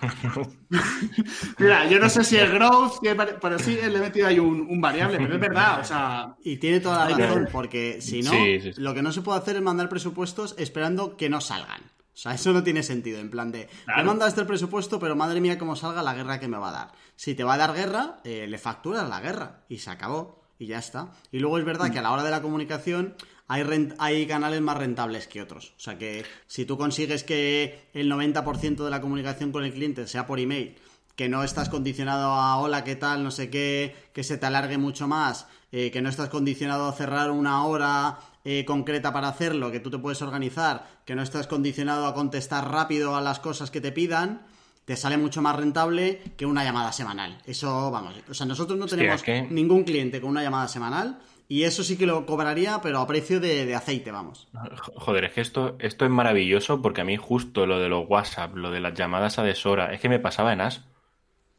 Mira, 1.58 1.86
yo 1.88 1.98
no 1.98 2.08
sé 2.08 2.24
si 2.24 2.36
es 2.38 2.50
growth, 2.50 3.00
pero 3.40 3.58
sí 3.58 3.76
le 3.76 3.98
he 3.98 4.00
metido 4.00 4.26
ahí 4.26 4.38
un, 4.38 4.80
variable, 4.80 5.18
pero 5.18 5.34
es 5.34 5.40
verdad, 5.40 5.80
o 5.80 5.84
sea... 5.84 6.34
Y 6.42 6.56
tiene 6.56 6.80
toda 6.80 7.08
la 7.08 7.16
razón, 7.16 7.48
porque 7.52 8.00
si 8.00 8.22
no, 8.22 8.32
lo 8.76 8.94
que 8.94 9.02
no 9.02 9.12
se 9.12 9.20
puede 9.20 9.38
hacer 9.38 9.56
es 9.56 9.62
mandar 9.62 9.88
presupuestos 9.88 10.54
esperando 10.58 11.16
que 11.16 11.28
no 11.28 11.40
salgan. 11.40 11.82
O 12.12 12.22
sea, 12.22 12.34
eso 12.34 12.52
no 12.52 12.62
tiene 12.62 12.82
sentido, 12.82 13.20
en 13.20 13.30
plan 13.30 13.52
de, 13.52 13.68
claro. 13.84 14.00
he 14.00 14.04
mandado 14.04 14.28
este 14.28 14.44
presupuesto, 14.44 14.98
pero 14.98 15.16
madre 15.16 15.40
mía 15.40 15.58
cómo 15.58 15.76
salga 15.76 16.02
la 16.02 16.14
guerra 16.14 16.40
que 16.40 16.48
me 16.48 16.58
va 16.58 16.70
a 16.70 16.72
dar. 16.72 16.92
Si 17.16 17.34
te 17.34 17.44
va 17.44 17.54
a 17.54 17.58
dar 17.58 17.74
guerra, 17.74 18.20
eh, 18.24 18.46
le 18.48 18.58
facturas 18.58 19.08
la 19.08 19.20
guerra 19.20 19.64
y 19.68 19.78
se 19.78 19.90
acabó 19.90 20.40
y 20.58 20.66
ya 20.66 20.78
está. 20.78 21.12
Y 21.32 21.38
luego 21.38 21.58
es 21.58 21.64
verdad 21.64 21.90
que 21.90 21.98
a 21.98 22.02
la 22.02 22.12
hora 22.12 22.22
de 22.22 22.30
la 22.30 22.42
comunicación 22.42 23.14
hay, 23.50 24.26
canales 24.26 24.60
más 24.60 24.78
rentables 24.78 25.26
que 25.26 25.42
otros. 25.42 25.74
O 25.76 25.80
sea 25.80 25.98
que 25.98 26.24
si 26.46 26.64
tú 26.64 26.78
consigues 26.78 27.24
que 27.24 27.88
el 27.92 28.10
90% 28.10 28.84
de 28.84 28.90
la 28.90 29.00
comunicación 29.00 29.50
con 29.50 29.64
el 29.64 29.72
cliente 29.72 30.06
sea 30.06 30.26
por 30.26 30.38
email, 30.38 30.76
que 31.16 31.28
no 31.28 31.42
estás 31.42 31.68
condicionado 31.68 32.30
a 32.30 32.56
hola, 32.58 32.84
¿qué 32.84 32.94
tal? 32.94 33.24
No 33.24 33.30
sé 33.30 33.50
qué, 33.50 33.94
que 34.12 34.22
se 34.22 34.38
te 34.38 34.46
alargue 34.46 34.78
mucho 34.78 35.08
más, 35.08 35.48
eh, 35.72 35.90
que 35.90 36.00
no 36.00 36.08
estás 36.08 36.28
condicionado 36.28 36.88
a 36.88 36.92
cerrar 36.92 37.30
una 37.32 37.64
hora 37.64 38.20
eh, 38.44 38.64
concreta 38.64 39.12
para 39.12 39.28
hacerlo, 39.28 39.72
que 39.72 39.80
tú 39.80 39.90
te 39.90 39.98
puedes 39.98 40.22
organizar, 40.22 40.86
que 41.04 41.16
no 41.16 41.22
estás 41.22 41.48
condicionado 41.48 42.06
a 42.06 42.14
contestar 42.14 42.70
rápido 42.70 43.16
a 43.16 43.20
las 43.20 43.40
cosas 43.40 43.70
que 43.70 43.80
te 43.80 43.90
pidan, 43.90 44.46
te 44.84 44.96
sale 44.96 45.18
mucho 45.18 45.42
más 45.42 45.56
rentable 45.56 46.22
que 46.36 46.46
una 46.46 46.64
llamada 46.64 46.92
semanal. 46.92 47.38
Eso, 47.44 47.90
vamos, 47.90 48.14
o 48.28 48.34
sea, 48.34 48.46
nosotros 48.46 48.78
no 48.78 48.86
tenemos 48.86 49.22
ningún 49.50 49.82
cliente 49.82 50.20
con 50.20 50.30
una 50.30 50.42
llamada 50.42 50.68
semanal 50.68 51.18
y 51.50 51.64
eso 51.64 51.82
sí 51.82 51.98
que 51.98 52.06
lo 52.06 52.26
cobraría, 52.26 52.78
pero 52.80 53.00
a 53.00 53.06
precio 53.08 53.40
de, 53.40 53.74
aceite, 53.74 54.12
vamos. 54.12 54.46
Joder, 54.94 55.24
es 55.24 55.32
que 55.32 55.40
esto, 55.40 55.74
esto 55.80 56.04
es 56.04 56.10
maravilloso 56.10 56.80
porque 56.80 57.00
a 57.00 57.04
mí 57.04 57.16
justo 57.16 57.66
lo 57.66 57.80
de 57.80 57.88
los 57.88 58.08
WhatsApp, 58.08 58.54
lo 58.54 58.70
de 58.70 58.78
las 58.78 58.94
llamadas 58.94 59.40
a 59.40 59.42
deshora, 59.42 59.92
es 59.92 60.00
que 60.00 60.08
me 60.08 60.20
pasaba 60.20 60.52
en 60.52 60.60
AS. 60.60 60.86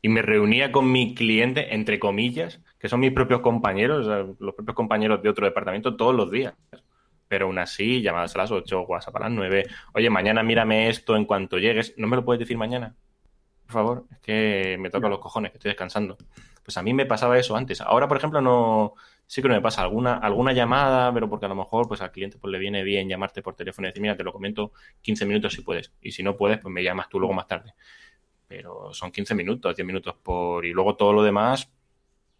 Y 0.01 0.07
me 0.07 0.21
reunía 0.21 0.71
con 0.71 0.89
mi 0.89 1.13
cliente, 1.13 1.75
entre 1.75 1.99
comillas, 1.99 2.61
que 2.79 2.87
son 2.87 3.01
mis 3.01 3.11
propios 3.11 3.41
compañeros, 3.41 4.07
los 4.39 4.55
propios 4.55 4.75
compañeros 4.77 5.21
de 5.21 5.27
otro 5.27 5.45
departamento, 5.45 5.97
todos 5.97 6.15
los 6.15 6.31
días. 6.31 6.53
Pero 7.27 7.47
aún 7.47 7.59
así, 7.59 8.01
llamadas 8.01 8.33
a 8.35 8.37
las 8.37 8.51
8, 8.51 8.83
WhatsApp 8.83 9.17
a 9.17 9.19
las 9.19 9.31
9. 9.31 9.67
Oye, 9.93 10.09
mañana 10.09 10.41
mírame 10.41 10.87
esto 10.87 11.17
en 11.17 11.25
cuanto 11.25 11.57
llegues. 11.57 11.95
¿No 11.97 12.07
me 12.07 12.15
lo 12.15 12.23
puedes 12.23 12.39
decir 12.39 12.57
mañana? 12.57 12.95
Por 13.65 13.73
favor, 13.73 14.05
es 14.09 14.19
que 14.19 14.77
me 14.79 14.89
toca 14.89 15.09
los 15.09 15.19
cojones, 15.19 15.51
que 15.51 15.57
estoy 15.57 15.71
descansando. 15.71 16.17
Pues 16.63 16.77
a 16.77 16.81
mí 16.81 16.93
me 16.93 17.05
pasaba 17.05 17.37
eso 17.37 17.57
antes. 17.57 17.81
Ahora, 17.81 18.07
por 18.07 18.15
ejemplo, 18.15 18.39
no, 18.39 18.95
sí 19.31 19.41
que 19.41 19.47
no 19.47 19.53
me 19.53 19.61
pasa 19.61 19.81
alguna, 19.81 20.15
alguna 20.15 20.51
llamada, 20.51 21.13
pero 21.13 21.29
porque 21.29 21.45
a 21.45 21.47
lo 21.47 21.55
mejor 21.55 21.87
pues 21.87 22.01
al 22.01 22.11
cliente 22.11 22.37
pues 22.37 22.51
le 22.51 22.59
viene 22.59 22.83
bien 22.83 23.07
llamarte 23.07 23.41
por 23.41 23.55
teléfono 23.55 23.87
y 23.87 23.91
decir, 23.91 24.01
mira, 24.01 24.17
te 24.17 24.25
lo 24.25 24.33
comento 24.33 24.73
15 25.03 25.25
minutos 25.25 25.53
si 25.53 25.61
puedes. 25.61 25.93
Y 26.01 26.11
si 26.11 26.21
no 26.21 26.35
puedes, 26.35 26.59
pues 26.59 26.69
me 26.73 26.83
llamas 26.83 27.07
tú 27.07 27.17
luego 27.17 27.33
más 27.33 27.47
tarde. 27.47 27.73
Pero 28.45 28.93
son 28.93 29.09
15 29.09 29.33
minutos, 29.33 29.73
10 29.73 29.85
minutos 29.85 30.15
por... 30.21 30.65
Y 30.65 30.73
luego 30.73 30.97
todo 30.97 31.13
lo 31.13 31.23
demás, 31.23 31.71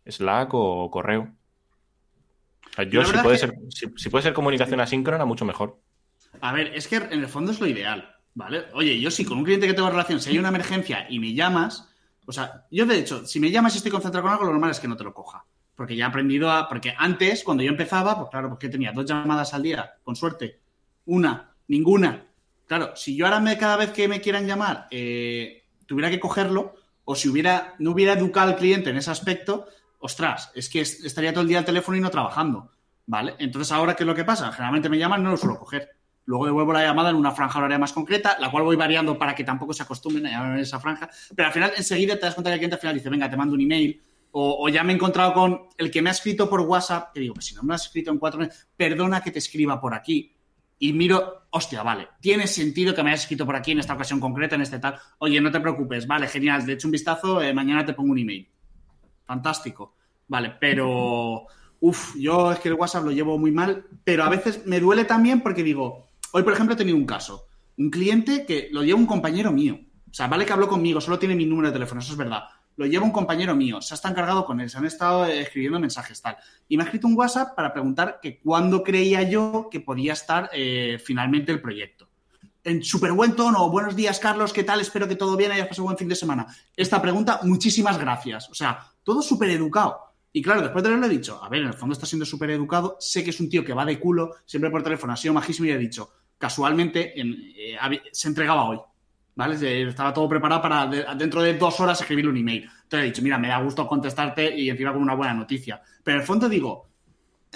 Slack 0.05 0.49
o 0.51 0.91
correo. 0.91 1.33
yo, 2.89 3.05
si 3.05 3.17
puede, 3.19 3.37
ser, 3.37 3.53
si, 3.69 4.09
puede 4.09 4.23
ser 4.23 4.33
comunicación 4.33 4.81
asíncrona, 4.81 5.23
mucho 5.23 5.45
mejor. 5.45 5.79
A 6.41 6.51
ver, 6.51 6.75
es 6.75 6.89
que 6.89 6.97
en 6.97 7.13
el 7.21 7.27
fondo 7.29 7.53
es 7.53 7.61
lo 7.61 7.67
ideal, 7.67 8.17
¿vale? 8.33 8.65
Oye, 8.73 8.99
yo 8.99 9.11
sí, 9.11 9.23
con 9.23 9.37
un 9.37 9.45
cliente 9.45 9.65
que 9.65 9.73
tengo 9.73 9.89
relación, 9.89 10.19
si 10.19 10.31
hay 10.31 10.39
una 10.39 10.49
emergencia 10.49 11.07
y 11.09 11.19
me 11.19 11.33
llamas, 11.33 11.87
o 12.25 12.33
sea, 12.33 12.65
yo 12.69 12.85
de 12.85 12.99
hecho, 12.99 13.25
si 13.25 13.39
me 13.39 13.49
llamas 13.49 13.75
y 13.75 13.77
estoy 13.77 13.93
concentrado 13.93 14.23
con 14.23 14.33
algo, 14.33 14.43
lo 14.43 14.51
normal 14.51 14.71
es 14.71 14.81
que 14.81 14.89
no 14.89 14.97
te 14.97 15.05
lo 15.05 15.13
coja 15.13 15.45
porque 15.75 15.95
ya 15.95 16.05
he 16.05 16.07
aprendido 16.07 16.51
a... 16.51 16.67
Porque 16.67 16.93
antes, 16.97 17.43
cuando 17.43 17.63
yo 17.63 17.71
empezaba, 17.71 18.17
pues 18.17 18.29
claro, 18.29 18.49
porque 18.49 18.69
tenía 18.69 18.91
dos 18.91 19.05
llamadas 19.05 19.53
al 19.53 19.63
día, 19.63 19.93
con 20.03 20.15
suerte. 20.15 20.61
Una, 21.05 21.55
ninguna. 21.67 22.27
Claro, 22.67 22.95
si 22.95 23.15
yo 23.15 23.25
ahora 23.25 23.39
me, 23.39 23.57
cada 23.57 23.77
vez 23.77 23.91
que 23.91 24.07
me 24.07 24.21
quieran 24.21 24.47
llamar 24.47 24.87
eh, 24.91 25.65
tuviera 25.85 26.09
que 26.09 26.19
cogerlo, 26.19 26.75
o 27.03 27.15
si 27.15 27.29
hubiera, 27.29 27.75
no 27.79 27.91
hubiera 27.91 28.13
educado 28.13 28.51
al 28.51 28.57
cliente 28.57 28.91
en 28.91 28.97
ese 28.97 29.11
aspecto, 29.11 29.67
ostras, 29.99 30.51
es 30.55 30.69
que 30.69 30.81
estaría 30.81 31.33
todo 31.33 31.41
el 31.41 31.47
día 31.47 31.59
al 31.59 31.65
teléfono 31.65 31.97
y 31.97 32.01
no 32.01 32.09
trabajando. 32.09 32.71
¿Vale? 33.07 33.35
Entonces, 33.39 33.71
ahora, 33.71 33.95
¿qué 33.95 34.03
es 34.03 34.07
lo 34.07 34.15
que 34.15 34.23
pasa? 34.23 34.51
Generalmente 34.51 34.87
me 34.87 34.97
llaman, 34.97 35.23
no 35.23 35.31
lo 35.31 35.37
suelo 35.37 35.59
coger. 35.59 35.89
Luego 36.25 36.45
devuelvo 36.45 36.71
la 36.71 36.83
llamada 36.83 37.09
en 37.09 37.15
una 37.15 37.31
franja 37.31 37.59
horaria 37.59 37.79
más 37.79 37.91
concreta, 37.91 38.37
la 38.39 38.51
cual 38.51 38.63
voy 38.63 38.75
variando 38.75 39.17
para 39.17 39.35
que 39.35 39.43
tampoco 39.43 39.73
se 39.73 39.83
acostumbren 39.83 40.27
a 40.27 40.29
llamar 40.29 40.53
en 40.53 40.59
esa 40.59 40.79
franja. 40.79 41.09
Pero 41.35 41.47
al 41.47 41.53
final, 41.53 41.73
enseguida 41.75 42.15
te 42.15 42.21
das 42.21 42.35
cuenta 42.35 42.51
que 42.51 42.53
el 42.53 42.59
cliente 42.59 42.75
al 42.75 42.79
final 42.79 42.95
dice, 42.95 43.09
venga, 43.09 43.29
te 43.29 43.35
mando 43.35 43.55
un 43.55 43.61
email 43.61 44.01
o, 44.33 44.69
ya 44.69 44.83
me 44.83 44.93
he 44.93 44.95
encontrado 44.95 45.33
con 45.33 45.61
el 45.77 45.91
que 45.91 46.01
me 46.01 46.09
ha 46.09 46.13
escrito 46.13 46.49
por 46.49 46.61
WhatsApp, 46.61 47.13
que 47.13 47.19
digo, 47.19 47.33
pues 47.33 47.45
si 47.45 47.55
no 47.55 47.63
me 47.63 47.69
lo 47.69 47.73
has 47.75 47.85
escrito 47.85 48.11
en 48.11 48.17
cuatro 48.17 48.39
meses, 48.39 48.69
perdona 48.77 49.21
que 49.21 49.31
te 49.31 49.39
escriba 49.39 49.79
por 49.79 49.93
aquí. 49.93 50.33
Y 50.79 50.93
miro, 50.93 51.43
hostia, 51.51 51.83
vale, 51.83 52.07
tiene 52.21 52.47
sentido 52.47 52.95
que 52.95 53.03
me 53.03 53.09
hayas 53.09 53.21
escrito 53.21 53.45
por 53.45 53.55
aquí 53.55 53.71
en 53.71 53.79
esta 53.79 53.93
ocasión 53.93 54.19
concreta, 54.19 54.55
en 54.55 54.61
este 54.61 54.79
tal. 54.79 54.97
Oye, 55.19 55.39
no 55.41 55.51
te 55.51 55.59
preocupes, 55.59 56.07
vale, 56.07 56.27
genial, 56.27 56.65
de 56.65 56.73
hecho 56.73 56.87
un 56.87 56.93
vistazo, 56.93 57.41
eh, 57.41 57.53
mañana 57.53 57.85
te 57.85 57.93
pongo 57.93 58.11
un 58.11 58.19
email. 58.19 58.47
Fantástico. 59.25 59.95
Vale, 60.27 60.55
pero, 60.59 61.45
uff, 61.81 62.15
yo 62.15 62.53
es 62.53 62.59
que 62.59 62.69
el 62.69 62.75
WhatsApp 62.75 63.03
lo 63.03 63.11
llevo 63.11 63.37
muy 63.37 63.51
mal, 63.51 63.85
pero 64.03 64.23
a 64.23 64.29
veces 64.29 64.65
me 64.65 64.79
duele 64.79 65.03
también 65.03 65.41
porque 65.41 65.61
digo, 65.61 66.07
hoy 66.31 66.43
por 66.43 66.53
ejemplo 66.53 66.73
he 66.73 66.77
tenido 66.77 66.97
un 66.97 67.05
caso, 67.05 67.47
un 67.77 67.89
cliente 67.91 68.45
que 68.45 68.69
lo 68.71 68.81
lleva 68.81 68.97
un 68.97 69.05
compañero 69.05 69.51
mío. 69.51 69.77
O 70.09 70.13
sea, 70.13 70.27
vale 70.27 70.45
que 70.45 70.53
habló 70.53 70.67
conmigo, 70.67 70.99
solo 70.99 71.19
tiene 71.19 71.35
mi 71.35 71.45
número 71.45 71.67
de 71.67 71.73
teléfono, 71.73 71.99
eso 71.99 72.13
es 72.13 72.17
verdad 72.17 72.43
lo 72.77 72.85
lleva 72.85 73.05
un 73.05 73.11
compañero 73.11 73.55
mío, 73.55 73.81
se 73.81 73.93
ha 73.93 73.95
estado 73.95 74.13
encargado 74.13 74.45
con 74.45 74.59
él, 74.59 74.69
se 74.69 74.77
han 74.77 74.85
estado 74.85 75.25
escribiendo 75.25 75.79
mensajes 75.79 76.21
tal. 76.21 76.37
Y 76.67 76.77
me 76.77 76.83
ha 76.83 76.85
escrito 76.85 77.07
un 77.07 77.17
WhatsApp 77.17 77.55
para 77.55 77.73
preguntar 77.73 78.19
que 78.21 78.39
cuándo 78.39 78.83
creía 78.83 79.23
yo 79.23 79.67
que 79.69 79.79
podía 79.79 80.13
estar 80.13 80.49
eh, 80.53 80.99
finalmente 81.03 81.51
el 81.51 81.61
proyecto. 81.61 82.09
En 82.63 82.83
súper 82.83 83.11
buen 83.11 83.35
tono, 83.35 83.69
buenos 83.69 83.95
días 83.95 84.19
Carlos, 84.19 84.53
¿qué 84.53 84.63
tal? 84.63 84.81
Espero 84.81 85.07
que 85.07 85.15
todo 85.15 85.35
bien, 85.35 85.51
hayas 85.51 85.67
pasado 85.67 85.85
buen 85.85 85.97
fin 85.97 86.07
de 86.07 86.15
semana. 86.15 86.47
Esta 86.75 87.01
pregunta, 87.01 87.39
muchísimas 87.43 87.97
gracias. 87.97 88.49
O 88.49 88.53
sea, 88.53 88.79
todo 89.03 89.21
súper 89.21 89.49
educado. 89.49 90.11
Y 90.33 90.41
claro, 90.41 90.61
después 90.61 90.83
de 90.83 90.89
haberlo 90.89 91.09
dicho, 91.09 91.43
a 91.43 91.49
ver, 91.49 91.61
en 91.61 91.67
el 91.67 91.73
fondo 91.73 91.93
está 91.93 92.05
siendo 92.05 92.25
súper 92.25 92.51
educado, 92.51 92.95
sé 92.99 93.23
que 93.23 93.31
es 93.31 93.39
un 93.39 93.49
tío 93.49 93.65
que 93.65 93.73
va 93.73 93.83
de 93.83 93.99
culo, 93.99 94.35
siempre 94.45 94.69
por 94.69 94.81
teléfono, 94.81 95.11
ha 95.11 95.17
sido 95.17 95.33
majísimo 95.33 95.67
y 95.67 95.71
ha 95.71 95.77
dicho, 95.77 96.09
casualmente, 96.37 97.13
eh, 97.19 97.77
se 98.11 98.27
entregaba 98.29 98.63
hoy. 98.63 98.79
¿Vale? 99.41 99.87
Estaba 99.87 100.13
todo 100.13 100.29
preparado 100.29 100.61
para 100.61 100.85
dentro 101.15 101.41
de 101.41 101.57
dos 101.57 101.79
horas 101.79 101.99
escribirle 101.99 102.29
un 102.29 102.37
email. 102.37 102.69
Entonces 102.83 102.99
he 102.99 103.05
dicho, 103.05 103.21
mira, 103.23 103.39
me 103.39 103.47
da 103.47 103.59
gusto 103.59 103.87
contestarte 103.87 104.55
y 104.55 104.69
encima 104.69 104.93
con 104.93 105.01
una 105.01 105.15
buena 105.15 105.33
noticia. 105.33 105.81
Pero 106.03 106.17
en 106.17 106.21
el 106.21 106.27
fondo 106.27 106.47
digo, 106.47 106.89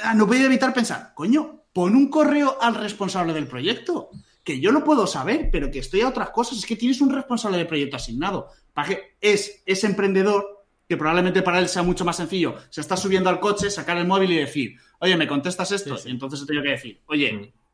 ah, 0.04 0.16
no 0.16 0.26
puedo 0.26 0.44
evitar 0.46 0.74
pensar, 0.74 1.14
coño, 1.14 1.66
pon 1.72 1.96
un 1.96 2.10
correo 2.10 2.58
al 2.60 2.74
responsable 2.74 3.34
del 3.34 3.48
proyecto, 3.48 4.10
que 4.44 4.60
yo 4.60 4.72
lo 4.72 4.84
puedo 4.84 5.06
saber, 5.06 5.50
pero 5.52 5.70
que 5.70 5.80
estoy 5.80 6.02
a 6.02 6.10
otras 6.10 6.32
cosas. 6.32 6.58
Es 6.58 6.66
que 6.66 6.76
tienes 6.76 7.02
un 7.02 7.12
responsable 7.12 7.58
de 7.60 7.66
proyecto 7.66 7.98
asignado. 7.98 8.50
Para 8.74 8.88
que 8.88 9.18
es 9.22 9.62
ese 9.68 9.86
emprendedor 9.86 10.66
que 10.90 10.98
probablemente 10.98 11.44
para 11.44 11.60
él 11.60 11.68
sea 11.68 11.84
mucho 11.84 12.04
más 12.04 12.18
sencillo. 12.18 12.56
Se 12.70 12.82
está 12.82 12.98
subiendo 12.98 13.30
al 13.30 13.40
coche, 13.40 13.70
sacar 13.70 13.98
el 13.98 14.08
móvil 14.08 14.32
y 14.32 14.38
decir, 14.38 14.76
oye, 15.00 15.16
¿me 15.18 15.28
contestas 15.28 15.72
esto? 15.72 15.98
Y 16.04 16.12
entonces 16.12 16.42
he 16.42 16.46
tenido 16.48 16.64
que 16.64 16.70
decir, 16.72 17.02
oye, 17.06 17.34
Mm. 17.34 17.65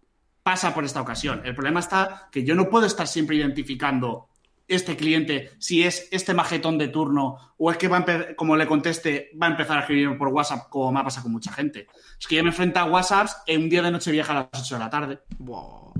Pasa 0.44 0.74
por 0.74 0.84
esta 0.84 1.02
ocasión. 1.02 1.42
El 1.46 1.54
problema 1.54 1.80
está 1.80 2.30
que 2.32 2.44
yo 2.44 2.56
no 2.56 2.70
puedo 2.70 2.86
estar 2.86 3.08
siempre 3.08 3.36
identificando 3.36 4.30
este 4.68 4.96
cliente, 4.96 5.52
si 5.60 5.84
es 5.84 6.08
este 6.12 6.34
majetón 6.34 6.78
de 6.78 6.88
turno 6.88 7.54
o 7.58 7.72
es 7.72 7.78
que 7.78 7.89
va 7.89 7.98
a 7.98 8.36
como 8.36 8.56
le 8.56 8.66
conteste, 8.66 9.32
va 9.42 9.48
a 9.48 9.52
empezar 9.52 9.78
a 9.78 9.82
escribir 9.82 10.18
por 10.18 10.30
WhatsApp 10.30 10.70
como 10.70 10.92
me 10.94 11.02
ha 11.02 11.04
pasado 11.04 11.24
con 11.24 11.34
mucha 11.34 11.52
gente. 11.52 11.88
Es 12.18 12.26
que 12.26 12.36
yo 12.36 12.44
me 12.44 12.50
enfrento 12.50 12.80
a 12.80 12.86
WhatsApps 12.86 13.36
en 13.48 13.64
un 13.64 13.70
día 13.70 13.82
de 13.82 13.92
noche 13.92 14.12
vieja 14.12 14.32
a 14.32 14.50
las 14.52 14.64
8 14.64 14.76
de 14.76 14.80
la 14.80 14.89
tarde. 14.89 15.20
Buah. 15.38 15.92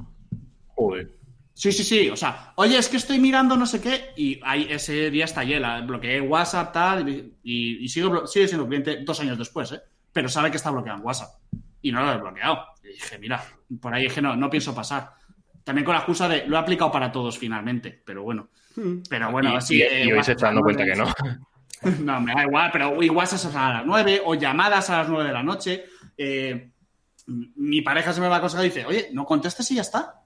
Joder. 0.76 1.12
Sí, 1.54 1.72
sí, 1.74 1.84
sí. 1.84 2.10
O 2.10 2.16
sea, 2.16 2.54
oye, 2.56 2.78
es 2.78 2.88
que 2.88 2.98
estoy 2.98 3.20
mirando 3.20 3.58
no 3.58 3.66
sé 3.66 3.82
qué 3.82 4.14
y 4.16 4.40
ahí, 4.44 4.68
ese 4.70 5.12
día 5.12 5.26
está 5.26 5.44
la 5.44 5.82
bloqueé 5.82 6.22
WhatsApp, 6.22 6.72
tal, 6.72 7.10
y, 7.10 7.36
y 7.44 7.90
sigo 7.90 8.26
sigue 8.26 8.48
siendo 8.48 8.68
cliente 8.68 9.04
dos 9.04 9.20
años 9.20 9.38
después, 9.38 9.72
¿eh? 9.74 9.82
Pero 10.14 10.30
sabe 10.30 10.50
que 10.50 10.58
está 10.58 10.72
bloqueado 10.72 11.00
en 11.00 11.06
WhatsApp. 11.06 11.30
Y 11.82 11.92
no 11.92 12.02
lo 12.02 12.10
he 12.10 12.14
desbloqueado. 12.14 12.71
Y 12.92 12.94
dije, 12.94 13.18
mira, 13.20 13.44
por 13.82 13.94
ahí 13.94 14.04
dije, 14.04 14.22
no, 14.22 14.36
no 14.36 14.50
pienso 14.50 14.74
pasar. 14.76 15.12
También 15.64 15.86
con 15.86 15.94
la 15.94 16.00
excusa 16.00 16.28
de, 16.28 16.46
lo 16.48 16.56
he 16.56 16.60
aplicado 16.60 16.92
para 16.92 17.12
todos 17.12 17.38
finalmente, 17.38 18.02
pero 18.06 18.24
bueno. 18.24 18.50
Pero 19.10 19.32
bueno, 19.32 19.58
y, 19.58 19.62
sí. 19.62 19.78
y- 19.78 19.82
eh, 19.82 20.06
y 20.06 20.12
hoy 20.12 20.24
se 20.24 20.32
está 20.34 20.48
dando 20.48 20.62
cuenta 20.62 20.86
que 20.86 20.96
no. 20.96 21.06
No, 22.04 22.22
me 22.22 22.36
da 22.36 22.44
igual, 22.44 22.70
pero 22.72 23.02
igual 23.02 23.26
se 23.26 23.48
a 23.58 23.74
las 23.74 23.86
9 23.88 24.22
o 24.26 24.36
llamadas 24.36 24.88
a 24.92 25.00
las 25.00 25.10
9 25.10 25.26
de 25.26 25.34
la 25.34 25.42
noche. 25.42 25.86
Eh, 26.16 26.70
mi 27.26 27.82
pareja 27.82 28.14
se 28.14 28.22
me 28.22 28.28
va 28.28 28.38
a 28.38 28.42
cosa 28.42 28.62
y 28.62 28.70
dice, 28.70 28.86
oye, 28.86 29.10
no 29.14 29.26
contestes 29.26 29.72
y 29.72 29.76
ya 29.76 29.82
está. 29.82 30.22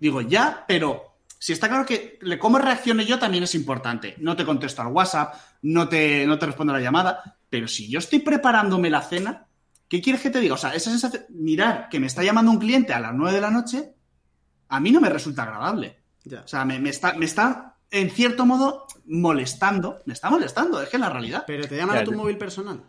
Digo, 0.00 0.20
ya, 0.20 0.64
pero 0.66 1.18
si 1.38 1.52
está 1.52 1.68
claro 1.68 1.86
que 1.86 2.18
cómo 2.40 2.58
reaccione 2.58 3.04
yo 3.04 3.20
también 3.20 3.44
es 3.44 3.54
importante. 3.54 4.16
No 4.18 4.34
te 4.34 4.44
contesto 4.44 4.82
al 4.82 4.88
WhatsApp, 4.88 5.34
no 5.62 5.88
te, 5.88 6.26
no 6.26 6.38
te 6.38 6.46
respondo 6.46 6.72
a 6.72 6.76
la 6.78 6.82
llamada, 6.82 7.36
pero 7.48 7.68
si 7.68 7.88
yo 7.88 8.00
estoy 8.00 8.18
preparándome 8.18 8.90
la 8.90 9.02
cena, 9.02 9.46
¿qué 9.90 10.00
quieres 10.00 10.22
que 10.22 10.30
te 10.30 10.40
diga? 10.40 10.54
O 10.54 10.56
sea, 10.56 10.72
esa 10.72 10.90
sensación, 10.90 11.24
mirar 11.28 11.88
que 11.90 12.00
me 12.00 12.06
está 12.06 12.22
llamando 12.22 12.52
un 12.52 12.58
cliente 12.58 12.94
a 12.94 13.00
las 13.00 13.12
9 13.12 13.34
de 13.34 13.40
la 13.40 13.50
noche, 13.50 13.92
a 14.68 14.80
mí 14.80 14.92
no 14.92 15.00
me 15.00 15.10
resulta 15.10 15.42
agradable. 15.42 15.98
Ya. 16.24 16.42
O 16.42 16.48
sea, 16.48 16.64
me, 16.64 16.78
me 16.78 16.90
está, 16.90 17.14
me 17.14 17.26
está, 17.26 17.76
en 17.90 18.08
cierto 18.10 18.46
modo, 18.46 18.86
molestando. 19.04 20.00
Me 20.06 20.14
está 20.14 20.30
molestando, 20.30 20.80
es 20.80 20.88
que 20.88 20.96
es 20.96 21.00
la 21.00 21.10
realidad. 21.10 21.44
Pero 21.46 21.66
te 21.66 21.76
llaman 21.76 21.96
Ya, 21.96 22.02
a 22.02 22.04
tu 22.04 22.12
móvil 22.12 22.38
personal. 22.38 22.80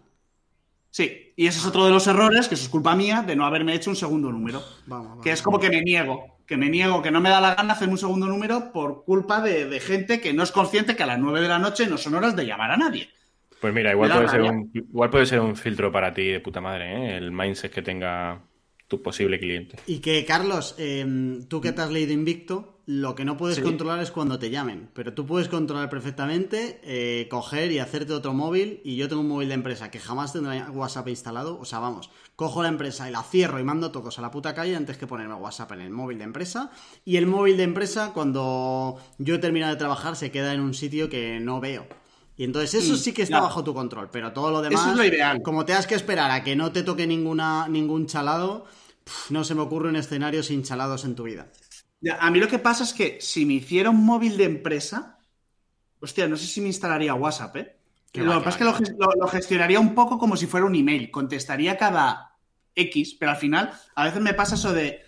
Sí, 0.91 1.33
y 1.35 1.47
ese 1.47 1.57
es 1.57 1.65
otro 1.65 1.85
de 1.85 1.91
los 1.91 2.05
errores, 2.05 2.47
que 2.47 2.55
eso 2.55 2.65
es 2.65 2.69
culpa 2.69 2.95
mía, 2.95 3.23
de 3.25 3.35
no 3.35 3.45
haberme 3.45 3.73
hecho 3.73 3.89
un 3.89 3.95
segundo 3.95 4.31
número. 4.31 4.61
Vamos, 4.85 5.07
vamos. 5.07 5.23
Que 5.23 5.31
es 5.31 5.41
como 5.41 5.59
que 5.59 5.69
me 5.69 5.81
niego, 5.81 6.37
que 6.45 6.57
me 6.57 6.69
niego, 6.69 7.01
que 7.01 7.09
no 7.09 7.19
me 7.19 7.29
da 7.29 7.41
la 7.41 7.55
gana 7.55 7.73
hacer 7.73 7.89
un 7.89 7.97
segundo 7.97 8.27
número 8.27 8.71
por 8.71 9.05
culpa 9.05 9.41
de, 9.41 9.65
de 9.65 9.79
gente 9.79 10.21
que 10.21 10.33
no 10.33 10.43
es 10.43 10.51
consciente 10.51 10.95
que 10.95 11.03
a 11.03 11.07
las 11.07 11.17
9 11.17 11.41
de 11.41 11.47
la 11.47 11.57
noche 11.57 11.87
no 11.87 11.97
son 11.97 12.13
horas 12.13 12.35
de 12.35 12.45
llamar 12.45 12.71
a 12.71 12.77
nadie. 12.77 13.09
Pues 13.61 13.73
mira, 13.73 13.91
igual 13.91 14.11
puede, 14.11 14.27
ser 14.27 14.41
un, 14.41 14.71
igual 14.73 15.09
puede 15.11 15.25
ser 15.27 15.39
un 15.39 15.55
filtro 15.55 15.91
para 15.91 16.13
ti 16.13 16.27
de 16.27 16.39
puta 16.39 16.59
madre, 16.59 16.93
¿eh? 16.93 17.17
El 17.17 17.31
mindset 17.31 17.71
que 17.71 17.83
tenga 17.83 18.41
tu 18.87 19.01
posible 19.01 19.39
cliente. 19.39 19.77
Y 19.85 19.99
que, 19.99 20.25
Carlos, 20.25 20.75
em, 20.79 21.43
tú 21.47 21.61
que 21.61 21.71
te 21.71 21.81
has 21.81 21.91
leído 21.91 22.11
Invicto, 22.11 22.81
lo 22.87 23.13
que 23.15 23.23
no 23.23 23.37
puedes 23.37 23.57
Sí. 23.57 23.61
controlar 23.61 24.01
es 24.01 24.11
cuando 24.11 24.39
te 24.39 24.49
llamen. 24.49 24.89
Pero 24.93 25.13
tú 25.13 25.25
puedes 25.25 25.47
controlar 25.47 25.89
perfectamente, 25.89 26.81
eh, 26.83 27.27
coger 27.29 27.71
y 27.71 27.79
hacerte 27.79 28.11
otro 28.13 28.33
móvil. 28.33 28.81
Y 28.83 28.97
yo 28.97 29.07
tengo 29.07 29.21
un 29.21 29.29
móvil 29.29 29.47
de 29.47 29.53
empresa 29.53 29.91
que 29.91 29.99
jamás 29.99 30.33
tendrá 30.33 30.69
WhatsApp 30.71 31.07
instalado. 31.07 31.57
O 31.59 31.63
sea, 31.63 31.79
vamos, 31.79 32.09
cojo 32.35 32.63
la 32.63 32.69
empresa 32.69 33.07
y 33.07 33.13
la 33.13 33.21
cierro 33.23 33.59
y 33.59 33.63
mando 33.63 33.91
todos 33.91 34.17
a 34.17 34.21
la 34.23 34.31
puta 34.31 34.53
calle 34.55 34.75
antes 34.75 34.97
que 34.97 35.07
ponerme 35.07 35.35
WhatsApp 35.35 35.71
en 35.73 35.81
el 35.81 35.91
móvil 35.91 36.17
de 36.17 36.23
empresa. 36.25 36.71
Y 37.05 37.15
el 37.15 37.27
móvil 37.27 37.55
de 37.57 37.63
empresa, 37.63 38.11
cuando 38.13 38.97
yo 39.19 39.35
he 39.35 39.39
terminado 39.39 39.71
de 39.71 39.79
trabajar, 39.79 40.15
se 40.17 40.31
queda 40.31 40.53
en 40.53 40.59
un 40.59 40.73
sitio 40.73 41.07
que 41.09 41.39
no 41.39 41.61
veo. 41.61 41.85
Y 42.41 42.43
entonces 42.43 42.73
eso 42.73 42.93
Mm, 42.93 42.97
sí 42.97 43.13
que 43.13 43.21
está 43.21 43.39
bajo 43.39 43.63
tu 43.63 43.71
control, 43.71 44.09
pero 44.11 44.33
todo 44.33 44.49
lo 44.49 44.63
demás, 44.63 44.81
Eso 44.81 44.89
es 44.93 44.97
lo 44.97 45.03
ideal. 45.05 45.43
como 45.43 45.63
te 45.63 45.73
has 45.73 45.85
que 45.85 45.93
esperar 45.93 46.31
a 46.31 46.43
que 46.43 46.55
no 46.55 46.71
te 46.71 46.81
toque 46.81 47.05
ninguna, 47.05 47.67
ningún 47.67 48.07
chalado, 48.07 48.65
no 49.29 49.43
se 49.43 49.53
me 49.53 49.61
ocurre 49.61 49.89
un 49.89 49.95
escenario 49.95 50.41
sin 50.41 50.63
chalados 50.63 51.05
en 51.05 51.13
tu 51.13 51.21
vida. 51.21 51.51
Ya, 51.99 52.17
a 52.17 52.31
mí 52.31 52.39
lo 52.39 52.47
que 52.47 52.57
pasa 52.57 52.83
es 52.83 52.93
que 52.93 53.19
si 53.21 53.45
me 53.45 53.53
hiciera 53.53 53.91
un 53.91 54.03
móvil 54.03 54.37
de 54.37 54.45
empresa, 54.45 55.19
hostia, 55.99 56.27
no 56.27 56.35
sé 56.35 56.47
si 56.47 56.61
me 56.61 56.67
instalaría 56.67 57.13
WhatsApp, 57.13 57.55
¿eh? 57.57 57.77
Lo 58.15 58.39
que 58.39 58.43
pasa 58.43 58.49
es 58.49 58.57
que 58.57 58.95
lo 59.19 59.27
gestionaría 59.27 59.79
un 59.79 59.93
poco 59.93 60.17
como 60.17 60.35
si 60.35 60.47
fuera 60.47 60.65
un 60.65 60.73
email. 60.73 61.11
Contestaría 61.11 61.77
cada 61.77 62.37
X, 62.73 63.17
pero 63.19 63.33
al 63.33 63.37
final 63.37 63.71
a 63.93 64.05
veces 64.05 64.19
me 64.19 64.33
pasa 64.33 64.55
eso 64.55 64.73
de... 64.73 64.99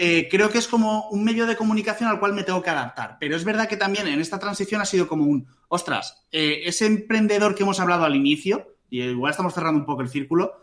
eh, 0.00 0.28
creo 0.30 0.48
que 0.48 0.58
es 0.58 0.68
como 0.68 1.08
un 1.08 1.24
medio 1.24 1.44
de 1.44 1.56
comunicación 1.56 2.08
al 2.08 2.20
cual 2.20 2.32
me 2.32 2.44
tengo 2.44 2.62
que 2.62 2.70
adaptar. 2.70 3.16
Pero 3.18 3.34
es 3.34 3.44
verdad 3.44 3.68
que 3.68 3.76
también 3.76 4.06
en 4.06 4.20
esta 4.20 4.38
transición 4.38 4.80
ha 4.80 4.84
sido 4.84 5.08
como 5.08 5.24
un, 5.24 5.48
ostras, 5.66 6.24
eh, 6.30 6.62
ese 6.64 6.86
emprendedor 6.86 7.56
que 7.56 7.64
hemos 7.64 7.80
hablado 7.80 8.04
al 8.04 8.14
inicio, 8.14 8.76
y 8.88 9.02
igual 9.02 9.32
estamos 9.32 9.54
cerrando 9.54 9.80
un 9.80 9.86
poco 9.86 10.02
el 10.02 10.08
círculo, 10.08 10.62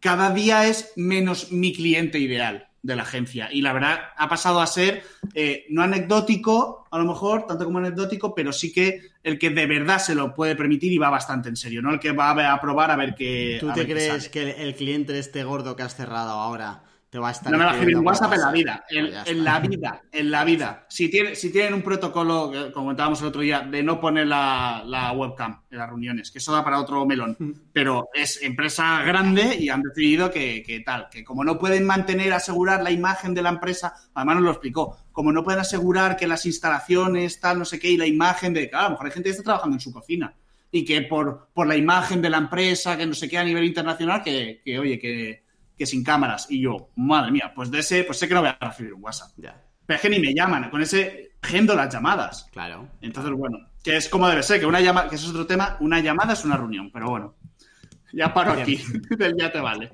cada 0.00 0.30
día 0.30 0.66
es 0.66 0.94
menos 0.96 1.52
mi 1.52 1.74
cliente 1.74 2.18
ideal 2.18 2.68
de 2.82 2.96
la 2.96 3.02
agencia. 3.02 3.50
Y 3.52 3.60
la 3.60 3.74
verdad 3.74 4.00
ha 4.16 4.30
pasado 4.30 4.62
a 4.62 4.66
ser 4.66 5.02
eh, 5.34 5.66
no 5.68 5.82
anecdótico, 5.82 6.86
a 6.90 6.98
lo 6.98 7.04
mejor, 7.04 7.46
tanto 7.46 7.66
como 7.66 7.78
anecdótico, 7.78 8.34
pero 8.34 8.50
sí 8.50 8.72
que 8.72 9.10
el 9.22 9.38
que 9.38 9.50
de 9.50 9.66
verdad 9.66 9.98
se 9.98 10.14
lo 10.14 10.34
puede 10.34 10.56
permitir 10.56 10.90
y 10.90 10.96
va 10.96 11.10
bastante 11.10 11.50
en 11.50 11.56
serio, 11.56 11.82
no 11.82 11.92
el 11.92 12.00
que 12.00 12.12
va 12.12 12.30
a 12.30 12.60
probar 12.62 12.90
a 12.90 12.96
ver 12.96 13.14
qué. 13.14 13.58
¿Tú 13.60 13.70
te 13.74 13.86
crees 13.86 14.30
que 14.30 14.40
el, 14.40 14.68
el 14.68 14.74
cliente 14.74 15.18
este 15.18 15.44
gordo 15.44 15.76
que 15.76 15.82
has 15.82 15.94
cerrado 15.94 16.30
ahora 16.30 16.84
te 17.10 17.18
va 17.18 17.28
a 17.28 17.32
estar 17.32 17.50
No 17.50 17.58
me 17.58 17.64
va 17.64 17.72
a 17.72 17.82
en 17.82 18.06
WhatsApp 18.06 18.34
en 18.34 18.40
la 18.40 18.52
vida, 18.52 18.84
en, 18.88 19.44
la 19.44 19.58
vida, 19.58 20.02
en 20.12 20.30
la 20.30 20.44
vida. 20.44 20.86
Si, 20.88 21.10
tiene, 21.10 21.34
si 21.34 21.50
tienen 21.50 21.74
un 21.74 21.82
protocolo, 21.82 22.52
que 22.52 22.70
comentábamos 22.72 23.20
el 23.20 23.26
otro 23.26 23.40
día, 23.40 23.60
de 23.62 23.82
no 23.82 24.00
poner 24.00 24.28
la, 24.28 24.84
la 24.86 25.10
webcam 25.10 25.60
en 25.68 25.78
las 25.78 25.88
reuniones, 25.88 26.30
que 26.30 26.38
eso 26.38 26.52
da 26.52 26.62
para 26.62 26.78
otro 26.78 27.04
melón. 27.06 27.36
Pero 27.72 28.08
es 28.14 28.40
empresa 28.42 29.02
grande 29.02 29.56
y 29.58 29.70
han 29.70 29.82
decidido 29.82 30.30
que, 30.30 30.62
que 30.62 30.80
tal, 30.80 31.08
que 31.10 31.24
como 31.24 31.42
no 31.42 31.58
pueden 31.58 31.84
mantener, 31.84 32.32
asegurar 32.32 32.80
la 32.80 32.92
imagen 32.92 33.34
de 33.34 33.42
la 33.42 33.50
empresa, 33.50 33.92
además 34.14 34.36
nos 34.36 34.44
lo 34.44 34.50
explicó, 34.52 34.96
como 35.10 35.32
no 35.32 35.42
pueden 35.42 35.60
asegurar 35.60 36.16
que 36.16 36.28
las 36.28 36.46
instalaciones, 36.46 37.40
tal, 37.40 37.58
no 37.58 37.64
sé 37.64 37.80
qué, 37.80 37.90
y 37.90 37.96
la 37.96 38.06
imagen 38.06 38.54
de, 38.54 38.70
claro, 38.70 38.86
a 38.86 38.88
lo 38.88 38.90
mejor 38.92 39.06
hay 39.06 39.12
gente 39.12 39.28
que 39.28 39.32
está 39.32 39.42
trabajando 39.42 39.76
en 39.76 39.80
su 39.80 39.92
cocina 39.92 40.32
y 40.70 40.84
que 40.84 41.02
por, 41.02 41.48
por 41.52 41.66
la 41.66 41.76
imagen 41.76 42.22
de 42.22 42.30
la 42.30 42.38
empresa, 42.38 42.96
que 42.96 43.04
no 43.04 43.14
sé 43.14 43.28
qué 43.28 43.36
a 43.36 43.42
nivel 43.42 43.64
internacional, 43.64 44.22
que, 44.22 44.60
que 44.64 44.78
oye, 44.78 44.96
que, 44.96 45.49
que 45.80 45.86
sin 45.86 46.04
cámaras. 46.04 46.46
Y 46.50 46.60
yo, 46.60 46.90
madre 46.96 47.32
mía, 47.32 47.52
pues 47.56 47.70
de 47.70 47.78
ese, 47.78 48.04
pues 48.04 48.18
sé 48.18 48.28
que 48.28 48.34
no 48.34 48.40
voy 48.42 48.50
a 48.50 48.58
recibir 48.68 48.92
un 48.92 49.02
WhatsApp. 49.02 49.30
Ya, 49.38 49.58
Pero 49.86 49.96
es 49.96 50.02
que 50.02 50.10
ni 50.10 50.18
me 50.20 50.34
llaman, 50.34 50.68
con 50.68 50.82
ese 50.82 51.32
agendo 51.40 51.74
las 51.74 51.90
llamadas. 51.90 52.46
claro. 52.52 52.86
Entonces, 53.00 53.32
bueno, 53.32 53.56
que 53.82 53.96
es 53.96 54.10
como 54.10 54.28
debe 54.28 54.42
ser, 54.42 54.60
que 54.60 54.66
una 54.66 54.82
llamada, 54.82 55.08
que 55.08 55.14
eso 55.14 55.24
es 55.24 55.30
otro 55.30 55.46
tema, 55.46 55.78
una 55.80 56.00
llamada 56.00 56.34
es 56.34 56.44
una 56.44 56.58
reunión, 56.58 56.90
pero 56.92 57.08
bueno. 57.08 57.34
Ya 58.12 58.34
paro 58.34 58.52
Bien. 58.56 58.62
aquí, 58.62 58.82
del 59.16 59.34
ya 59.38 59.50
te 59.50 59.58
vale. 59.60 59.90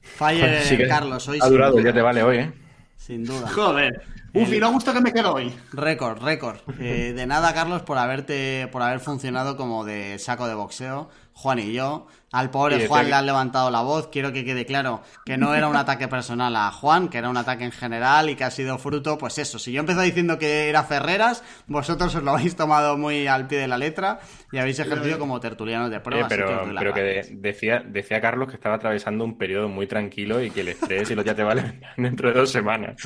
Fire, 0.00 0.62
Sí 0.64 0.76
Carlos, 0.88 1.28
hoy 1.28 1.38
ha 1.40 1.48
durado, 1.48 1.72
duda. 1.74 1.84
ya 1.84 1.92
te 1.92 2.02
vale 2.02 2.22
hoy, 2.24 2.36
¿eh? 2.38 2.52
Sin 2.96 3.24
duda. 3.24 3.48
Joder. 3.50 4.02
Uf, 4.34 4.52
y 4.52 4.58
lo 4.58 4.70
gusto 4.72 4.92
que 4.92 5.00
me 5.00 5.12
quedo 5.12 5.34
hoy. 5.34 5.54
Récord, 5.72 6.20
récord. 6.22 6.58
Eh, 6.80 7.12
de 7.14 7.26
nada, 7.26 7.54
Carlos, 7.54 7.82
por 7.82 7.98
haberte, 7.98 8.68
por 8.72 8.82
haber 8.82 9.00
funcionado 9.00 9.56
como 9.56 9.84
de 9.84 10.18
saco 10.18 10.48
de 10.48 10.54
boxeo. 10.54 11.08
Juan 11.38 11.60
y 11.60 11.72
yo. 11.72 12.08
Al 12.32 12.50
pobre 12.50 12.86
Juan 12.88 13.06
le 13.08 13.14
han 13.14 13.24
levantado 13.24 13.70
la 13.70 13.80
voz. 13.80 14.08
Quiero 14.08 14.32
que 14.32 14.44
quede 14.44 14.66
claro 14.66 15.02
que 15.24 15.38
no 15.38 15.54
era 15.54 15.66
un 15.68 15.76
ataque 15.76 16.08
personal 16.08 16.54
a 16.56 16.70
Juan, 16.72 17.08
que 17.08 17.16
era 17.18 17.30
un 17.30 17.36
ataque 17.36 17.64
en 17.64 17.70
general 17.72 18.28
y 18.28 18.34
que 18.34 18.42
ha 18.44 18.50
sido 18.50 18.76
fruto, 18.76 19.16
pues 19.16 19.38
eso. 19.38 19.58
Si 19.58 19.70
yo 19.72 19.80
empecé 19.80 20.02
diciendo 20.02 20.36
que 20.36 20.68
era 20.68 20.82
Ferreras, 20.82 21.42
vosotros 21.68 22.12
os 22.16 22.22
lo 22.22 22.32
habéis 22.32 22.56
tomado 22.56 22.98
muy 22.98 23.28
al 23.28 23.46
pie 23.46 23.58
de 23.60 23.68
la 23.68 23.78
letra 23.78 24.18
y 24.52 24.58
habéis 24.58 24.78
ejercido 24.80 25.18
como 25.18 25.38
tertulianos 25.40 25.90
de 25.90 25.96
Eh, 25.96 26.00
prueba. 26.00 26.28
que 26.28 26.34
os 26.34 26.40
pero 26.40 26.66
las 26.72 26.82
pero 26.82 26.92
que 26.92 27.02
de- 27.02 27.28
decía, 27.36 27.82
decía 27.86 28.20
Carlos 28.20 28.48
que 28.48 28.56
estaba 28.56 28.74
atravesando 28.74 29.24
un 29.24 29.38
periodo 29.38 29.68
muy 29.68 29.86
tranquilo 29.86 30.42
y 30.42 30.50
que 30.50 30.62
el 30.62 30.68
estrés 30.68 31.08
y 31.10 31.14
los 31.14 31.24
ya 31.24 31.34
te 31.36 31.44
valen 31.44 31.80
dentro 31.96 32.28
de 32.30 32.40
dos 32.40 32.50
semanas. 32.50 32.96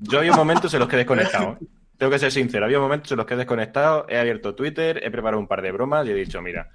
Yo 0.00 0.18
había 0.20 0.32
momentos 0.32 0.72
en 0.74 0.80
los 0.80 0.88
que 0.88 0.96
he 0.96 0.98
desconectado. 1.00 1.58
¿eh? 1.60 1.66
Tengo 1.96 2.10
que 2.10 2.18
ser 2.18 2.32
sincero, 2.32 2.64
había 2.64 2.80
momentos 2.80 3.12
en 3.12 3.18
los 3.18 3.26
que 3.26 3.34
he 3.34 3.36
desconectado, 3.36 4.06
he 4.08 4.18
abierto 4.18 4.56
Twitter, 4.56 5.00
he 5.04 5.12
preparado 5.12 5.38
un 5.38 5.46
par 5.46 5.62
de 5.62 5.70
bromas 5.70 6.04
y 6.08 6.10
he 6.10 6.14
dicho, 6.14 6.42
mira, 6.42 6.68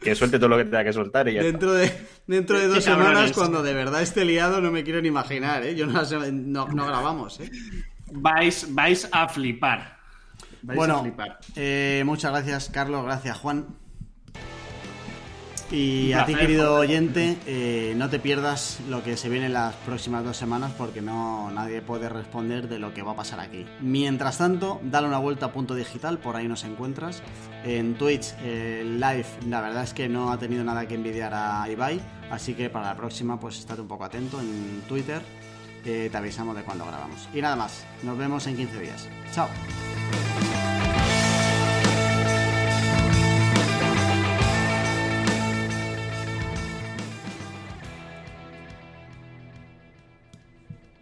que 0.00 0.14
suelte 0.14 0.38
todo 0.38 0.48
lo 0.48 0.56
que 0.56 0.64
tenga 0.64 0.84
que 0.84 0.92
soltar 0.92 1.28
y 1.28 1.34
ya 1.34 1.40
está. 1.40 1.50
Dentro 1.52 1.72
de, 1.72 1.92
dentro 2.26 2.58
de 2.58 2.68
dos 2.68 2.84
semanas, 2.84 3.32
cuando 3.32 3.62
de 3.62 3.74
verdad 3.74 4.02
esté 4.02 4.24
liado, 4.24 4.60
no 4.60 4.70
me 4.70 4.84
quiero 4.84 5.00
ni 5.02 5.08
imaginar, 5.08 5.64
¿eh? 5.64 5.74
Yo 5.74 5.86
no, 5.86 6.02
no, 6.32 6.68
no 6.68 6.86
grabamos, 6.86 7.40
¿eh? 7.40 7.50
Vais, 8.12 8.66
vais 8.74 9.08
a 9.12 9.28
flipar. 9.28 9.98
Vais 10.62 10.76
a 10.76 10.76
Bueno, 10.76 11.02
flipar. 11.02 11.38
eh, 11.56 12.02
muchas 12.06 12.32
gracias, 12.32 12.70
Carlos. 12.70 13.04
Gracias, 13.04 13.36
Juan. 13.38 13.66
Y 15.70 16.12
a 16.14 16.24
ti, 16.24 16.34
querido 16.34 16.76
oyente, 16.76 17.36
eh, 17.46 17.92
no 17.94 18.08
te 18.08 18.18
pierdas 18.18 18.78
lo 18.88 19.02
que 19.02 19.18
se 19.18 19.28
viene 19.28 19.46
en 19.46 19.52
las 19.52 19.74
próximas 19.76 20.24
dos 20.24 20.36
semanas 20.36 20.72
porque 20.78 21.02
no 21.02 21.50
nadie 21.50 21.82
puede 21.82 22.08
responder 22.08 22.68
de 22.68 22.78
lo 22.78 22.94
que 22.94 23.02
va 23.02 23.12
a 23.12 23.16
pasar 23.16 23.38
aquí. 23.40 23.66
Mientras 23.80 24.38
tanto, 24.38 24.80
dale 24.82 25.06
una 25.08 25.18
vuelta 25.18 25.46
a 25.46 25.52
punto 25.52 25.74
digital, 25.74 26.18
por 26.18 26.36
ahí 26.36 26.48
nos 26.48 26.64
encuentras. 26.64 27.22
En 27.64 27.96
Twitch, 27.96 28.34
eh, 28.42 28.82
live, 28.84 29.26
la 29.46 29.60
verdad 29.60 29.82
es 29.82 29.92
que 29.92 30.08
no 30.08 30.32
ha 30.32 30.38
tenido 30.38 30.64
nada 30.64 30.88
que 30.88 30.94
envidiar 30.94 31.34
a 31.34 31.68
Ibai, 31.68 32.00
así 32.30 32.54
que 32.54 32.70
para 32.70 32.86
la 32.86 32.96
próxima, 32.96 33.38
pues 33.38 33.58
estate 33.58 33.82
un 33.82 33.88
poco 33.88 34.04
atento 34.04 34.40
en 34.40 34.82
Twitter. 34.88 35.20
eh, 35.84 36.08
te 36.10 36.16
avisamos 36.18 36.54
de 36.56 36.62
cuando 36.62 36.84
grabamos. 36.84 37.28
Y 37.32 37.40
nada 37.40 37.56
más, 37.56 37.84
nos 38.02 38.18
vemos 38.18 38.46
en 38.46 38.56
15 38.56 38.80
días. 38.80 39.08
Chao. 39.32 39.48